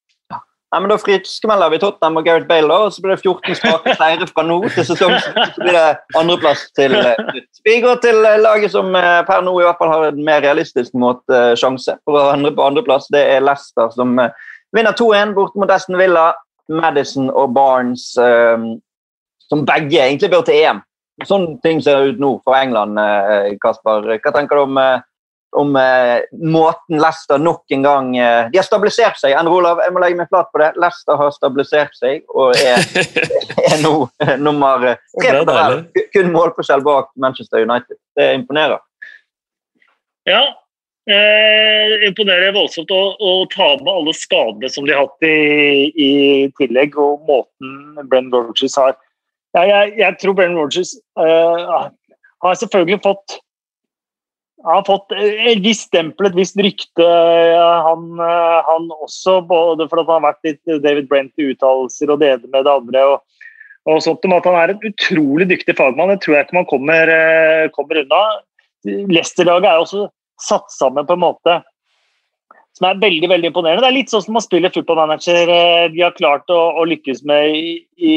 Ja, 0.74 0.80
men 0.80 0.90
Da 0.90 0.96
friskmelder 0.98 1.70
vi 1.70 1.78
Tottenham 1.78 2.16
og 2.18 2.24
Gareth 2.26 2.48
Bale, 2.48 2.74
og 2.74 2.92
så 2.92 3.02
blir 3.02 3.14
det 3.14 3.22
14 3.22 3.54
strake 3.60 3.92
seire 3.94 4.26
fra 4.26 4.42
nå 4.42 4.56
til 4.74 4.86
sesongen. 4.88 5.20
Så 5.54 5.60
blir 5.62 5.76
det 5.76 6.16
andreplass 6.18 6.64
til 6.74 6.96
eh, 6.98 7.20
slutt. 7.28 7.60
Vi 7.68 7.76
går 7.84 8.00
til 8.02 8.18
eh, 8.26 8.40
laget 8.42 8.74
som 8.74 8.88
eh, 8.98 9.20
per 9.28 9.44
nå 9.46 9.52
i 9.60 9.68
hvert 9.68 9.78
fall 9.78 9.92
har 9.92 10.08
en 10.08 10.24
mer 10.26 10.42
realistisk 10.42 10.96
måte 10.98 11.44
sjanse 11.60 11.94
for 12.02 12.18
å 12.18 12.24
endre 12.32 12.50
på 12.56 12.66
andreplass. 12.66 13.06
Det 13.14 13.22
er 13.36 13.46
Leicester, 13.46 13.92
som 13.94 14.18
vinner 14.74 14.98
2-1 14.98 15.36
bort 15.38 15.54
mot 15.54 15.70
Aston 15.70 16.00
Villa. 16.00 16.32
Madison 16.64 17.28
og 17.28 17.50
Barnes, 17.52 18.06
som 18.16 19.64
begge 19.68 19.98
egentlig 20.00 20.30
bør 20.32 20.46
til 20.48 20.62
EM. 20.62 20.78
Sånn 21.22 21.58
ting 21.62 21.78
ser 21.82 22.08
ut 22.10 22.22
nå 22.22 22.36
for 22.42 22.58
England, 22.58 22.98
uh, 22.98 23.52
Kasper. 23.62 24.16
Hva 24.18 24.32
tenker 24.34 24.58
du 24.58 24.62
om, 24.64 24.80
uh, 24.80 25.04
om 25.54 25.76
uh, 25.78 26.24
måten 26.42 26.98
Leicester 26.98 27.38
nok 27.38 27.70
en 27.76 27.84
gang 27.86 28.08
De 28.50 28.58
har 28.58 28.66
stabilisert 28.66 29.20
seg. 29.20 29.36
Endre 29.38 29.54
Olav, 29.54 29.84
jeg 29.84 29.94
må 29.94 30.02
legge 30.02 30.18
meg 30.18 30.32
flat 30.32 30.50
på 30.50 30.62
det. 30.62 30.72
Leicester 30.82 31.20
har 31.20 31.30
stabilisert 31.36 31.94
seg 32.00 32.26
og 32.34 32.58
er, 32.58 32.82
er 33.70 33.78
nå 33.84 33.94
nummer 34.42 34.90
tre 34.90 35.38
på 35.38 35.46
tabellen. 35.46 35.86
Kun 36.16 36.34
målforskjell 36.34 36.82
bak 36.86 37.12
Manchester 37.14 37.62
United. 37.62 38.00
Det 38.18 38.32
imponerer. 38.40 38.82
Ja, 40.26 40.42
Eh, 41.04 42.06
imponerer 42.08 42.54
voldsomt 42.56 42.88
å, 42.96 43.00
å, 43.20 43.32
ta 43.52 43.74
med 43.76 43.90
alle 43.92 44.12
skadene 44.16 44.70
som 44.72 44.86
de 44.88 44.94
har 44.94 45.02
hatt 45.04 45.26
i, 45.28 45.90
i 46.00 46.12
tillegg, 46.56 46.96
og 46.96 47.26
måten 47.28 48.06
Brenn 48.08 48.30
Rogers 48.32 48.78
har 48.80 48.96
ja, 49.54 49.62
jeg, 49.70 49.94
jeg, 50.00 50.18
tror 50.20 50.36
Brennan 50.36 50.58
Rogers 50.58 50.94
uh, 51.20 51.90
har 52.44 52.60
selvfølgelig 52.60 53.02
fått 53.04 53.38
har 54.64 54.84
fått 54.86 55.12
et 55.12 55.60
visst 55.64 55.90
stempel, 55.90 56.30
et 56.30 56.38
visst 56.38 56.56
rykte, 56.56 57.04
han, 57.84 58.06
eh, 58.16 58.60
han, 58.68 58.86
også. 59.04 59.42
Både 59.48 59.84
fordi 59.90 60.06
han 60.06 60.14
har 60.14 60.24
vært 60.30 60.48
litt 60.48 60.80
David 60.84 61.10
Brent 61.10 61.42
i 61.42 61.50
uttalelser 61.52 62.12
og 62.14 62.22
det 62.22 62.30
ene 62.32 62.48
med 62.48 62.64
det 62.64 62.72
andre. 62.72 63.02
og, 63.12 63.44
og 63.84 64.00
sånt, 64.00 64.24
At 64.24 64.48
han 64.48 64.56
er 64.62 64.72
en 64.72 64.88
utrolig 64.88 65.50
dyktig 65.50 65.76
fagmann, 65.76 66.14
det 66.14 66.22
tror 66.24 66.38
jeg 66.38 66.46
ikke 66.46 66.60
man 66.62 66.70
kommer, 66.70 67.12
eh, 67.12 67.68
kommer 67.76 68.00
unna. 68.00 68.22
Leicester-laget 68.88 69.68
er 69.68 69.84
også 69.84 70.08
satt 70.40 70.72
sammen 70.72 71.06
på 71.06 71.16
en 71.16 71.24
måte 71.24 71.60
som 72.74 72.88
er 72.88 72.98
veldig 72.98 73.28
veldig 73.30 73.52
imponerende. 73.52 73.84
Det 73.84 73.90
er 73.92 73.98
litt 74.00 74.10
sånn 74.10 74.24
som 74.24 74.34
man 74.34 74.42
spiller 74.42 74.72
football 74.74 74.98
manager. 74.98 75.46
de 75.92 76.00
har 76.00 76.16
klart 76.16 76.48
å, 76.50 76.58
å 76.80 76.82
lykkes 76.90 77.20
med 77.22 77.54
i, 77.54 77.68
i, 77.94 78.14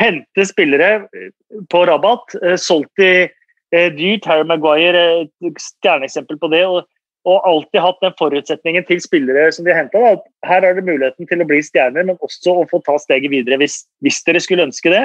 hente 0.00 0.46
spillere 0.48 0.92
eh, 1.14 1.28
på 1.72 1.84
rabatt. 1.88 2.34
Eh, 2.42 2.56
solgt 2.60 2.92
de 3.00 3.28
dyrt. 3.70 4.26
Harry 4.26 4.46
Maguire 4.48 4.98
er 4.98 5.20
et 5.46 5.60
stjerneeksempel 5.62 6.40
på 6.40 6.50
det. 6.50 6.64
Og, 6.66 6.88
og, 7.28 7.36
alltid 7.46 7.84
hatt 7.84 8.00
den 8.02 8.16
forutsetningen 8.18 8.86
til 8.88 9.02
spillere 9.04 9.52
som 9.54 9.66
de 9.66 9.70
har 9.74 9.84
henta. 9.84 10.16
Her 10.48 10.66
er 10.66 10.74
det 10.74 10.86
muligheten 10.88 11.28
til 11.30 11.44
å 11.44 11.46
bli 11.46 11.60
stjerner, 11.62 12.08
men 12.08 12.18
også 12.18 12.56
å 12.62 12.66
få 12.70 12.80
ta 12.86 12.96
steget 12.98 13.30
videre 13.30 13.60
hvis, 13.60 13.84
hvis 14.02 14.18
dere 14.26 14.42
skulle 14.42 14.66
ønske 14.66 14.90
det. 14.90 15.04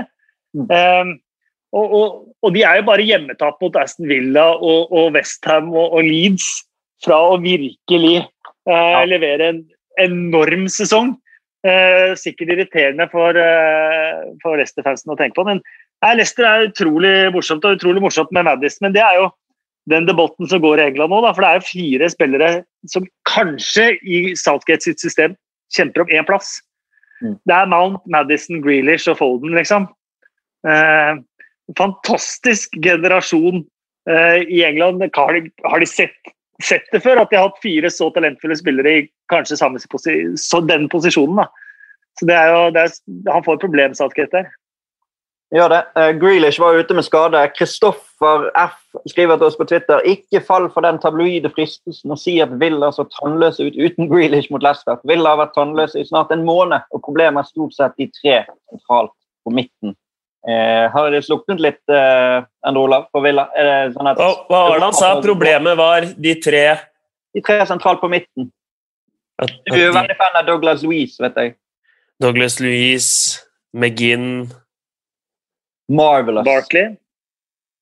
Mm. 0.58 0.66
Um, 0.72 1.12
og, 1.76 1.86
og, 1.86 2.06
og, 2.40 2.54
de 2.56 2.64
er 2.64 2.80
jo 2.80 2.88
bare 2.88 3.06
hjemmetap 3.06 3.60
mot 3.62 3.78
Aston 3.78 4.08
Villa 4.10 4.48
og, 4.56 4.94
og 4.96 5.12
Westham 5.14 5.68
og, 5.76 5.92
og 6.00 6.08
Leeds 6.08 6.48
fra 7.04 7.20
å 7.36 7.38
virkelig 7.44 8.24
Uh, 8.66 9.04
levere 9.06 9.52
en 9.52 9.60
enorm 10.02 10.66
sesong. 10.74 11.14
Uh, 11.66 12.12
sikkert 12.20 12.52
irriterende 12.54 13.08
for, 13.10 13.34
uh, 13.34 14.28
for 14.44 14.60
Leicester-fansen 14.60 15.10
å 15.10 15.18
tenke 15.18 15.34
på. 15.40 15.48
Men 15.48 15.64
nei, 16.06 16.12
Leicester 16.20 16.46
er 16.46 16.68
utrolig 16.68 17.16
morsomt 17.34 17.66
og 17.66 17.80
utrolig 17.80 18.04
morsomt 18.04 18.30
med 18.36 18.46
Maddis. 18.46 18.78
Men 18.86 18.94
det 18.94 19.02
er 19.02 19.18
jo 19.18 19.32
den 19.90 20.06
debatten 20.06 20.50
som 20.50 20.62
går 20.62 20.82
i 20.82 20.88
England 20.90 21.14
nå. 21.14 21.22
Da, 21.26 21.34
for 21.34 21.46
det 21.46 21.50
er 21.50 21.60
jo 21.60 21.70
fire 21.72 22.10
spillere 22.14 22.52
som 22.92 23.08
kanskje 23.30 23.92
i 24.06 24.22
Southgate 24.38 24.86
sitt 24.86 25.02
system 25.02 25.34
kjemper 25.76 26.06
om 26.06 26.14
én 26.14 26.28
plass. 26.28 26.58
Mm. 27.24 27.38
Det 27.48 27.56
er 27.56 27.72
Mount, 27.72 28.02
Madison, 28.12 28.62
Grealish 28.64 29.10
og 29.12 29.20
Folden, 29.22 29.56
liksom. 29.58 29.88
Eh, 30.68 31.14
fantastisk 31.78 32.76
generasjon 32.84 33.64
eh, 34.10 34.42
i 34.50 34.64
England. 34.68 35.06
Har 35.16 35.38
de, 35.38 35.52
har 35.66 35.82
de, 35.82 35.90
sett 35.90 36.35
sett 36.64 36.86
det 36.94 37.02
før, 37.04 37.22
at 37.22 37.32
de 37.32 37.40
har 37.40 37.50
hatt 37.50 37.64
fire 37.64 37.90
så 37.92 38.10
talentfulle 38.16 38.58
spillere 38.60 38.98
i 39.00 39.08
kanskje 39.32 39.58
samme 39.60 39.82
posi 39.92 40.18
den 40.70 40.90
posisjonen. 40.90 41.44
da. 41.44 41.50
Så 42.20 42.28
det 42.30 42.36
er 42.36 42.54
jo, 42.54 42.70
det 42.72 42.86
er, 42.86 42.94
Han 43.34 43.44
får 43.44 43.60
et 43.60 44.32
der. 44.32 44.54
Gjør 45.54 45.70
det. 45.70 45.82
Uh, 45.96 46.12
Grealish 46.20 46.60
var 46.60 46.74
ute 46.74 46.94
med 46.94 47.06
skade. 47.06 47.42
Kristoffer 47.58 48.50
F 48.58 48.80
skriver 49.08 49.38
til 49.38 49.46
oss 49.46 49.58
på 49.60 49.68
Twitter 49.70 50.02
ikke 50.10 50.42
fall 50.42 50.70
for 50.74 50.82
den 50.82 50.98
tabloide 51.00 51.52
fristelsen 51.54 52.12
å 52.12 52.18
si 52.18 52.40
at 52.42 52.56
Villa 52.60 52.90
så 52.92 53.06
tannløse 53.20 53.68
ut 53.68 53.78
uten 53.78 54.10
Grealish 54.10 54.50
mot 54.52 54.64
Leicester. 54.64 54.98
Villa 55.04 55.36
har 55.36 55.44
vært 55.44 55.54
tannløse 55.56 56.02
i 56.02 56.08
snart 56.08 56.34
en 56.34 56.48
måned, 56.48 56.88
og 56.92 57.04
problemet 57.06 57.44
er 57.44 57.52
stort 57.52 57.78
sett 57.78 57.96
de 58.02 58.10
tre 58.18 58.42
sentralt 58.72 59.14
på 59.46 59.54
midten. 59.54 59.94
Eh, 60.46 60.86
har 60.94 61.12
det 61.12 61.24
sluknet 61.26 61.62
litt, 61.64 61.82
eh, 61.90 62.44
Endre 62.68 62.84
Olav, 62.86 63.08
på 63.14 63.22
Villa? 63.26 63.48
Sånn 63.96 64.12
at, 64.12 64.20
oh, 64.22 64.44
hva 64.50 64.60
var 64.70 64.78
det 64.78 64.86
han 64.86 64.98
sa? 64.98 65.14
Problemet 65.24 65.80
var 65.80 66.06
de 66.06 66.36
tre 66.42 66.66
De 67.36 67.42
tre 67.44 67.58
sentralt 67.68 68.00
på 68.00 68.08
midten. 68.08 68.52
At, 69.42 69.52
at 69.52 69.74
du 69.74 69.82
er 69.82 69.92
veldig 69.92 70.16
fan 70.16 70.38
av 70.40 70.46
Douglas 70.48 70.86
Louise, 70.86 71.18
vet 71.20 71.36
jeg. 71.42 71.56
Douglas 72.24 72.62
Louise, 72.64 73.42
McGinn 73.76 74.46
Marvelous. 75.92 76.46
Barkley. 76.46 76.96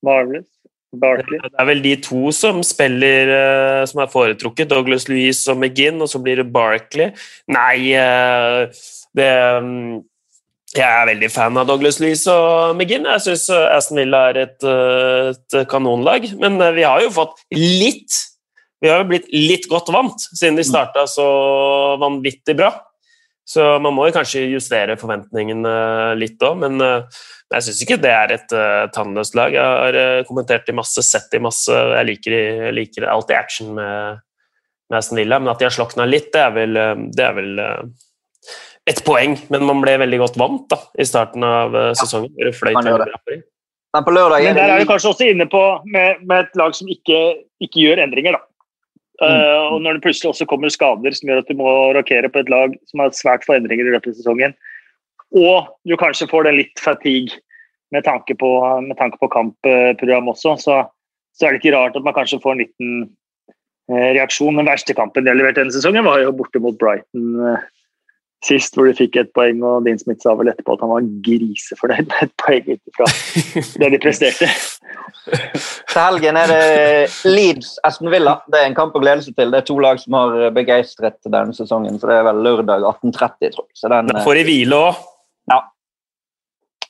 Marvelous. 0.03 0.47
Barkley. 0.93 1.39
Det 1.41 1.59
er 1.59 1.66
vel 1.66 1.84
de 1.84 1.93
to 2.05 2.32
som 2.36 2.59
spiller 2.66 3.30
uh, 3.32 3.84
som 3.89 4.03
er 4.03 4.09
foretrukket. 4.11 4.70
Douglas 4.70 5.07
Louise 5.09 5.49
og 5.51 5.57
McGinn, 5.57 6.01
og 6.03 6.09
så 6.11 6.22
blir 6.22 6.41
det 6.41 6.51
Barkley. 6.53 7.14
Nei, 7.49 7.93
uh, 7.97 8.68
det 9.18 9.30
um, 9.57 10.03
jeg 10.78 10.89
er 10.89 11.09
veldig 11.11 11.30
fan 11.30 11.57
av 11.59 11.67
Douglas 11.69 11.99
Louise 12.01 12.32
og 12.34 12.78
McGinn. 12.78 13.05
Jeg 13.05 13.24
syns 13.28 13.45
eh, 13.53 13.65
Aston 13.76 13.99
Villa 14.01 14.24
er 14.32 14.39
et, 14.45 14.65
eh, 14.65 15.30
et, 15.34 15.57
kanonlag. 15.69 16.26
Men 16.41 16.57
eh, 16.61 16.74
vi 16.80 16.86
har 16.88 17.03
jo 17.03 17.11
fått 17.13 17.43
litt 17.53 18.21
Vi 18.84 18.89
har 18.91 18.99
jo 18.99 19.11
blitt 19.13 19.30
litt 19.32 19.69
godt 19.71 19.93
vant 19.95 20.26
siden 20.34 20.57
de 20.59 20.65
starta 20.67 21.05
så 21.07 21.26
vanvittig 22.01 22.57
bra. 22.59 22.74
Så 23.47 23.63
man 23.80 23.95
må 23.95 24.09
jo 24.09 24.15
kanskje 24.15 24.41
justere 24.51 24.97
forventningene 24.99 25.71
litt 26.19 26.43
òg, 26.43 26.57
men 26.65 26.84
jeg 26.84 27.63
syns 27.63 27.80
ikke 27.84 27.97
det 28.03 28.11
er 28.11 28.34
et 28.36 28.55
tannløst 28.95 29.38
lag. 29.39 29.55
Jeg 29.55 29.63
har 29.63 30.28
kommentert 30.28 30.67
i 30.67 30.76
masse, 30.76 30.99
sett 31.03 31.32
i 31.36 31.41
masse. 31.43 31.71
Jeg 31.71 32.09
liker, 32.09 32.36
jeg 32.36 32.76
liker 32.76 33.07
alltid 33.07 33.39
action 33.39 33.71
med, 33.80 34.19
med 34.91 34.99
Aston 34.99 35.21
Villa, 35.21 35.39
men 35.39 35.53
at 35.53 35.63
de 35.63 35.69
har 35.69 35.76
slokna 35.76 36.07
litt, 36.07 36.28
det 36.36 36.43
er 36.43 36.55
vel, 36.59 36.80
det 37.15 37.28
er 37.30 37.39
vel 37.39 37.63
ett 38.89 39.03
poeng, 39.07 39.38
men 39.53 39.65
man 39.67 39.81
ble 39.84 39.95
veldig 40.01 40.19
godt 40.19 40.39
vant 40.39 40.65
da, 40.71 40.79
i 40.99 41.05
starten 41.07 41.45
av 41.47 41.75
uh, 41.75 41.91
sesongen. 41.95 42.34
Ja, 42.39 42.51
veldig 42.51 42.95
bra 42.99 43.19
Men 43.93 44.07
på 44.07 44.15
lørdag 44.15 44.47
Men 44.49 44.57
der 44.57 44.73
er 44.73 44.81
vi 44.81 44.89
kanskje 44.89 45.13
også 45.13 45.29
inne 45.29 45.47
på 45.49 45.61
med, 45.86 46.23
med 46.27 46.47
et 46.47 46.59
lag 46.59 46.75
som 46.75 46.89
ikke, 46.91 47.21
ikke 47.63 47.86
gjør 47.86 48.03
endringer. 48.03 48.36
da. 48.36 48.43
Uh, 49.21 49.29
mm. 49.29 49.73
og 49.75 49.81
Når 49.86 49.97
det 49.97 50.03
plutselig 50.07 50.34
også 50.34 50.49
kommer 50.49 50.73
skader 50.73 51.15
som 51.15 51.29
gjør 51.29 51.43
at 51.43 51.49
du 51.51 51.55
må 51.59 51.69
rokere 51.95 52.31
på 52.34 52.43
et 52.43 52.51
lag 52.51 52.75
som 52.89 53.03
har 53.03 53.15
svært 53.15 53.45
få 53.47 53.55
endringer 53.55 53.88
i 53.88 53.95
løpet 53.95 54.11
av 54.11 54.19
sesongen, 54.19 54.55
og 55.34 55.71
du 55.88 55.95
kanskje 55.97 56.29
får 56.29 56.47
det 56.47 56.57
litt 56.57 56.81
fatigue 56.81 57.39
med 57.93 58.03
tanke 58.05 58.36
på, 58.38 58.49
med 58.81 58.97
tanke 58.97 59.19
på 59.21 59.29
kampprogram 59.31 60.29
også, 60.31 60.57
så, 60.61 60.79
så, 61.38 61.45
er 61.45 61.53
det 61.53 61.61
ikke 61.61 61.75
rart 61.75 61.97
at 61.97 62.05
man 62.05 62.15
kanskje 62.17 62.41
får 62.41 62.55
en 62.55 62.63
liten 62.63 62.91
uh, 63.91 64.09
reaksjon. 64.17 64.57
Den 64.57 64.69
verste 64.69 64.95
kampen 64.97 65.25
de 65.25 65.31
har 65.31 65.38
levert 65.38 65.59
denne 65.59 65.73
sesongen, 65.73 66.05
var 66.05 66.21
jo 66.23 66.34
borte 66.36 66.61
mot 66.61 66.77
Brighton. 66.81 67.29
Uh, 67.38 67.61
sist, 68.47 68.75
hvor 68.75 68.89
de 68.89 68.95
fikk 68.97 69.17
et 69.19 69.31
poeng, 69.35 69.61
og 69.65 69.85
Dean 69.85 69.99
Smith 70.01 70.23
sa 70.23 70.35
vel 70.39 70.51
etterpå 70.51 70.75
at 70.75 70.83
han 70.83 70.91
var 70.91 71.07
grisefornøyd 71.25 72.09
med 72.09 72.25
et 72.25 72.33
poeng 72.43 72.69
ut 72.73 72.97
fra 72.97 73.07
det 73.81 73.91
de 73.95 74.01
presterte. 74.03 74.49
Til 75.93 75.99
helgen 76.01 76.39
er 76.39 76.51
det 76.51 76.63
Leeds-Aston 77.29 78.11
Villa. 78.11 78.35
Det 78.51 78.59
er 78.59 78.67
en 78.67 78.77
kamp 78.77 78.95
å 78.97 79.01
glede 79.03 79.23
seg 79.23 79.37
til. 79.37 79.53
Det 79.53 79.61
er 79.61 79.67
to 79.69 79.77
lag 79.79 80.01
som 80.01 80.17
har 80.17 80.49
begeistret 80.55 81.19
denne 81.23 81.55
sesongen, 81.55 81.99
så 81.99 82.09
det 82.09 82.17
er 82.19 82.27
vel 82.27 82.41
lørdag 82.43 82.83
18.30, 82.89 83.53
tror 83.53 83.67
jeg. 83.67 83.77
Så 83.79 83.91
den, 83.93 84.11
får 84.25 84.39
de 84.39 84.45
hvile 84.49 84.81
òg. 84.89 84.99
Ja, 85.51 85.61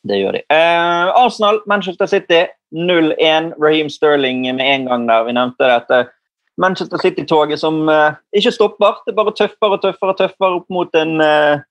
det 0.10 0.20
gjør 0.20 0.40
de. 0.40 0.44
Eh, 0.52 1.14
Arsenal, 1.22 1.62
Manchester 1.70 2.10
City 2.10 2.42
0-1. 2.74 3.54
Raheem 3.62 3.90
Sterling 3.94 4.42
med 4.50 4.66
en 4.66 4.90
gang 4.90 5.08
der. 5.08 5.28
Vi 5.28 5.38
nevnte 5.38 5.70
dette 5.70 6.02
Manchester 6.62 7.02
City-toget 7.02 7.60
som 7.60 7.88
uh, 7.90 8.14
ikke 8.36 8.54
stopper. 8.54 9.00
Det 9.06 9.14
er 9.14 9.20
bare 9.20 9.36
tøffere 9.38 9.78
og 9.78 9.84
tøffere 9.84 10.18
tøffere 10.20 10.60
opp 10.60 10.68
mot 10.74 11.00
en 11.00 11.16
uh, 11.22 11.64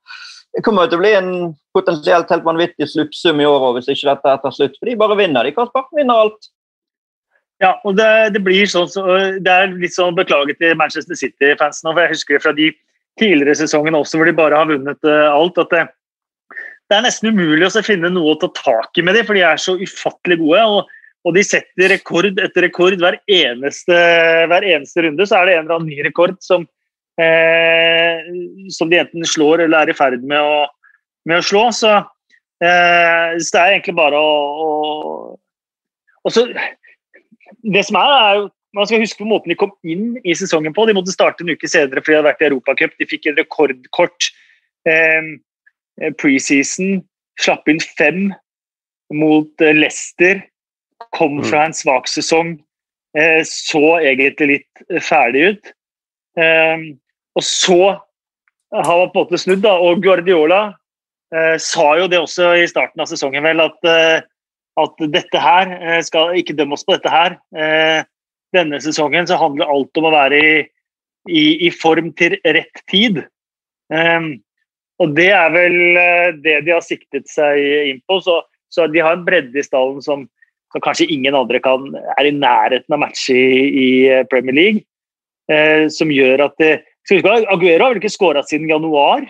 Det 0.52 0.64
kommer 0.66 0.90
til 0.90 0.98
å 0.98 1.02
bli 1.02 1.12
en 1.16 1.30
potensielt 1.72 2.32
helt 2.32 2.44
vanvittig 2.44 2.88
sluttsum 2.90 3.40
i 3.40 3.46
år 3.48 3.70
hvis 3.76 3.88
ikke 3.88 4.10
dette 4.10 4.34
tar 4.42 4.52
slutt. 4.52 4.74
For 4.76 4.90
de 4.90 4.98
bare 5.00 5.16
vinner, 5.16 5.46
de, 5.46 5.54
Kasper. 5.56 5.86
Vinner 5.96 6.26
alt. 6.26 6.50
Ja, 7.62 7.76
og 7.86 7.96
det, 7.96 8.34
det 8.34 8.42
blir 8.42 8.66
sånn, 8.66 8.90
så, 8.90 9.04
det 9.38 9.52
er 9.52 9.72
litt 9.78 9.94
sånn 9.94 10.18
beklaget 10.18 10.58
til 10.60 10.74
Manchester 10.76 11.16
City-fansen. 11.16 11.92
Jeg 11.94 12.12
husker 12.12 12.42
fra 12.42 12.52
de 12.56 12.72
tidligere 13.20 13.54
sesongene 13.62 14.00
også, 14.02 14.18
hvor 14.18 14.28
de 14.28 14.34
bare 14.36 14.58
har 14.58 14.68
vunnet 14.68 15.08
uh, 15.08 15.30
alt. 15.30 15.60
at 15.62 15.72
det, 15.72 15.86
det 16.90 16.98
er 16.98 17.06
nesten 17.06 17.30
umulig 17.32 17.68
å 17.70 17.84
finne 17.86 18.10
noe 18.12 18.34
å 18.34 18.40
ta 18.42 18.50
tak 18.58 18.98
i 18.98 19.06
med 19.06 19.16
dem, 19.16 19.24
for 19.28 19.38
de 19.38 19.46
er 19.46 19.62
så 19.62 19.78
ufattelig 19.78 20.40
gode. 20.42 20.66
og 20.66 20.98
og 21.22 21.36
de 21.36 21.42
setter 21.46 21.92
rekord 21.92 22.40
etter 22.42 22.66
rekord 22.66 22.96
hver 22.98 23.18
eneste, 23.30 23.98
hver 24.50 24.66
eneste 24.66 25.04
runde. 25.06 25.26
Så 25.26 25.38
er 25.38 25.46
det 25.46 25.56
en 25.56 25.64
eller 25.64 25.76
annen 25.78 25.92
ny 25.92 26.00
rekord 26.02 26.34
som, 26.42 26.64
eh, 27.20 28.32
som 28.74 28.90
de 28.90 28.98
enten 28.98 29.28
slår 29.28 29.62
eller 29.66 29.84
er 29.84 29.92
i 29.92 29.98
ferd 29.98 30.26
med 30.26 30.42
å, 30.42 30.64
med 31.30 31.38
å 31.38 31.46
slå. 31.46 31.68
Så, 31.78 31.92
eh, 32.64 33.38
så, 33.38 33.48
det 33.54 33.62
er 33.62 33.76
egentlig 33.76 33.96
bare 34.00 34.18
å, 34.18 35.38
å 36.26 36.34
så, 36.34 36.48
Det 37.62 37.84
som 37.86 38.00
er, 38.00 38.16
er 38.18 38.40
jo 38.40 38.50
man 38.74 38.88
skal 38.88 39.02
huske 39.02 39.20
på 39.20 39.28
måten 39.28 39.52
de 39.52 39.58
kom 39.60 39.72
inn 39.84 40.16
i 40.24 40.34
sesongen 40.34 40.72
på. 40.74 40.86
De 40.88 40.94
måtte 40.96 41.12
starte 41.12 41.44
en 41.44 41.52
uke 41.52 41.68
senere 41.68 42.00
fordi 42.00 42.16
de 42.16 42.18
hadde 42.18 42.30
vært 42.30 42.42
i 42.42 42.48
Europacup. 42.48 42.94
De 42.98 43.06
fikk 43.06 43.28
en 43.28 43.36
rekordkort 43.36 44.30
eh, 44.88 45.34
preseason. 46.18 47.02
Slapp 47.38 47.68
inn 47.68 47.82
fem 48.00 48.32
mot 49.12 49.64
eh, 49.64 49.76
Leicester 49.76 50.40
kom 51.10 51.38
mm. 51.40 51.44
fra 51.50 51.66
en 51.66 51.74
svak 51.76 52.08
sesong, 52.10 52.56
eh, 53.18 53.40
så 53.48 53.84
egentlig 54.00 54.48
litt 54.50 54.84
eh, 54.88 55.02
ferdig 55.02 55.44
ut. 55.52 55.72
Ehm, 56.40 56.86
og 57.36 57.44
så 57.46 57.80
har 58.72 58.98
man 58.98 59.10
på 59.12 59.20
en 59.20 59.26
måte 59.26 59.40
snudd, 59.40 59.64
da, 59.64 59.74
og 59.76 60.02
Guardiola 60.04 60.62
eh, 61.34 61.56
sa 61.60 61.92
jo 62.00 62.08
det 62.08 62.20
også 62.22 62.54
i 62.60 62.68
starten 62.70 63.02
av 63.04 63.10
sesongen, 63.10 63.44
vel, 63.44 63.60
at, 63.64 64.22
at 64.80 65.04
dette 65.12 65.40
her 65.40 65.74
skal 66.06 66.38
ikke 66.40 66.56
dømme 66.56 66.78
oss 66.78 66.86
på 66.88 66.96
dette 66.96 67.12
her. 67.12 67.36
Denne 68.56 68.80
sesongen 68.80 69.28
så 69.28 69.36
handler 69.40 69.68
alt 69.68 70.00
om 70.00 70.08
å 70.08 70.14
være 70.14 70.38
i, 70.40 70.54
i, 71.28 71.44
i 71.68 71.70
form 71.72 72.08
til 72.16 72.38
rett 72.40 72.80
tid. 72.88 73.20
Og 73.92 75.12
det 75.16 75.28
er 75.36 75.52
vel 75.52 75.76
det 76.44 76.56
de 76.64 76.72
har 76.72 76.84
siktet 76.84 77.28
seg 77.28 77.60
inn 77.90 78.00
på. 78.08 78.20
Så, 78.24 78.38
så 78.72 78.88
de 78.88 79.04
har 79.04 79.18
en 79.18 79.26
bredde 79.26 79.60
i 79.60 79.66
stallen 79.66 80.00
som, 80.04 80.24
som 80.72 80.82
kanskje 80.84 81.10
ingen 81.12 81.36
andre 81.36 81.60
kan, 81.62 81.80
er 82.16 82.24
i 82.28 82.34
nærheten 82.34 82.96
av 82.96 83.00
matche 83.04 83.36
i, 83.36 83.62
i 83.68 83.88
eh, 84.08 84.24
Premier 84.30 84.56
League. 84.56 84.80
Eh, 85.52 85.84
som 85.92 86.08
gjør 86.12 86.46
at 86.46 86.54
det, 86.62 86.72
huske, 87.10 87.32
Aguero 87.52 87.84
har 87.84 87.92
vel 87.92 88.00
ikke 88.00 88.14
skåra 88.14 88.44
siden 88.46 88.70
januar 88.70 89.22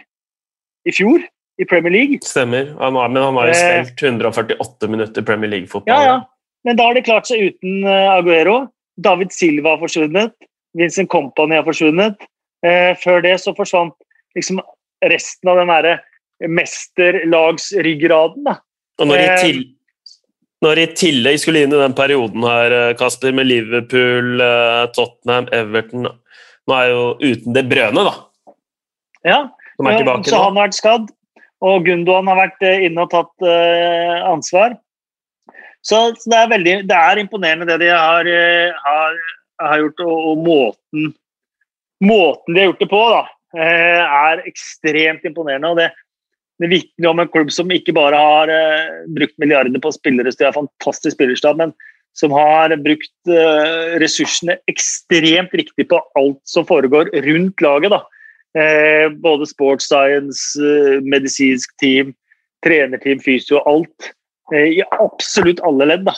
i 0.86 0.90
fjor 0.95 1.20
i 1.61 1.64
Premier 1.68 1.93
League. 1.95 2.16
Stemmer, 2.26 2.66
han 2.78 2.95
har, 2.99 3.09
men 3.11 3.22
han 3.24 3.36
har 3.40 3.47
jo 3.51 3.55
eh, 3.57 3.88
spilt 3.88 4.07
148 4.12 4.93
minutter 4.93 5.20
Premier 5.26 5.51
League-fotball. 5.57 5.93
Ja, 5.93 6.01
ja. 6.07 6.16
Men 6.62 6.78
da 6.78 6.82
har 6.86 6.95
det 6.95 7.09
klart 7.09 7.26
seg 7.26 7.43
uten 7.51 7.72
Aguero. 7.90 8.57
David 9.03 9.30
Silva 9.34 9.68
har 9.74 9.80
forsvunnet. 9.82 10.34
Vincent 10.78 11.11
Company 11.11 11.55
har 11.59 11.66
forsvunnet. 11.66 12.16
Eh, 12.66 12.93
før 13.03 13.22
det 13.24 13.40
så 13.43 13.55
forsvant 13.57 13.95
liksom 14.38 14.61
resten 15.11 15.49
av 15.51 15.57
den 15.59 15.68
derre 15.72 15.95
mesterlagsryggraden. 16.43 18.47
Og 19.03 19.07
når 19.07 19.16
i, 19.18 19.26
Eh, 19.26 19.38
til, 19.43 19.59
når 20.63 20.79
i 20.79 20.91
tillegg 20.95 21.41
skulle 21.43 21.65
inn 21.65 21.75
i 21.75 21.81
den 21.81 21.95
perioden 21.97 22.45
her, 22.47 22.75
eh, 22.77 22.93
Kasper, 22.99 23.35
med 23.35 23.49
Liverpool, 23.49 24.41
eh, 24.41 24.85
Tottenham, 24.97 25.49
Everton 25.53 26.11
Nå 26.71 26.75
er 26.79 26.93
jo 26.93 27.07
uten 27.19 27.57
det 27.57 27.65
brødene, 27.67 28.05
da, 28.07 28.13
Ja, 29.27 29.39
som 29.75 29.89
er 29.91 29.99
tilbake 29.99 30.31
så 30.31 30.45
han 30.45 30.55
har 30.55 30.69
vært 30.69 30.77
skadd, 30.79 31.09
og 31.63 31.89
Gundogan 31.89 32.31
har 32.31 32.39
vært 32.39 32.63
eh, 32.69 32.85
inne 32.87 33.03
og 33.03 33.11
tatt 33.11 33.47
ansvar. 34.31 34.77
Så, 35.83 36.13
det 36.23 36.39
er 36.39 36.53
veldig 36.53 36.77
det 36.87 36.99
er 36.99 37.19
imponerende 37.19 37.67
det 37.67 37.81
de 37.83 37.91
har, 37.91 38.31
har, 38.87 39.19
har 39.59 39.83
gjort, 39.83 40.05
og, 40.07 40.29
og 40.31 40.47
måten, 40.47 41.11
måten 42.07 42.55
de 42.55 42.63
har 42.63 42.71
gjort 42.71 42.85
det 42.85 42.91
på, 42.95 43.03
da, 43.11 43.25
er 43.59 44.47
ekstremt 44.47 45.27
imponerende. 45.27 45.75
og 45.75 45.83
det 45.83 45.91
det 46.61 46.70
vitner 46.70 47.11
om 47.11 47.22
en 47.22 47.30
klubb 47.32 47.50
som 47.53 47.70
ikke 47.72 47.94
bare 47.96 48.18
har 48.18 48.53
uh, 48.53 49.03
brukt 49.16 49.34
milliarder 49.40 49.82
på 49.82 49.92
spillere, 49.94 50.32
så 50.32 50.42
de 50.42 50.48
har 50.50 50.57
fantastisk 50.57 51.16
spillerstab, 51.16 51.61
men 51.61 51.74
som 52.18 52.34
har 52.36 52.74
brukt 52.84 53.12
uh, 53.30 53.96
ressursene 54.03 54.59
ekstremt 54.70 55.55
riktig 55.57 55.88
på 55.90 56.00
alt 56.18 56.40
som 56.48 56.66
foregår 56.68 57.11
rundt 57.26 57.64
laget. 57.64 57.96
Eh, 58.53 59.09
både 59.24 59.46
sports 59.48 59.86
science, 59.88 60.61
medisinsk 61.09 61.72
team, 61.80 62.11
trenerteam, 62.61 63.22
fysio, 63.24 63.62
alt. 63.64 64.12
I 64.53 64.82
absolutt 65.00 65.62
alle 65.64 65.88
ledd. 65.88 66.05
da. 66.05 66.12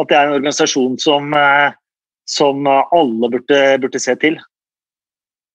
At 0.00 0.08
det 0.08 0.16
er 0.16 0.30
en 0.30 0.38
organisasjon 0.38 0.96
som, 0.98 1.36
som 2.24 2.64
alle 2.72 3.30
burde, 3.36 3.60
burde 3.84 4.00
se 4.00 4.16
til. 4.22 4.40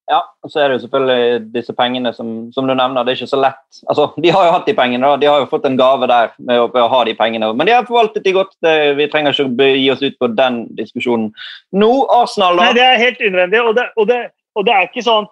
Ja, 0.09 0.23
og 0.41 0.49
så 0.49 0.63
er 0.63 0.71
det 0.71 0.79
jo 0.79 0.83
selvfølgelig 0.87 1.51
disse 1.53 1.73
pengene 1.77 2.09
som, 2.15 2.29
som 2.55 2.65
du 2.65 2.73
nevner. 2.73 3.05
Det 3.05 3.13
er 3.13 3.19
ikke 3.19 3.29
så 3.29 3.41
lett. 3.43 3.81
Altså, 3.85 4.07
De 4.17 4.31
har 4.33 4.47
jo 4.47 4.53
hatt 4.55 4.65
de 4.65 4.73
pengene, 4.73 5.05
da. 5.05 5.19
de 5.21 5.27
har 5.29 5.43
jo 5.43 5.49
fått 5.51 5.67
en 5.69 5.77
gave 5.77 6.07
der 6.09 6.31
med 6.41 6.63
å, 6.63 6.63
med 6.73 6.81
å 6.81 6.87
ha 6.89 7.01
de 7.05 7.13
pengene. 7.19 7.51
Men 7.53 7.69
de 7.69 7.75
har 7.77 7.85
forvaltet 7.85 8.25
de 8.25 8.33
godt. 8.33 8.55
Vi 8.97 9.07
trenger 9.13 9.37
ikke 9.37 9.45
å 9.45 9.67
gi 9.77 9.91
oss 9.93 10.01
ut 10.01 10.17
på 10.17 10.31
den 10.33 10.63
diskusjonen. 10.79 11.29
Nå, 11.77 11.91
Arsenal, 12.15 12.57
da. 12.57 12.71
Nei, 12.71 12.79
Det 12.79 12.87
er 12.87 13.03
helt 13.03 13.21
unødvendig. 13.21 13.61
Og 13.61 13.77
det, 13.77 13.85
og 14.01 14.09
det, 14.09 14.19
og 14.57 14.65
det 14.65 14.73
er 14.75 14.89
ikke 14.89 15.05
sånn 15.05 15.29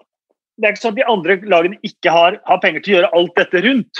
det 0.57 0.65
er 0.65 0.73
ikke 0.73 0.81
sånn 0.81 0.95
at 0.95 0.97
de 0.99 1.09
andre 1.11 1.35
lagene 1.53 1.77
ikke 1.85 2.13
har, 2.13 2.37
har 2.49 2.61
penger 2.63 2.81
til 2.81 2.93
å 2.93 2.95
gjøre 2.97 3.11
alt 3.19 3.35
dette 3.37 3.61
rundt. 3.65 3.99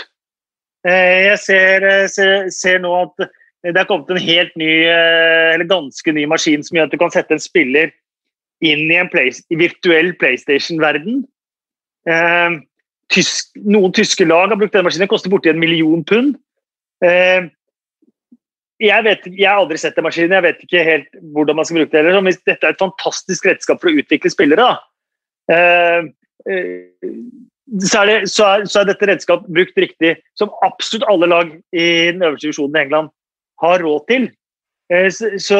Eh, 0.88 1.28
Jeg 1.28 1.40
ser, 1.44 1.86
eh, 1.86 2.08
ser, 2.10 2.50
ser 2.54 2.80
nå 2.82 2.94
at 3.04 3.28
det 3.68 3.78
er 3.78 3.90
kommet 3.90 4.10
en 4.14 4.22
helt 4.22 4.56
ny, 4.58 4.72
eh, 4.90 5.54
eller 5.54 5.70
ganske 5.70 6.14
ny 6.14 6.26
maskin 6.30 6.64
som 6.66 6.78
gjør 6.78 6.90
at 6.90 6.96
du 6.96 7.02
kan 7.02 7.14
sette 7.14 7.36
en 7.36 7.44
spiller 7.44 7.92
inn 8.66 8.90
i 8.92 8.98
en 8.98 9.10
play, 9.12 9.32
virtuell 9.60 10.14
PlayStation-verden. 10.18 11.22
Eh, 12.10 12.58
tysk, 13.14 13.54
noen 13.68 13.94
tyske 13.96 14.26
lag 14.28 14.52
har 14.52 14.60
brukt 14.60 14.74
denne 14.76 14.88
maskinen. 14.88 15.06
Den 15.06 15.14
koster 15.14 15.34
borti 15.34 15.52
en 15.52 15.62
million 15.62 16.04
pund. 16.08 16.36
Eh, 17.06 17.50
jeg, 18.82 19.04
vet, 19.06 19.26
jeg 19.34 19.50
har 19.50 19.62
aldri 19.62 19.80
sett 19.82 19.98
den 19.98 20.06
maskinen, 20.06 20.36
jeg 20.38 20.46
vet 20.46 20.64
ikke 20.66 20.86
helt 20.86 21.20
hvordan 21.36 21.58
man 21.58 21.68
skal 21.68 21.82
bruke 21.82 21.94
det. 21.94 22.06
heller. 22.06 22.24
Men 22.26 22.40
Dette 22.46 22.58
er 22.62 22.76
et 22.76 22.82
fantastisk 22.84 23.50
redskap 23.50 23.82
for 23.82 23.92
å 23.92 24.00
utvikle 24.02 24.34
spillere. 24.34 24.70
Eh, 25.52 26.10
eh, 26.50 27.12
så 27.84 28.02
er, 28.02 28.08
det, 28.08 28.18
så, 28.32 28.46
er, 28.48 28.66
så 28.70 28.82
er 28.82 28.88
dette 28.88 29.08
redskap 29.10 29.48
brukt 29.52 29.80
riktig, 29.82 30.16
som 30.40 30.54
absolutt 30.64 31.08
alle 31.12 31.28
lag 31.28 31.50
i 31.76 31.88
den 32.14 32.24
øverste 32.24 32.48
divisjonen 32.48 32.78
i 32.78 32.84
England 32.86 33.12
har 33.62 33.84
råd 33.84 34.06
til. 34.12 34.30
Eh, 34.94 35.10
så, 35.12 35.34
så, 35.42 35.60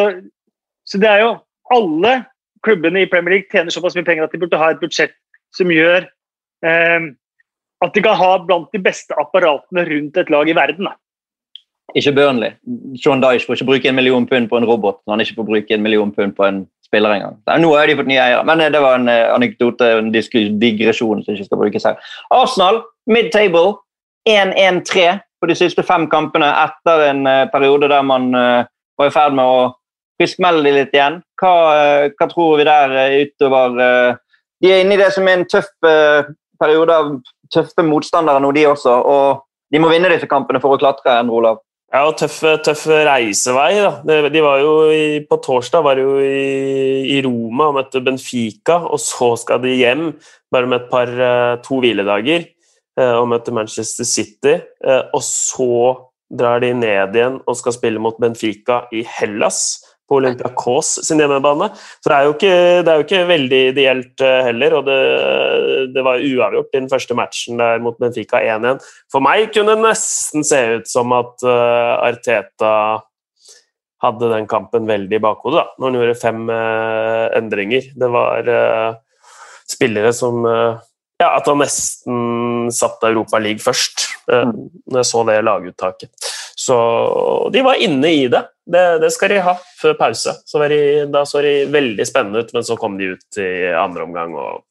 så 0.88 1.02
det 1.04 1.10
er 1.12 1.26
jo 1.26 1.34
alle 1.76 2.14
klubbene 2.66 3.04
i 3.04 3.10
Premier 3.10 3.38
League 3.38 3.52
tjener 3.52 3.74
såpass 3.74 3.98
mye 3.98 4.08
penger 4.08 4.28
at 4.28 4.36
de 4.36 4.42
burde 4.42 4.60
ha 4.62 4.72
et 4.74 4.82
budsjett 4.82 5.16
som 5.56 5.72
gjør 5.72 6.08
eh, 6.66 7.10
at 7.84 7.94
de 7.94 8.04
kan 8.04 8.18
ha 8.18 8.32
blant 8.46 8.72
de 8.74 8.82
beste 8.82 9.14
apparatene 9.22 9.86
rundt 9.86 10.18
et 10.18 10.32
lag 10.34 10.50
i 10.50 10.56
verden. 10.58 10.90
Da. 10.90 10.98
Ikke 11.96 12.14
Burnley. 12.18 12.56
Sean 13.00 13.22
Dyche 13.24 13.48
får 13.48 13.60
ikke 13.60 13.70
bruke 13.70 13.90
en 13.90 13.96
million 13.96 14.26
pund 14.28 14.50
på 14.50 14.58
en 14.58 14.66
robot 14.68 15.00
når 15.06 15.14
han 15.14 15.24
ikke 15.24 15.38
får 15.38 15.48
bruke 15.52 15.76
en 15.76 15.86
million 15.86 16.12
pund 16.12 16.36
på 16.36 16.46
en 16.48 16.66
spiller 16.88 17.14
engang. 17.16 17.38
Nå 17.62 17.72
har 17.76 17.88
de 17.88 17.98
fått 18.00 18.10
nye 18.10 18.22
eiere, 18.24 18.44
men 18.48 18.64
eh, 18.64 18.72
det 18.74 18.82
var 18.84 19.00
en 19.00 19.12
eh, 19.12 19.28
anekdote, 19.34 19.92
en 20.00 20.12
digresjon 20.14 21.24
som 21.24 21.36
ikke 21.36 21.48
skal 21.48 21.62
brukes 21.62 21.88
her. 21.88 22.12
Arsenal, 22.34 22.82
mid-table, 23.12 23.78
1-1-3 24.28 25.08
på 25.40 25.50
de 25.52 25.56
siste 25.56 25.84
fem 25.86 26.08
kampene 26.12 26.50
etter 26.66 27.06
en 27.12 27.28
eh, 27.30 27.46
periode 27.54 27.92
der 27.92 28.04
man 28.08 28.32
var 28.34 29.12
i 29.12 29.14
ferd 29.14 29.36
med 29.38 29.46
å 29.46 29.68
friskmelde 30.18 30.66
de 30.66 30.74
litt 30.76 30.96
igjen. 30.96 31.22
Hva, 31.40 31.54
eh, 31.78 32.08
hva 32.18 32.30
tror 32.32 32.58
vi 32.60 32.68
der 32.68 32.96
eh, 33.04 33.20
utover 33.28 33.78
eh, 33.84 34.18
De 34.58 34.74
er 34.74 34.82
inne 34.82 34.96
i 34.96 35.02
det 35.02 35.12
som 35.14 35.28
er 35.30 35.38
en 35.38 35.46
tøff 35.46 35.70
periode 36.58 36.94
av 36.94 37.12
tøffe 37.54 37.84
motstandere 37.86 38.42
nå, 38.42 38.50
de 38.56 38.64
også. 38.66 38.96
og 39.06 39.44
de 39.70 39.78
må 39.84 39.92
vinne 39.92 40.10
disse 40.10 40.26
kampene 40.26 40.58
for 40.64 40.74
å 40.74 40.80
klatre. 40.82 41.20
Endre 41.20 41.36
Olav. 41.38 41.60
Ja, 41.94 42.02
og 42.08 42.16
tøff, 42.18 42.40
tøff 42.66 42.88
reisevei. 42.90 43.78
da. 43.78 43.92
De, 44.34 44.42
var 44.42 44.64
jo 44.64 44.72
i, 44.90 45.20
På 45.30 45.38
torsdag 45.46 45.86
var 45.86 46.00
de 46.00 46.08
jo 46.08 46.16
i, 46.18 47.14
i 47.14 47.20
Roma 47.22 47.68
og 47.70 47.78
møtte 47.78 48.02
Benfica, 48.02 48.80
og 48.82 48.98
så 49.04 49.36
skal 49.38 49.62
de 49.62 49.76
hjem 49.78 50.08
bare 50.50 50.72
med 50.72 50.82
et 50.82 50.90
par 50.90 51.14
to 51.68 51.78
hviledager 51.84 52.50
og 52.98 53.28
møte 53.30 53.54
Manchester 53.54 54.10
City. 54.10 54.56
Og 55.14 55.22
så 55.22 55.70
drar 56.34 56.66
de 56.66 56.74
ned 56.74 57.14
igjen 57.14 57.38
og 57.46 57.62
skal 57.62 57.78
spille 57.78 58.02
mot 58.02 58.18
Benfica 58.18 58.88
i 58.90 59.06
Hellas 59.06 59.86
på 60.08 60.20
Olympiakos 60.22 60.94
sin 61.06 61.20
hjemmebane. 61.22 61.70
Så 62.02 62.12
det 62.12 62.18
er 62.18 62.28
jo 62.28 62.36
ikke, 62.36 62.54
det 62.84 62.92
er 62.92 63.02
jo 63.02 63.06
ikke 63.06 63.24
veldig 63.32 63.62
ideelt 63.74 64.24
eh, 64.24 64.40
heller, 64.48 64.78
og 64.80 64.88
det, 64.88 65.00
det 65.96 66.06
var 66.08 66.24
uavgjort 66.24 66.72
i 66.72 66.80
den 66.80 66.90
første 66.92 67.18
matchen 67.18 67.60
der 67.62 67.84
mot 67.84 68.00
Benfica 68.00 68.42
1-1. 68.42 68.82
For 69.12 69.24
meg 69.24 69.52
kunne 69.56 69.76
det 69.76 69.88
nesten 69.90 70.48
se 70.48 70.64
ut 70.78 70.90
som 70.92 71.16
at 71.18 71.46
eh, 71.46 71.94
Arteta 72.08 72.74
hadde 74.04 74.30
den 74.30 74.46
kampen 74.50 74.86
veldig 74.90 75.18
i 75.18 75.24
bakhodet, 75.24 75.64
da, 75.64 75.78
når 75.78 75.90
han 75.90 75.98
gjorde 75.98 76.20
fem 76.22 76.44
uh, 76.52 77.24
endringer. 77.38 77.88
Det 77.98 78.10
var 78.14 78.52
uh, 78.52 79.00
spillere 79.70 80.14
som 80.16 80.46
uh, 80.46 80.78
Ja, 81.18 81.32
at 81.32 81.48
han 81.50 81.58
nesten 81.58 82.68
satte 82.70 83.10
Europa 83.10 83.40
League 83.42 83.64
først, 83.64 84.04
uh, 84.30 84.52
når 84.86 85.02
jeg 85.02 85.10
så 85.10 85.24
det 85.26 85.40
laguttaket. 85.48 86.28
Så 86.58 86.78
de 87.54 87.62
var 87.62 87.82
inne 87.84 88.10
i 88.10 88.24
det. 88.34 88.42
Det, 88.66 88.86
det 89.04 89.12
skal 89.14 89.32
de 89.32 89.44
ha 89.46 89.54
før 89.78 89.94
pause. 90.00 90.34
Så 90.46 90.64
de, 90.68 90.80
da 91.14 91.22
så 91.30 91.44
de 91.46 91.54
veldig 91.72 92.08
spennende 92.10 92.42
ut, 92.42 92.56
men 92.56 92.66
så 92.66 92.80
kom 92.80 92.98
de 92.98 93.14
ut 93.14 93.40
i 93.42 93.52
andre 93.78 94.08
omgang 94.08 94.34
og 94.36 94.66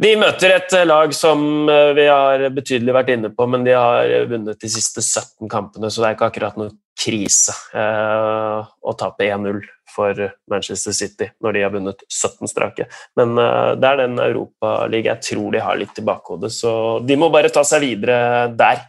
de 0.00 0.14
møter 0.16 0.54
et 0.54 0.74
lag 0.86 1.12
som 1.12 1.68
eh, 1.68 1.90
vi 1.96 2.06
har 2.08 2.46
betydelig 2.56 2.94
vært 2.94 3.10
inne 3.12 3.30
på, 3.36 3.46
men 3.50 3.66
de 3.66 3.74
har 3.76 4.08
vunnet 4.30 4.60
de 4.62 4.70
siste 4.72 5.02
17 5.02 5.50
kampene, 5.50 5.90
så 5.90 6.00
det 6.00 6.08
er 6.08 6.16
ikke 6.16 6.30
akkurat 6.30 6.56
noe 6.60 6.72
krise 7.00 7.52
eh, 7.76 8.60
å 8.64 8.94
tape 8.96 9.26
1-0 9.26 9.60
for 9.90 10.22
Manchester 10.50 10.94
City 10.96 11.28
når 11.42 11.56
de 11.56 11.64
har 11.66 11.74
vunnet 11.74 12.04
17 12.06 12.48
strake. 12.48 12.86
Men 13.18 13.36
eh, 13.40 13.74
det 13.80 13.90
er 13.90 14.00
den 14.04 14.16
Europaligaen 14.24 15.10
jeg 15.10 15.26
tror 15.26 15.52
de 15.52 15.64
har 15.66 15.80
litt 15.80 16.00
i 16.00 16.06
bakhodet, 16.06 16.52
så 16.54 16.72
de 17.04 17.20
må 17.20 17.28
bare 17.34 17.52
ta 17.52 17.66
seg 17.66 17.84
videre 17.84 18.48
der. 18.56 18.86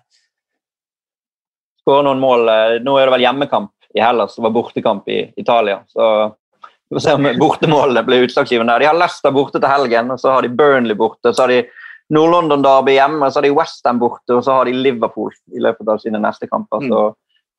Skåre 1.81 2.03
noen 2.05 2.21
mål. 2.21 2.49
eh, 2.49 2.79
Nå 2.85 2.97
er 2.97 3.07
det 3.07 3.15
vel 3.15 3.25
hjemmekamp 3.25 3.71
i 3.95 4.01
Hellas, 4.01 4.35
det 4.35 4.45
var 4.45 4.53
bortekamp 4.55 5.07
i 5.09 5.33
Italia. 5.37 5.81
så 5.87 6.33
vi 6.91 6.95
får 6.95 6.99
se 6.99 7.13
om 7.13 7.27
bortemålene 7.39 8.03
blir 8.03 8.25
utslagsgivende. 8.27 8.79
De 8.79 8.85
har 8.85 8.95
Leicester 8.99 9.31
borte 9.31 9.59
til 9.59 9.69
helgen, 9.69 10.11
og 10.11 10.19
så 10.19 10.33
har 10.35 10.41
de 10.43 10.49
Burnley 10.49 10.95
borte. 10.99 11.31
Så 11.31 11.45
har 11.45 11.47
de 11.47 11.61
Nord-London 12.11 12.61
Derby 12.65 12.97
hjemme, 12.97 13.29
så 13.31 13.39
har 13.39 13.45
de 13.47 13.53
Westham 13.55 13.99
borte, 14.01 14.35
og 14.35 14.43
så 14.43 14.57
har 14.57 14.67
de 14.67 14.73
Liverpool 14.75 15.31
i 15.55 15.63
løpet 15.63 15.87
av 15.87 16.01
sine 16.03 16.19
neste 16.19 16.49
kamper. 16.51 16.83
Så 16.91 17.03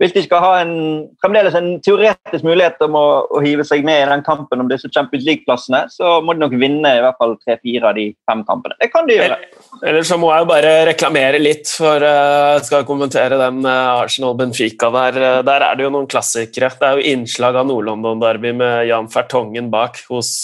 hvis 0.02 0.14
de 0.16 0.24
skal 0.24 0.42
ha 0.42 0.52
en, 0.64 0.74
fremdeles 1.22 1.54
en 1.54 1.76
teoretisk 1.84 2.42
mulighet 2.42 2.80
om 2.82 2.96
å, 2.98 3.06
å 3.30 3.42
hive 3.44 3.62
seg 3.66 3.84
med 3.86 4.00
i 4.02 4.08
den 4.10 4.24
kampen 4.26 4.64
om 4.64 4.70
disse 4.70 4.90
Champions 4.90 5.22
League-plassene, 5.28 5.84
så 5.94 6.16
må 6.26 6.34
de 6.34 6.42
nok 6.42 6.56
vinne 6.58 6.90
i 6.96 7.02
hvert 7.04 7.20
fall 7.22 7.36
tre-fire 7.38 7.92
av 7.92 7.98
de 8.00 8.08
fem 8.26 8.42
kampene. 8.48 8.74
Det 8.82 8.90
kan 8.90 9.06
de 9.06 9.20
gjøre. 9.20 9.38
Eller 9.86 10.08
så 10.08 10.18
må 10.18 10.32
jeg 10.32 10.42
jo 10.42 10.50
bare 10.50 10.74
reklamere 10.90 11.38
litt, 11.38 11.70
for 11.70 12.02
skal 12.02 12.80
jeg 12.80 12.88
kommentere 12.88 13.38
den 13.38 13.62
uh, 13.62 14.02
Arsenal-Benfica 14.02 14.90
der. 14.98 15.20
Uh, 15.22 15.38
der 15.46 15.68
er 15.68 15.78
det 15.78 15.86
jo 15.86 15.94
noen 15.94 16.10
klassikere. 16.10 16.72
Det 16.80 16.88
er 16.88 16.98
jo 16.98 17.14
innslag 17.14 17.60
av 17.62 17.70
Nord-London-derby 17.70 18.54
med 18.58 18.90
Jan 18.90 19.10
Fertongen 19.12 19.70
bak 19.70 20.02
hos 20.10 20.34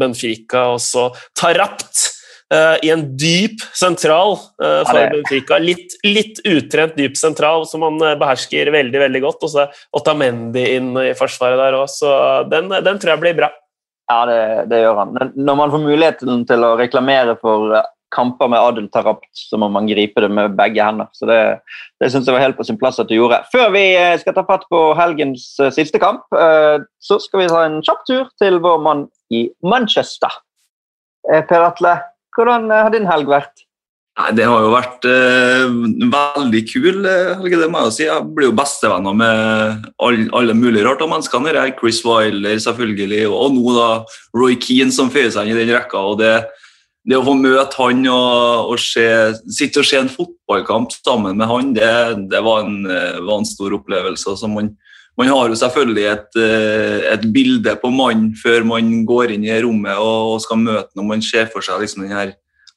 Benfica, 0.00 0.66
og 0.74 0.82
så 0.82 1.08
Tarapt 1.38 2.15
uh, 2.54 2.76
i 2.84 2.92
en 2.94 3.04
dyp 3.18 3.62
sentral 3.76 4.36
uh, 4.62 4.82
for 4.86 5.00
Ja, 5.00 5.10
Benfica. 5.12 5.58
Litt, 5.62 5.98
litt 6.06 6.40
utrent 6.46 6.96
dyp 6.98 7.18
sentral 7.18 7.66
som 7.68 7.84
han 7.86 8.00
uh, 8.02 8.14
behersker 8.18 8.70
veldig 8.74 9.02
veldig 9.06 9.22
godt. 9.26 9.46
Og 9.46 9.52
så 9.52 9.64
er 9.66 9.84
Otamendi 9.96 10.66
inn 10.76 10.92
i 11.02 11.12
forsvaret 11.18 11.60
der 11.60 11.78
òg, 11.80 11.88
så 11.92 12.16
den, 12.50 12.70
den 12.70 13.02
tror 13.02 13.16
jeg 13.16 13.24
blir 13.24 13.38
bra. 13.44 13.52
Ja, 14.06 14.22
det, 14.28 14.40
det 14.70 14.84
gjør 14.84 15.00
han. 15.00 15.16
Når 15.34 15.58
man 15.58 15.72
får 15.72 15.82
muligheten 15.82 16.44
til 16.46 16.62
å 16.62 16.76
reklamere 16.78 17.34
for 17.40 17.72
eh, 17.74 17.88
kamper 18.14 18.46
med 18.52 18.62
Adel 18.62 18.86
Tarapt, 18.94 19.26
så 19.34 19.58
må 19.58 19.66
man 19.74 19.88
gripe 19.90 20.22
det 20.22 20.28
med 20.30 20.54
begge 20.58 20.84
hender. 20.84 21.08
Så 21.10 21.26
det, 21.26 21.40
det 21.98 22.12
synes 22.12 22.28
jeg 22.28 22.36
var 22.36 22.44
helt 22.44 22.58
på 22.58 22.66
sin 22.68 22.78
plass 22.78 23.00
at 23.02 23.10
du 23.10 23.16
gjorde. 23.16 23.40
Før 23.50 23.72
vi 23.74 23.82
eh, 23.98 24.14
skal 24.22 24.36
ta 24.36 24.46
fatt 24.46 24.68
på 24.70 24.82
helgens 24.98 25.48
siste 25.74 25.98
kamp, 25.98 26.22
så 26.30 27.18
skal 27.22 27.42
vi 27.42 27.50
ta 27.50 27.64
en 27.66 27.80
kjapp 27.82 28.06
tur 28.06 28.30
til 28.38 28.60
vår 28.62 28.78
mann 28.86 29.04
i 29.34 29.48
Manchester. 29.66 30.38
Per 31.26 31.66
Atle, 31.66 31.96
hvordan 32.36 32.68
har 32.70 32.92
din 32.94 33.08
helg 33.08 33.30
vært? 33.30 33.66
Nei, 34.16 34.30
Det 34.32 34.46
har 34.48 34.62
jo 34.64 34.72
vært 34.72 35.06
eh, 35.10 35.72
veldig 36.12 36.62
kul, 36.70 37.02
helg, 37.04 37.56
det 37.60 37.68
må 37.68 37.82
jeg 37.82 37.88
jo 37.88 37.94
si. 37.98 38.04
Jeg 38.06 38.28
blir 38.36 38.48
jo 38.48 38.54
bestevenner 38.56 39.16
med 39.16 39.90
alle, 40.00 40.28
alle 40.38 40.56
mulige 40.56 40.86
rart 40.86 41.04
av 41.04 41.10
menneskene. 41.12 41.52
her. 41.52 41.74
Chris 41.76 42.00
Wilder 42.04 42.56
selvfølgelig, 42.64 43.26
og, 43.28 43.36
og 43.44 43.58
nå 43.58 43.74
da 43.76 43.90
Roy 44.36 44.56
Keane 44.56 44.94
som 44.94 45.12
føyer 45.12 45.34
seg 45.34 45.50
inn 45.50 45.58
i 45.58 45.60
den 45.60 45.74
rekka. 45.76 46.00
og 46.00 46.22
det, 46.22 46.32
det 47.06 47.18
å 47.18 47.26
få 47.26 47.36
møte 47.38 47.76
han 47.76 48.06
og, 48.08 48.72
og 48.72 48.80
se, 48.80 49.04
sitte 49.52 49.84
og 49.84 49.86
se 49.86 50.00
en 50.00 50.10
fotballkamp 50.10 50.96
sammen 50.96 51.36
med 51.36 51.52
han, 51.52 51.74
det, 51.76 51.92
det 52.32 52.40
var, 52.42 52.64
en, 52.64 52.88
var, 52.88 53.36
en, 53.36 53.48
stor 53.48 53.76
opplevelse. 53.76 54.32
Altså 54.32 54.48
man, 54.50 54.72
man, 55.16 55.30
har 55.32 55.48
jo 55.48 55.58
selvfølgelig 55.58 56.06
et, 56.12 56.40
et 57.12 57.28
bilde 57.32 57.76
på 57.80 57.90
mannen 57.92 58.34
før 58.36 58.66
man 58.68 58.90
går 59.08 59.32
inn 59.34 59.46
i 59.48 59.60
rommet 59.64 59.96
og, 59.96 60.36
skal 60.44 60.60
møte 60.60 60.92
når 60.98 61.08
man 61.08 61.24
ser 61.24 61.48
for 61.52 61.64
seg 61.64 61.80
liksom 61.82 62.04
den 62.04 62.16
her 62.16 62.34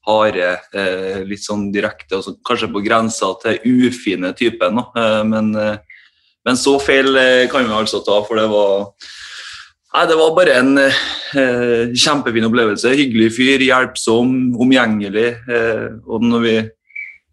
harde, 0.07 0.49
eh, 0.73 1.21
litt 1.27 1.43
sånn 1.43 1.69
direkte, 1.73 2.17
og 2.19 2.39
kanskje 2.47 2.71
på 2.73 2.83
grensa 2.85 3.33
til 3.43 3.59
ufine 3.87 4.31
typen. 4.37 4.79
Eh, 4.79 5.23
men, 5.27 5.51
eh, 5.55 5.77
men, 6.47 6.57
så 6.57 6.77
feil 6.81 7.13
kan 7.51 7.67
vi 7.67 7.75
altså 7.75 8.03
ta, 8.05 8.21
for 8.25 8.39
det 8.39 8.49
var 8.49 8.93
Nei, 9.89 10.05
Det 10.05 10.15
var 10.19 10.35
bare 10.37 10.53
en 10.53 10.77
eh, 10.77 11.89
kjempefin 11.97 12.45
opplevelse. 12.45 12.91
Hyggelig 12.93 13.31
fyr, 13.33 13.63
hjelpsom, 13.65 14.53
omgjengelig. 14.61 15.31
Eh, 15.49 15.87
og 16.05 16.21
når 16.29 16.43
vi 16.43 16.51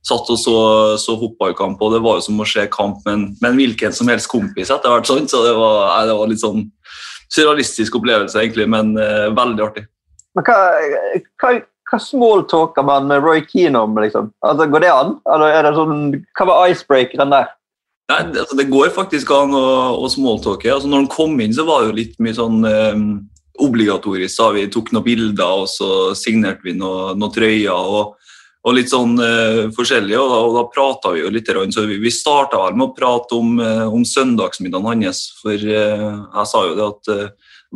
satt 0.07 0.29
og 0.31 0.39
så, 0.39 0.57
så 1.03 1.17
fotballkamp, 1.19 1.81
og 1.83 1.97
det 1.97 2.03
var 2.05 2.21
jo 2.21 2.27
som 2.29 2.43
å 2.43 2.47
se 2.47 2.63
kamp 2.71 3.01
med 3.09 3.43
en 3.43 3.59
hvilken 3.59 3.95
som 3.95 4.11
helst 4.13 4.31
kompis 4.31 4.71
etter 4.71 4.93
hvert. 4.93 5.09
Sånn, 5.09 5.27
så 5.31 5.43
det 5.43 5.55
var, 5.59 5.81
nei, 5.91 6.03
det 6.07 6.19
var 6.19 6.31
litt 6.31 6.45
sånn 6.45 6.67
surrealistisk 7.27 7.99
opplevelse, 7.99 8.39
egentlig, 8.39 8.69
men 8.71 8.95
eh, 9.03 9.27
veldig 9.35 9.65
artig. 9.67 9.89
Men 10.37 10.47
hva, 10.47 10.61
hva 11.43 11.57
hva 11.87 12.01
smalltalker 12.03 12.83
man 12.87 13.07
med 13.11 13.23
Roy 13.23 13.45
Keane 13.47 13.79
om? 13.79 13.95
Liksom? 14.03 14.33
Altså, 14.47 14.67
går 14.71 14.83
det 14.83 14.91
an? 14.91 15.13
Eller 15.35 15.55
er 15.55 15.67
det 15.67 15.77
sånn, 15.77 16.01
hva 16.39 16.49
var 16.49 16.73
icebreakeren 16.73 17.35
der? 17.35 17.53
Nei, 18.11 18.19
det, 18.33 18.43
altså, 18.43 18.59
det, 18.59 18.69
går 18.71 18.93
faktisk 18.95 19.31
an 19.35 19.55
å, 19.55 19.67
å 20.03 20.11
smalltalke. 20.11 20.71
Altså, 20.73 20.91
når 20.91 21.05
han 21.05 21.11
kom 21.15 21.39
inn, 21.43 21.55
så 21.55 21.67
var 21.67 21.83
det 21.83 21.91
jo 21.91 21.99
litt 22.01 22.19
mye 22.23 22.37
sånn 22.37 22.67
um, 22.67 23.07
obligatorisk. 23.63 24.35
Da. 24.39 24.51
Vi 24.55 24.67
tok 24.75 24.93
noen 24.95 25.07
bilder, 25.07 25.63
og 25.63 25.71
så 25.71 25.91
signerte 26.19 26.67
vi 26.67 26.75
noen 26.79 27.19
noe 27.23 27.35
trøyer. 27.35 27.71
og, 27.71 28.19
og 28.67 28.75
litt 28.75 28.91
sånn 28.91 29.15
uh, 29.21 29.67
forskjellig, 29.75 30.17
og 30.19 30.31
da, 30.33 30.39
og 30.43 30.57
da 30.57 30.63
prata 30.73 31.13
vi 31.15 31.23
jo 31.23 31.31
litt. 31.31 31.51
Så 31.71 31.87
vi, 31.87 32.01
vi 32.03 32.11
starta 32.11 32.59
vel 32.65 32.75
med 32.75 32.89
å 32.89 32.95
prate 32.97 33.39
om, 33.39 33.61
uh, 33.63 33.87
om 33.87 34.03
søndagsmiddagen 34.03 35.05
hans. 35.07 35.29
For 35.39 35.55
uh, 35.55 36.25
jeg 36.25 36.51
sa 36.51 36.65
jo 36.67 36.75
det 36.75 36.89
at 36.89 37.13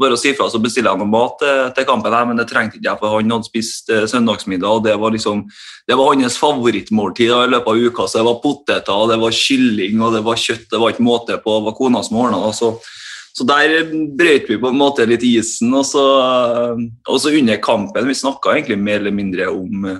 bare 0.01 0.17
å 0.17 0.19
si 0.19 0.33
fra, 0.35 0.49
så 0.51 0.59
bestiller 0.62 0.91
jeg 0.91 1.03
noe 1.03 1.11
mat 1.11 1.43
til, 1.77 1.87
kampen. 1.87 2.15
Her, 2.15 2.27
men 2.27 2.39
det 2.39 2.47
trengte 2.51 2.79
ikke 2.79 2.89
jeg, 2.89 2.99
for 3.03 3.15
han 3.15 3.35
hadde 3.35 3.47
spist 3.51 3.91
søndagsmiddag. 4.11 4.81
og 4.81 4.85
Det 4.87 4.95
var 4.99 5.15
liksom, 5.15 5.45
det 5.87 5.99
var 5.99 6.15
hans 6.15 6.39
favorittmåltid 6.41 7.35
i 7.35 7.51
løpet 7.55 7.71
av 7.71 7.87
uka. 7.87 8.07
så 8.07 8.19
Det 8.19 8.27
var 8.31 8.41
poteter, 8.43 9.07
det 9.11 9.21
var 9.21 9.37
kylling 9.37 10.03
og 10.07 10.15
det 10.17 10.25
var 10.27 10.43
kjøtt. 10.43 10.69
Det 10.71 10.81
var 10.81 10.95
ikke 10.95 11.07
måte 11.07 11.39
på. 11.43 11.59
Det 11.59 11.69
var 11.69 11.79
kona 11.79 12.03
som 12.07 12.21
ordna 12.23 12.43
det. 12.47 12.55
Så, 12.59 13.47
der 13.47 13.77
brøt 14.17 14.49
vi 14.51 14.59
på 14.62 14.71
en 14.71 14.79
måte 14.79 15.07
litt 15.11 15.27
isen. 15.27 15.75
Og 15.75 15.85
så, 15.91 16.07
og 17.07 17.21
så 17.21 17.35
under 17.35 17.61
kampen 17.62 18.09
Vi 18.09 18.23
snakka 18.23 18.55
egentlig 18.57 18.79
mer 18.79 19.03
eller 19.03 19.15
mindre 19.15 19.51
om 19.53 19.91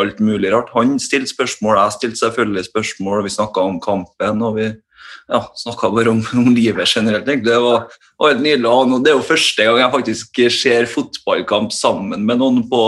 alt 0.00 0.20
mulig 0.24 0.52
rart. 0.52 0.72
Han 0.76 0.96
stilte 1.02 1.32
spørsmål, 1.32 1.76
jeg 1.78 1.96
stilte 1.98 2.20
selvfølgelig 2.22 2.64
spørsmål. 2.68 3.24
Vi 3.26 3.34
snakka 3.36 3.64
om 3.66 3.80
kampen. 3.82 4.42
og 4.42 4.56
vi 4.56 4.68
ja, 5.28 5.42
snakka 5.54 5.90
bare 5.92 6.14
om, 6.14 6.22
om, 6.40 6.52
livet 6.54 6.88
generelt. 6.88 7.26
Det 7.26 7.58
var, 7.64 7.88
var, 8.18 8.32
helt 8.32 8.44
nydelig. 8.44 8.68
Og 8.68 9.02
det 9.04 9.12
er 9.12 9.18
jo 9.18 9.26
første 9.26 9.66
gang 9.66 9.82
jeg 9.82 9.94
faktisk 9.96 10.40
ser 10.60 10.88
fotballkamp 10.90 11.74
sammen 11.76 12.24
med 12.26 12.40
noen 12.42 12.62
på 12.70 12.84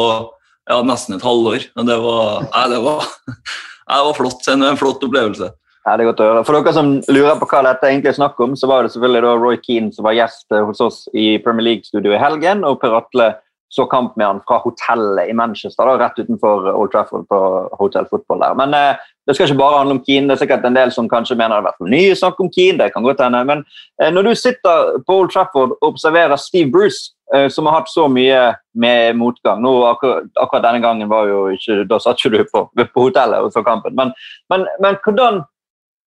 ja, 0.70 0.80
nesten 0.86 1.18
et 1.18 1.26
halvår. 1.26 1.68
Og 1.76 1.90
det 1.90 1.98
var, 2.06 2.48
ja, 2.48 2.64
det 2.72 2.80
var, 2.84 3.12
ja, 3.28 3.98
det 3.98 4.06
var 4.08 4.18
flott. 4.18 4.48
En, 4.52 4.66
en 4.70 4.80
flott 4.80 5.04
opplevelse. 5.04 5.52
Ja, 5.84 5.98
det 5.98 6.06
er 6.06 6.08
godt 6.14 6.20
å 6.24 6.26
høre. 6.30 6.44
For 6.48 6.56
dere 6.56 6.72
som 6.72 6.94
lurer 7.12 7.34
på 7.36 7.46
hva 7.50 7.60
dette 7.66 7.90
egentlig 7.90 8.14
er 8.14 8.16
snakk 8.16 8.38
om, 8.40 8.54
så 8.56 8.68
var 8.70 8.86
det 8.86 8.94
selvfølgelig 8.94 9.40
Roy 9.42 9.58
Keane 9.60 9.92
som 9.92 10.06
var 10.06 10.16
gjest 10.16 10.54
hos 10.56 10.80
oss 10.80 11.02
i 11.12 11.34
Premier 11.44 11.66
League-studio 11.66 12.14
i 12.16 12.20
helgen, 12.22 12.64
og 12.64 12.78
Per 12.80 12.96
Atle 12.96 13.34
så 13.74 13.86
kamp 13.90 14.16
med 14.16 14.26
han 14.26 14.40
fra 14.46 14.60
hotellet 14.62 15.30
i 15.30 15.34
Manchester, 15.34 15.86
da, 15.86 15.96
rett 15.98 16.18
utenfor 16.18 16.68
Old 16.70 16.92
Trafford 16.92 17.26
på 17.28 17.38
Hotel 17.80 18.06
Football 18.10 18.44
der. 18.44 18.54
Men 18.60 18.74
eh, 18.78 19.00
det 19.26 19.34
skal 19.34 19.48
ikke 19.48 19.58
bare 19.58 19.80
handle 19.80 19.96
om 19.96 20.02
Keane. 20.06 20.28
Det 20.28 20.36
er 20.36 20.42
sikkert 20.44 20.68
en 20.68 20.76
del 20.76 20.92
som 20.94 21.08
kanskje 21.10 21.36
mener 21.38 21.56
det 21.56 21.62
har 21.62 21.66
vært 21.66 21.80
for 21.80 21.90
mye 21.90 22.18
snakk 22.20 22.42
om 22.44 22.50
Keane. 22.54 22.78
det 22.78 22.92
kan 22.94 23.06
godt 23.06 23.24
hende, 23.24 23.40
Men 23.48 23.64
eh, 24.02 24.12
når 24.14 24.28
du 24.28 24.34
sitter 24.38 25.00
på 25.06 25.16
Old 25.20 25.32
Trafford 25.34 25.74
og 25.80 25.88
observerer 25.90 26.36
Steve 26.36 26.70
Bruce, 26.70 27.14
eh, 27.34 27.48
som 27.50 27.66
har 27.66 27.80
hatt 27.80 27.90
så 27.90 28.06
mye 28.08 28.54
med 28.74 29.16
motgang 29.18 29.62
nå, 29.62 29.72
akkurat, 29.90 30.30
akkurat 30.38 30.68
denne 30.68 30.82
gangen 30.84 31.10
var 31.10 31.26
jo 31.26 31.48
ikke, 31.56 31.82
Da 31.90 31.98
satt 31.98 32.22
ikke 32.22 32.36
du 32.36 32.44
på, 32.52 32.68
på 32.84 33.08
hotellet 33.08 33.42
og 33.42 33.66
kampen. 33.66 33.96
Men, 33.98 34.14
men, 34.52 34.68
men 34.78 35.02
hvordan 35.02 35.42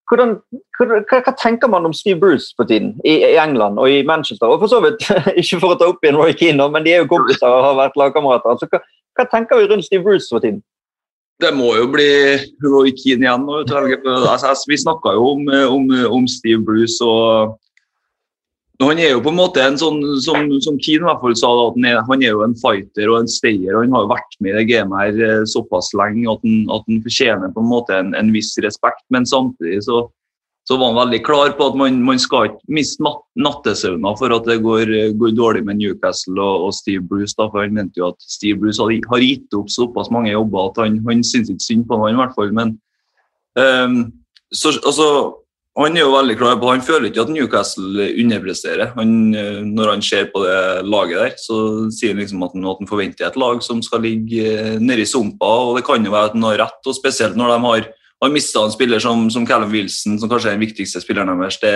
hvordan, 0.07 0.37
hva, 0.77 1.01
hva, 1.11 1.33
tenker 1.39 1.69
man 1.71 1.87
om 1.87 1.95
Steve 1.95 2.19
Bruce 2.21 2.55
på 2.57 2.65
tiden 2.69 2.93
i, 3.03 3.17
i, 3.17 3.35
England 3.41 3.79
og 3.81 3.91
i 3.91 4.03
Manchester? 4.07 4.47
Og 4.47 4.61
for 4.63 4.71
så 4.71 4.79
vidt, 4.83 5.03
Ikke 5.41 5.59
for 5.59 5.75
å 5.75 5.79
ta 5.79 5.89
opp 5.91 6.03
igjen 6.03 6.19
Roy 6.19 6.35
Keane, 6.37 6.69
men 6.73 6.87
de 6.87 6.95
er 6.95 7.03
jo 7.03 7.11
kompiser 7.11 7.47
og 7.49 7.65
har 7.65 7.77
vært 7.81 7.99
lagkamerater. 7.99 8.55
Altså, 8.55 8.69
hva, 8.71 8.81
hva, 9.17 9.27
tenker 9.31 9.59
vi 9.59 9.69
rundt 9.71 9.87
Steve 9.87 10.05
Bruce 10.05 10.31
for 10.31 10.43
tiden? 10.43 10.63
Det 11.37 11.51
må 11.53 11.69
jo 11.77 11.85
bli 11.93 12.09
Roy 12.65 12.93
Keane 12.97 13.27
igjen. 13.27 13.47
Altså, 13.51 14.55
vi 14.69 14.79
snakka 14.81 15.13
jo 15.17 15.33
om, 15.35 15.43
om, 15.75 15.91
om, 16.19 16.29
Steve 16.31 16.63
Bruce. 16.65 16.97
og 17.03 17.57
han 18.85 18.99
er 19.01 19.15
jo 19.15 19.21
på 19.25 19.31
en 19.31 19.39
måte 19.39 19.61
en 19.65 19.77
sånn 19.79 20.03
som, 20.21 20.51
som 20.61 20.75
Keane 20.77 21.01
i 21.01 21.07
hvert 21.07 21.21
fall 21.23 21.35
sa, 21.39 21.49
at 21.63 21.77
han 21.79 21.85
er, 21.89 22.01
han 22.05 22.21
er, 22.21 22.35
jo 22.35 22.43
en 22.45 22.53
fighter 22.61 23.09
og 23.09 23.23
en 23.23 23.31
stayer. 23.31 23.73
og 23.73 23.81
Han 23.81 23.95
har 23.95 24.03
jo 24.03 24.11
vært 24.11 24.35
med 24.37 24.51
i 24.51 24.57
det 24.59 24.67
gamet 24.69 25.01
her 25.01 25.23
eh, 25.25 25.47
såpass 25.49 25.89
lenge 25.97 26.27
at 26.29 26.45
han, 26.45 26.59
at 26.75 26.85
han 26.85 27.01
fortjener 27.07 27.55
på 27.55 27.63
en 27.63 27.71
måte 27.71 27.97
en, 27.97 28.13
en 28.19 28.29
viss 28.35 28.51
respekt. 28.61 29.01
Men 29.13 29.25
samtidig 29.25 29.79
så, 29.87 30.03
så, 30.69 30.77
var 30.77 30.91
han 30.91 30.99
veldig 30.99 31.21
klar 31.25 31.55
på 31.57 31.71
at 31.71 31.79
man, 31.81 31.97
man 32.05 32.21
skal 32.21 32.51
ikke 32.51 32.77
miste 32.77 33.01
natt, 33.07 33.23
nattesøvna 33.47 34.13
for 34.19 34.37
at 34.37 34.51
det 34.51 34.59
går, 34.67 34.93
går, 35.17 35.33
dårlig 35.39 35.65
med 35.65 35.81
Newcastle 35.81 36.37
og, 36.37 36.67
og 36.69 36.77
Steve 36.77 37.01
Bruce. 37.01 37.33
Da, 37.33 37.49
for 37.49 37.65
Han 37.65 37.73
mente 37.79 37.97
jo 37.97 38.11
at 38.11 38.29
Steve 38.29 38.61
Bruce 38.61 38.77
har, 38.83 38.93
har 39.09 39.25
gitt 39.25 39.57
opp 39.57 39.73
såpass 39.73 40.13
mange 40.13 40.35
jobber 40.35 40.69
at 40.69 40.83
han, 40.85 41.01
han 41.09 41.25
syns 41.25 41.49
ikke 41.49 41.65
synd 41.65 41.89
på 41.89 41.97
han 42.05 42.13
i 42.13 42.21
hvert 42.21 42.37
fall. 42.37 42.53
Men 42.53 42.77
um, 43.57 43.99
så, 44.53 44.77
altså 44.85 45.09
han 45.77 45.97
er 45.97 46.01
jo 46.01 46.13
veldig 46.13 46.35
klar 46.39 46.55
på 46.57 46.71
Han 46.71 46.81
føler 46.81 47.11
ikke 47.11 47.23
at 47.27 47.29
Newcastle 47.29 48.07
underpresterer. 48.23 48.93
Han, 48.95 49.11
eh, 49.37 49.59
når 49.61 49.91
han 49.93 50.01
ser 50.01 50.29
på 50.33 50.41
det 50.41 50.85
laget 50.89 51.19
der, 51.21 51.35
så 51.37 51.57
sier 51.93 52.15
han 52.15 52.21
liksom 52.23 52.45
at 52.47 52.55
han, 52.55 52.65
at 52.65 52.79
han 52.81 52.89
forventer 52.89 53.27
et 53.27 53.37
lag 53.37 53.61
som 53.61 53.83
skal 53.85 54.01
ligge 54.01 54.55
nedi 54.79 54.87
nede 54.87 55.05
i 55.05 55.09
sumpa. 55.09 55.45
og 55.45 55.77
Det 55.77 55.85
kan 55.85 56.05
jo 56.05 56.13
være 56.13 56.31
at 56.31 56.37
han 56.37 56.47
har 56.49 56.57
rett, 56.63 56.81
og 56.81 56.97
spesielt 56.97 57.37
når 57.37 57.53
de 57.53 57.59
har, 57.67 57.89
har 58.23 58.33
mista 58.33 58.63
en 58.65 58.73
spiller 58.73 59.03
som, 59.03 59.29
som 59.29 59.45
Callum 59.45 59.69
Wilson, 59.75 60.17
som 60.17 60.31
kanskje 60.31 60.49
er 60.49 60.57
den 60.57 60.65
viktigste 60.65 61.01
spilleren 61.03 61.29
deres. 61.43 61.59
Det, 61.61 61.75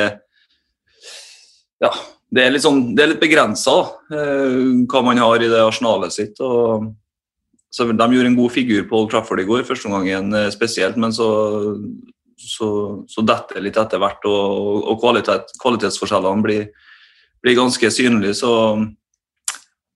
ja, 1.86 1.92
det 2.34 2.46
er 2.46 2.56
litt, 2.56 2.66
sånn, 2.66 2.96
litt 2.98 3.22
begrensa 3.22 3.76
eh, 4.10 4.58
hva 4.90 5.04
man 5.06 5.22
har 5.22 5.46
i 5.46 5.52
det 5.52 5.62
arsenalet 5.62 6.16
sitt. 6.16 6.42
og 6.42 6.90
så 7.70 7.86
De 7.86 7.94
gjorde 7.94 8.34
en 8.34 8.40
god 8.40 8.52
figur 8.52 8.82
på 8.90 8.98
Old 8.98 9.14
Trafford 9.14 9.44
i 9.44 9.46
går, 9.46 9.62
første 9.70 9.94
gangen 9.94 10.10
igjen 10.10 10.50
spesielt, 10.52 10.98
men 10.98 11.14
så 11.14 11.30
så, 12.48 12.70
så 13.10 13.24
detter 13.26 13.60
det 13.60 13.68
litt 13.68 13.78
etter 13.80 14.02
hvert, 14.02 14.26
og, 14.30 14.88
og 14.92 14.98
kvalitet, 15.02 15.54
kvalitetsforskjellene 15.62 16.46
blir, 16.46 16.66
blir, 17.44 17.58
ganske 17.58 17.92
synlige. 17.94 18.38
Så 18.42 18.52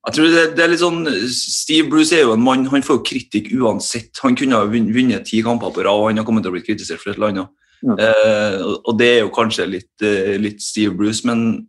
jeg 0.06 0.18
tror 0.18 0.32
det, 0.34 0.46
det, 0.58 0.64
er 0.64 0.72
litt 0.72 0.84
sånn 0.84 1.02
Steve 1.34 1.90
Bruce 1.90 2.14
er 2.16 2.28
jo 2.28 2.36
en 2.36 2.46
mann, 2.46 2.68
han 2.72 2.86
får 2.86 3.00
jo 3.00 3.06
kritikk 3.10 3.52
uansett. 3.58 4.14
Han 4.24 4.38
kunne 4.38 4.62
ha 4.62 4.70
vunnet 4.70 5.28
ti 5.30 5.42
kamper 5.46 5.74
på 5.74 5.86
rad, 5.86 6.02
og 6.02 6.10
han 6.12 6.22
har 6.22 6.28
kommet 6.28 6.46
til 6.46 6.54
å 6.54 6.58
bli 6.58 6.66
kritisert 6.66 7.02
for 7.02 7.14
et 7.14 7.20
eller 7.20 7.34
annet. 7.34 7.54
Mm. 7.86 7.98
Eh, 8.02 8.62
og 8.78 8.94
det 8.98 9.12
er 9.12 9.20
jo 9.24 9.34
kanskje 9.36 9.68
litt, 9.70 9.94
eh, 10.06 10.36
litt 10.42 10.64
Steve 10.64 10.96
Bruce, 10.98 11.26
men 11.28 11.66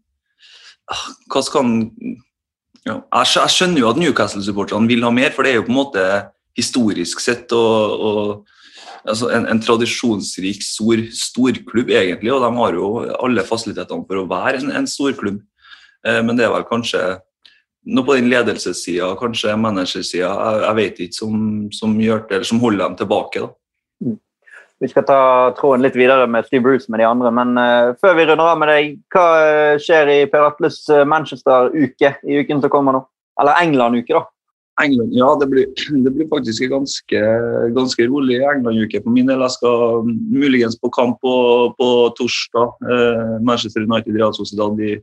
ah, 0.93 1.09
hva 1.33 1.43
skal 1.45 1.67
han 1.67 1.77
ja, 2.87 3.01
jeg, 3.03 3.51
skjønner 3.51 3.83
jo 3.83 3.89
at 3.91 3.99
Newcastle-supporterne 3.99 4.87
vil 4.89 5.03
ha 5.03 5.11
mer, 5.11 5.33
for 5.35 5.43
det 5.43 5.53
er 5.53 5.59
jo 5.59 5.67
på 5.67 5.75
en 5.75 5.81
måte 5.81 6.05
historisk 6.57 7.21
sett 7.21 7.51
og, 7.57 8.05
og 8.07 8.56
altså 9.07 9.31
en, 9.35 9.47
en, 9.51 9.61
tradisjonsrik, 9.63 10.65
stor 10.65 11.03
storklubb, 11.15 11.91
egentlig. 11.91 12.33
Og 12.35 12.43
de 12.43 12.51
har 12.59 12.77
jo 12.79 12.91
alle 13.23 13.47
fasilitetene 13.47 14.07
for 14.09 14.23
å 14.23 14.27
være 14.31 14.61
en, 14.63 14.75
en 14.83 14.91
storklubb. 14.91 15.41
Eh, 16.07 16.21
men 16.25 16.39
det 16.39 16.47
er 16.47 16.55
vel 16.55 16.67
kanskje 16.69 17.03
noe 17.87 18.07
på 18.07 18.17
den 18.19 18.31
ledelsessida, 18.33 19.13
kanskje 19.21 19.55
managersida, 19.63 20.27
jeg, 20.27 20.63
jeg 20.65 20.79
vet 20.81 21.03
ikke, 21.05 21.19
som, 21.21 21.43
som, 21.75 21.93
det, 22.31 22.43
som 22.49 22.63
holder 22.63 22.83
dem 22.83 22.97
tilbake. 22.99 23.45
da. 23.45 23.53
Mm. 24.05 24.17
Vi 24.83 24.89
skal 24.93 25.07
ta 25.09 25.21
tråden 25.57 25.87
litt 25.87 25.97
videre 25.97 26.27
med 26.29 26.45
Steve 26.49 26.67
Bruce 26.67 26.91
med 26.93 27.01
de 27.01 27.07
andre, 27.09 27.31
men 27.33 27.55
uh, 27.57 27.95
før 28.03 28.19
vi 28.19 28.27
runder 28.29 28.51
av 28.51 28.59
med 28.61 28.69
deg, 28.69 28.97
hva 29.15 29.29
skjer 29.81 30.11
i 30.13 30.19
Per 30.29 30.51
Atles 30.51 30.83
Manchester-uke 31.09 32.11
i 32.27 32.43
uken 32.43 32.61
som 32.65 32.73
kommer 32.75 32.99
nå? 32.99 33.07
Eller 33.41 33.63
England-uke, 33.63 34.19
da? 34.19 34.27
England, 34.83 35.15
ja, 35.17 35.29
det 35.41 35.49
blir, 35.51 35.67
det 36.05 36.13
blir 36.13 36.29
faktisk 36.29 36.67
en 36.67 36.75
ganske, 36.79 37.25
ganske 37.77 38.07
rolig 38.11 38.41
England-uke 38.43 39.03
på 39.05 39.13
min 39.15 39.29
del. 39.31 39.45
Jeg 39.47 39.57
skal 39.57 40.07
muligens 40.13 40.79
på 40.81 40.93
kamp 40.95 41.21
på, 41.25 41.35
på 41.79 41.91
torsdag. 42.19 42.79
Eh, 42.85 43.37
Manchester 43.47 43.87
United 43.87 44.17
Real 44.17 44.35
Sociedad 44.37 44.81
i 44.81 44.97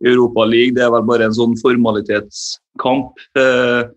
Europa 0.00 0.44
League. 0.48 0.74
Det 0.76 0.84
er 0.86 0.92
vel 0.94 1.08
bare 1.08 1.28
en 1.28 1.36
sånn 1.36 1.56
formalitetskamp. 1.60 3.24
Eh, 3.36 3.88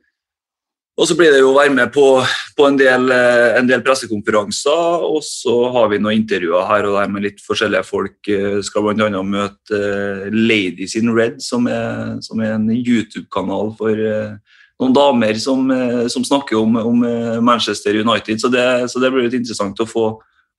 og 0.94 1.08
så 1.10 1.16
blir 1.18 1.32
det 1.34 1.40
jo 1.42 1.50
å 1.50 1.58
være 1.58 1.74
med 1.74 1.90
på, 1.94 2.06
på 2.54 2.66
en, 2.70 2.76
del, 2.78 3.08
eh, 3.16 3.56
en, 3.58 3.66
del, 3.70 3.82
pressekonferanser, 3.86 5.06
og 5.08 5.24
så 5.26 5.56
har 5.74 5.88
vi 5.90 5.98
noen 5.98 6.20
intervjuer 6.20 6.68
her 6.70 6.86
og 6.86 7.00
der 7.00 7.10
med 7.10 7.26
litt 7.26 7.42
forskjellige 7.42 7.88
folk. 7.88 8.20
Eh, 8.30 8.60
skal 8.66 8.86
bl.a. 8.86 9.24
møte 9.26 9.80
eh, 9.80 10.28
Ladies 10.36 10.94
in 11.00 11.10
Red, 11.16 11.42
som 11.42 11.66
er, 11.72 12.20
som 12.22 12.44
er 12.46 12.54
en 12.60 12.70
YouTube-kanal 12.70 13.74
for 13.80 14.04
noen 14.82 14.96
damer 14.96 15.38
som, 15.40 15.68
som 16.10 16.24
snakker 16.26 16.58
om, 16.60 16.76
om, 16.82 17.04
Manchester 17.46 17.96
United. 18.00 18.42
Så 18.42 18.50
det, 18.52 18.66
så 18.92 19.00
det, 19.00 19.12
blir 19.14 19.28
litt 19.28 19.38
interessant 19.38 19.80
å 19.80 19.88
få, 19.88 20.06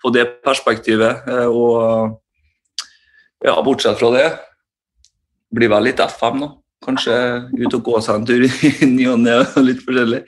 få 0.01 0.13
det 0.15 0.25
perspektivet. 0.47 1.27
Og 1.51 2.15
ja, 3.45 3.57
bortsett 3.67 3.99
fra 4.01 4.13
det 4.15 4.29
blir 5.55 5.71
vel 5.73 5.89
litt 5.89 6.01
FM, 6.01 6.43
da. 6.43 6.51
Kanskje 6.85 7.15
ut 7.57 7.77
og 7.79 7.85
gå 7.87 8.01
seg 8.05 8.19
en 8.19 8.27
tur 8.29 8.45
i 8.45 8.89
ny 8.97 9.07
og 9.13 9.23
ne 9.23 9.39
og 9.43 9.61
litt 9.65 9.81
forskjellig. 9.87 10.25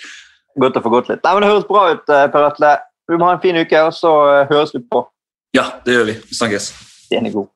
Godt 0.63 0.79
å 0.81 0.85
få 0.85 0.93
gått 0.95 1.11
litt. 1.13 1.25
Nei, 1.25 1.35
men 1.35 1.45
Det 1.45 1.51
høres 1.53 1.69
bra 1.69 1.83
ut, 1.93 2.07
eh, 2.09 2.29
Per 2.33 2.47
Atle. 2.49 2.73
Vi 3.07 3.19
må 3.21 3.29
ha 3.29 3.37
en 3.37 3.43
fin 3.43 3.59
uke, 3.59 3.83
og 3.85 3.93
så 3.95 4.13
eh, 4.31 4.47
høres 4.53 4.73
vi 4.75 4.81
på. 4.81 5.05
Ja, 5.57 5.69
det 5.85 5.99
gjør 5.99 6.09
vi. 6.09 6.17
Vi 6.31 6.39
snakkes. 6.39 6.71
Den 7.11 7.29
er 7.29 7.37
god. 7.37 7.53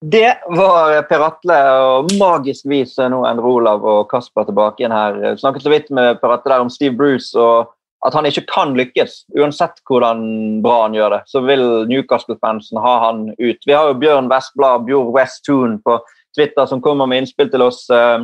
Det 0.00 0.36
var 0.54 1.00
Per 1.08 1.22
Atle, 1.26 1.56
og 1.82 2.12
magisk 2.20 2.68
vis 2.70 2.92
nå 3.02 3.24
en 3.26 3.40
Rolav 3.42 3.82
og 3.82 4.04
Kasper 4.10 4.46
tilbake 4.46 4.84
igjen 4.84 4.94
her. 4.94 5.18
Vi 5.18 5.32
snakket 5.40 5.64
så 5.64 5.72
vidt 5.72 5.90
med 5.90 6.20
Per 6.20 6.36
Atle 6.36 6.54
der 6.54 6.62
om 6.62 6.70
Steve 6.70 6.94
Bruce 6.94 7.34
og 7.34 7.72
at 8.06 8.14
han 8.14 8.28
ikke 8.28 8.46
kan 8.46 8.76
lykkes. 8.78 9.24
Uansett 9.34 9.82
hvordan 9.90 10.22
bra 10.62 10.84
han 10.84 10.94
gjør 10.94 11.16
det, 11.16 11.20
så 11.26 11.42
vil 11.42 11.64
Newcastle-fansen 11.90 12.78
ha 12.78 12.94
han 13.08 13.24
ut. 13.40 13.66
Vi 13.66 13.74
har 13.74 13.90
jo 13.90 13.98
Bjørn 13.98 14.30
Vestblad, 14.30 14.86
Bjørn 14.86 15.10
Westtoon 15.16 15.78
på 15.82 15.98
Twitter 16.36 16.70
som 16.70 16.82
kommer 16.84 17.10
med 17.10 17.24
innspill 17.24 17.50
til 17.50 17.66
oss 17.66 17.82
uh, 17.90 18.22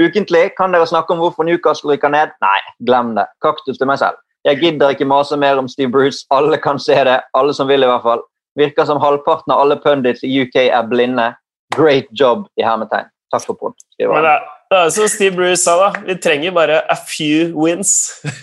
ukentlig. 0.00 0.54
Kan 0.56 0.72
dere 0.72 0.88
snakke 0.88 1.12
om 1.12 1.20
hvorfor 1.20 1.44
Newcastle 1.44 1.92
rykker 1.92 2.12
ned? 2.14 2.32
Nei, 2.40 2.58
glem 2.88 3.12
det. 3.18 3.28
Kaktus 3.44 3.76
til 3.76 3.90
meg 3.90 4.00
selv. 4.00 4.16
Jeg 4.48 4.58
gidder 4.64 4.96
ikke 4.96 5.06
mase 5.06 5.36
mer 5.36 5.60
om 5.60 5.68
Steve 5.68 5.92
Bruce. 5.92 6.24
Alle 6.32 6.56
kan 6.58 6.80
se 6.80 6.96
det. 7.04 7.20
Alle 7.36 7.52
som 7.54 7.68
vil, 7.68 7.84
i 7.84 7.90
hvert 7.90 8.06
fall. 8.06 8.24
Virker 8.58 8.88
som 8.88 9.00
halvparten 9.00 9.54
av 9.54 9.62
alle 9.62 9.78
pundits 9.80 10.24
i 10.26 10.32
UK 10.42 10.58
er 10.64 10.88
blinde. 10.88 11.30
Great 11.76 12.10
job 12.10 12.46
i 12.60 12.66
hermetegn. 12.66 13.08
Takk 13.32 13.46
for 13.48 13.56
pod. 13.56 13.78
Det, 13.96 14.08
er 14.76 14.90
som 14.92 15.08
Steve 15.08 15.36
Bruce 15.36 15.62
sa, 15.62 15.78
da. 15.80 16.02
Vi 16.04 16.18
trenger 16.20 16.52
bare 16.52 16.82
a 16.92 16.96
few 16.96 17.52
wins. 17.56 17.94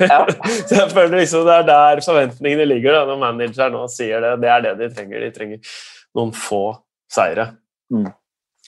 Ja. 0.02 0.24
så 0.68 0.80
jeg 0.80 0.90
føler 0.94 1.22
liksom 1.22 1.46
Det 1.46 1.58
er 1.60 1.68
der 1.68 2.02
forventningene 2.06 2.66
ligger 2.70 2.98
da, 2.98 3.04
når 3.10 3.22
manageren 3.22 3.78
nå 3.78 3.86
sier 3.94 4.26
det. 4.26 4.36
Det 4.42 4.54
er 4.54 4.66
det 4.66 4.76
de 4.82 4.90
trenger. 4.96 5.26
De 5.28 5.30
trenger 5.36 5.76
noen 6.18 6.34
få 6.34 6.64
seire. 7.12 7.52
Mm. 7.94 8.10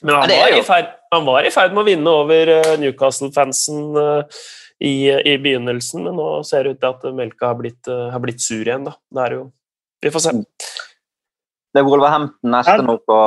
Men 0.02 0.14
han, 0.14 0.30
var 0.30 0.58
i 0.58 0.62
ferd, 0.66 0.94
han 1.14 1.26
var 1.26 1.46
i 1.46 1.50
ferd 1.54 1.74
med 1.74 1.84
å 1.84 1.86
vinne 1.86 2.14
over 2.22 2.50
eh, 2.56 2.70
Newcastle-fansen 2.82 3.82
eh, 4.02 4.38
i, 4.82 4.94
i, 5.10 5.36
begynnelsen, 5.38 6.02
men 6.08 6.16
nå 6.18 6.28
ser 6.46 6.66
det 6.66 6.74
ut 6.74 6.80
til 6.82 6.90
at 6.90 7.04
melka 7.14 7.52
har 7.52 7.58
blitt, 7.60 7.82
eh, 7.86 8.08
har 8.10 8.22
blitt 8.22 8.42
sur 8.42 8.62
igjen. 8.66 8.88
Da. 8.88 8.96
Det 9.14 9.26
er 9.26 9.36
jo 9.38 9.44
Vi 10.02 10.10
får 10.10 10.24
se. 10.24 10.32
Det 11.72 11.80
er 11.80 11.88
Wolverhampton 11.88 12.52
neste 12.52 12.82
nå 12.84 12.98
på 13.08 13.18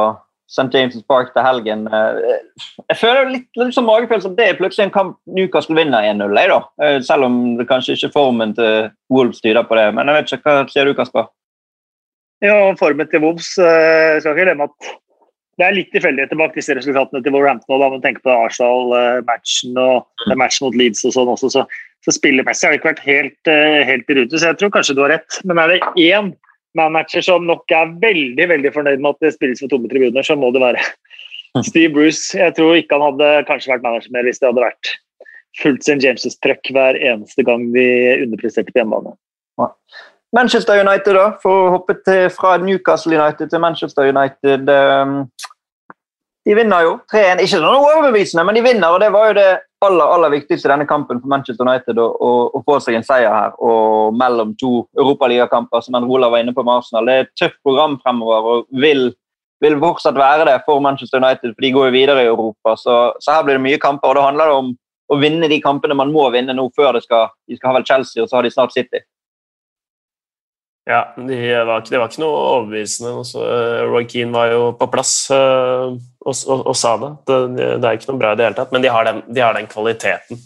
St. 0.45 0.69
James' 0.69 1.01
Park 1.09 1.31
til 1.33 1.41
helgen. 1.41 1.87
Jeg 1.89 2.97
føler 2.99 3.31
litt, 3.31 3.47
litt 3.57 3.73
sånn 3.73 3.87
magefølelse 3.87 4.29
at 4.29 4.35
det 4.37 4.49
er 4.49 4.59
plutselig 4.59 4.87
en 4.87 4.93
kamp 4.93 5.15
Newcastle 5.25 5.77
vinner 5.77 6.05
1-0, 6.05 7.01
selv 7.07 7.25
om 7.25 7.39
det 7.57 7.65
kanskje 7.71 7.97
ikke 7.97 8.13
formen 8.13 8.53
til 8.57 8.91
Wolves 9.13 9.41
tyder 9.41 9.65
på 9.65 9.79
det. 9.79 9.87
Men 9.97 10.11
jeg 10.11 10.19
vet 10.19 10.35
ikke, 10.37 10.43
hva 10.45 10.69
sier 10.69 10.85
du, 10.85 10.93
Kasper? 10.97 11.31
Ja, 12.43 12.59
formen 12.77 13.09
til 13.09 13.23
Wolves 13.23 13.55
Jeg 13.57 14.21
skal 14.21 14.35
ikke 14.35 14.45
glemme 14.49 14.69
at 14.69 14.93
det 15.55 15.63
er 15.63 15.75
litt 15.77 15.91
tilfeldigheter 15.95 16.37
bak 16.39 16.55
disse 16.55 16.75
resultatene 16.75 17.21
til 17.23 17.31
Wolverhampton. 17.31 17.79
Da 17.79 17.87
man 17.89 18.01
tenker 18.03 18.25
på 18.25 18.33
Arsenal-matchen 18.33 19.77
og 19.79 20.25
matchen 20.35 20.67
mot 20.67 20.75
Leeds 20.75 21.05
og 21.07 21.15
sånn 21.15 21.31
også, 21.31 21.51
så, 21.53 21.63
så 22.03 22.13
spillemessig 22.13 22.67
har 22.67 22.73
det 22.73 22.81
ikke 22.81 22.91
vært 22.91 23.05
helt, 23.05 23.51
eh, 23.51 23.83
helt 23.87 24.11
i 24.11 24.17
rute. 24.19 24.35
Så 24.35 24.51
jeg 24.51 24.59
tror 24.59 24.73
kanskje 24.75 24.97
du 24.97 25.05
har 25.05 25.13
rett. 25.15 25.39
Men 25.47 25.61
er 25.63 25.71
det 25.71 26.09
én 26.09 26.33
manager 26.77 27.23
som 27.25 27.47
nok 27.47 27.71
er 27.73 27.93
veldig 28.01 28.49
veldig 28.51 28.71
fornøyd 28.75 29.01
med 29.01 29.15
at 29.15 29.25
det 29.25 29.35
spilles 29.35 29.63
for 29.63 29.71
tomme 29.71 29.89
tribuner, 29.91 30.25
så 30.25 30.37
må 30.39 30.51
det 30.55 30.63
være 30.63 30.83
Steve 31.67 31.93
Bruce. 31.95 32.35
Jeg 32.37 32.55
tror 32.57 32.75
ikke 32.77 32.97
han 32.99 33.09
hadde 33.13 33.31
kanskje 33.49 33.73
vært 33.73 33.85
manager 33.85 34.15
mer 34.15 34.27
hvis 34.27 34.41
det 34.41 34.49
hadde 34.51 34.65
vært 34.65 34.95
fullt 35.61 35.85
St. 35.85 36.01
James' 36.03 36.39
trøkk 36.43 36.73
hver 36.75 36.99
eneste 36.99 37.45
gang 37.47 37.69
de 37.75 37.87
underpresterte 38.25 38.73
på 38.73 38.81
hjemmebane. 38.81 39.15
Manchester 40.35 40.81
United, 40.81 41.15
da, 41.15 41.29
for 41.39 41.67
å 41.67 41.73
hoppe 41.77 41.95
til, 42.03 42.25
fra 42.33 42.57
Newcastle 42.59 43.15
United 43.15 43.53
til 43.53 43.61
Manchester 43.63 44.09
United. 44.11 44.67
Um, 44.67 45.21
de 46.45 46.57
vinner 46.57 46.83
jo 46.83 46.97
3-1. 47.13 47.45
Ikke 47.45 47.53
sånn 47.55 47.69
overbevisende, 47.69 48.43
men 48.43 48.59
de 48.59 48.65
vinner. 48.65 48.91
og 48.91 48.99
Det 48.99 49.11
var 49.15 49.29
jo 49.29 49.37
det 49.39 49.47
aller 49.87 50.13
aller 50.15 50.33
viktigste 50.33 50.67
i 50.67 50.71
denne 50.71 50.87
kampen 50.89 51.19
for 51.21 51.31
Manchester 51.31 51.67
United 51.67 51.99
å, 52.01 52.07
å, 52.13 52.31
å 52.57 52.61
få 52.67 52.79
seg 52.83 52.97
en 52.97 53.05
seier 53.07 53.31
her. 53.31 53.53
Og 53.63 54.15
mellom 54.17 54.55
to 54.61 54.85
europaligakamper, 54.97 55.83
som 55.85 55.97
Rola 56.03 56.31
var 56.33 56.43
inne 56.43 56.55
på 56.55 56.65
med 56.65 56.79
Arsenal. 56.79 57.07
Det 57.07 57.15
er 57.15 57.27
et 57.27 57.35
tøft 57.39 57.61
program 57.65 57.99
fremover 58.03 58.49
og 58.51 58.81
vil, 58.83 59.07
vil 59.63 59.77
fortsatt 59.81 60.17
være 60.19 60.47
det 60.49 60.57
for 60.67 60.83
Manchester 60.83 61.21
United, 61.23 61.55
for 61.55 61.67
de 61.67 61.73
går 61.77 61.89
jo 61.89 61.95
videre 61.97 62.25
i 62.25 62.31
Europa. 62.31 62.75
Så, 62.81 62.97
så 63.23 63.37
her 63.37 63.47
blir 63.47 63.59
det 63.59 63.65
mye 63.67 63.81
kamper, 63.81 64.11
og 64.11 64.19
da 64.19 64.27
handler 64.29 64.51
det 64.51 64.59
om 64.61 64.71
å 65.11 65.19
vinne 65.21 65.49
de 65.51 65.59
kampene 65.61 65.97
man 65.97 66.13
må 66.13 66.27
vinne 66.33 66.55
nå 66.57 66.69
før 66.75 66.97
det 66.97 67.05
skal, 67.05 67.29
de 67.45 67.57
skal 67.57 67.71
ha 67.71 67.79
vel 67.79 67.87
Chelsea, 67.87 68.23
og 68.23 68.29
så 68.29 68.39
har 68.39 68.47
de 68.47 68.53
snart 68.53 68.73
City. 68.73 69.03
Ja, 70.85 71.15
de 71.17 71.37
var, 71.65 71.81
det 71.81 71.97
var 71.97 72.11
ikke 72.11 72.21
noe 72.21 72.41
overbevisende. 72.59 73.15
Uh, 73.33 73.87
Roy 73.89 74.05
Keane 74.09 74.35
var 74.35 74.51
jo 74.53 74.67
på 74.77 74.87
plass 74.93 75.15
uh, 75.33 75.95
og, 75.97 76.35
og, 76.35 76.59
og, 76.59 76.75
sa 76.77 76.93
det. 77.01 77.11
det. 77.25 77.39
det. 77.57 77.89
er 77.89 77.97
ikke 77.97 78.11
noe 78.11 78.21
bra 78.21 78.33
i 78.35 78.37
det 78.37 78.45
hele 78.45 78.59
tatt, 78.59 78.73
men 78.75 78.85
de 78.85 78.91
har 78.93 79.07
den, 79.09 79.23
de 79.25 79.41
har 79.41 79.57
den 79.57 79.69
kvaliteten. 79.71 80.43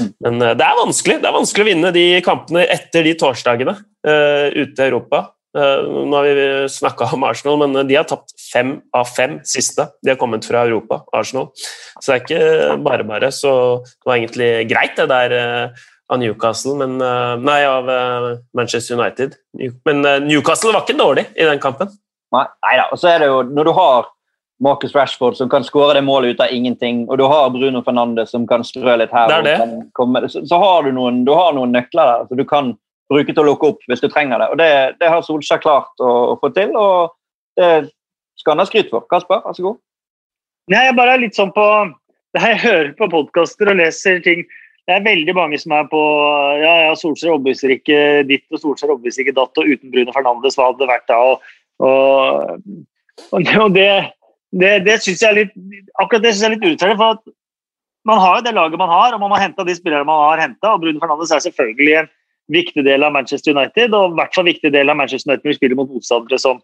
Mm. 0.00 0.08
Men 0.24 0.40
uh, 0.40 0.54
det 0.56 0.64
er 0.64 0.80
vanskelig 0.80 1.20
Det 1.20 1.28
er 1.28 1.36
vanskelig 1.36 1.66
å 1.66 1.68
vinne 1.68 1.92
de 1.94 2.06
kampene 2.24 2.64
etter 2.72 3.04
de 3.06 3.14
torsdagene 3.20 3.76
ute 4.04 4.82
i 4.82 4.84
Europa. 4.84 5.22
nå 5.56 6.12
har 6.12 6.26
vi 6.26 6.42
snakka 6.68 7.06
om 7.16 7.22
Arsenal, 7.24 7.62
men 7.62 7.86
de 7.88 7.96
har 7.96 8.04
tapt 8.04 8.34
fem 8.36 8.74
av 8.92 9.06
fem 9.08 9.38
siste. 9.48 9.86
De 10.04 10.12
har 10.12 10.18
kommet 10.20 10.44
fra 10.44 10.66
Europa, 10.66 10.98
Arsenal. 11.16 11.46
Så 12.02 12.10
det 12.10 12.16
er 12.16 12.24
ikke 12.24 12.76
bare 12.84 13.06
bare. 13.08 13.30
Så 13.32 13.54
det 13.86 14.10
var 14.10 14.18
egentlig 14.18 14.50
greit, 14.68 14.98
det 14.98 15.08
der 15.08 15.72
av 16.12 16.18
Newcastle, 16.18 16.74
men, 16.74 17.00
eh, 17.00 17.36
nei, 17.40 17.64
av 17.66 17.90
eh, 17.90 18.38
Manchester 18.56 18.98
United. 18.98 19.36
Men 19.84 20.04
eh, 20.04 20.20
Newcastle 20.20 20.72
var 20.72 20.84
ikke 20.84 20.98
dårlig 20.98 21.26
i 21.34 21.46
den 21.48 21.60
kampen. 21.62 21.92
Nei, 22.34 22.46
da, 22.76 22.88
og 22.90 22.98
så 22.98 23.12
er 23.12 23.22
det 23.22 23.30
jo, 23.30 23.42
Når 23.46 23.68
du 23.68 23.72
har 23.76 24.08
Marcus 24.64 24.94
Rashford 24.94 25.36
som 25.38 25.48
kan 25.50 25.64
skåre 25.66 25.94
det 25.94 26.04
målet 26.04 26.34
ut 26.34 26.42
av 26.42 26.52
ingenting, 26.52 27.04
og 27.08 27.18
du 27.18 27.24
har 27.30 27.50
Bruno 27.54 27.82
Fernandes 27.86 28.32
som 28.34 28.46
kan 28.46 28.64
strø 28.66 28.96
litt 28.98 29.12
her, 29.14 29.30
det 29.30 29.54
det. 29.54 29.68
Komme, 29.94 30.24
så, 30.28 30.44
så, 30.46 30.58
har 30.58 30.84
du 30.84 30.92
noen, 30.94 31.24
du 31.24 31.32
har 31.34 31.54
noen 31.56 31.74
nøkler 31.74 32.10
der 32.10 32.28
så 32.28 32.38
du 32.38 32.44
kan 32.48 32.74
bruke 33.10 33.32
til 33.32 33.42
å 33.42 33.48
lukke 33.50 33.72
opp 33.72 33.88
hvis 33.88 34.02
du 34.02 34.08
trenger 34.08 34.40
det. 34.42 34.50
og 34.50 34.58
Det, 34.58 34.70
det 35.00 35.10
har 35.10 35.24
Solskjær 35.24 35.62
klart 35.62 36.04
å, 36.04 36.12
å, 36.34 36.38
få 36.40 36.50
til, 36.56 36.74
og 36.76 37.14
det 37.58 37.70
skal 38.40 38.54
han 38.54 38.64
ha 38.64 38.68
skryt 38.68 38.90
for. 38.90 39.06
Kasper, 39.10 39.42
vær 39.44 39.56
så 39.56 39.66
god. 39.68 39.80
Nei, 40.72 40.86
jeg 40.88 40.96
bare 40.96 41.14
er 41.14 41.22
litt 41.22 41.38
sånn 41.38 41.52
på 41.54 41.66
Jeg 42.34 42.58
hører 42.64 42.94
på 42.98 43.06
podkaster 43.12 43.70
og 43.70 43.78
leser 43.78 44.18
ting 44.24 44.42
det 44.84 44.94
er 44.94 45.04
veldig 45.04 45.34
mange 45.36 45.58
som 45.60 45.72
er 45.72 45.86
på 45.88 46.00
ja, 46.60 46.72
ja, 46.84 46.96
Solskjær 46.98 47.34
overbeviser 47.34 47.72
ikke 47.72 47.98
ditt 48.28 48.44
og 48.52 48.60
Solskjær 48.60 48.92
overbeviser 48.92 49.24
ikke 49.24 49.36
datt, 49.38 49.60
og 49.60 49.70
uten 49.70 49.92
Bruno 49.92 50.12
Fernandes, 50.12 50.58
hva 50.58 50.68
hadde 50.68 50.82
det 50.82 50.90
vært 50.90 51.06
da? 51.08 51.20
Og, 51.24 51.46
og, 51.88 53.54
og 53.64 53.72
det, 53.76 53.88
det, 54.52 54.74
det 54.84 54.98
synes 55.00 55.24
jeg 55.24 55.30
er 55.30 55.40
litt 55.40 55.54
akkurat 56.02 56.26
det 56.26 56.34
synes 56.34 56.44
jeg 56.44 56.50
er 56.50 56.56
litt 56.56 56.66
urettferdig. 56.68 56.98
for 57.00 57.16
at 57.16 57.34
Man 58.04 58.20
har 58.20 58.36
jo 58.36 58.44
det 58.44 58.54
laget 58.58 58.82
man 58.82 58.92
har, 58.92 59.16
og 59.16 59.24
man 59.24 59.32
har 59.32 59.46
henta 59.46 59.64
de 59.64 59.78
spillerne 59.78 60.04
man 60.04 60.20
har 60.26 60.44
henta. 60.44 60.76
Bruno 60.76 61.00
Fernandes 61.00 61.32
er 61.32 61.40
selvfølgelig 61.46 61.96
en 62.02 62.12
viktig 62.52 62.84
del 62.84 63.06
av 63.06 63.16
Manchester 63.16 63.56
United, 63.56 63.96
og 63.96 64.12
i 64.12 64.20
hvert 64.20 64.36
fall 64.36 64.50
viktig 64.50 64.72
del 64.74 64.92
av 64.92 65.00
Manchester 65.00 65.32
United 65.32 65.48
når 65.48 65.54
vi 65.54 65.58
spiller 65.62 65.80
mot 65.80 65.90
motstandere 65.96 66.38
som 66.42 66.60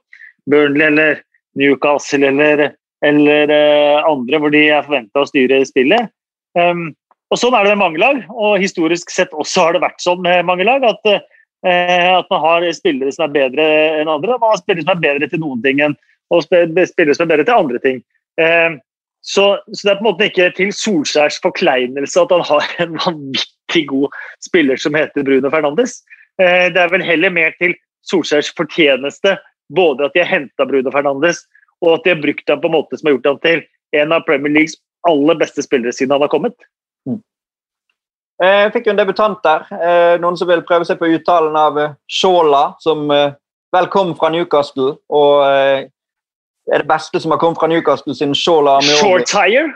Burnley 0.50 0.90
eller 0.90 1.22
Newcastle 1.56 2.28
eller, 2.28 2.68
eller 3.00 3.48
uh, 3.48 4.04
andre 4.10 4.38
hvor 4.38 4.52
de 4.52 4.66
er 4.68 4.84
forventa 4.84 5.24
å 5.24 5.28
styre 5.28 5.64
spillet. 5.64 6.12
Um, 6.58 6.90
og 7.30 7.38
Sånn 7.38 7.54
er 7.54 7.66
det 7.66 7.74
med 7.76 7.84
mange 7.84 8.00
lag, 8.02 8.22
og 8.34 8.58
historisk 8.58 9.12
sett 9.14 9.34
også 9.36 9.66
har 9.66 9.76
det 9.76 9.84
vært 9.84 10.02
sånn 10.02 10.22
med 10.24 10.46
mange 10.48 10.66
lag. 10.66 10.82
At, 10.82 11.06
eh, 11.06 12.08
at 12.16 12.30
man 12.32 12.42
har 12.42 12.66
spillere 12.74 13.12
som 13.14 13.28
er 13.28 13.34
bedre 13.36 13.66
enn 14.00 14.10
andre, 14.10 14.34
og 14.34 14.42
man 14.42 14.54
har 14.54 14.62
spillere 14.62 14.86
som 14.86 14.96
er 14.96 15.04
bedre 15.04 15.28
til 15.30 15.42
noen 15.42 15.62
ting 15.62 15.82
enn 15.84 15.98
og 16.30 16.44
spillere 16.46 17.14
som 17.14 17.26
er 17.26 17.32
bedre 17.32 17.46
til 17.46 17.54
andre 17.58 17.82
ting. 17.82 18.00
Eh, 18.40 18.78
så, 19.20 19.44
så, 19.72 19.82
det 19.84 19.92
er 19.92 19.98
på 19.98 20.04
en 20.04 20.08
måte 20.08 20.28
ikke 20.30 20.48
til 20.56 20.72
Solskjærs 20.74 21.38
forkleinelse 21.44 22.22
at 22.22 22.34
han 22.34 22.44
har 22.48 22.74
en 22.82 22.98
vanvittig 23.04 23.84
god 23.90 24.16
spiller 24.42 24.80
som 24.80 24.96
heter 24.96 25.26
Bruno 25.26 25.52
Fernandes. 25.52 26.00
Eh, 26.40 26.66
det 26.72 26.82
er 26.82 26.92
vel 26.92 27.04
heller 27.04 27.34
mer 27.34 27.54
til 27.62 27.76
Solskjærs 28.10 28.50
fortjeneste 28.58 29.36
både 29.74 30.08
at 30.08 30.16
de 30.16 30.24
har 30.24 30.32
henta 30.32 30.66
Bruno 30.66 30.90
Fernandes, 30.90 31.44
og 31.84 31.98
at 31.98 32.06
de 32.06 32.14
har 32.14 32.22
brukt 32.22 32.50
ham 32.50 32.62
på 32.62 32.70
en 32.70 32.74
måte 32.74 32.98
som 32.98 33.06
har 33.06 33.18
gjort 33.18 33.30
ham 33.30 33.42
til 33.44 33.62
en 34.00 34.14
av 34.14 34.26
Premier 34.26 34.52
Leagues 34.52 34.78
aller 35.08 35.38
beste 35.38 35.62
spillere 35.64 35.94
siden 35.94 36.16
han 36.16 36.24
har 36.24 36.32
kommet. 36.32 36.56
Eh, 38.42 38.62
Jeg 38.64 38.72
fikk 38.72 38.86
jo 38.86 38.92
en 38.94 39.00
debutant 39.00 39.42
der. 39.44 39.66
Eh, 39.76 40.18
Noen 40.22 40.36
som 40.36 40.48
vil 40.48 40.62
prøve 40.62 40.86
seg 40.88 40.98
på 40.98 41.10
uttalen 41.12 41.56
av 41.56 41.78
eh, 41.78 41.92
Shola, 42.08 42.74
som 42.80 43.06
vel 43.10 43.86
kom 43.92 44.14
fra 44.16 44.30
Newcastle. 44.32 44.96
Og 45.10 45.44
er 45.46 45.88
det 46.82 46.88
beste 46.88 47.20
som 47.20 47.30
har 47.34 47.38
kommet 47.38 47.58
fra 47.60 47.68
Newcastle 47.70 48.14
siden 48.14 48.34
Shola 48.34 48.78
Shortire? 48.80 48.98
Short 49.00 49.26
tire. 49.30 49.66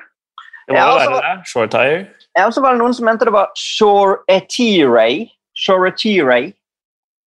Det 0.66 0.74
var 0.74 0.76
Ja, 0.78 0.86
jo 0.86 0.98
altså- 0.98 1.10
være 1.12 1.36
det. 1.36 1.46
Short 1.46 1.70
tire. 1.70 2.06
Ja, 2.36 2.46
og 2.46 2.52
så 2.52 2.60
var 2.62 2.72
det 2.72 2.80
noen 2.80 2.94
som 2.94 3.04
mente 3.06 3.24
det 3.24 3.32
var 3.32 3.50
Shore 3.54 4.16
Etire. 4.28 5.28
Shore 5.54 5.88
Etire. 5.92 6.52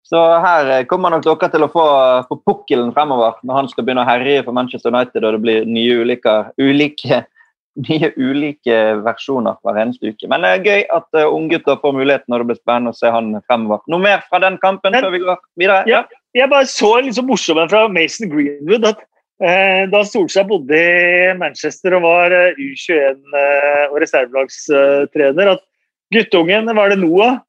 Så 0.08 0.18
her 0.40 0.84
kommer 0.88 1.10
nok 1.12 1.24
dere 1.24 1.50
til 1.52 1.64
å 1.64 1.72
få, 1.72 1.84
få 2.30 2.36
pukkelen 2.48 2.94
fremover 2.96 3.36
når 3.44 3.54
han 3.56 3.68
skal 3.68 3.84
begynne 3.84 4.04
å 4.06 4.08
herje 4.08 4.44
for 4.46 4.54
Manchester 4.56 4.90
United 4.90 5.24
og 5.24 5.34
det 5.36 5.42
blir 5.44 5.66
nye 5.68 5.98
ulike, 6.04 6.36
ulike, 6.60 7.26
nye 7.86 8.10
ulike 8.18 8.78
versjoner 9.06 9.58
hver 9.62 9.78
eneste 9.84 10.10
uke. 10.14 10.30
Men 10.32 10.44
det 10.46 10.54
er 10.54 10.64
gøy 10.66 10.86
at 10.98 11.08
uh, 11.18 11.28
unggutter 11.30 11.78
får 11.82 11.94
muligheten 11.98 12.34
og 12.34 12.42
det 12.42 12.50
blir 12.50 12.60
spennende 12.62 12.94
å 12.94 12.98
se 12.98 13.12
han 13.14 13.36
fremover. 13.46 13.84
Noe 13.92 14.02
mer 14.04 14.24
fra 14.30 14.42
den 14.44 14.58
kampen 14.64 14.96
Men- 14.96 15.06
før 15.06 15.14
vi 15.14 15.22
går 15.26 15.44
videre? 15.62 15.84
Ja. 15.90 16.04
Jeg 16.38 16.50
bare 16.52 16.70
så 16.70 16.98
en 17.00 17.14
så 17.14 17.24
morsom 17.26 17.58
en 17.62 17.70
fra 17.70 17.88
Mason 17.90 18.30
Greenwood. 18.30 18.86
at 18.86 19.00
eh, 19.42 19.86
Da 19.90 20.04
Solskjær 20.06 20.48
bodde 20.50 20.78
i 20.78 21.34
Manchester 21.38 21.96
og 21.98 22.06
var 22.06 22.34
eh, 22.36 22.58
U21 22.58 23.38
eh, 23.42 23.86
og 23.90 24.00
reservelagstrener, 24.04 25.54
at 25.56 25.64
guttungen, 26.14 26.70
var 26.78 26.90
det 26.90 27.00
Noah, 27.02 27.40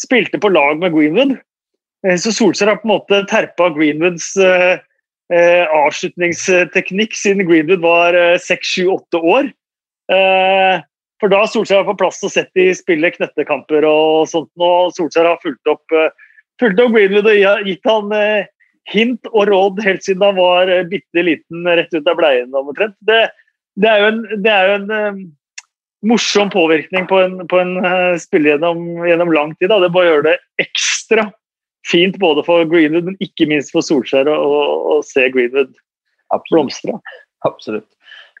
spilte 0.00 0.40
på 0.40 0.52
lag 0.52 0.78
med 0.80 0.92
Greenwood. 0.92 1.36
Eh, 2.06 2.16
så 2.20 2.32
Solskjær 2.34 2.72
har 2.74 2.80
på 2.82 2.88
en 2.88 2.94
måte 2.96 3.22
terpa 3.30 3.70
Greenwoods 3.76 4.34
eh, 4.36 4.76
avslutningsteknikk 5.72 7.16
siden 7.16 7.46
Greenwood 7.48 7.80
var 7.80 8.16
seks-sju-åtte 8.44 9.22
år. 9.24 9.48
Eh, 10.12 10.82
for 11.22 11.32
da 11.32 11.44
har 11.44 11.50
Solskjær 11.50 11.86
på 11.86 11.96
plass 12.00 12.18
og 12.26 12.32
sett 12.34 12.50
de 12.58 12.68
spille 12.76 13.12
knøttekamper 13.14 13.86
og 13.88 14.26
sånt. 14.30 14.50
Og 14.60 14.92
Solskjær 14.96 15.30
har 15.30 15.40
fulgt 15.44 15.70
opp, 15.70 15.84
eh, 15.94 16.10
fulgt 16.60 16.82
opp 16.82 16.92
Greenwood 16.96 17.30
og 17.30 17.68
gitt 17.68 17.88
han 17.88 18.12
eh, 18.18 18.50
hint 18.92 19.30
og 19.32 19.48
råd 19.48 19.80
helt 19.86 20.04
siden 20.04 20.26
han 20.26 20.36
var 20.36 20.68
bitte 20.90 21.24
liten 21.24 21.64
rett 21.64 21.94
ut 21.94 22.10
av 22.10 22.18
bleien 22.18 22.52
omtrent. 22.58 22.96
Det, 23.08 23.22
det 23.80 23.88
er 23.88 24.02
jo 24.02 24.10
en, 24.10 24.20
det 24.44 24.52
er 24.52 24.68
jo 24.68 24.76
en 24.82 24.92
eh, 24.98 25.22
morsom 26.04 26.52
påvirkning 26.52 27.08
på 27.08 27.22
en, 27.22 27.38
på 27.48 27.62
en 27.62 27.78
uh, 27.80 28.12
spiller 28.20 28.54
gjennom, 28.54 29.06
gjennom 29.08 29.32
lang 29.32 29.54
tid. 29.56 29.70
Da. 29.72 29.80
Det 29.80 29.92
bare 29.94 30.10
gjør 30.10 30.26
det 30.26 30.34
ekstra 30.60 31.30
fint 31.88 32.18
både 32.20 32.44
for 32.44 32.64
Greenwood, 32.68 33.08
men 33.08 33.16
ikke 33.24 33.48
minst 33.48 33.72
for 33.72 33.84
Solskjær 33.84 34.28
å, 34.28 34.36
å, 34.36 34.60
å 34.92 35.00
se 35.06 35.24
Greenwood 35.32 35.72
blomstre. 36.50 36.98
Absolutt. 37.48 37.88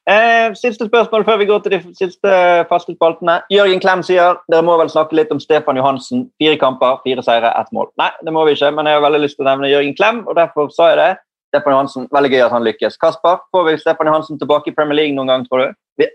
Eh, 0.06 0.52
siste 0.60 0.84
spørsmål 0.84 1.22
før 1.24 1.38
vi 1.40 1.46
går 1.48 1.62
til 1.64 1.72
de 1.78 1.94
siste 1.96 2.32
faste 2.68 2.92
spaltene. 2.92 3.38
Jørgen 3.52 3.80
Klem 3.80 4.02
sier 4.04 4.36
dere 4.52 4.64
må 4.66 4.74
vel 4.76 4.90
snakke 4.92 5.16
litt 5.16 5.30
om 5.32 5.40
Stefan 5.40 5.78
Johansen. 5.80 6.26
Fire 6.42 6.58
kamper, 6.60 6.98
fire 7.06 7.22
seire, 7.24 7.52
ett 7.60 7.70
mål. 7.72 7.88
Nei, 7.96 8.10
det 8.20 8.34
må 8.36 8.42
vi 8.44 8.52
ikke, 8.52 8.68
men 8.76 8.84
jeg 8.90 8.98
har 8.98 9.04
veldig 9.06 9.22
lyst 9.22 9.38
til 9.38 9.46
å 9.46 9.48
nevne 9.48 9.70
Jørgen 9.72 9.96
Klem, 9.96 10.18
og 10.28 10.36
derfor 10.36 10.68
sa 10.76 10.90
jeg 10.92 10.98
det. 11.00 11.12
Stefan 11.54 11.72
Johansen, 11.72 12.08
Veldig 12.12 12.30
gøy 12.34 12.42
at 12.44 12.52
han 12.52 12.64
lykkes. 12.66 12.98
Kasper, 13.00 13.40
får 13.54 13.64
vi 13.70 13.76
Stefan 13.80 14.10
Johansen 14.10 14.38
tilbake 14.40 14.68
i 14.72 14.74
Premier 14.76 14.98
League 15.00 15.14
noen 15.16 15.30
gang, 15.32 15.44
tror 15.48 15.62
du? 15.64 15.72
Vi- 16.02 16.12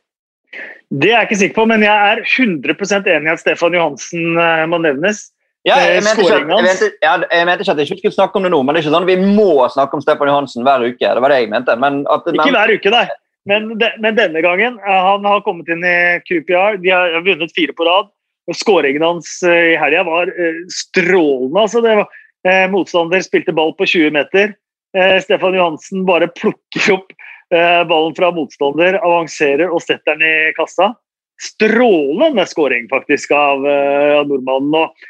Det 0.99 1.09
er 1.11 1.17
jeg 1.21 1.27
ikke 1.29 1.37
sikker 1.39 1.55
på, 1.61 1.67
men 1.67 1.81
jeg 1.81 1.89
er 2.11 2.21
100% 2.25 3.07
enig 3.07 3.25
i 3.25 3.31
at 3.33 3.39
Stefan 3.39 3.73
Johansen 3.73 4.37
eh, 4.37 4.65
må 4.67 4.77
nevnes. 4.81 5.31
Ja, 5.65 5.75
jeg, 5.79 5.97
Eh, 5.97 6.03
mente 6.03 6.21
ikke, 6.21 6.37
jeg, 6.39 6.63
mente, 6.63 6.91
ja, 7.01 7.17
jeg 7.31 7.45
mente 7.45 7.61
ikke 7.65 7.71
at 7.71 7.77
jeg 7.77 7.87
ikke 7.89 7.97
skulle 7.99 8.13
snakke 8.19 8.35
om 8.37 8.43
det 8.43 8.51
nå, 8.51 8.61
men 8.63 8.75
det 8.75 8.79
er 8.79 8.87
ikke 8.87 8.93
sånn 8.95 9.07
at 9.09 9.11
vi 9.17 9.33
må 9.35 9.69
snakke 9.69 9.93
om 9.97 10.01
Stefan 10.01 10.27
Johansen 10.29 10.63
hver 10.63 10.85
uke. 10.85 10.99
Det 10.99 11.21
var 11.21 11.29
det 11.29 11.39
jeg 11.41 11.49
mente. 11.49 11.75
Men 11.79 12.05
at, 12.09 12.21
Ikke 12.27 12.51
hver 12.53 12.73
uke, 12.77 12.89
nei. 12.93 13.07
Men, 13.47 13.69
de, 13.79 13.87
men 14.03 14.17
denne 14.17 14.41
gangen 14.43 14.75
Han 14.83 15.23
har 15.25 15.43
kommet 15.45 15.69
inn 15.71 15.83
i 15.85 16.19
QPR. 16.27 16.79
De 16.83 16.91
har 16.91 17.21
vunnet 17.25 17.53
fire 17.55 17.75
på 17.75 17.87
rad. 17.87 18.09
og 18.49 18.57
Skåringen 18.57 19.05
hans 19.05 19.39
eh, 19.45 19.73
i 19.73 19.77
helga 19.79 20.03
var 20.07 20.31
eh, 20.33 20.63
strålende. 20.73 21.63
Altså, 21.63 21.83
var, 21.85 22.07
eh, 22.47 22.65
motstander 22.71 23.23
spilte 23.25 23.55
ball 23.55 23.75
på 23.77 23.87
20 23.87 24.15
meter. 24.15 24.55
Eh, 24.97 25.19
Stefan 25.21 25.57
Johansen 25.57 26.05
bare 26.07 26.31
plukker 26.33 26.95
opp 26.95 27.13
eh, 27.53 27.83
ballen 27.89 28.15
fra 28.17 28.31
motstander, 28.33 28.97
avanserer 29.05 29.69
og 29.69 29.83
setter 29.85 30.17
den 30.17 30.25
i 30.25 30.51
kassa. 30.57 30.93
Strålende 31.39 32.43
skåring 32.49 32.89
faktisk 32.91 33.31
av, 33.37 33.65
eh, 33.69 34.17
av 34.19 34.27
nordmannen. 34.31 34.75
Og, 34.81 35.09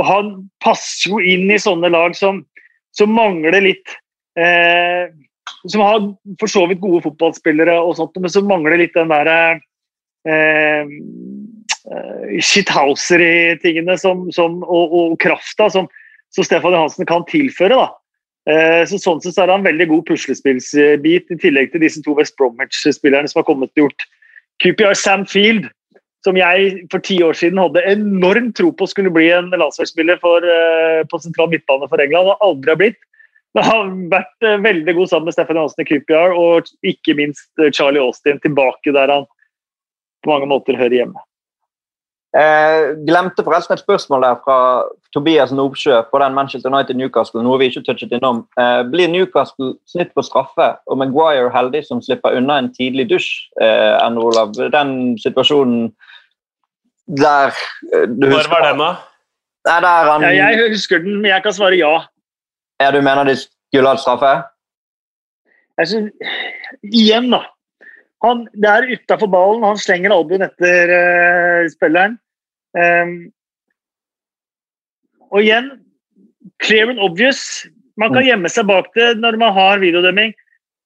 og 0.00 0.08
han 0.08 0.32
passer 0.64 1.12
jo 1.12 1.20
inn 1.22 1.50
i 1.52 1.60
sånne 1.62 1.92
lag 1.92 2.16
som, 2.18 2.42
som 2.96 3.14
mangler 3.14 3.62
litt 3.62 3.94
eh, 4.38 5.12
Som 5.70 5.82
har 5.84 5.98
for 6.40 6.50
så 6.50 6.64
vidt 6.70 6.82
gode 6.82 7.02
fotballspillere, 7.04 7.74
og 7.80 7.96
sånt, 7.98 8.18
men 8.18 8.32
som 8.32 8.48
mangler 8.50 8.80
litt 8.80 8.94
den 8.96 9.12
derre 9.12 9.38
eh, 10.26 10.86
eh, 11.86 12.38
shithouser-tingene 12.42 13.98
og, 14.02 14.96
og 14.98 15.18
krafta 15.22 15.68
som, 15.70 15.90
som 16.34 16.46
Stefan 16.46 16.74
Johansen 16.74 17.06
kan 17.08 17.26
tilføre. 17.30 17.78
da. 17.78 17.90
Eh, 18.50 18.82
så 18.90 18.98
Sånn 18.98 19.22
sett 19.22 19.36
så 19.36 19.44
er 19.44 19.52
det 19.52 19.58
en 19.60 19.68
veldig 19.68 19.86
god 19.92 20.08
puslespillsbit, 20.08 21.30
i 21.30 21.38
tillegg 21.44 21.70
til 21.70 21.84
disse 21.84 22.02
to 22.02 22.16
West 22.18 22.34
Bromwich-spillerne 22.40 23.30
som 23.30 23.42
har 23.42 23.46
kommet 23.46 23.70
og 23.76 23.86
gjort 23.86 24.06
QPR 24.62 24.98
Sam 24.98 25.26
Field, 25.30 25.68
som 26.26 26.38
jeg 26.38 26.84
for 26.90 27.02
ti 27.02 27.18
år 27.22 27.38
siden 27.38 27.58
hadde 27.58 27.82
enorm 27.90 28.52
tro 28.54 28.70
på 28.74 28.86
skulle 28.90 29.10
bli 29.14 29.28
en 29.34 29.50
landslagsspiller 29.50 30.18
eh, 30.18 31.00
på 31.06 31.22
sentral 31.22 31.50
midtbane 31.54 31.88
for 31.90 32.02
England, 32.02 32.34
og 32.34 32.46
aldri 32.46 32.74
har 32.74 32.82
blitt. 32.82 33.00
Det 33.52 33.64
har 33.66 33.90
vært 34.12 34.46
eh, 34.46 34.60
veldig 34.64 34.94
god 34.96 35.10
sammen 35.10 35.28
med 35.28 35.36
Steffen 35.36 35.58
Johansen 35.60 35.84
i 35.84 35.88
QPR, 35.88 36.32
og 36.32 36.70
ikke 36.88 37.16
minst 37.18 37.50
eh, 37.60 37.72
Charlie 37.74 38.00
Austin 38.00 38.40
tilbake 38.40 38.94
der 38.96 39.12
han 39.12 39.28
på 40.22 40.30
mange 40.30 40.48
måter 40.48 40.78
hører 40.78 41.02
hjemme. 41.02 41.20
Eh, 42.32 42.94
glemte 43.04 43.44
forresten 43.44 43.74
et 43.76 43.82
spørsmål 43.82 44.24
der 44.24 44.38
fra 44.44 44.58
Tobias 45.12 45.50
Nobsjø 45.52 45.98
på 46.08 46.20
den 46.22 46.32
Manchester 46.32 46.70
United-Newcastle. 46.72 47.42
Noe 47.44 47.58
vi 47.60 47.68
ikke 47.68 47.82
touchet 47.84 48.14
innom. 48.16 48.46
Eh, 48.56 48.80
blir 48.88 49.10
Newcastle 49.12 49.74
snitt 49.90 50.14
på 50.16 50.24
straffe 50.24 50.70
og 50.88 51.00
Maguire 51.02 51.50
heldig 51.52 51.84
som 51.90 52.00
slipper 52.00 52.38
unna 52.38 52.56
en 52.62 52.72
tidlig 52.72 53.10
dusj? 53.10 53.28
Eh, 53.60 53.92
enn 53.98 54.16
Olav? 54.16 54.56
Den 54.56 55.18
situasjonen 55.20 55.90
der 57.20 57.52
eh, 57.92 58.08
du 58.08 58.30
Hvor 58.30 58.38
husker 58.38 58.54
var 58.54 58.64
den, 58.70 58.80
da? 58.80 58.92
Nei, 59.68 59.78
der 59.84 60.10
han, 60.10 60.24
Ja, 60.24 60.48
jeg 60.56 60.72
husker 60.72 61.04
den, 61.04 61.20
men 61.20 61.34
jeg 61.34 61.44
kan 61.44 61.54
svare 61.54 61.76
ja. 61.76 61.92
Ja, 62.82 62.90
du 62.94 63.00
mener 63.04 63.28
de 63.28 63.36
skulle 63.38 63.88
hatt 63.88 64.02
straffe? 64.02 64.32
Jeg 65.80 65.88
synes, 65.88 66.34
igjen, 66.84 67.30
da. 67.32 67.44
Han, 68.22 68.44
det 68.54 68.70
er 68.70 68.90
utafor 68.92 69.30
ballen, 69.32 69.64
han 69.66 69.80
slenger 69.80 70.14
albuen 70.14 70.44
etter 70.46 70.92
uh, 70.92 71.70
spilleren. 71.72 72.18
Um, 72.76 73.16
og 75.32 75.40
igjen, 75.42 75.72
clear 76.62 76.92
and 76.92 77.02
obvious. 77.02 77.64
Man 77.98 78.14
kan 78.14 78.24
gjemme 78.24 78.50
seg 78.52 78.68
bak 78.68 78.92
det 78.96 79.14
når 79.20 79.40
man 79.40 79.54
har 79.56 79.82
videodømming 79.82 80.36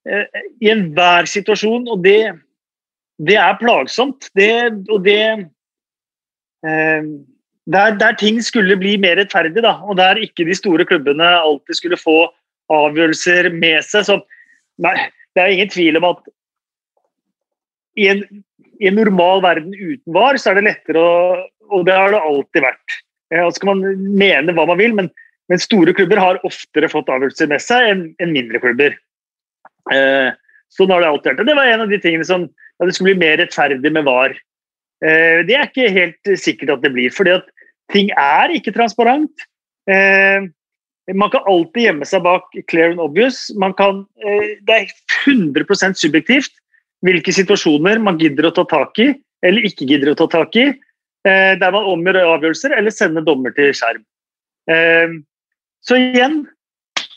Uh, 0.06 0.22
i 0.62 0.68
enhver 0.70 1.26
situasjon, 1.26 1.88
og 1.90 2.04
det, 2.04 2.20
det 3.26 3.34
er 3.42 3.56
plagsomt. 3.58 4.28
Det, 4.38 4.52
og 4.86 5.00
det 5.02 5.22
ehm, 6.62 7.08
der, 7.66 7.96
der 7.98 8.14
ting 8.18 8.38
skulle 8.44 8.76
bli 8.78 8.94
mer 9.00 9.18
rettferdig, 9.18 9.62
da, 9.64 9.74
og 9.82 9.98
der 9.98 10.20
ikke 10.22 10.46
de 10.46 10.54
store 10.54 10.86
klubbene 10.86 11.26
alltid 11.40 11.80
skulle 11.80 11.98
få 11.98 12.28
avgjørelser 12.72 13.50
med 13.54 13.82
seg. 13.86 14.06
Så, 14.06 14.18
nei, 14.82 14.94
det 15.34 15.42
er 15.42 15.54
ingen 15.54 15.72
tvil 15.72 15.98
om 15.98 16.06
at 16.12 16.22
i 17.96 18.08
en, 18.12 18.22
i 18.78 18.90
en 18.90 18.98
normal 19.00 19.42
verden 19.44 19.74
uten 19.74 20.14
VAR, 20.14 20.38
så 20.38 20.52
er 20.52 20.60
det 20.60 20.68
lettere 20.70 21.02
å 21.02 21.44
Og 21.66 21.82
det 21.82 21.94
har 21.98 22.12
det 22.14 22.22
alltid 22.22 22.62
vært. 22.62 22.92
Og 23.42 23.48
så 23.50 23.62
kan 23.62 23.72
man 23.72 24.02
mene 24.14 24.52
hva 24.54 24.68
man 24.68 24.78
vil, 24.78 24.92
men, 24.94 25.08
men 25.50 25.58
store 25.58 25.90
klubber 25.98 26.20
har 26.22 26.38
oftere 26.46 26.86
fått 26.86 27.08
avgjørelser 27.10 27.48
med 27.50 27.64
seg 27.64 27.88
enn 27.90 28.04
enn 28.22 28.34
mindre 28.36 28.60
klubber. 28.62 28.94
Eh, 29.90 30.28
sånn 30.70 30.92
har 30.94 31.02
det 31.02 31.08
alltid 31.08 31.32
vært. 31.32 31.42
Og 31.42 31.50
det 31.50 31.56
var 31.58 31.72
en 31.72 31.82
av 31.82 31.90
de 31.90 31.98
tingene 31.98 32.28
som 32.28 32.46
ja, 32.46 32.86
det 32.86 32.94
skulle 32.94 33.16
bli 33.16 33.24
mer 33.24 33.40
rettferdig 33.42 33.90
med 33.96 34.06
VAR. 34.06 34.36
Eh, 35.02 35.42
det 35.48 35.58
er 35.58 35.66
ikke 35.66 35.90
helt 35.90 36.32
sikkert 36.38 36.76
at 36.76 36.86
det 36.86 36.92
blir, 36.94 37.10
fordi 37.10 37.34
at 37.34 37.50
ting 37.92 38.10
er 38.16 38.54
ikke 38.56 38.74
transparent. 38.74 39.46
Eh, 39.90 40.46
man 41.14 41.30
kan 41.30 41.46
alltid 41.46 41.86
gjemme 41.86 42.08
seg 42.08 42.24
bak 42.24 42.48
clear 42.70 42.90
and 42.94 43.02
obvious. 43.02 43.46
Man 43.54 43.74
kan, 43.78 44.04
eh, 44.22 44.58
det 44.66 44.74
er 44.74 44.94
100% 45.24 45.98
subjektivt 45.98 46.52
hvilke 47.04 47.32
situasjoner 47.34 48.00
man 48.02 48.18
gidder 48.18 48.48
å 48.48 48.54
ta 48.56 48.64
tak 48.66 48.98
i 48.98 49.12
eller 49.44 49.66
ikke 49.68 49.86
gidder 49.86 50.14
å 50.14 50.18
ta 50.18 50.26
tak 50.32 50.56
i, 50.56 50.68
eh, 50.70 51.54
der 51.60 51.74
man 51.74 51.86
omgjør 51.92 52.22
avgjørelser 52.24 52.74
eller 52.76 52.94
sender 52.94 53.22
dommer 53.22 53.54
til 53.54 53.70
skjerm. 53.76 54.02
Eh, 54.70 55.20
så 55.86 55.98
igjen 56.00 56.40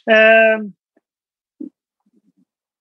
eh, 0.10 0.68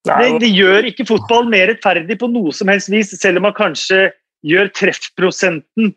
det, 0.08 0.28
det 0.42 0.50
gjør 0.52 0.88
ikke 0.88 1.06
fotball 1.08 1.48
mer 1.48 1.68
rettferdig 1.70 2.18
på 2.20 2.28
noe 2.32 2.52
som 2.56 2.68
helst 2.72 2.90
vis, 2.92 3.12
selv 3.20 3.40
om 3.40 3.48
man 3.48 3.56
kanskje 3.56 4.08
gjør 4.46 4.70
treffprosenten 4.76 5.94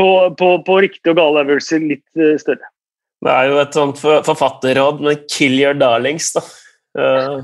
på, 0.00 0.34
på, 0.38 0.50
på 0.66 0.82
riktige 0.86 1.12
og 1.14 1.20
gale 1.20 1.44
avgjørelser 1.44 1.88
litt 1.92 2.20
eh, 2.20 2.36
større. 2.40 2.72
Det 3.20 3.32
er 3.32 3.50
jo 3.50 3.56
et 3.60 3.74
sånt 3.76 3.98
forfatterråd 4.00 5.02
med 5.04 5.26
'kill 5.28 5.58
your 5.60 5.76
darlings', 5.76 6.32
da. 6.32 6.44
Uh. 6.96 7.42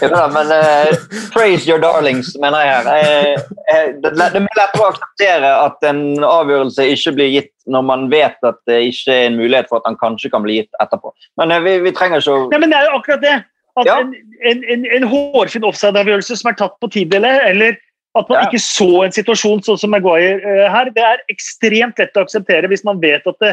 ja, 0.00 0.24
men 0.32 0.50
uh, 0.50 0.90
praise 1.34 1.68
your 1.68 1.78
darlings, 1.78 2.32
mener 2.42 2.64
jeg 2.64 2.72
her. 2.74 2.88
Uh, 2.90 3.92
det, 4.02 4.10
det 4.10 4.10
er 4.10 4.32
lett 4.32 4.58
lettere 4.58 4.82
å 4.82 4.88
akseptere 4.88 5.52
at 5.66 5.86
en 5.86 6.02
avgjørelse 6.26 6.88
ikke 6.96 7.14
blir 7.20 7.30
gitt 7.36 7.54
når 7.70 7.86
man 7.86 8.08
vet 8.10 8.50
at 8.50 8.58
det 8.66 8.80
ikke 8.88 9.14
er 9.14 9.28
en 9.28 9.38
mulighet 9.38 9.70
for 9.70 9.78
at 9.78 9.86
den 9.86 10.00
kanskje 10.00 10.32
kan 10.32 10.42
bli 10.42 10.58
gitt 10.58 10.82
etterpå. 10.82 11.14
Men 11.38 11.54
uh, 11.54 11.60
vi, 11.62 11.76
vi, 11.86 11.94
trenger 11.94 12.24
ikke 12.24 12.34
å 12.34 12.48
Nei, 12.50 12.62
men 12.64 12.74
Det 12.74 12.80
er 12.80 12.88
jo 12.88 12.98
akkurat 12.98 13.24
det. 13.26 13.36
At 13.78 13.86
ja. 13.86 14.00
en, 14.02 14.10
en, 14.50 14.64
en, 14.74 14.88
en 14.96 15.06
hårfin 15.12 15.68
offside-avgjørelse 15.68 16.40
som 16.40 16.50
er 16.50 16.58
tatt 16.58 16.74
på 16.82 16.90
tidele, 16.90 17.36
eller 17.46 17.78
at 18.18 18.30
man 18.30 18.46
ikke 18.48 18.62
så 18.62 19.04
en 19.04 19.14
situasjon 19.14 19.60
sånn 19.62 19.78
som 19.78 19.92
Maguire 19.94 20.70
her, 20.72 20.88
det 20.94 21.02
er 21.06 21.20
ekstremt 21.30 22.00
lett 22.00 22.16
å 22.18 22.24
akseptere 22.24 22.70
hvis 22.70 22.82
man 22.86 22.98
vet 23.02 23.26
at 23.30 23.38
det, 23.44 23.52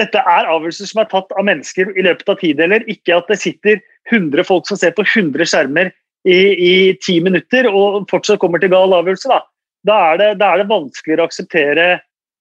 dette 0.00 0.22
er 0.22 0.48
avgjørelser 0.50 0.90
som 0.90 1.02
er 1.02 1.10
tatt 1.12 1.30
av 1.38 1.46
mennesker 1.46 1.92
i 1.94 2.04
løpet 2.04 2.32
av 2.32 2.40
tideler, 2.40 2.82
ikke 2.90 3.20
at 3.20 3.30
det 3.30 3.38
sitter 3.40 3.78
100 4.10 4.46
folk 4.48 4.66
som 4.68 4.80
ser 4.80 4.96
på 4.96 5.06
100 5.06 5.46
skjermer 5.48 5.92
i, 6.26 6.96
ti 7.06 7.20
minutter 7.22 7.68
og 7.70 8.08
fortsatt 8.10 8.40
kommer 8.42 8.62
til 8.62 8.72
gal 8.72 8.94
avgjørelse. 8.96 9.30
Da, 9.30 9.40
da, 9.86 9.98
er, 10.10 10.20
det, 10.20 10.30
da 10.42 10.52
er, 10.52 10.62
det, 10.62 10.70
vanskeligere 10.72 11.22
å 11.22 11.30
akseptere 11.30 11.88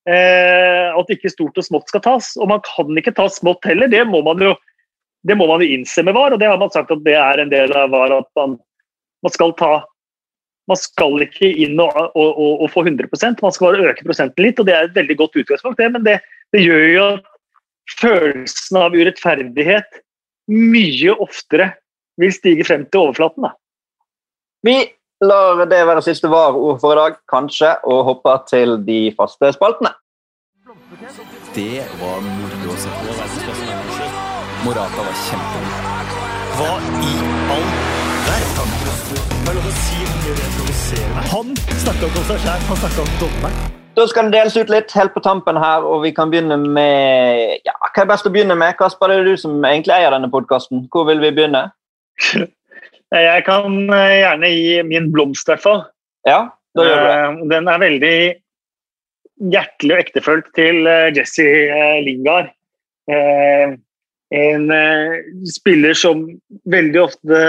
eh, 0.09 0.88
at 0.89 1.11
ikke 1.13 1.31
stort 1.31 1.61
og 1.61 1.67
smått 1.67 1.93
skal 1.93 2.03
tas. 2.05 2.31
Og 2.39 2.49
man 2.49 2.63
kan 2.65 2.89
ikke 2.97 3.13
ta 3.15 3.27
smått 3.31 3.67
heller, 3.69 3.91
det 3.91 4.01
må 4.09 4.23
man 4.26 4.41
jo, 4.41 4.55
det 5.26 5.38
må 5.38 5.47
man 5.49 5.61
jo 5.61 5.77
innse 5.77 6.05
med 6.05 6.17
VAR. 6.17 6.34
Og 6.34 6.41
det 6.41 6.49
har 6.49 6.61
man 6.61 6.73
sagt 6.73 6.93
at 6.93 7.05
det 7.05 7.17
er 7.19 7.43
en 7.43 7.53
del 7.53 7.73
av 7.77 7.93
VAR, 7.93 8.17
at 8.23 8.30
man, 8.39 8.57
man 9.26 9.35
skal 9.35 9.53
ta 9.59 9.76
man 10.69 10.79
skal 10.79 11.21
ikke 11.25 11.49
inn 11.65 11.77
og, 11.81 11.93
og, 12.15 12.29
og, 12.31 12.63
og, 12.65 12.67
få 12.73 12.85
100% 12.85 13.43
man 13.43 13.53
skal 13.53 13.75
bare 13.75 13.91
øke 13.91 14.05
prosenten 14.07 14.45
litt. 14.45 14.59
og 14.59 14.67
Det 14.67 14.75
er 14.75 14.87
et 14.87 14.97
veldig 14.97 15.17
godt 15.21 15.39
utgangspunkt, 15.41 15.77
det, 15.81 15.91
men 15.93 16.05
det, 16.05 16.19
det 16.55 16.63
gjør 16.65 16.85
jo 16.89 17.05
at 17.13 17.31
følelsen 17.99 18.81
av 18.81 18.97
urettferdighet 18.97 20.01
mye 20.51 21.15
oftere 21.21 21.71
vil 22.21 22.33
stige 22.33 22.65
frem 22.65 22.85
til 22.89 23.07
overflaten. 23.07 23.45
Da. 23.45 23.53
Vi 24.65 24.77
lar 25.25 25.65
det 25.69 25.83
være 25.87 26.03
siste 26.05 26.29
var-ord 26.31 26.79
for 26.81 26.95
i 26.95 26.99
dag, 26.99 27.19
kanskje, 27.31 27.75
og 27.85 28.03
hopper 28.09 28.41
til 28.49 28.79
de 28.87 28.99
faste 29.17 29.53
spaltene. 29.55 29.93
Det 31.55 31.85
var 32.01 32.25
moro 32.25 32.73
å 32.73 32.79
se 32.81 32.91
på. 32.97 33.15
Morata 34.65 35.05
var 35.05 35.21
kjempegod. 35.27 35.79
Hva 36.57 36.73
i 37.05 37.15
all 37.53 37.71
verden? 38.27 39.35
Han 41.35 41.51
snakka 41.81 42.07
ikke 42.07 42.17
om 42.17 42.26
seg 42.26 42.39
sjæl, 42.41 42.61
han 42.65 42.77
snakka 42.81 43.03
om 43.03 43.09
dommeren. 43.22 43.57
Da 43.95 44.03
skal 44.09 44.27
det 44.27 44.34
deles 44.39 44.55
ut 44.57 44.72
litt 44.73 44.91
helt 44.97 45.13
på 45.13 45.22
tampen 45.23 45.57
her, 45.61 45.85
og 45.85 46.01
vi 46.03 46.11
kan 46.15 46.31
begynne 46.31 46.57
med 46.59 47.61
ja, 47.63 47.76
Hva 47.85 48.03
er 48.03 48.09
best 48.09 48.26
å 48.27 48.31
begynne 48.34 48.57
med? 48.59 48.73
Kasper, 48.80 49.11
det 49.11 49.22
er 49.22 49.30
du 49.30 49.38
som 49.39 49.53
egentlig 49.61 49.93
eier 49.95 50.11
denne 50.15 50.31
podkasten. 50.34 50.88
Hvor 50.91 51.05
vil 51.07 51.22
vi 51.23 51.31
begynne? 51.38 51.67
Jeg 53.15 53.45
kan 53.45 53.77
eh, 53.93 54.15
gjerne 54.23 54.49
gi 54.49 54.81
min 54.89 55.11
blomst, 55.13 55.47
i 55.47 55.53
hvert 55.53 55.63
fall. 55.63 55.85
Ja, 56.27 56.39
da 56.76 56.88
gjør 56.88 56.97
du 56.97 57.05
det. 57.05 57.15
Eh, 57.22 57.39
den 57.53 57.69
er 57.72 57.84
veldig 57.85 58.17
hjertelig 59.53 59.95
og 59.95 60.03
ektefølt 60.07 60.49
til 60.57 60.89
eh, 60.89 61.11
Jesse 61.15 61.45
Lingard. 62.07 62.49
En 64.35 64.63
spiller 65.45 65.93
som 65.93 66.23
veldig 66.73 67.01
ofte 67.03 67.41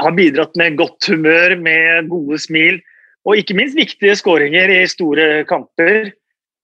har 0.00 0.14
bidratt 0.16 0.56
med 0.60 0.76
godt 0.78 1.08
humør, 1.08 1.56
med 1.60 2.10
gode 2.12 2.38
smil 2.42 2.82
og 3.26 3.40
ikke 3.40 3.56
minst 3.58 3.78
viktige 3.78 4.14
skåringer 4.18 4.70
i 4.70 4.84
store 4.86 5.42
kamper. 5.50 6.12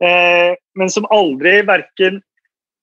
Eh, 0.02 0.52
men 0.78 0.92
som 0.92 1.09
aldri 1.14 1.59
verken 1.66 2.20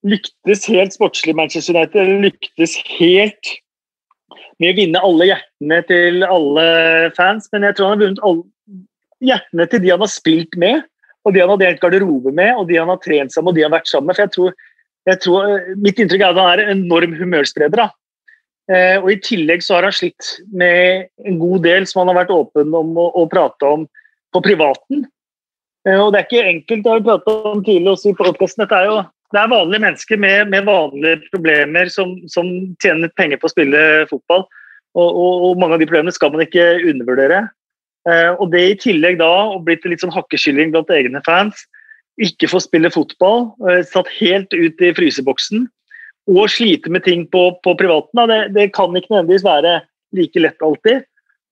lyktes 0.06 0.66
helt 0.68 0.94
sportslig 0.96 1.34
Manchester 1.36 1.76
United, 1.76 2.00
eller 2.00 2.28
lyktes 2.28 2.76
helt 2.98 3.54
med 4.60 4.74
å 4.74 4.76
vinne 4.76 5.04
alle 5.04 5.30
hjertene 5.30 5.80
til 5.88 6.24
alle 6.28 6.64
fans. 7.16 7.48
Men 7.52 7.68
jeg 7.68 7.76
tror 7.76 7.90
han 7.90 7.96
har 7.96 8.04
vunnet 8.04 8.24
alle 8.28 9.30
hjertene 9.30 9.68
til 9.68 9.84
de 9.84 9.92
han 9.94 10.04
har 10.04 10.12
spilt 10.12 10.60
med, 10.60 10.84
og 11.24 11.34
de 11.36 11.42
han 11.44 11.52
har 11.52 11.60
delt 11.60 11.80
garderobe 11.82 12.32
med, 12.36 12.52
og 12.56 12.68
de 12.68 12.80
han 12.80 12.92
har 12.92 13.00
trent 13.04 13.32
sammen 13.32 13.52
og 13.52 13.56
de 13.56 13.64
han 13.64 13.72
har 13.72 13.80
vært 13.80 13.92
sammen 13.92 14.12
med. 14.12 14.16
For 14.16 14.26
jeg 14.26 14.36
tror, 14.36 14.68
jeg 15.08 15.22
tror, 15.24 15.56
Mitt 15.80 16.00
inntrykk 16.00 16.24
er 16.24 16.34
at 16.34 16.40
han 16.40 16.52
er 16.52 16.64
en 16.66 16.84
enorm 16.84 17.16
humørspreder. 17.16 17.86
da. 17.86 17.88
Eh, 18.70 18.96
og 19.00 19.08
I 19.10 19.18
tillegg 19.24 19.64
så 19.66 19.76
har 19.76 19.88
han 19.88 19.94
slitt 19.94 20.36
med 20.54 21.08
en 21.26 21.38
god 21.40 21.64
del 21.66 21.86
som 21.90 22.02
han 22.02 22.12
har 22.12 22.20
vært 22.22 22.34
åpen 22.34 22.74
om 22.76 22.92
å, 22.98 23.08
å 23.18 23.24
prate 23.30 23.66
om 23.66 23.86
på 24.30 24.42
privaten. 24.44 25.06
Eh, 25.88 25.96
og 25.96 26.12
Det 26.12 26.20
er 26.20 26.28
ikke 26.28 26.50
enkelt, 26.52 26.84
det 26.84 26.92
har 26.92 27.00
vi 27.00 27.08
pratet 27.08 27.48
om 27.50 27.64
tidligere 27.64 27.96
også 27.96 28.12
i 28.12 28.18
podkasten. 28.20 28.62
Dette 28.64 28.78
er 28.78 28.90
jo 28.90 29.00
det 29.30 29.38
er 29.38 29.50
vanlige 29.50 29.82
mennesker 29.84 30.18
med, 30.18 30.48
med 30.50 30.66
vanlige 30.66 31.20
problemer 31.30 31.90
som, 31.90 32.16
som, 32.30 32.48
tjener 32.82 33.12
penger 33.14 33.38
på 33.38 33.46
å 33.46 33.52
spille 33.52 33.82
fotball. 34.10 34.42
Og, 34.98 35.06
og, 35.06 35.34
og, 35.46 35.60
mange 35.62 35.76
av 35.76 35.82
de 35.82 35.86
problemene 35.86 36.14
skal 36.14 36.32
man 36.34 36.42
ikke 36.42 36.64
undervurdere. 36.90 37.44
Eh, 38.10 38.30
og 38.32 38.50
det 38.54 38.64
i 38.66 38.78
tillegg 38.86 39.20
da, 39.20 39.30
å 39.54 39.60
blitt 39.62 39.86
litt 39.86 40.02
sånn 40.02 40.14
hakkeskylling 40.14 40.74
blant 40.74 40.90
egne 40.94 41.22
fans, 41.26 41.62
ikke 42.20 42.50
få 42.50 42.58
spille 42.60 42.90
fotball, 42.92 43.46
satt 43.88 44.10
helt 44.18 44.52
ut 44.52 44.82
i 44.84 44.90
fryseboksen 44.92 45.62
og 46.28 46.50
slite 46.52 46.90
med 46.92 47.04
ting 47.06 47.24
på, 47.30 47.50
på 47.64 47.74
privaten. 47.78 48.26
Det, 48.28 48.40
det, 48.56 48.66
kan 48.76 48.92
ikke 48.96 49.12
nødvendigvis 49.12 49.46
være 49.46 49.80
like 50.16 50.42
lett 50.42 50.62
alltid. 50.64 51.06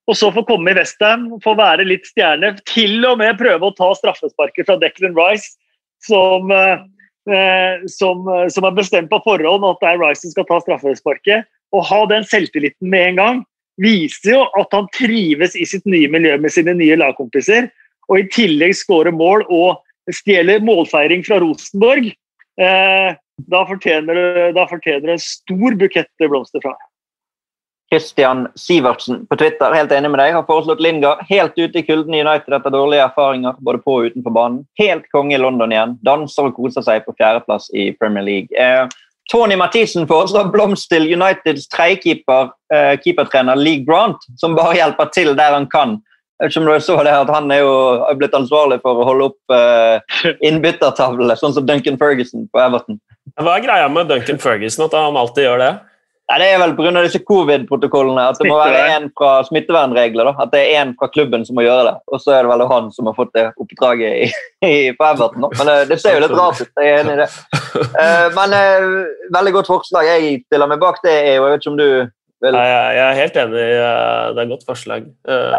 Og 0.08 0.16
så 0.16 0.30
få 0.32 0.44
komme 0.48 0.72
i 0.72 0.76
Westham, 0.78 1.28
få 1.44 1.52
være 1.58 1.86
litt 1.88 2.06
stjerne, 2.08 2.54
til 2.68 3.04
og 3.04 3.18
med 3.20 3.36
prøve 3.40 3.68
å 3.68 3.74
ta 3.76 3.90
straffesparket 3.96 4.68
fra 4.68 4.78
Declan 4.80 5.16
Rice, 5.16 5.58
som, 6.04 6.48
eh, 6.52 7.84
som, 7.92 8.24
som 8.48 8.68
er 8.68 8.78
bestemt 8.78 9.10
på 9.12 9.20
forhånd 9.26 9.66
at 9.68 9.82
det 9.82 9.90
er 9.90 10.00
Rice 10.00 10.24
som 10.24 10.32
skal 10.32 10.48
ta 10.48 10.60
straffesparket. 10.64 11.48
Og 11.76 11.84
ha 11.84 12.00
den 12.08 12.24
selvtilliten 12.24 12.88
med 12.88 13.10
en 13.12 13.20
gang 13.20 13.44
viser 13.82 14.34
jo 14.34 14.46
at 14.58 14.72
han 14.74 14.88
trives 14.96 15.54
i 15.58 15.66
sitt 15.68 15.84
nye 15.86 16.08
miljø 16.10 16.38
med 16.40 16.54
sine 16.54 16.74
nye 16.78 16.96
lagkompiser. 16.98 17.68
Og 18.08 18.22
i 18.22 18.28
tillegg 18.32 18.74
skårer 18.78 19.14
mål 19.14 19.44
og 19.52 19.82
stjeler 20.14 20.64
målfeiring 20.64 21.24
fra 21.26 21.40
Rosenborg. 21.42 22.08
Eh, 22.58 23.10
da 23.47 23.65
fortjener 23.69 24.15
du, 24.15 24.52
da 24.56 24.66
fortjener 24.69 25.15
en 25.15 25.23
stor 25.23 25.77
bukett 25.78 26.10
blomster 26.28 26.62
fra. 26.65 26.74
Christian 27.89 28.48
Sivertsen 28.55 29.23
på 29.27 29.36
Twitter, 29.40 29.73
helt 29.73 29.93
enig 29.97 30.10
med 30.12 30.20
deg, 30.20 30.35
har 30.36 30.44
foreslått 30.44 30.82
Lingard 30.85 31.23
helt 31.31 31.55
ute 31.56 31.81
i 31.81 31.85
kulden 31.86 32.12
i 32.15 32.20
United 32.20 32.52
etter 32.52 32.74
dårlige 32.74 33.06
erfaringer 33.06 33.56
både 33.65 33.81
på 33.85 33.94
og 33.97 34.10
utenfor 34.10 34.35
banen. 34.36 34.59
Helt 34.81 35.06
konge 35.15 35.39
i 35.39 35.40
London 35.40 35.73
igjen. 35.73 35.94
Danser 36.05 36.51
og 36.51 36.59
koser 36.59 36.85
seg 36.85 37.06
på 37.06 37.16
fjerdeplass 37.16 37.70
i 37.73 37.89
Premier 37.97 38.27
League. 38.27 38.52
Eh, 38.60 38.85
Tony 39.32 39.56
Mathisen 39.60 40.09
foreslår 40.09 40.51
blomst 40.52 40.90
til 40.93 41.09
Uniteds 41.12 41.69
tredjekeeper, 41.73 42.52
eh, 42.74 42.94
keepertrener 43.05 43.56
League 43.56 43.89
Grant, 43.89 44.20
som 44.36 44.56
bare 44.56 44.77
hjelper 44.77 45.09
til 45.12 45.35
der 45.36 45.56
han 45.56 45.69
kan. 45.73 45.98
Jeg 46.39 46.47
vet 46.47 46.55
ikke 46.55 46.60
om 46.62 46.69
du 46.69 46.85
så 46.86 46.97
det 47.02 47.12
at 47.19 47.31
Han 47.35 47.51
er 47.51 47.65
jo 47.65 47.73
blitt 48.20 48.35
ansvarlig 48.39 48.78
for 48.85 49.01
å 49.01 49.06
holde 49.09 49.27
opp 49.32 49.55
eh, 49.55 50.35
innbyttertavlene, 50.47 51.35
sånn 51.39 51.56
som 51.56 51.66
Duncan 51.66 51.98
Ferguson 51.98 52.47
på 52.52 52.62
Everton. 52.62 53.01
Hva 53.43 53.56
er 53.59 53.65
greia 53.65 53.89
med 53.90 54.06
Duncan 54.10 54.39
Ferguson, 54.39 54.86
at 54.86 54.94
han 54.94 55.19
alltid 55.19 55.48
gjør 55.48 55.65
det? 55.65 55.73
Ja, 56.28 56.36
det 56.43 56.48
er 56.52 56.59
vel 56.60 56.74
pga. 56.77 56.90
disse 57.01 57.20
covid-protokollene. 57.24 58.27
At 58.31 58.39
det 58.39 58.51
må 58.51 58.59
være 58.60 58.81
en 58.98 59.06
fra 59.16 59.39
smittevernregler. 59.48 60.28
Da. 60.28 60.44
At 60.44 60.52
det 60.52 60.60
er 60.60 60.82
en 60.82 60.93
fra 61.01 61.09
klubben 61.09 61.47
som 61.48 61.56
må 61.56 61.65
gjøre 61.65 61.86
det. 61.86 61.94
Og 62.12 62.20
så 62.20 62.35
er 62.36 62.44
det 62.44 62.51
vel 62.52 62.65
han 62.69 62.90
som 62.93 63.09
har 63.09 63.16
fått 63.16 63.32
det 63.39 63.47
oppdraget 63.56 64.27
i, 64.27 64.28
i, 64.69 64.74
på 64.98 65.06
Everton. 65.09 65.47
Da. 65.47 65.51
Men 65.56 65.70
det, 65.70 65.77
det, 65.94 65.98
ser 66.02 66.19
jo 66.19 66.27
litt 66.27 66.36
rart 66.36 66.60
ut. 66.60 66.70
Jeg 66.77 66.93
er 66.93 67.02
enig 67.05 67.16
i 67.16 67.23
det. 67.24 67.31
Eh, 67.78 68.28
men 68.35 68.52
eh, 68.56 68.85
veldig 69.31 69.52
godt 69.55 69.69
forslag. 69.70 70.06
Jeg 70.09 70.40
stiller 70.48 70.70
meg 70.70 70.81
bak 70.82 70.97
det. 71.05 71.12
Jeg 71.15 71.43
vet 71.44 71.60
ikke 71.60 71.70
om 71.70 71.77
du 71.78 71.89
Vel. 72.39 72.55
Jeg 72.55 72.98
er 73.02 73.16
helt 73.19 73.39
enig. 73.43 73.55
Det 73.59 73.78
er 73.82 74.43
et 74.44 74.51
godt 74.52 74.66
forslag. 74.69 75.09
Eh, 75.27 75.56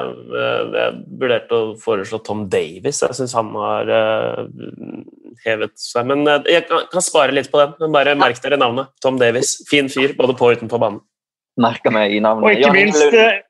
jeg 0.78 0.94
vurderte 1.20 1.58
å 1.58 1.74
foreslå 1.80 2.22
Tom 2.24 2.46
Davis. 2.52 3.02
Jeg 3.04 3.18
syns 3.18 3.36
han 3.36 3.50
har 3.60 3.92
eh, 3.98 4.40
hevet 5.44 5.76
seg. 5.76 6.08
Men 6.08 6.24
eh, 6.24 6.48
jeg 6.56 6.64
kan 6.70 7.04
spare 7.04 7.36
litt 7.36 7.52
på 7.52 7.60
den. 7.60 7.76
Men 7.84 7.98
bare 7.98 8.16
merk 8.20 8.40
dere 8.46 8.62
navnet. 8.62 8.94
Tom 9.04 9.20
Davis. 9.20 9.58
Fin 9.68 9.92
fyr 9.92 10.16
både 10.16 10.38
på 10.40 10.48
og 10.48 10.60
utenfor 10.60 10.80
banen. 10.80 11.04
Merker 11.60 11.92
meg 11.92 12.16
i 12.16 12.24
navnet. 12.24 12.48
Og 12.48 12.56
ikke 12.56 12.72
minst 12.78 13.46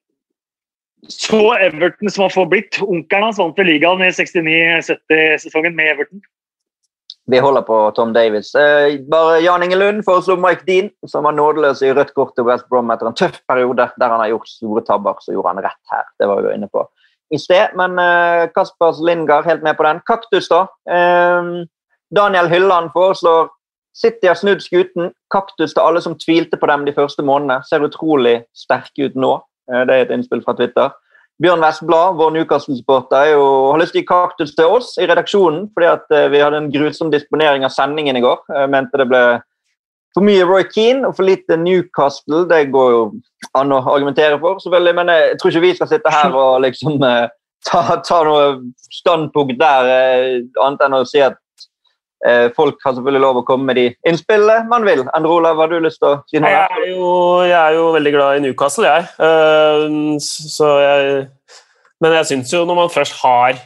så 1.08 1.54
Everton 1.62 2.10
som 2.12 2.26
har 2.26 2.34
forblitt. 2.34 2.82
Onkelen 2.84 3.30
hans 3.30 3.40
vant 3.40 3.62
ligaen 3.64 4.02
i 4.04 4.10
69-70-sesongen 4.12 5.78
med 5.78 5.94
Everton. 5.94 6.26
Vi 7.30 7.40
holder 7.40 7.62
på 7.62 7.78
Tom 7.96 8.14
Davis. 8.14 8.56
Eh, 8.58 8.96
bare 9.12 9.42
Jan 9.44 9.64
Inge 9.64 9.78
Lund 9.78 10.06
foreslo 10.06 10.38
Mike 10.40 10.66
Dean, 10.66 10.90
som 11.08 11.28
var 11.28 11.36
nådeløs 11.38 11.84
i 11.86 11.92
rødt 11.94 12.16
kort 12.18 12.34
til 12.36 12.48
West 12.48 12.66
Brom 12.72 12.90
etter 12.90 13.10
en 13.10 13.18
tøff 13.18 13.38
periode 13.50 13.86
der 14.02 14.16
han 14.16 14.24
har 14.24 14.32
gjort 14.32 14.50
store 14.50 14.82
tabber. 14.88 15.20
Så 15.22 15.36
gjorde 15.36 15.54
han 15.54 15.62
rett 15.68 15.94
her. 15.94 16.08
Det 16.18 16.30
var 16.30 16.42
vi 16.42 16.50
jo 16.50 16.56
inne 16.58 16.72
på 16.74 16.88
i 17.30 17.38
sted. 17.38 17.76
Men 17.78 18.00
eh, 18.02 18.48
Kaspers 18.56 19.02
Lindgard 19.06 19.46
helt 19.46 19.64
med 19.64 19.78
på 19.78 19.86
den. 19.86 20.02
Kaktus, 20.10 20.50
da. 20.50 20.66
Eh, 20.90 21.54
Daniel 22.16 22.50
Hylland 22.50 22.94
foreslår 22.96 23.52
City 24.00 24.30
har 24.30 24.38
snudd 24.40 24.64
skuten. 24.64 25.12
Kaktus 25.34 25.74
til 25.76 25.84
alle 25.84 26.02
som 26.02 26.18
tvilte 26.18 26.58
på 26.58 26.70
dem 26.72 26.88
de 26.88 26.96
første 26.96 27.26
månedene. 27.26 27.62
Ser 27.68 27.86
utrolig 27.86 28.40
sterke 28.58 29.10
ut 29.10 29.20
nå. 29.20 29.36
Eh, 29.72 29.86
det 29.86 29.96
er 29.96 30.08
et 30.08 30.16
innspill 30.16 30.44
fra 30.46 30.56
Twitter. 30.58 30.94
Bjørn 31.40 31.62
Vestblad, 31.64 32.18
vår 32.20 32.34
Newcastle-supporter, 32.36 33.30
har 33.40 33.80
lyst 33.80 33.94
til 33.96 34.02
å 34.02 34.04
gi 34.04 34.08
kaktus 34.10 34.50
til 34.58 34.74
oss 34.76 34.90
i 35.00 35.08
redaksjonen 35.08 35.70
fordi 35.72 35.88
at 35.88 36.12
eh, 36.12 36.28
vi 36.34 36.42
hadde 36.44 36.60
en 36.60 36.72
grusom 36.74 37.14
disponering 37.14 37.64
av 37.64 37.72
sendingen 37.72 38.20
i 38.20 38.24
går. 38.26 38.42
Jeg 38.52 38.72
mente 38.74 39.00
det 39.00 39.08
ble 39.08 39.22
for 40.18 40.26
mye 40.26 40.44
Roy 40.44 40.66
Keane 40.68 41.08
og 41.08 41.16
for 41.16 41.30
lite 41.30 41.56
Newcastle. 41.62 42.44
Det 42.50 42.66
går 42.74 42.92
jo 42.92 43.04
an 43.56 43.72
å 43.72 43.80
argumentere 43.88 44.40
for, 44.42 44.60
selvfølgelig, 44.60 44.96
men 45.00 45.14
jeg 45.14 45.38
tror 45.40 45.54
ikke 45.54 45.64
vi 45.64 45.76
skal 45.78 45.92
sitte 45.94 46.12
her 46.14 46.36
og 46.36 46.60
liksom 46.66 47.08
eh, 47.08 47.30
ta, 47.70 47.84
ta 48.04 48.20
noe 48.28 48.50
standpunkt 49.00 49.60
der, 49.62 49.94
eh, 49.96 50.34
annet 50.66 50.84
enn 50.90 51.00
å 51.00 51.06
si 51.08 51.24
at 51.24 51.40
folk 52.56 52.82
har 52.84 52.94
selvfølgelig 52.98 53.22
lov 53.24 53.38
å 53.40 53.44
komme 53.48 53.70
med 53.70 53.78
de 53.80 53.86
innspillene 54.10 54.68
man 54.68 54.84
vil. 54.84 55.06
Endre 55.16 55.32
Olav, 55.32 55.62
har 55.64 55.72
du 55.72 55.78
lyst 55.80 56.02
til 56.02 56.10
å 56.10 56.18
si 56.28 56.42
noe? 56.42 56.52
Jeg 56.52 56.68
er 56.68 56.88
jo, 56.90 57.12
jeg 57.48 57.58
er 57.60 57.78
jo 57.78 57.86
veldig 57.96 58.12
glad 58.16 58.40
i 58.40 58.42
Newcastle, 58.44 58.90
jeg. 58.90 59.08
Uh, 59.24 60.18
så 60.20 60.74
jeg 60.84 61.28
men 62.00 62.16
jeg 62.16 62.30
syns 62.32 62.52
jo 62.54 62.64
når 62.68 62.78
man 62.80 62.92
først 62.92 63.18
har 63.22 63.60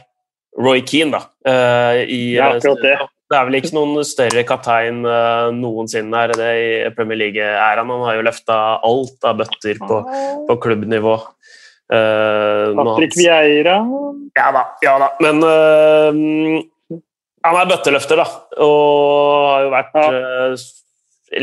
Roy 0.58 0.82
Keane, 0.86 1.14
da 1.14 1.22
uh, 1.50 2.00
i, 2.02 2.36
Ja, 2.36 2.52
det. 2.58 2.96
det 3.30 3.38
er 3.38 3.46
vel 3.48 3.58
ikke 3.58 3.74
noen 3.76 4.06
større 4.06 4.44
kaptein 4.46 5.02
uh, 5.06 5.50
noensinne 5.54 6.24
er 6.26 6.34
det 6.34 6.50
i 6.58 6.92
Premier 6.96 7.20
League-æraen. 7.24 7.90
Han 7.90 8.04
har 8.08 8.18
jo 8.18 8.26
løfta 8.26 8.58
alt 8.86 9.26
av 9.26 9.40
bøtter 9.42 9.80
på, 9.82 10.02
på 10.50 10.58
klubbnivå. 10.66 11.16
Uh, 11.92 12.74
Patrick 12.78 13.14
Vieira 13.18 13.78
ja 14.34 14.46
da, 14.54 14.62
ja 14.82 14.94
da. 14.98 15.10
Men 15.22 15.42
øh, 15.46 16.62
han 17.44 17.60
er 17.60 17.68
bøtteløfter, 17.68 18.20
da. 18.20 18.24
Og 18.64 19.44
har 19.50 19.64
jo 19.66 19.72
vært 19.74 19.98
øh, 20.00 20.64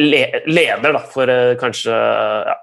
le 0.01 0.21
leder, 0.49 0.91
da, 0.95 1.01
for 1.13 1.29
øh, 1.29 1.53
kanskje 1.61 1.93
ja. 1.93 2.55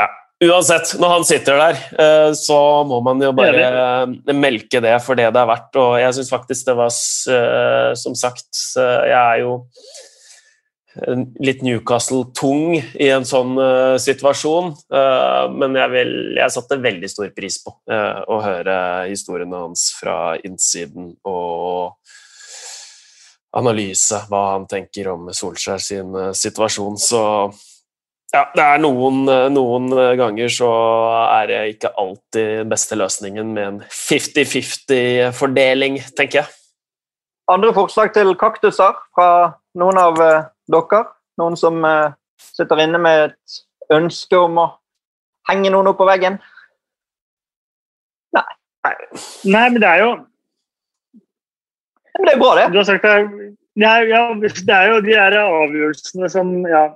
ja. 0.00 0.08
Uansett, 0.46 0.96
når 1.00 1.14
han 1.14 1.26
sitter 1.28 1.60
der, 1.62 1.78
øh, 2.02 2.32
så 2.36 2.58
må 2.88 2.98
man 3.06 3.22
jo 3.22 3.30
bare 3.36 4.34
melke 4.34 4.82
det 4.84 4.96
for 5.04 5.18
det 5.18 5.30
det 5.32 5.42
er 5.42 5.52
verdt. 5.52 5.78
Og 5.80 6.00
jeg 6.02 6.16
syns 6.18 6.32
faktisk 6.34 6.66
det 6.66 6.76
var 6.76 6.90
Som 7.96 8.18
sagt, 8.18 8.50
jeg 8.76 9.22
er 9.22 9.44
jo 9.44 9.60
litt 11.42 11.62
Newcastle-tung 11.64 12.76
i 12.76 13.08
en 13.12 13.24
sånn 13.28 13.58
uh, 13.60 13.96
situasjon. 14.00 14.72
Uh, 14.92 15.50
men 15.52 15.76
jeg, 15.76 15.90
vil, 15.92 16.36
jeg 16.38 16.50
satte 16.54 16.82
veldig 16.82 17.08
stor 17.10 17.30
pris 17.36 17.62
på 17.62 17.70
uh, 17.92 18.20
å 18.32 18.34
høre 18.44 18.76
historiene 19.10 19.56
hans 19.66 19.82
fra 19.98 20.36
innsiden 20.40 21.14
og 21.28 21.92
analyse, 23.56 24.18
hva 24.28 24.52
han 24.54 24.66
tenker 24.68 25.08
om 25.12 25.32
Solskjær 25.32 25.78
sin 25.80 26.32
situasjon. 26.36 26.96
Så 27.00 27.20
ja, 28.34 28.42
det 28.52 28.64
er 28.64 28.78
noen, 28.82 29.24
noen 29.54 29.88
ganger 30.18 30.48
så 30.52 30.70
er 31.38 31.46
det 31.48 31.68
ikke 31.76 31.94
alltid 31.96 32.68
beste 32.68 32.96
løsningen 33.00 33.54
med 33.56 33.64
en 33.64 33.80
50-50-fordeling, 33.86 36.02
tenker 36.18 36.38
jeg. 36.42 36.48
Andre 37.48 37.72
forslag 37.72 38.12
til 38.12 38.34
kaktuser 38.36 38.92
fra 39.14 39.54
noen 39.78 39.98
av 40.02 40.18
dere? 40.72 41.04
Noen 41.40 41.56
som 41.60 41.84
eh, 41.84 42.14
sitter 42.56 42.82
inne 42.84 43.00
med 43.02 43.28
et 43.28 43.58
ønske 43.92 44.38
om 44.40 44.60
å 44.62 44.66
henge 45.50 45.70
noen 45.72 45.92
opp 45.92 46.00
på 46.00 46.08
veggen? 46.08 46.38
Nei, 48.36 48.44
Nei, 49.44 49.66
men 49.70 49.80
det 49.82 49.90
er 49.90 50.04
jo 50.04 50.10
Men 52.16 52.28
det 52.28 52.34
er 52.34 52.40
bra, 52.40 52.52
det. 52.58 52.68
Du 52.72 52.80
har 52.80 52.88
sagt 52.88 53.06
det 53.06 53.16
Nei, 53.76 53.96
ja, 54.08 54.22
det 54.40 54.72
er 54.72 54.94
jo 54.94 55.00
de 55.04 55.12
der 55.12 55.40
avgjørelsene 55.42 56.30
som 56.32 56.54
Ja. 56.70 56.86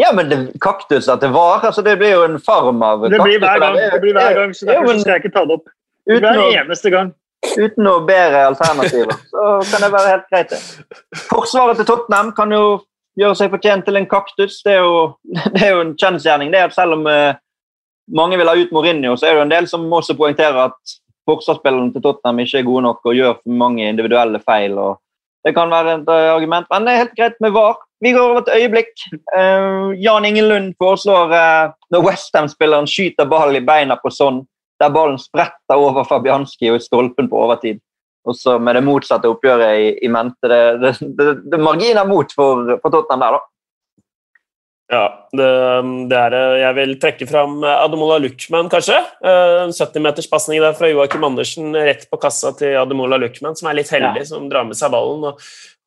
Ja, 0.00 0.14
men 0.16 0.30
det, 0.30 0.36
kaktus 0.64 1.10
at 1.12 1.20
det 1.20 1.28
var, 1.34 1.60
altså 1.66 1.82
det 1.84 1.98
blir 2.00 2.14
jo 2.14 2.22
en 2.24 2.38
farm 2.40 2.80
av 2.82 3.02
Det 3.10 3.18
blir 3.20 3.40
hver 3.42 3.58
gang, 3.60 3.74
det 3.76 4.00
blir 4.00 4.14
hver 4.16 4.38
gang 4.38 4.54
så 4.56 4.64
Ja, 4.66 4.78
derfor 4.78 5.00
skal 5.02 5.12
jeg 5.12 5.24
ikke 5.24 5.34
ta 5.34 5.42
det 5.44 5.56
opp. 5.58 5.66
Hver 6.08 6.38
eneste 6.46 6.92
gang. 6.94 7.10
Uten 7.56 7.84
noe 7.84 8.04
bedre 8.06 8.46
alternativer, 8.50 9.16
så 9.30 9.44
kan 9.70 9.84
det 9.84 9.92
være 9.94 10.14
helt 10.14 10.30
greit, 10.32 10.52
det. 10.52 11.20
Forsvaret 11.30 11.80
til 11.80 11.88
Tottenham 11.88 12.32
kan 12.36 12.52
jo 12.52 12.64
gjøre 13.20 13.36
seg 13.38 13.52
fortjent 13.52 13.86
til 13.88 14.00
en 14.00 14.08
kaktus. 14.10 14.60
Det 14.64 14.76
er 14.76 14.82
jo, 14.84 15.04
det 15.54 15.62
er 15.66 15.74
jo 15.74 15.84
en 15.84 15.94
kjensgjerning. 15.98 16.52
Det 16.52 16.60
er 16.60 16.70
at 16.70 16.76
selv 16.76 16.98
om 16.98 17.06
eh, 17.10 17.38
mange 18.16 18.40
vil 18.40 18.50
ha 18.50 18.56
ut 18.58 18.72
Mourinho, 18.74 19.16
så 19.16 19.28
er 19.28 19.34
det 19.34 19.40
jo 19.40 19.46
en 19.48 19.54
del 19.54 19.70
som 19.70 19.86
også 19.92 20.16
poengterer 20.18 20.66
at 20.68 20.96
forsvarsspillerne 21.28 21.94
til 21.94 22.04
Tottenham 22.04 22.42
ikke 22.42 22.62
er 22.62 22.66
gode 22.66 22.86
nok 22.88 23.06
og 23.06 23.16
gjør 23.16 23.38
for 23.38 23.60
mange 23.62 23.86
individuelle 23.88 24.40
feil. 24.42 24.78
og 24.78 24.98
Det 25.44 25.54
kan 25.56 25.72
være 25.72 26.00
et 26.00 26.12
eh, 26.12 26.32
argument, 26.34 26.68
men 26.72 26.86
det 26.86 26.94
er 26.94 27.02
helt 27.04 27.16
greit 27.18 27.40
med 27.40 27.56
VAR. 27.56 27.78
Vi 28.00 28.14
går 28.16 28.30
over 28.30 28.40
et 28.40 28.54
øyeblikk. 28.56 28.94
Uh, 29.36 29.92
Jan 30.00 30.24
Ingen 30.24 30.46
Lund 30.48 30.70
foreslår 30.80 31.34
uh, 31.36 31.72
når 31.92 32.04
Westham-spilleren 32.06 32.88
skyter 32.88 33.28
ball 33.28 33.52
i 33.58 33.60
beina 33.60 33.98
på 34.00 34.08
sånn, 34.08 34.38
der 34.80 34.92
ballen 34.94 35.20
spretter 35.20 35.78
over 35.78 36.06
Fabianski 36.08 36.70
og 36.72 36.80
i 36.80 36.84
stolpen 36.84 37.28
på 37.30 37.44
overtid. 37.44 37.80
Og 38.28 38.36
så 38.36 38.58
med 38.60 38.76
det 38.76 38.84
motsatte 38.84 39.30
oppgjøret 39.32 39.78
i, 39.80 39.86
i 40.04 40.10
mente. 40.12 40.48
Det, 40.48 40.60
det, 40.82 40.90
det, 41.16 41.30
det 41.46 41.56
er 41.56 41.64
marginer 41.64 42.08
mot 42.08 42.32
for, 42.36 42.76
for 42.82 42.92
Tottenham 42.92 43.24
der, 43.24 43.38
da. 43.38 43.46
Ja, 44.90 45.04
det, 45.38 45.48
det 46.10 46.18
er. 46.18 46.34
Jeg 46.58 46.76
vil 46.80 46.92
trekke 46.98 47.26
fram 47.30 47.60
Ademola 47.62 48.16
Luchman, 48.18 48.68
kanskje. 48.72 48.96
Eh, 49.22 49.60
En 49.62 49.74
70-meterspasning 49.76 50.60
der 50.64 50.74
fra 50.74 50.90
Joakim 50.90 51.24
Andersen 51.28 51.70
rett 51.78 52.08
på 52.10 52.18
kassa 52.20 52.50
til 52.58 52.74
Ademola 52.80 53.20
Luchman, 53.22 53.54
som 53.56 53.70
er 53.70 53.78
litt 53.78 53.92
heldig, 53.94 54.24
som 54.26 54.48
drar 54.50 54.66
med 54.66 54.78
seg 54.78 54.90
ballen 54.90 55.28
og, 55.30 55.44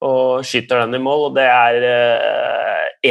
og 0.08 0.48
skyter 0.48 0.86
den 0.86 0.96
i 0.96 1.04
mål. 1.04 1.28
Og 1.28 1.36
det 1.36 1.50
er 1.52 1.88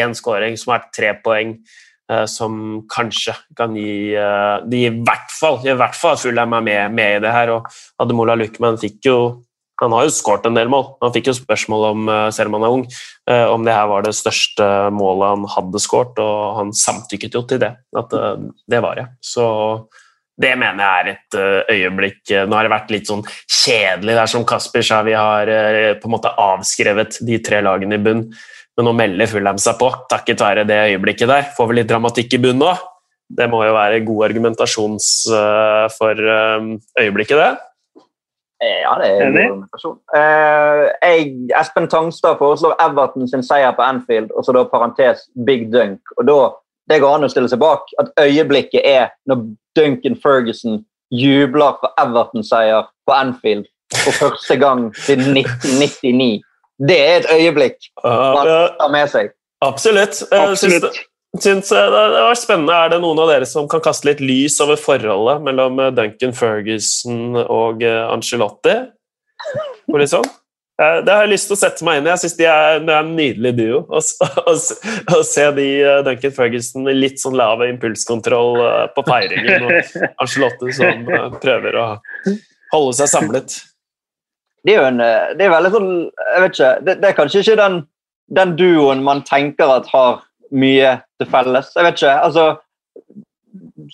én 0.00 0.16
skåring 0.16 0.56
som 0.56 0.72
er 0.78 0.88
tre 0.96 1.12
poeng, 1.20 1.58
eh, 1.60 1.91
som 2.30 2.82
kanskje 2.92 3.34
kan 3.58 3.76
gi 3.76 4.14
eh, 4.18 4.56
De 4.68 4.84
i 4.86 4.92
hvert 4.92 5.32
fall, 5.32 5.60
i 5.66 5.76
hvert 5.76 5.96
fall 5.98 6.18
Fulham 6.20 6.58
er 6.58 6.66
med, 6.66 6.98
med 6.98 7.16
i 7.16 7.24
det 7.24 7.32
her. 7.34 7.54
Og 7.56 7.68
Ademola 8.02 8.36
Luckman 8.38 8.80
fikk 8.80 9.10
jo 9.10 9.16
han 9.82 9.94
har 9.96 10.04
jo 10.06 10.12
skåret 10.14 10.44
en 10.46 10.54
del 10.54 10.68
mål. 10.70 10.84
Han 11.02 11.10
fikk 11.14 11.32
jo 11.32 11.34
spørsmål 11.34 11.86
om, 11.88 12.04
eh, 12.12 12.28
selv 12.30 12.52
om 12.52 12.58
han 12.58 12.66
er 12.68 12.76
ung, 12.76 12.84
eh, 13.26 13.46
om 13.50 13.64
det 13.64 13.74
her 13.74 13.88
var 13.90 14.02
det 14.02 14.14
største 14.14 14.68
målet 14.94 15.34
han 15.34 15.48
hadde 15.56 15.80
skåret, 15.82 16.20
og 16.22 16.56
han 16.60 16.70
samtykket 16.70 17.34
jo 17.34 17.42
til 17.42 17.58
det. 17.58 17.72
At 17.96 18.14
eh, 18.14 18.46
det 18.70 18.82
var 18.84 19.00
det. 19.00 19.08
Så 19.20 19.88
det 20.40 20.52
mener 20.56 20.80
jeg 20.80 21.02
er 21.02 21.10
et 21.12 21.36
eh, 21.38 21.74
øyeblikk 21.76 22.30
eh, 22.32 22.46
Nå 22.48 22.56
har 22.56 22.66
det 22.66 22.72
vært 22.72 22.92
litt 22.94 23.10
sånn 23.10 23.24
kjedelig 23.44 24.16
der 24.16 24.30
som 24.30 24.46
Kasper 24.48 24.84
sa, 24.86 25.02
vi 25.04 25.12
har 25.16 25.50
eh, 25.50 25.92
på 26.00 26.08
en 26.08 26.14
måte 26.14 26.32
avskrevet 26.40 27.20
de 27.26 27.38
tre 27.44 27.60
lagene 27.64 27.98
i 27.98 28.02
bunn. 28.02 28.24
Men 28.82 28.88
nå 28.90 28.98
melder 28.98 29.28
Fulham 29.30 29.58
seg 29.62 29.76
på, 29.78 29.92
takket 30.10 30.40
være 30.42 30.64
det 30.66 30.76
øyeblikket 30.88 31.30
der. 31.30 31.44
Får 31.54 31.68
vi 31.70 31.76
litt 31.76 31.90
dramatikk 31.90 32.32
i 32.34 32.40
bunn 32.42 32.58
nå? 32.58 32.72
Det 33.30 33.46
må 33.46 33.60
jo 33.62 33.76
være 33.76 34.00
god 34.02 34.24
argumentasjons 34.26 35.06
eh, 35.30 35.84
for 35.94 36.18
eh, 36.32 36.66
øyeblikket, 36.98 37.38
det. 37.38 38.02
Ja, 38.82 38.96
det 38.98 39.06
er 39.06 39.22
en 39.22 39.36
god 39.36 39.44
argumentasjon. 39.44 39.96
Eh, 40.18 40.82
jeg, 41.06 41.30
Espen 41.62 41.86
Tangstad 41.94 42.42
foreslår 42.42 42.74
Everton 42.82 43.30
sin 43.30 43.46
seier 43.46 43.70
på 43.78 43.86
Anfield, 43.86 44.34
og 44.34 44.42
så 44.42 44.56
da 44.58 44.66
parentes 44.66 45.28
Big 45.46 45.68
Dunk. 45.70 46.02
Og 46.18 46.26
da, 46.26 46.40
Det 46.90 46.98
går 46.98 47.14
an 47.14 47.28
å 47.28 47.30
stille 47.30 47.46
seg 47.46 47.62
bak 47.62 47.86
at 48.02 48.10
øyeblikket 48.18 48.82
er 48.82 49.12
når 49.30 49.46
Duncan 49.78 50.18
Ferguson 50.18 50.82
jubler 51.14 51.78
for 51.78 51.94
Everton-seier 52.02 52.90
på 53.06 53.14
Anfield 53.14 53.70
for 53.94 54.24
første 54.24 54.58
gang 54.58 54.88
siden 55.06 55.38
1999. 55.38 56.42
Det 56.82 56.98
er 56.98 57.16
et 57.20 57.30
øyeblikk 57.36 57.88
man 58.02 58.46
tar 58.78 58.90
med 58.92 59.08
seg. 59.12 59.32
absolutt. 59.62 60.14
Syns 60.18 60.32
Absolutt. 60.32 60.82
det- 60.90 61.08
Syns 61.40 61.70
eh, 61.72 61.86
det 61.88 62.00
det 62.12 62.22
var 62.26 62.34
spennende. 62.36 62.74
Er 62.84 62.88
det 62.92 63.00
noen 63.00 63.18
av 63.22 63.28
dere 63.30 63.46
som 63.48 63.64
kan 63.68 63.80
kaste 63.80 64.04
litt 64.10 64.20
lys 64.20 64.58
over 64.60 64.76
forholdet 64.76 65.40
mellom 65.46 65.78
eh, 65.80 65.90
Duncan 65.96 66.34
Ferguson 66.36 67.36
og 67.46 67.80
Angelotti? 67.86 68.74
Litt 69.96 70.12
sånn? 70.12 70.26
Eh, 70.82 70.98
Det 71.06 71.12
har 71.14 71.22
jeg 71.24 71.32
lyst 71.32 71.48
til 71.48 71.56
å 71.56 71.60
sette 71.62 71.84
meg 71.88 71.98
inn 72.02 72.06
i. 72.06 72.10
Jeg 72.12 72.20
syns 72.24 72.36
de 72.36 72.44
er, 72.50 72.78
det 72.84 72.92
er 72.92 73.00
en 73.06 73.14
nydelig 73.16 73.54
duo. 73.56 73.80
Å 73.88 74.02
Å 74.52 74.54
å 75.16 75.22
se 75.24 75.46
de 75.56 75.66
eh, 75.80 76.02
Duncan 76.04 76.36
Ferguson 76.36 76.84
med 76.84 77.00
litt 77.00 77.20
sånn 77.22 77.36
lav 77.40 77.64
impulskontroll 77.64 78.60
eh, 78.66 78.86
på 78.96 79.04
feiringen, 79.08 79.68
og 79.70 80.08
Ancelotti 80.26 80.72
som 80.76 81.08
eh, 81.08 81.28
prøver 81.40 81.80
å 81.80 81.86
holde 82.74 82.92
seg 83.00 83.08
samlet. 83.08 83.56
Det 84.62 84.74
er 84.74 84.78
jo 84.78 84.88
en, 84.88 85.00
eh, 85.02 85.32
det 85.38 85.46
er 85.46 85.50
veldig 85.56 85.70
sånn 85.74 85.88
Jeg 86.12 86.42
vet 86.44 86.52
ikke. 86.58 86.72
Det, 86.86 86.94
det 87.02 87.08
er 87.08 87.16
kanskje 87.18 87.40
ikke 87.42 87.56
den, 87.58 87.78
den 88.38 88.52
duoen 88.58 89.02
man 89.02 89.22
tenker 89.26 89.72
at 89.78 89.88
har 89.90 90.20
mye 90.52 90.92
til 91.18 91.28
felles. 91.32 91.72
Jeg 91.76 91.84
vet 91.88 91.98
ikke. 91.98 92.12
altså 92.28 92.44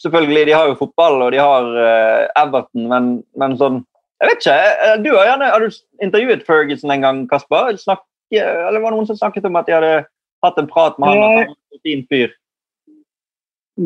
Selvfølgelig, 0.03 0.47
de 0.47 0.53
har 0.55 0.67
jo 0.69 0.77
fotball 0.79 1.23
og 1.25 1.33
de 1.33 1.39
har 1.41 1.65
uh, 1.75 2.27
Everton, 2.43 2.85
men, 2.91 3.07
men 3.41 3.57
sånn 3.59 3.81
Jeg 4.21 4.29
vet 4.31 4.43
ikke. 4.45 4.57
eh, 4.89 4.97
Du 5.05 5.09
har 5.17 5.31
gjerne 5.31 5.49
har 5.55 5.65
du 5.65 5.79
intervjuet 6.05 6.45
Ferguson 6.47 6.93
en 6.95 7.07
gang, 7.07 7.23
Kasper? 7.31 7.73
Snakk, 7.81 8.03
eller 8.35 8.81
var 8.83 8.91
det 8.93 8.99
noen 8.99 9.09
som 9.09 9.19
snakket 9.19 9.47
om 9.49 9.57
at 9.59 9.67
de 9.67 9.75
hadde 9.77 9.93
hatt 10.45 10.61
en 10.61 10.69
prat 10.71 10.99
med 10.99 11.09
han? 11.09 11.23
At 11.23 11.39
han 11.39 11.55
var 11.55 11.79
en 11.79 11.83
fin 11.87 12.05
fyr? 12.11 12.35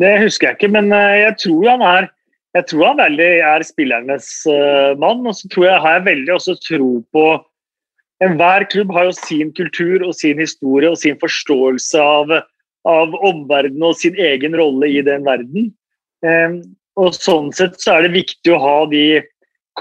Det 0.03 0.11
husker 0.23 0.49
jeg 0.49 0.57
ikke, 0.57 0.71
men 0.73 0.89
jeg 0.91 1.37
tror 1.37 1.69
han 1.69 1.85
er 1.85 2.09
jeg 2.53 2.67
tror 2.69 2.85
han 2.91 3.01
veldig 3.01 3.29
er 3.41 3.65
spillernes 3.65 4.29
uh, 4.49 4.93
mann. 5.01 5.25
Og 5.25 5.35
så 5.37 5.49
tror 5.49 5.67
jeg, 5.67 5.81
har 5.85 5.97
jeg 5.97 6.07
veldig 6.11 6.35
også 6.37 6.57
tro 6.61 6.93
på 7.15 7.25
Enhver 8.23 8.63
klubb 8.71 8.93
har 8.95 9.09
jo 9.09 9.15
sin 9.17 9.49
kultur 9.57 10.03
og 10.05 10.13
sin 10.15 10.39
historie 10.39 10.87
og 10.87 10.99
sin 11.01 11.17
forståelse 11.19 11.99
av, 11.99 12.29
av 12.87 13.15
omverdenen 13.19 13.83
og 13.89 13.97
sin 13.99 14.15
egen 14.15 14.55
rolle 14.55 14.87
i 14.87 15.01
den 15.03 15.25
verden. 15.25 15.71
Um, 16.23 16.61
og 17.01 17.17
Sånn 17.17 17.49
sett 17.57 17.79
så 17.81 17.97
er 17.97 18.05
det 18.05 18.13
viktig 18.13 18.53
å 18.53 18.61
ha 18.61 18.77
de 18.87 19.23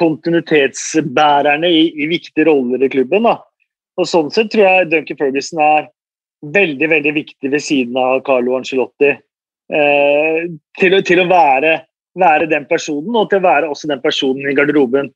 kontinuitetsbærerne 0.00 1.68
i, 1.68 1.84
i 1.92 2.08
viktige 2.10 2.48
roller 2.48 2.82
i 2.82 2.90
klubben. 2.90 3.28
da. 3.28 3.36
Og 4.00 4.08
Sånn 4.10 4.32
sett 4.34 4.50
tror 4.50 4.66
jeg 4.66 4.90
Duncan 4.90 5.20
Ferguson 5.20 5.62
er 5.62 5.90
veldig 6.56 6.88
veldig 6.90 7.14
viktig 7.20 7.52
ved 7.52 7.62
siden 7.62 8.00
av 8.00 8.24
Carlo 8.26 8.56
Ancelotti. 8.58 9.14
Uh, 9.72 10.50
til, 10.80 10.98
til 11.06 11.22
å 11.22 11.30
være, 11.30 11.76
være 12.18 12.48
den 12.50 12.66
personen, 12.68 13.14
og 13.16 13.30
til 13.30 13.40
å 13.40 13.46
være 13.46 13.68
også 13.72 13.90
den 13.90 14.02
personen 14.02 14.50
i 14.50 14.56
garderoben. 14.56 15.10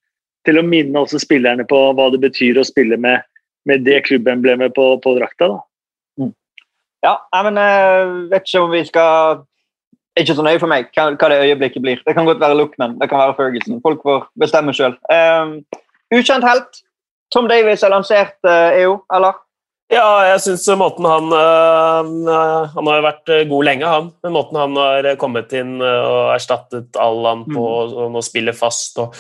Til 0.47 0.61
å 0.61 0.67
minne 0.67 1.03
også 1.03 1.19
spillerne 1.19 1.67
på 1.69 1.79
hva 1.99 2.11
det 2.15 2.21
betyr 2.23 2.61
å 2.61 2.67
spille 2.67 2.99
med, 3.01 3.25
med 3.67 3.83
det 3.87 4.05
klubbemblemet 4.07 4.75
på, 4.77 4.93
på 5.03 5.15
drakta. 5.19 5.51
da. 5.53 5.59
Ja, 7.05 7.19
men 7.45 7.59
jeg 7.61 8.09
vet 8.33 8.49
ikke 8.49 8.65
om 8.65 8.73
vi 8.73 8.81
skal 8.87 9.45
Ikke 10.17 10.35
så 10.35 10.43
nøye 10.43 10.59
for 10.59 10.71
meg 10.71 10.89
hva, 10.97 11.11
hva 11.13 11.29
det 11.29 11.43
øyeblikket 11.45 11.83
blir. 11.85 11.99
Det 12.07 12.15
kan 12.17 12.25
godt 12.25 12.41
være 12.41 12.57
Luckman, 12.57 12.95
det 12.97 13.11
kan 13.11 13.21
være 13.21 13.35
Ferguson. 13.37 13.83
Folk 13.85 14.01
får 14.07 14.23
bestemme 14.41 14.73
sjøl. 14.73 14.95
ukjent 16.15 16.47
helt. 16.47 16.81
Tom 17.35 17.51
Davies 17.51 17.83
er 17.85 17.93
lansert, 17.93 18.39
uh, 18.47 18.73
EO, 18.81 18.95
eller? 19.13 19.37
Ja, 19.87 20.27
jeg 20.33 20.43
syns 20.43 20.67
måten 20.75 21.07
han 21.07 21.31
øh, 21.31 22.71
Han 22.75 22.89
har 22.91 23.05
vært 23.07 23.31
god 23.47 23.67
lenge, 23.69 23.87
han. 23.87 24.13
Men 24.25 24.35
måten 24.35 24.59
han 24.59 24.79
har 24.81 25.13
kommet 25.21 25.53
inn 25.55 25.79
og 25.81 26.35
erstattet 26.35 26.99
Allan 26.99 27.45
på, 27.47 27.67
og 27.87 28.15
nå 28.15 28.23
spiller 28.25 28.57
fast 28.57 28.99
og 29.03 29.15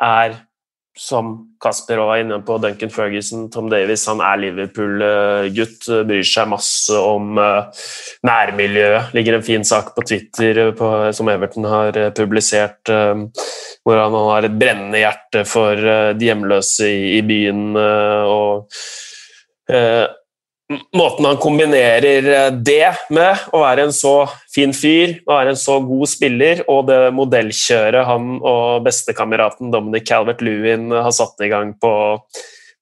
er, 0.00 0.34
som 0.98 1.36
Kasper 1.62 2.00
var 2.02 2.22
inne 2.22 2.40
på, 2.42 2.56
Duncan 2.58 2.90
Ferguson, 2.90 3.46
Tom 3.52 3.68
Davies, 3.70 4.06
han 4.10 4.22
er 4.24 4.40
Liverpool-gutt. 4.42 5.86
Bryr 6.08 6.26
seg 6.26 6.48
masse 6.50 6.96
om 6.96 7.38
nærmiljøet. 8.26 9.12
Ligger 9.16 9.38
en 9.38 9.46
fin 9.46 9.66
sak 9.66 9.92
på 9.94 10.04
Twitter 10.08 10.72
på, 10.76 10.88
som 11.16 11.30
Everton 11.30 11.68
har 11.70 12.00
publisert. 12.16 12.90
hvor 13.84 14.00
han 14.00 14.16
har 14.16 14.48
et 14.48 14.58
brennende 14.58 15.04
hjerte 15.04 15.44
for 15.48 15.76
de 16.16 16.26
hjemløse 16.26 16.90
i, 16.90 17.20
byen. 17.28 17.76
og 17.76 18.66
eh, 18.66 18.90
måten 20.94 21.26
han 21.26 21.38
kombinerer 21.40 22.28
eh, 22.30 22.52
det 22.54 22.92
med 23.10 23.50
å 23.54 23.62
være 23.64 23.88
en 23.88 23.94
så 23.94 24.14
fin 24.52 24.72
fyr, 24.76 25.16
å 25.26 25.34
være 25.34 25.54
en 25.54 25.60
så 25.60 25.78
god 25.82 26.10
spiller, 26.10 26.62
og 26.70 26.86
det 26.90 26.98
modellkjøret 27.16 28.06
han 28.06 28.36
og 28.38 28.84
bestekameraten 28.86 29.72
Dominic 29.74 30.06
Calvert-Lewin 30.10 30.90
har 30.94 31.14
satt 31.16 31.42
i 31.44 31.50
gang 31.52 31.74
på, 31.80 31.92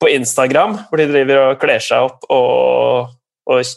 på 0.01 0.11
Instagram, 0.13 0.77
hvor 0.89 1.01
de 1.01 1.09
driver 1.11 1.45
og 1.47 1.63
kler 1.63 1.85
seg 1.85 2.11
opp 2.11 2.29
og, 2.35 3.15
og, 3.49 3.73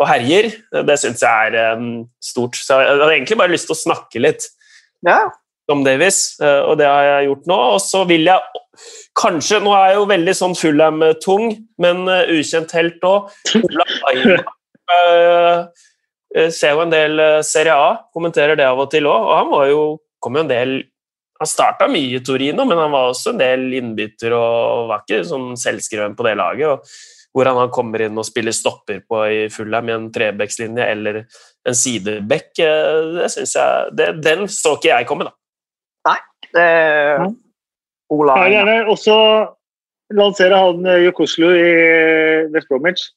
og 0.00 0.08
herjer, 0.08 0.52
det 0.88 0.98
syns 1.02 1.24
jeg 1.26 1.52
er 1.52 1.60
eh, 1.66 1.86
stort. 2.24 2.56
Så 2.56 2.80
jeg 2.80 2.96
hadde 2.96 3.12
egentlig 3.18 3.40
bare 3.42 3.54
lyst 3.56 3.70
til 3.70 3.76
å 3.76 3.84
snakke 3.84 4.24
litt 4.24 4.48
Ja. 5.06 5.22
Tom 5.70 5.84
Davis, 5.86 6.40
eh, 6.42 6.62
og 6.66 6.80
det 6.80 6.88
har 6.90 7.04
jeg 7.06 7.28
gjort 7.30 7.50
nå. 7.50 7.58
Og 7.76 7.80
så 7.84 8.02
vil 8.10 8.26
jeg 8.26 8.40
kanskje 9.20 9.60
Nå 9.62 9.74
er 9.76 9.90
jeg 9.90 9.98
jo 9.98 10.06
veldig 10.10 10.34
sånn 10.34 10.56
Fulham-tung, 10.58 11.52
men 11.82 12.02
eh, 12.10 12.32
ukjent 12.40 12.74
helt 12.74 13.06
òg. 13.06 13.30
Ola 13.60 13.86
eh, 14.96 16.48
ser 16.54 16.74
jo 16.74 16.84
en 16.84 16.94
del 16.94 17.22
Serie 17.46 17.74
A, 17.74 17.90
kommenterer 18.14 18.58
det 18.58 18.66
av 18.66 18.82
og 18.82 18.90
til 18.90 19.06
òg, 19.10 19.28
og 19.28 19.36
han 19.36 19.52
var 19.52 19.68
jo 19.70 19.84
kom 20.20 20.36
jo 20.36 20.44
en 20.44 20.50
del 20.50 20.74
han 21.40 21.48
starta 21.48 21.86
mye 21.88 22.18
i 22.18 22.20
Torino, 22.20 22.66
men 22.68 22.76
han 22.76 22.92
var 22.92 23.06
også 23.08 23.32
en 23.32 23.38
del 23.40 23.62
innbytter 23.78 24.34
og 24.36 24.90
var 24.90 25.06
ikke 25.06 25.22
sånn 25.24 25.54
selvskreven 25.56 26.12
på 26.18 26.26
det 26.26 26.34
laget. 26.36 26.68
og 26.68 27.32
Hvordan 27.32 27.62
han 27.62 27.72
kommer 27.72 28.04
inn 28.04 28.20
og 28.20 28.26
spiller 28.28 28.52
stopper 28.52 29.00
på 29.08 29.22
i 29.24 29.38
Fulham 29.54 29.88
i 29.88 29.94
en 29.94 30.10
trebekslinje 30.12 30.84
eller 30.92 31.22
en 31.22 31.78
sidebekk, 31.78 32.50
det 32.60 33.30
synes 33.32 33.56
jeg, 33.56 33.94
det, 33.96 34.10
den 34.20 34.44
så 34.52 34.74
ikke 34.76 34.92
jeg 34.92 35.08
komme, 35.08 35.30
da. 35.30 35.39
Det 36.54 36.66
er 36.66 37.24
Ola 38.10 38.36
Jeg 38.40 38.50
vil 38.50 38.56
gjerne 38.56 38.76
også 38.90 39.16
lansere 40.18 40.58
han 40.58 40.86
eh, 40.88 41.04
Jokoslu 41.06 41.48
i 41.54 41.72
West 42.54 42.70
Bromwich. 42.70 43.08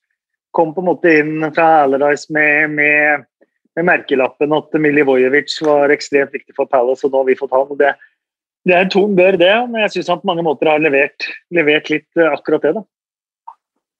Kom 0.53 0.73
på 0.76 0.84
en 0.84 0.89
måte 0.91 1.14
inn 1.22 1.41
fra 1.55 1.84
Alarise 1.88 2.30
med, 2.34 2.76
med, 2.77 3.26
med 3.73 3.88
merkelappen 3.89 4.53
at 4.53 4.76
Milivojevic 4.77 5.55
var 5.65 5.93
ekstremt 5.93 6.35
viktig 6.35 6.53
for 6.57 6.69
Palace, 6.69 7.05
og 7.07 7.14
nå 7.14 7.23
har 7.23 7.31
vi 7.31 7.39
fått 7.39 7.55
han. 7.55 7.72
Det, 7.80 7.93
det 8.69 8.76
er 8.76 8.85
en 8.85 8.93
tung 8.93 9.15
dør, 9.18 9.38
det, 9.41 9.53
men 9.72 9.81
jeg 9.88 9.95
syns 9.97 10.14
han 10.14 10.22
på 10.22 10.30
mange 10.30 10.45
måter 10.45 10.69
har 10.69 10.84
levert, 10.84 11.26
levert 11.55 11.89
litt 11.89 12.22
eh, 12.22 12.30
akkurat 12.30 12.68
det. 12.68 12.76
da. 12.77 12.85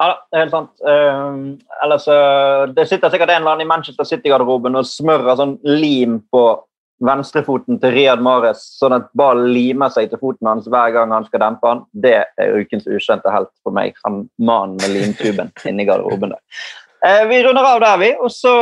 Ja, 0.04 0.12
det 0.30 0.38
er 0.38 0.42
helt 0.44 0.54
sant. 0.54 0.72
Uh, 0.84 1.54
ellers, 1.86 2.06
uh, 2.12 2.66
det 2.76 2.88
sitter 2.90 3.12
sikkert 3.14 3.32
en 3.32 3.44
eller 3.44 3.54
annen 3.54 3.66
i 3.66 3.70
Manchester 3.70 4.08
City-garderoben 4.08 4.76
og 4.76 4.88
smører 4.90 5.38
sånn 5.40 5.54
lim 5.64 6.18
på 6.34 6.42
venstrefoten 7.04 7.80
til 7.82 7.94
Riyad 7.96 8.22
Mahrez, 8.24 8.62
sånn 8.78 8.96
at 8.96 9.10
ballen 9.18 9.50
limer 9.56 9.92
seg 9.94 10.12
til 10.12 10.22
foten 10.22 10.50
hans 10.50 10.70
hver 10.70 10.94
gang 10.96 11.14
han 11.16 11.26
skal 11.28 11.42
dempe 11.44 11.70
han. 11.70 11.84
Det 11.92 12.16
er 12.22 12.56
ukens 12.60 12.88
ukjente 12.88 13.34
helt 13.34 13.52
for 13.64 13.76
meg. 13.76 13.98
Han 14.08 14.26
mannen 14.38 14.78
med 14.82 14.94
limtuben 14.96 15.52
inni 15.70 15.88
garderoben 15.90 16.36
der. 16.36 16.42
Eh, 17.04 17.26
vi 17.28 17.42
runder 17.44 17.66
av 17.68 17.82
der, 17.84 17.98
vi. 18.00 18.14
Og 18.24 18.32
så 18.32 18.54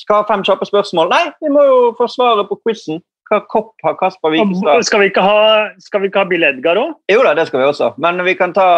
skal 0.00 0.22
ha 0.22 0.28
fem 0.30 0.44
kjappe 0.46 0.68
spørsmål. 0.68 1.12
Nei, 1.12 1.26
vi 1.44 1.52
må 1.52 1.66
jo 1.66 1.76
få 1.98 2.08
svaret 2.08 2.48
på 2.48 2.58
quizen. 2.64 3.02
Hva 3.26 3.40
kopp 3.50 3.82
har 3.82 3.96
Kasper 3.98 4.30
Wikestad? 4.30 4.84
Skal 4.86 5.02
vi 5.02 5.08
ikke 5.10 5.24
ha, 5.24 5.38
skal 5.82 6.04
vi 6.04 6.08
ikke 6.12 6.22
ha 6.22 6.28
Bill 6.30 6.46
Edgar 6.46 6.78
òg? 6.78 6.92
Jo 7.10 7.24
da, 7.26 7.32
det 7.34 7.48
skal 7.48 7.64
vi 7.64 7.66
også. 7.66 7.90
Men 8.02 8.22
vi 8.24 8.36
kan 8.38 8.54
ta 8.54 8.68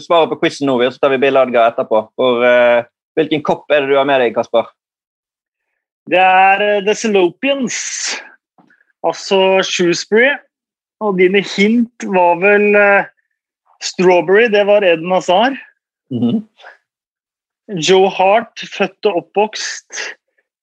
svaret 0.00 0.32
på 0.32 0.40
quizen 0.40 0.66
nå, 0.70 0.78
og 0.80 0.94
så 0.94 1.02
tar 1.02 1.12
vi 1.12 1.20
Bill 1.26 1.36
Edgar 1.36 1.74
etterpå. 1.74 2.06
For 2.16 2.46
eh, 2.48 2.88
hvilken 3.20 3.44
kopp 3.44 3.68
er 3.68 3.84
det 3.84 3.92
du 3.92 3.98
har 4.00 4.08
med 4.08 4.24
deg, 4.24 4.32
Kasper? 4.36 4.72
Det 6.08 6.22
er 6.24 6.64
eh, 6.64 6.80
The 6.86 6.96
Salopians, 6.96 7.76
altså 9.06 9.62
Shoesbury. 9.66 10.36
Og 11.00 11.18
dine 11.20 11.42
hint 11.56 12.06
var 12.10 12.40
vel 12.42 12.74
uh, 12.74 13.06
Strawberry, 13.84 14.48
det 14.50 14.64
var 14.66 14.82
Eden 14.86 15.12
Hazar. 15.14 15.54
Joe 17.88 18.08
Hart, 18.10 18.64
født 18.74 19.06
og 19.06 19.20
oppvokst 19.22 20.00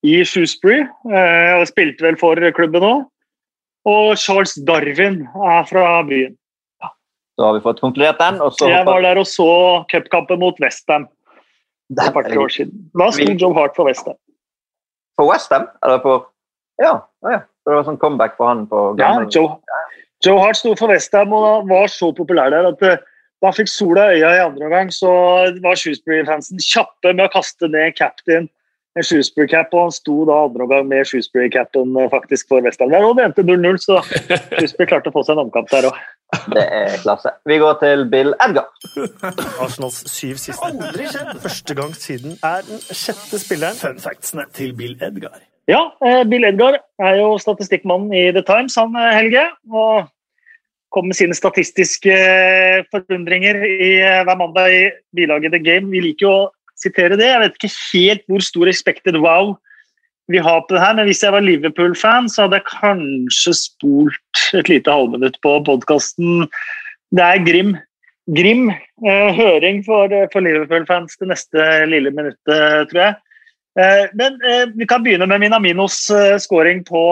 i 0.04 0.18
Shoesbury, 0.28 0.84
uh, 1.08 1.62
og 1.62 1.68
spilte 1.72 2.04
vel 2.04 2.20
for 2.20 2.42
klubben 2.58 2.84
òg. 2.84 3.06
Og 3.86 4.18
Charles 4.18 4.58
Darwin 4.68 5.22
er 5.46 5.70
fra 5.70 6.02
byen. 6.10 6.36
Så 7.36 7.44
har 7.44 7.58
vi 7.58 7.64
fått 7.64 7.82
konkludert 7.84 8.20
den. 8.20 8.42
og 8.42 8.54
så 8.56 8.70
Jeg 8.72 8.86
var 8.88 9.02
der 9.04 9.20
og 9.20 9.28
så 9.28 9.84
cupkampen 9.92 10.40
mot 10.40 10.60
Westham 10.64 11.08
for 11.92 12.08
et 12.08 12.14
par-tre 12.16 12.40
år 12.40 12.54
siden. 12.54 12.86
Da 12.98 13.12
sto 13.12 13.34
Joe 13.36 13.54
Hart 13.54 13.76
for 13.76 13.88
Westham. 13.88 14.16
For 15.20 15.30
Westham? 15.30 15.68
Eller 15.84 16.00
for 16.02 16.32
Ja. 16.82 17.00
ja. 17.24 17.40
Så 17.66 17.72
det 17.74 17.80
var 17.80 17.88
sånn 17.90 18.00
comeback 18.02 18.38
for 18.38 18.52
han 18.52 18.64
på 18.70 18.86
Ja, 19.02 19.12
Joe, 19.34 19.58
Joe 20.24 20.40
Hart 20.44 20.62
sto 20.62 20.76
for 20.78 20.94
Westham 20.94 21.34
og 21.34 21.66
var 21.70 21.90
så 21.90 22.12
populær 22.16 22.54
der 22.54 22.70
at 22.70 22.84
eh, 22.86 23.02
da 23.44 23.52
fikk 23.54 23.70
sola 23.70 24.12
i 24.14 24.22
øya 24.22 24.36
i 24.38 24.44
andre 24.46 24.70
omgang, 24.70 24.92
så 24.94 25.10
var 25.66 25.78
Shoesbury-fansen 25.78 26.62
kjappe 26.64 27.12
med 27.12 27.26
å 27.28 27.34
kaste 27.34 27.70
ned 27.74 27.98
captain 27.98 28.48
en 28.96 29.04
Shoesbury-cap, 29.04 29.74
og 29.76 29.90
han 29.90 29.94
sto 29.94 30.22
da 30.28 30.38
andre 30.46 30.64
omgang 30.64 30.86
med 30.88 31.08
Shrewsbury-capen 31.08 31.98
eh, 32.00 32.10
faktisk 32.12 32.52
for 32.52 32.64
Westham. 32.64 32.94
Der 32.94 33.04
òg 33.04 33.18
det 33.18 33.26
endte 33.28 33.44
0-0, 33.44 33.80
så 33.84 34.00
Shoesbury 34.06 34.88
klarte 34.92 35.12
å 35.12 35.16
få 35.16 35.26
seg 35.28 35.36
en 35.36 35.46
omkamp 35.46 35.72
der 35.74 35.90
òg. 35.90 35.98
Det 36.52 36.64
er 36.64 36.96
klasse. 37.04 37.34
Vi 37.48 37.60
går 37.62 37.76
til 37.82 38.06
Bill 38.12 38.32
Edgar. 38.44 38.70
Arsenals 39.62 40.00
syv 40.12 40.40
siste. 40.42 40.72
Aldri 40.72 41.10
skjedd! 41.12 41.36
Første 41.44 41.78
gang 41.78 41.92
siden 42.00 42.40
er 42.40 42.64
den 42.68 42.82
sjette 42.88 43.40
spilleren. 43.44 43.78
Fun 43.80 44.02
factsene 44.04 44.48
til 44.56 44.74
Bill 44.80 44.96
Edgar. 45.04 45.44
Ja, 45.66 45.96
eh, 46.06 46.22
Bill 46.30 46.46
Edgar 46.46 46.78
er 47.02 47.16
jo 47.18 47.36
statistikkmannen 47.42 48.14
i 48.14 48.28
The 48.36 48.44
Times, 48.46 48.76
han 48.78 48.94
eh, 49.00 49.14
Helge. 49.18 49.46
Og 49.74 50.12
kom 50.94 51.10
med 51.10 51.18
sine 51.18 51.36
statistiske 51.36 52.14
eh, 52.14 52.84
forundringer 52.94 53.58
i, 53.66 53.90
hver 54.28 54.38
mandag 54.40 54.70
i 54.74 54.84
bilaget 55.18 55.56
The 55.56 55.64
Game. 55.64 55.90
Vi 55.94 56.04
liker 56.06 56.28
jo 56.28 56.34
å 56.36 56.52
sitere 56.78 57.18
det. 57.18 57.32
Jeg 57.32 57.42
vet 57.42 57.58
ikke 57.58 57.74
helt 57.80 58.28
hvor 58.30 58.46
stor 58.46 58.72
expected 58.72 59.18
wow 59.24 59.56
vi 60.30 60.40
har 60.42 60.64
på 60.66 60.74
det 60.74 60.82
her, 60.82 60.96
men 60.98 61.06
hvis 61.06 61.20
jeg 61.22 61.34
var 61.36 61.44
Liverpool-fan, 61.46 62.26
så 62.34 62.46
hadde 62.46 62.58
jeg 62.58 62.70
kanskje 62.72 63.52
spolt 63.60 64.40
et 64.58 64.72
lite 64.72 64.90
halvminutt 64.90 65.36
på 65.46 65.52
podkasten. 65.68 66.48
Det 67.14 67.22
er 67.22 67.44
Grim. 67.46 67.76
Grim 68.34 68.72
høring 69.06 69.84
for 69.86 70.10
Liverpool-fans 70.10 71.20
det 71.22 71.30
neste 71.30 71.68
lille 71.92 72.10
minuttet, 72.10 72.90
tror 72.90 73.02
jeg. 73.04 73.20
Eh, 73.80 74.10
men 74.14 74.34
eh, 74.42 74.68
vi 74.76 74.88
kan 74.88 75.04
begynne 75.04 75.28
med 75.28 75.40
Minaminos 75.44 76.10
eh, 76.10 76.38
scoring 76.40 76.84
på, 76.88 77.04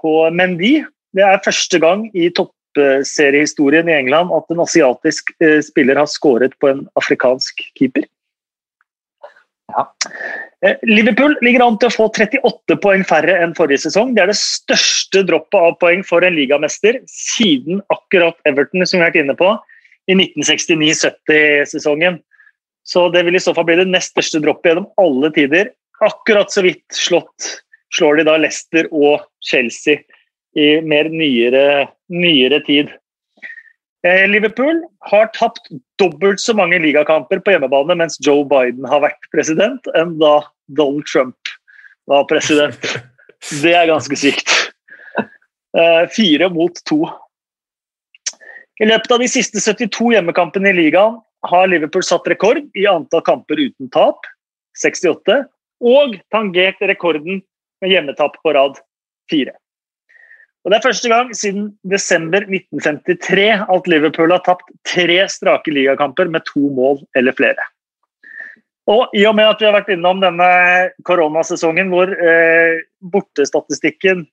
på 0.00 0.30
Mendy. 0.30 0.84
Det 1.16 1.24
er 1.24 1.44
første 1.44 1.78
gang 1.80 2.10
i 2.12 2.28
toppseriehistorien 2.36 3.88
i 3.88 3.96
England 3.96 4.34
at 4.36 4.52
en 4.52 4.60
asiatisk 4.66 5.32
spiller 5.64 5.96
har 5.96 6.06
skåret 6.12 6.52
på 6.60 6.68
en 6.68 6.84
afrikansk 7.00 7.62
keeper. 7.78 8.04
Ja. 9.72 9.82
Liverpool 10.86 11.34
ligger 11.42 11.64
an 11.64 11.78
til 11.80 11.88
å 11.88 11.94
få 11.94 12.04
38 12.12 12.76
poeng 12.84 13.04
færre 13.08 13.34
enn 13.42 13.56
forrige 13.56 13.86
sesong. 13.86 14.12
Det 14.14 14.22
er 14.22 14.30
det 14.30 14.38
største 14.38 15.24
droppet 15.26 15.56
av 15.56 15.78
poeng 15.80 16.04
for 16.06 16.24
en 16.24 16.36
ligamester 16.36 17.00
siden 17.10 17.80
akkurat 17.92 18.36
Everton, 18.48 18.84
som 18.84 19.00
vi 19.00 19.06
har 19.06 19.10
vært 19.10 19.22
inne 19.24 19.36
på, 19.40 19.48
i 20.06 20.14
1969-70-sesongen. 20.20 22.20
Så 22.86 23.08
det 23.10 23.24
vil 23.26 23.36
i 23.36 23.42
så 23.42 23.54
fall 23.54 23.66
bli 23.68 23.78
det 23.80 23.88
nest 23.90 24.14
største 24.14 24.40
droppet 24.44 24.70
gjennom 24.70 24.90
alle 25.02 25.32
tider. 25.34 25.72
Akkurat 26.06 26.52
så 26.52 26.62
vidt 26.62 26.84
slått 26.94 27.48
slår 27.96 28.20
de 28.20 28.26
da 28.28 28.36
Leicester 28.38 28.86
og 28.94 29.24
Chelsea 29.44 30.04
i 30.56 30.68
mer 30.86 31.10
nyere, 31.12 31.88
nyere 32.12 32.60
tid. 32.66 32.92
Eh, 34.06 34.24
Liverpool 34.30 34.84
har 35.10 35.32
tapt 35.34 35.68
dobbelt 35.98 36.40
så 36.40 36.54
mange 36.56 36.78
ligakamper 36.82 37.42
på 37.42 37.56
hjemmebane 37.56 37.96
mens 37.98 38.20
Joe 38.22 38.44
Biden 38.48 38.86
har 38.88 39.02
vært 39.04 39.30
president, 39.34 39.88
enn 39.98 40.16
da 40.20 40.38
Donald 40.78 41.08
Trump 41.10 41.56
var 42.10 42.26
president. 42.30 42.78
Det 43.62 43.74
er 43.76 43.90
ganske 43.90 44.16
sykt. 44.18 44.52
Eh, 45.76 46.04
fire 46.14 46.48
mot 46.54 46.78
to. 46.88 47.02
I 48.80 48.88
løpet 48.88 49.12
av 49.12 49.22
de 49.22 49.28
siste 49.30 49.60
72 49.60 50.14
hjemmekampene 50.14 50.70
i 50.70 50.76
ligaen 50.76 51.18
har 51.50 51.68
Liverpool 51.70 52.04
satt 52.06 52.26
rekord 52.30 52.62
i 52.76 52.86
antall 52.90 53.24
kamper 53.26 53.60
uten 53.60 53.90
tap, 53.94 54.26
68, 54.82 55.44
og 55.84 56.16
tangert 56.32 56.80
rekorden 56.88 57.40
med 57.82 57.92
hjemmetap 57.92 58.36
på 58.42 58.54
rad, 58.56 58.80
4. 59.30 59.54
Og 60.66 60.72
Det 60.72 60.78
er 60.80 60.86
første 60.88 61.10
gang 61.12 61.28
siden 61.36 61.66
desember 61.86 62.42
1953 62.42 63.46
at 63.70 63.88
Liverpool 63.90 64.32
har 64.34 64.42
tapt 64.42 64.66
tre 64.88 65.20
strake 65.30 65.70
ligakamper 65.70 66.26
med 66.26 66.42
to 66.48 66.72
mål 66.74 67.04
eller 67.14 67.36
flere. 67.38 67.62
Og 68.90 69.14
I 69.14 69.22
og 69.30 69.36
med 69.38 69.46
at 69.46 69.62
vi 69.62 69.66
har 69.68 69.76
vært 69.76 69.92
innom 69.94 70.18
denne 70.22 70.48
koronasesongen 71.06 71.90
hvor 71.90 72.10
eh, 72.10 72.82
bortestatistikken, 73.14 74.24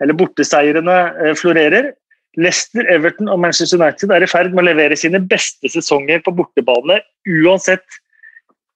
eller 0.00 0.16
borteseirene, 0.16 0.98
eh, 1.24 1.34
florerer 1.36 1.94
Leicester, 2.36 2.84
Everton 2.92 3.30
og 3.32 3.40
Manchester 3.40 3.80
United 3.80 4.12
er 4.12 4.22
i 4.22 4.28
ferd 4.30 4.52
med 4.52 4.62
å 4.62 4.68
levere 4.68 4.98
sine 4.98 5.20
beste 5.30 5.70
sesonger 5.72 6.20
på 6.24 6.34
bortebane 6.36 7.00
uansett 7.24 7.86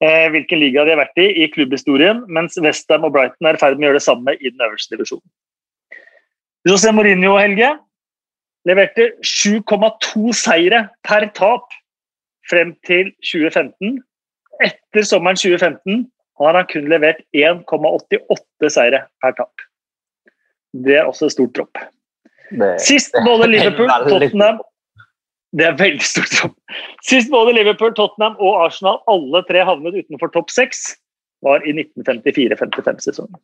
eh, 0.02 0.28
hvilken 0.32 0.62
liga 0.62 0.86
de 0.86 0.94
har 0.94 1.02
vært 1.02 1.20
i 1.20 1.28
i 1.44 1.48
klubbhistorien, 1.52 2.24
mens 2.32 2.56
Westham 2.62 3.06
og 3.06 3.14
Brighton 3.14 3.48
er 3.48 3.58
i 3.58 3.62
ferd 3.62 3.78
med 3.78 3.86
å 3.86 3.90
gjøre 3.90 4.00
det 4.00 4.06
samme 4.08 4.36
i 4.38 4.48
den 4.48 4.64
øverste 4.66 4.96
divisjonen. 4.96 5.26
José 6.68 6.92
Mourinho 6.94 7.36
Helge 7.38 7.74
leverte 8.68 9.10
7,2 9.26 10.32
seire 10.38 10.86
per 11.06 11.26
tap 11.36 11.74
frem 12.50 12.74
til 12.86 13.10
2015. 13.20 13.98
Etter 14.62 15.06
sommeren 15.06 15.38
2015 15.38 16.04
har 16.42 16.58
han 16.58 16.68
kun 16.70 16.86
levert 16.90 17.22
1,88 17.36 18.70
seire 18.72 19.04
per 19.22 19.34
tap. 19.38 19.66
Det 20.72 21.00
er 21.00 21.08
også 21.08 21.28
et 21.28 21.34
stort 21.34 21.54
dropp. 21.58 21.82
Sist 22.82 23.16
både 23.24 23.48
Liverpool, 23.48 23.88
Tottenham 24.08 24.60
Det 25.56 25.66
er 25.68 25.76
veldig 25.78 26.04
stort. 26.04 26.54
Sist 27.04 27.30
både 27.32 27.54
Liverpool, 27.56 27.94
Tottenham 27.96 28.36
og 28.40 28.66
Arsenal 28.66 29.00
alle 29.10 29.42
tre 29.48 29.64
havnet 29.68 29.98
utenfor 30.00 30.32
topp 30.32 30.52
seks, 30.52 30.94
var 31.44 31.64
i 31.66 31.74
1954-55-sesongen. 31.74 33.40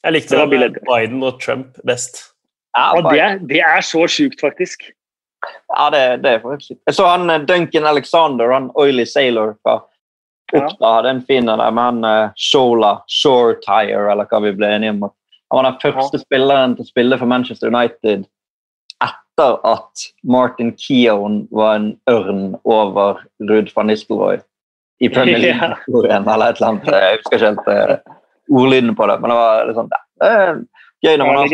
Jeg 0.00 0.16
likte 0.16 0.46
Biden 0.48 1.22
og 1.22 1.40
Trump 1.40 1.78
best. 1.86 2.24
Ja, 2.76 2.92
og 2.96 3.10
det, 3.10 3.48
det, 3.50 3.60
er 3.66 3.80
så 3.84 4.06
sjukt, 4.10 4.40
faktisk. 4.40 4.90
Ja, 5.76 5.88
det, 5.90 6.22
det 6.24 6.36
er 6.36 6.42
faktisk. 6.42 6.78
Jeg 6.86 6.94
så 6.94 7.06
han 7.08 7.30
eh, 7.30 7.42
Duncan 7.48 7.86
Alexander, 7.86 8.52
han 8.54 8.70
Oily 8.78 9.04
Sailor 9.08 9.56
fra 9.62 9.80
Oppda, 10.52 10.76
ja. 10.80 11.02
den 11.02 11.22
finner 11.22 11.56
fin 11.56 11.62
der 11.62 11.70
med 11.70 11.84
han 11.84 12.04
uh, 12.04 12.30
Shola 12.36 13.02
Shore 13.06 13.54
Tire, 13.62 14.10
eller 14.10 14.26
hva 14.26 14.40
vi 14.42 14.52
ble 14.58 14.70
enige 14.74 14.96
om. 14.96 15.04
Han 15.50 15.58
var 15.58 15.70
den 15.70 15.80
første 15.82 16.20
ja. 16.20 16.22
spilleren 16.22 16.76
til 16.76 16.86
å 16.86 16.90
spille 16.90 17.18
for 17.18 17.30
Manchester 17.30 17.72
United 17.72 18.26
etter 19.02 19.56
at 19.66 20.06
Martin 20.22 20.74
Keown 20.78 21.42
var 21.50 21.78
en 21.78 21.90
ørn 22.10 22.54
over 22.68 23.22
Ruud 23.48 23.72
van 23.74 23.90
Nistelrooy 23.90 24.40
i 25.00 25.08
Premier 25.08 25.40
League-historien, 25.44 26.26
ja. 26.26 26.34
eller 26.34 26.52
et 26.52 26.60
eller 26.60 26.74
annet. 26.74 26.90
Jeg 26.92 27.20
husker 27.20 27.38
ikke 27.38 27.46
helt 27.46 27.70
uh, 27.72 28.18
ordlyden 28.50 28.96
på 28.96 29.08
det, 29.10 29.16
men 29.20 29.32
det 29.32 29.38
var 29.40 29.64
liksom 29.70 29.88
sånn, 29.88 29.94
det 30.20 30.30
er 30.34 30.60
gøy 31.06 31.16
når 31.16 31.30
man 31.30 31.40
har 31.40 31.48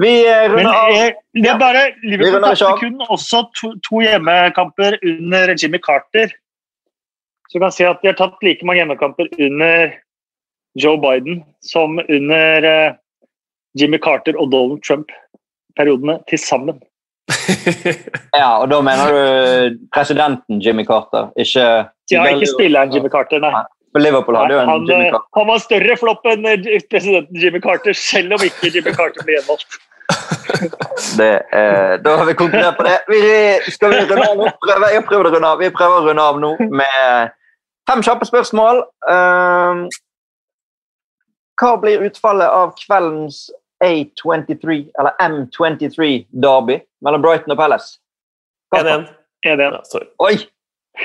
Vi 0.00 0.12
eh, 0.24 0.46
runder 0.48 0.72
av. 0.72 0.94
Det 1.36 1.50
er 1.50 1.58
bare, 1.60 1.82
Liverpool 2.00 2.46
tapte 2.48 2.70
kun 2.80 3.02
også 3.12 3.42
to, 3.58 3.74
to, 3.84 4.00
hjemmekamper 4.00 4.96
under 5.04 5.52
Jimmy 5.52 5.78
Carter. 5.84 6.32
Så 7.50 7.58
du 7.58 7.66
kan 7.66 7.74
si 7.76 7.84
at 7.84 8.00
de 8.00 8.08
har 8.08 8.16
tatt 8.16 8.40
like 8.40 8.64
mange 8.64 8.80
hjemmekamper 8.80 9.28
under 9.36 9.92
Joe 10.78 10.98
Biden 11.00 11.42
som 11.64 11.98
under 12.08 12.66
uh, 12.68 12.94
Jimmy 13.80 13.98
Carter 13.98 14.36
og 14.38 14.52
Donald 14.52 14.82
Trump-periodene 14.86 16.18
til 16.28 16.38
sammen. 16.38 16.80
ja, 18.40 18.48
og 18.60 18.70
da 18.70 18.80
mener 18.84 19.12
du 19.12 19.78
presidenten 19.94 20.60
Jimmy 20.60 20.84
Carter, 20.84 21.30
ikke 21.36 21.68
Ja, 22.10 22.24
ikke 22.28 22.50
spilleren 22.50 22.92
Jimmy 22.92 23.08
Carter, 23.08 23.40
nei. 23.40 23.62
For 23.92 24.00
Liverpool 24.00 24.36
hadde 24.36 24.56
jo 24.56 24.60
en 24.62 24.70
han, 24.70 24.84
Jimmy 24.88 25.08
Carter. 25.12 25.28
Han 25.36 25.48
var 25.48 25.62
større 25.62 25.96
flopp 26.00 26.28
enn 26.32 26.48
eh, 26.48 26.68
presidenten 26.90 27.40
Jimmy 27.40 27.60
Carter, 27.60 27.96
selv 27.96 28.36
om 28.36 28.44
ikke 28.46 28.72
Jimmy 28.72 28.94
Carter 28.96 29.24
ble 29.26 29.38
gjenvalgt. 29.38 29.80
Det, 31.18 31.32
eh, 31.56 31.94
da 32.04 32.14
har 32.18 32.26
vi 32.28 32.34
konkludert 32.36 32.76
på 32.78 32.84
det. 32.86 32.94
Vi, 33.08 33.20
skal 33.72 33.92
vi 33.92 34.00
runde 34.04 34.24
av 34.28 34.36
nå? 34.38 34.48
Prøve, 34.62 34.90
jeg 34.92 35.04
prøver 35.08 35.28
å 35.28 35.32
runde 35.34 35.48
av. 35.48 35.60
Vi 35.60 35.70
prøver 35.74 35.98
å 35.98 36.06
runde 36.06 36.24
av 36.30 36.40
nå 36.40 36.50
med 36.70 37.32
fem 37.90 38.04
kjappe 38.04 38.28
spørsmål. 38.28 38.82
Uh, 39.08 39.88
hva 41.60 41.72
blir 41.80 42.04
utfallet 42.06 42.48
av 42.48 42.72
kveldens 42.80 43.44
A23, 43.84 44.78
eller 44.98 45.18
M23-derby 45.20 46.78
mellom 47.04 47.24
Brighton 47.24 47.54
og 47.54 47.60
Palace? 47.60 47.98
1-1. 48.74 49.08
Oi! 50.22 50.36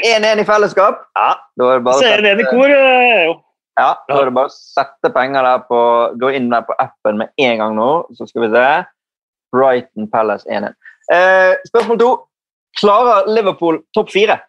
1-1 0.04 0.42
i 0.42 0.46
fellesskap? 0.46 1.04
Ja, 1.16 1.30
da 1.58 1.72
er 1.72 1.80
det 1.80 1.86
bare 1.88 2.02
Så 2.02 2.10
1-1 2.12 2.42
i 2.44 2.48
kor, 2.52 2.70
eh, 2.70 3.24
jo. 3.28 3.36
Ja, 3.78 3.92
da 4.10 4.20
er 4.20 4.30
det 4.30 4.36
bare 4.36 4.50
å 4.50 4.54
sette 4.54 5.12
penger 5.14 5.46
der 5.46 5.64
på 5.70 5.80
Gå 6.18 6.32
inn 6.34 6.50
der 6.50 6.64
på 6.66 6.76
appen 6.82 7.20
med 7.22 7.30
en 7.38 7.60
gang 7.62 7.76
nå, 7.78 7.90
så 8.18 8.28
skal 8.30 8.48
vi 8.48 8.54
se. 8.56 8.68
Brighton 9.56 10.10
Palace 10.12 10.48
1-1. 10.50 10.76
Eh, 11.14 11.54
spørsmål 11.70 12.00
to. 12.02 12.10
Klarer 12.78 13.30
Liverpool 13.32 13.80
topp 13.96 14.12
fire? 14.14 14.40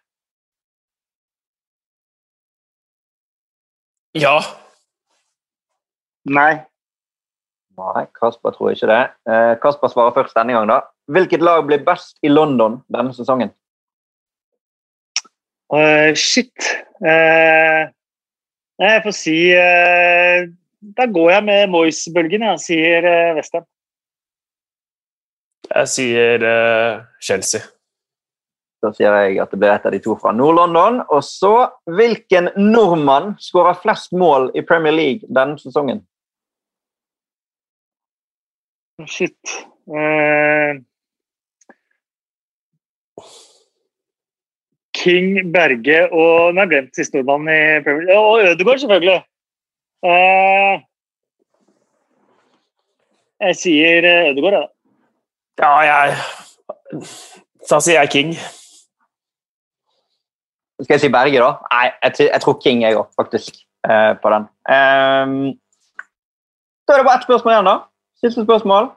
Ja. 4.18 4.40
Nei. 6.28 6.58
Nei, 7.78 8.04
Kasper 8.16 8.54
tror 8.54 8.74
ikke 8.74 8.90
det. 8.90 9.02
Eh, 9.30 9.54
Kasper 9.62 9.90
svarer 9.92 10.14
først 10.16 10.36
denne 10.36 10.56
gang. 10.56 10.68
da. 10.68 10.80
Hvilket 11.08 11.42
lag 11.42 11.64
blir 11.66 11.84
best 11.84 12.18
i 12.22 12.28
London 12.28 12.82
denne 12.92 13.14
sesongen? 13.14 13.52
Uh, 15.72 16.14
shit. 16.16 16.52
Uh, 17.04 17.88
jeg 18.80 19.02
får 19.04 19.14
si 19.14 19.36
uh, 19.52 20.48
Da 20.96 21.04
går 21.12 21.30
jeg 21.30 21.44
med 21.44 21.72
Moyes-bølgen, 21.72 22.46
jeg, 22.46 22.60
sier 22.64 23.04
uh, 23.04 23.36
Westham. 23.36 23.66
Jeg 25.68 25.88
sier 25.92 26.44
Chelsea. 27.20 27.60
Da 28.80 28.92
sier 28.94 29.12
jeg 29.20 29.40
at 29.42 29.50
det 29.52 29.58
blir 29.60 29.74
et 29.74 29.84
av 29.84 29.92
de 29.92 30.00
to 30.00 30.14
fra 30.16 30.32
Nord-London. 30.32 31.02
Og 31.12 31.20
så, 31.26 31.68
hvilken 31.98 32.48
nordmann 32.56 33.34
skårer 33.42 33.76
flest 33.82 34.14
mål 34.16 34.48
i 34.56 34.64
Premier 34.64 34.94
League 34.96 35.28
denne 35.28 35.60
sesongen? 35.60 36.00
Shit. 39.06 39.38
Uh, 39.86 40.82
King, 44.92 45.52
Berge 45.52 46.00
og 46.10 46.54
Nå 46.54 46.60
har 46.60 46.66
jeg 46.66 46.72
glemt 46.72 46.98
siste 46.98 47.20
nordmann 47.20 47.46
i 47.52 47.80
Premier 47.84 48.08
League. 48.08 48.18
Og 48.18 48.40
Ødegaard, 48.42 48.78
selvfølgelig. 48.82 49.22
Uh, 50.02 50.82
jeg 53.46 53.56
sier 53.56 54.08
Ødegaard, 54.30 54.52
jeg, 54.52 54.66
da. 54.66 54.66
Ja, 55.62 55.78
jeg 55.86 56.16
Da 57.70 57.80
sier 57.80 58.00
jeg 58.00 58.10
King. 58.10 58.34
Skal 60.82 60.94
jeg 60.94 61.00
si 61.00 61.10
Berge, 61.12 61.38
da? 61.42 61.52
Nei, 61.72 61.86
jeg, 62.02 62.30
jeg 62.32 62.40
tror 62.42 62.58
King, 62.62 62.82
jeg 62.82 62.98
òg, 62.98 63.06
faktisk, 63.18 63.62
uh, 63.86 64.14
på 64.22 64.30
den. 64.34 64.50
Um, 64.74 65.38
da 66.86 66.94
er 66.94 67.00
det 67.02 67.06
bare 67.08 67.18
ett 67.18 67.26
spørsmål 67.26 67.54
igjen, 67.54 67.70
da. 67.70 67.78
Siste 68.24 68.42
spørsmål. 68.44 68.90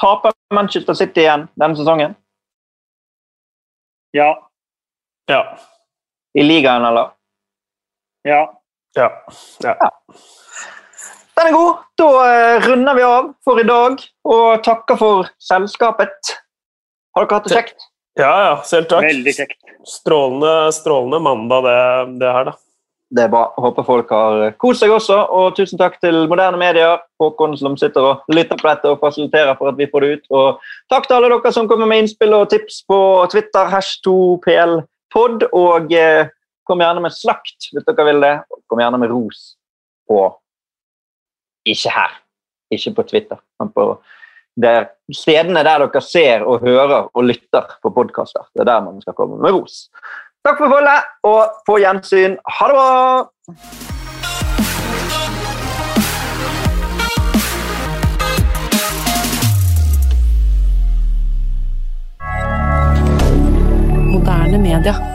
Taper 0.00 0.32
Manchester 0.54 0.96
City 0.96 1.24
igjen 1.24 1.46
denne 1.60 1.76
sesongen? 1.76 2.16
Ja. 4.16 4.30
Ja. 5.30 5.42
I 6.38 6.42
ligaen, 6.44 6.84
eller? 6.84 7.12
Ja. 8.28 8.42
Ja. 8.96 9.08
ja. 9.60 9.76
ja. 9.80 9.90
Den 11.36 11.46
er 11.46 11.52
god. 11.52 11.80
Da 11.96 12.08
uh, 12.08 12.66
runder 12.66 12.94
vi 12.94 13.04
av 13.06 13.30
for 13.44 13.60
i 13.60 13.64
dag 13.68 14.04
og 14.28 14.64
takker 14.64 15.00
for 15.00 15.30
selskapet. 15.40 16.34
Har 17.16 17.28
dere 17.28 17.40
hatt 17.40 17.48
det 17.48 17.56
kjekt? 17.56 17.88
Ja, 18.20 18.32
ja. 18.48 18.54
Selv 18.68 18.90
takk. 18.92 19.06
Veldig 19.08 19.34
kjekt. 19.36 19.58
Strålende, 19.88 20.72
strålende 20.76 21.22
mandag, 21.24 21.64
det, 21.64 21.78
det 22.20 22.34
her, 22.36 22.52
da. 22.52 22.56
Det 23.12 23.26
er 23.26 23.28
bra. 23.32 23.42
Håper 23.60 23.84
folk 23.84 24.12
har 24.14 24.54
kost 24.62 24.80
seg 24.80 24.92
også. 24.94 25.18
Og 25.36 25.56
tusen 25.56 25.80
takk 25.80 25.98
til 26.00 26.22
moderne 26.30 26.56
medier, 26.60 27.02
Håkon 27.20 27.58
som 27.60 27.74
sitter 27.80 28.06
og 28.08 28.32
lytter 28.32 28.56
på 28.56 28.70
dette 28.70 28.92
og 28.92 29.02
fasiliterer 29.02 29.58
for 29.58 29.68
at 29.68 29.76
vi 29.76 29.88
får 29.90 30.04
det 30.04 30.12
ut. 30.12 30.30
Og 30.38 30.62
takk 30.92 31.08
til 31.08 31.18
alle 31.18 31.32
dere 31.34 31.52
som 31.52 31.68
kommer 31.68 31.90
med 31.90 32.04
innspill 32.04 32.32
og 32.38 32.48
tips 32.52 32.80
på 32.88 33.00
Twitter, 33.34 33.68
hash2plpod. 33.74 35.44
Og 35.52 35.92
eh, 35.92 36.32
kom 36.68 36.80
gjerne 36.80 37.04
med 37.04 37.12
slakt 37.12 37.68
hvis 37.68 37.84
dere 37.84 38.08
vil 38.08 38.24
det. 38.24 38.32
Kom 38.70 38.80
gjerne 38.80 39.02
med 39.02 39.12
ros 39.12 39.44
på 40.08 40.24
Ikke 41.68 41.92
her. 41.92 42.16
Ikke 42.72 42.96
på 42.96 43.08
Twitter, 43.12 43.38
men 43.60 43.68
på 43.76 43.90
Det 44.56 44.68
er 44.68 44.90
stedene 45.16 45.62
der 45.64 45.84
dere 45.84 46.00
ser 46.04 46.42
og 46.44 46.60
hører 46.60 47.06
og 47.12 47.24
lytter 47.24 47.76
på 47.82 47.92
podkaster. 47.92 48.48
Det 48.52 48.64
er 48.64 48.68
der 48.68 48.84
man 48.84 49.00
skal 49.00 49.16
komme 49.16 49.38
med 49.40 49.52
ros. 49.52 49.86
Takk 50.44 50.58
for 50.58 50.68
følget, 50.74 51.02
og 51.22 51.40
på 51.66 51.76
gjensyn. 51.78 52.36
Ha 52.56 52.66
det 52.66 52.74
bra! 52.74 52.88
moderne 64.12 64.58
media. 64.58 65.11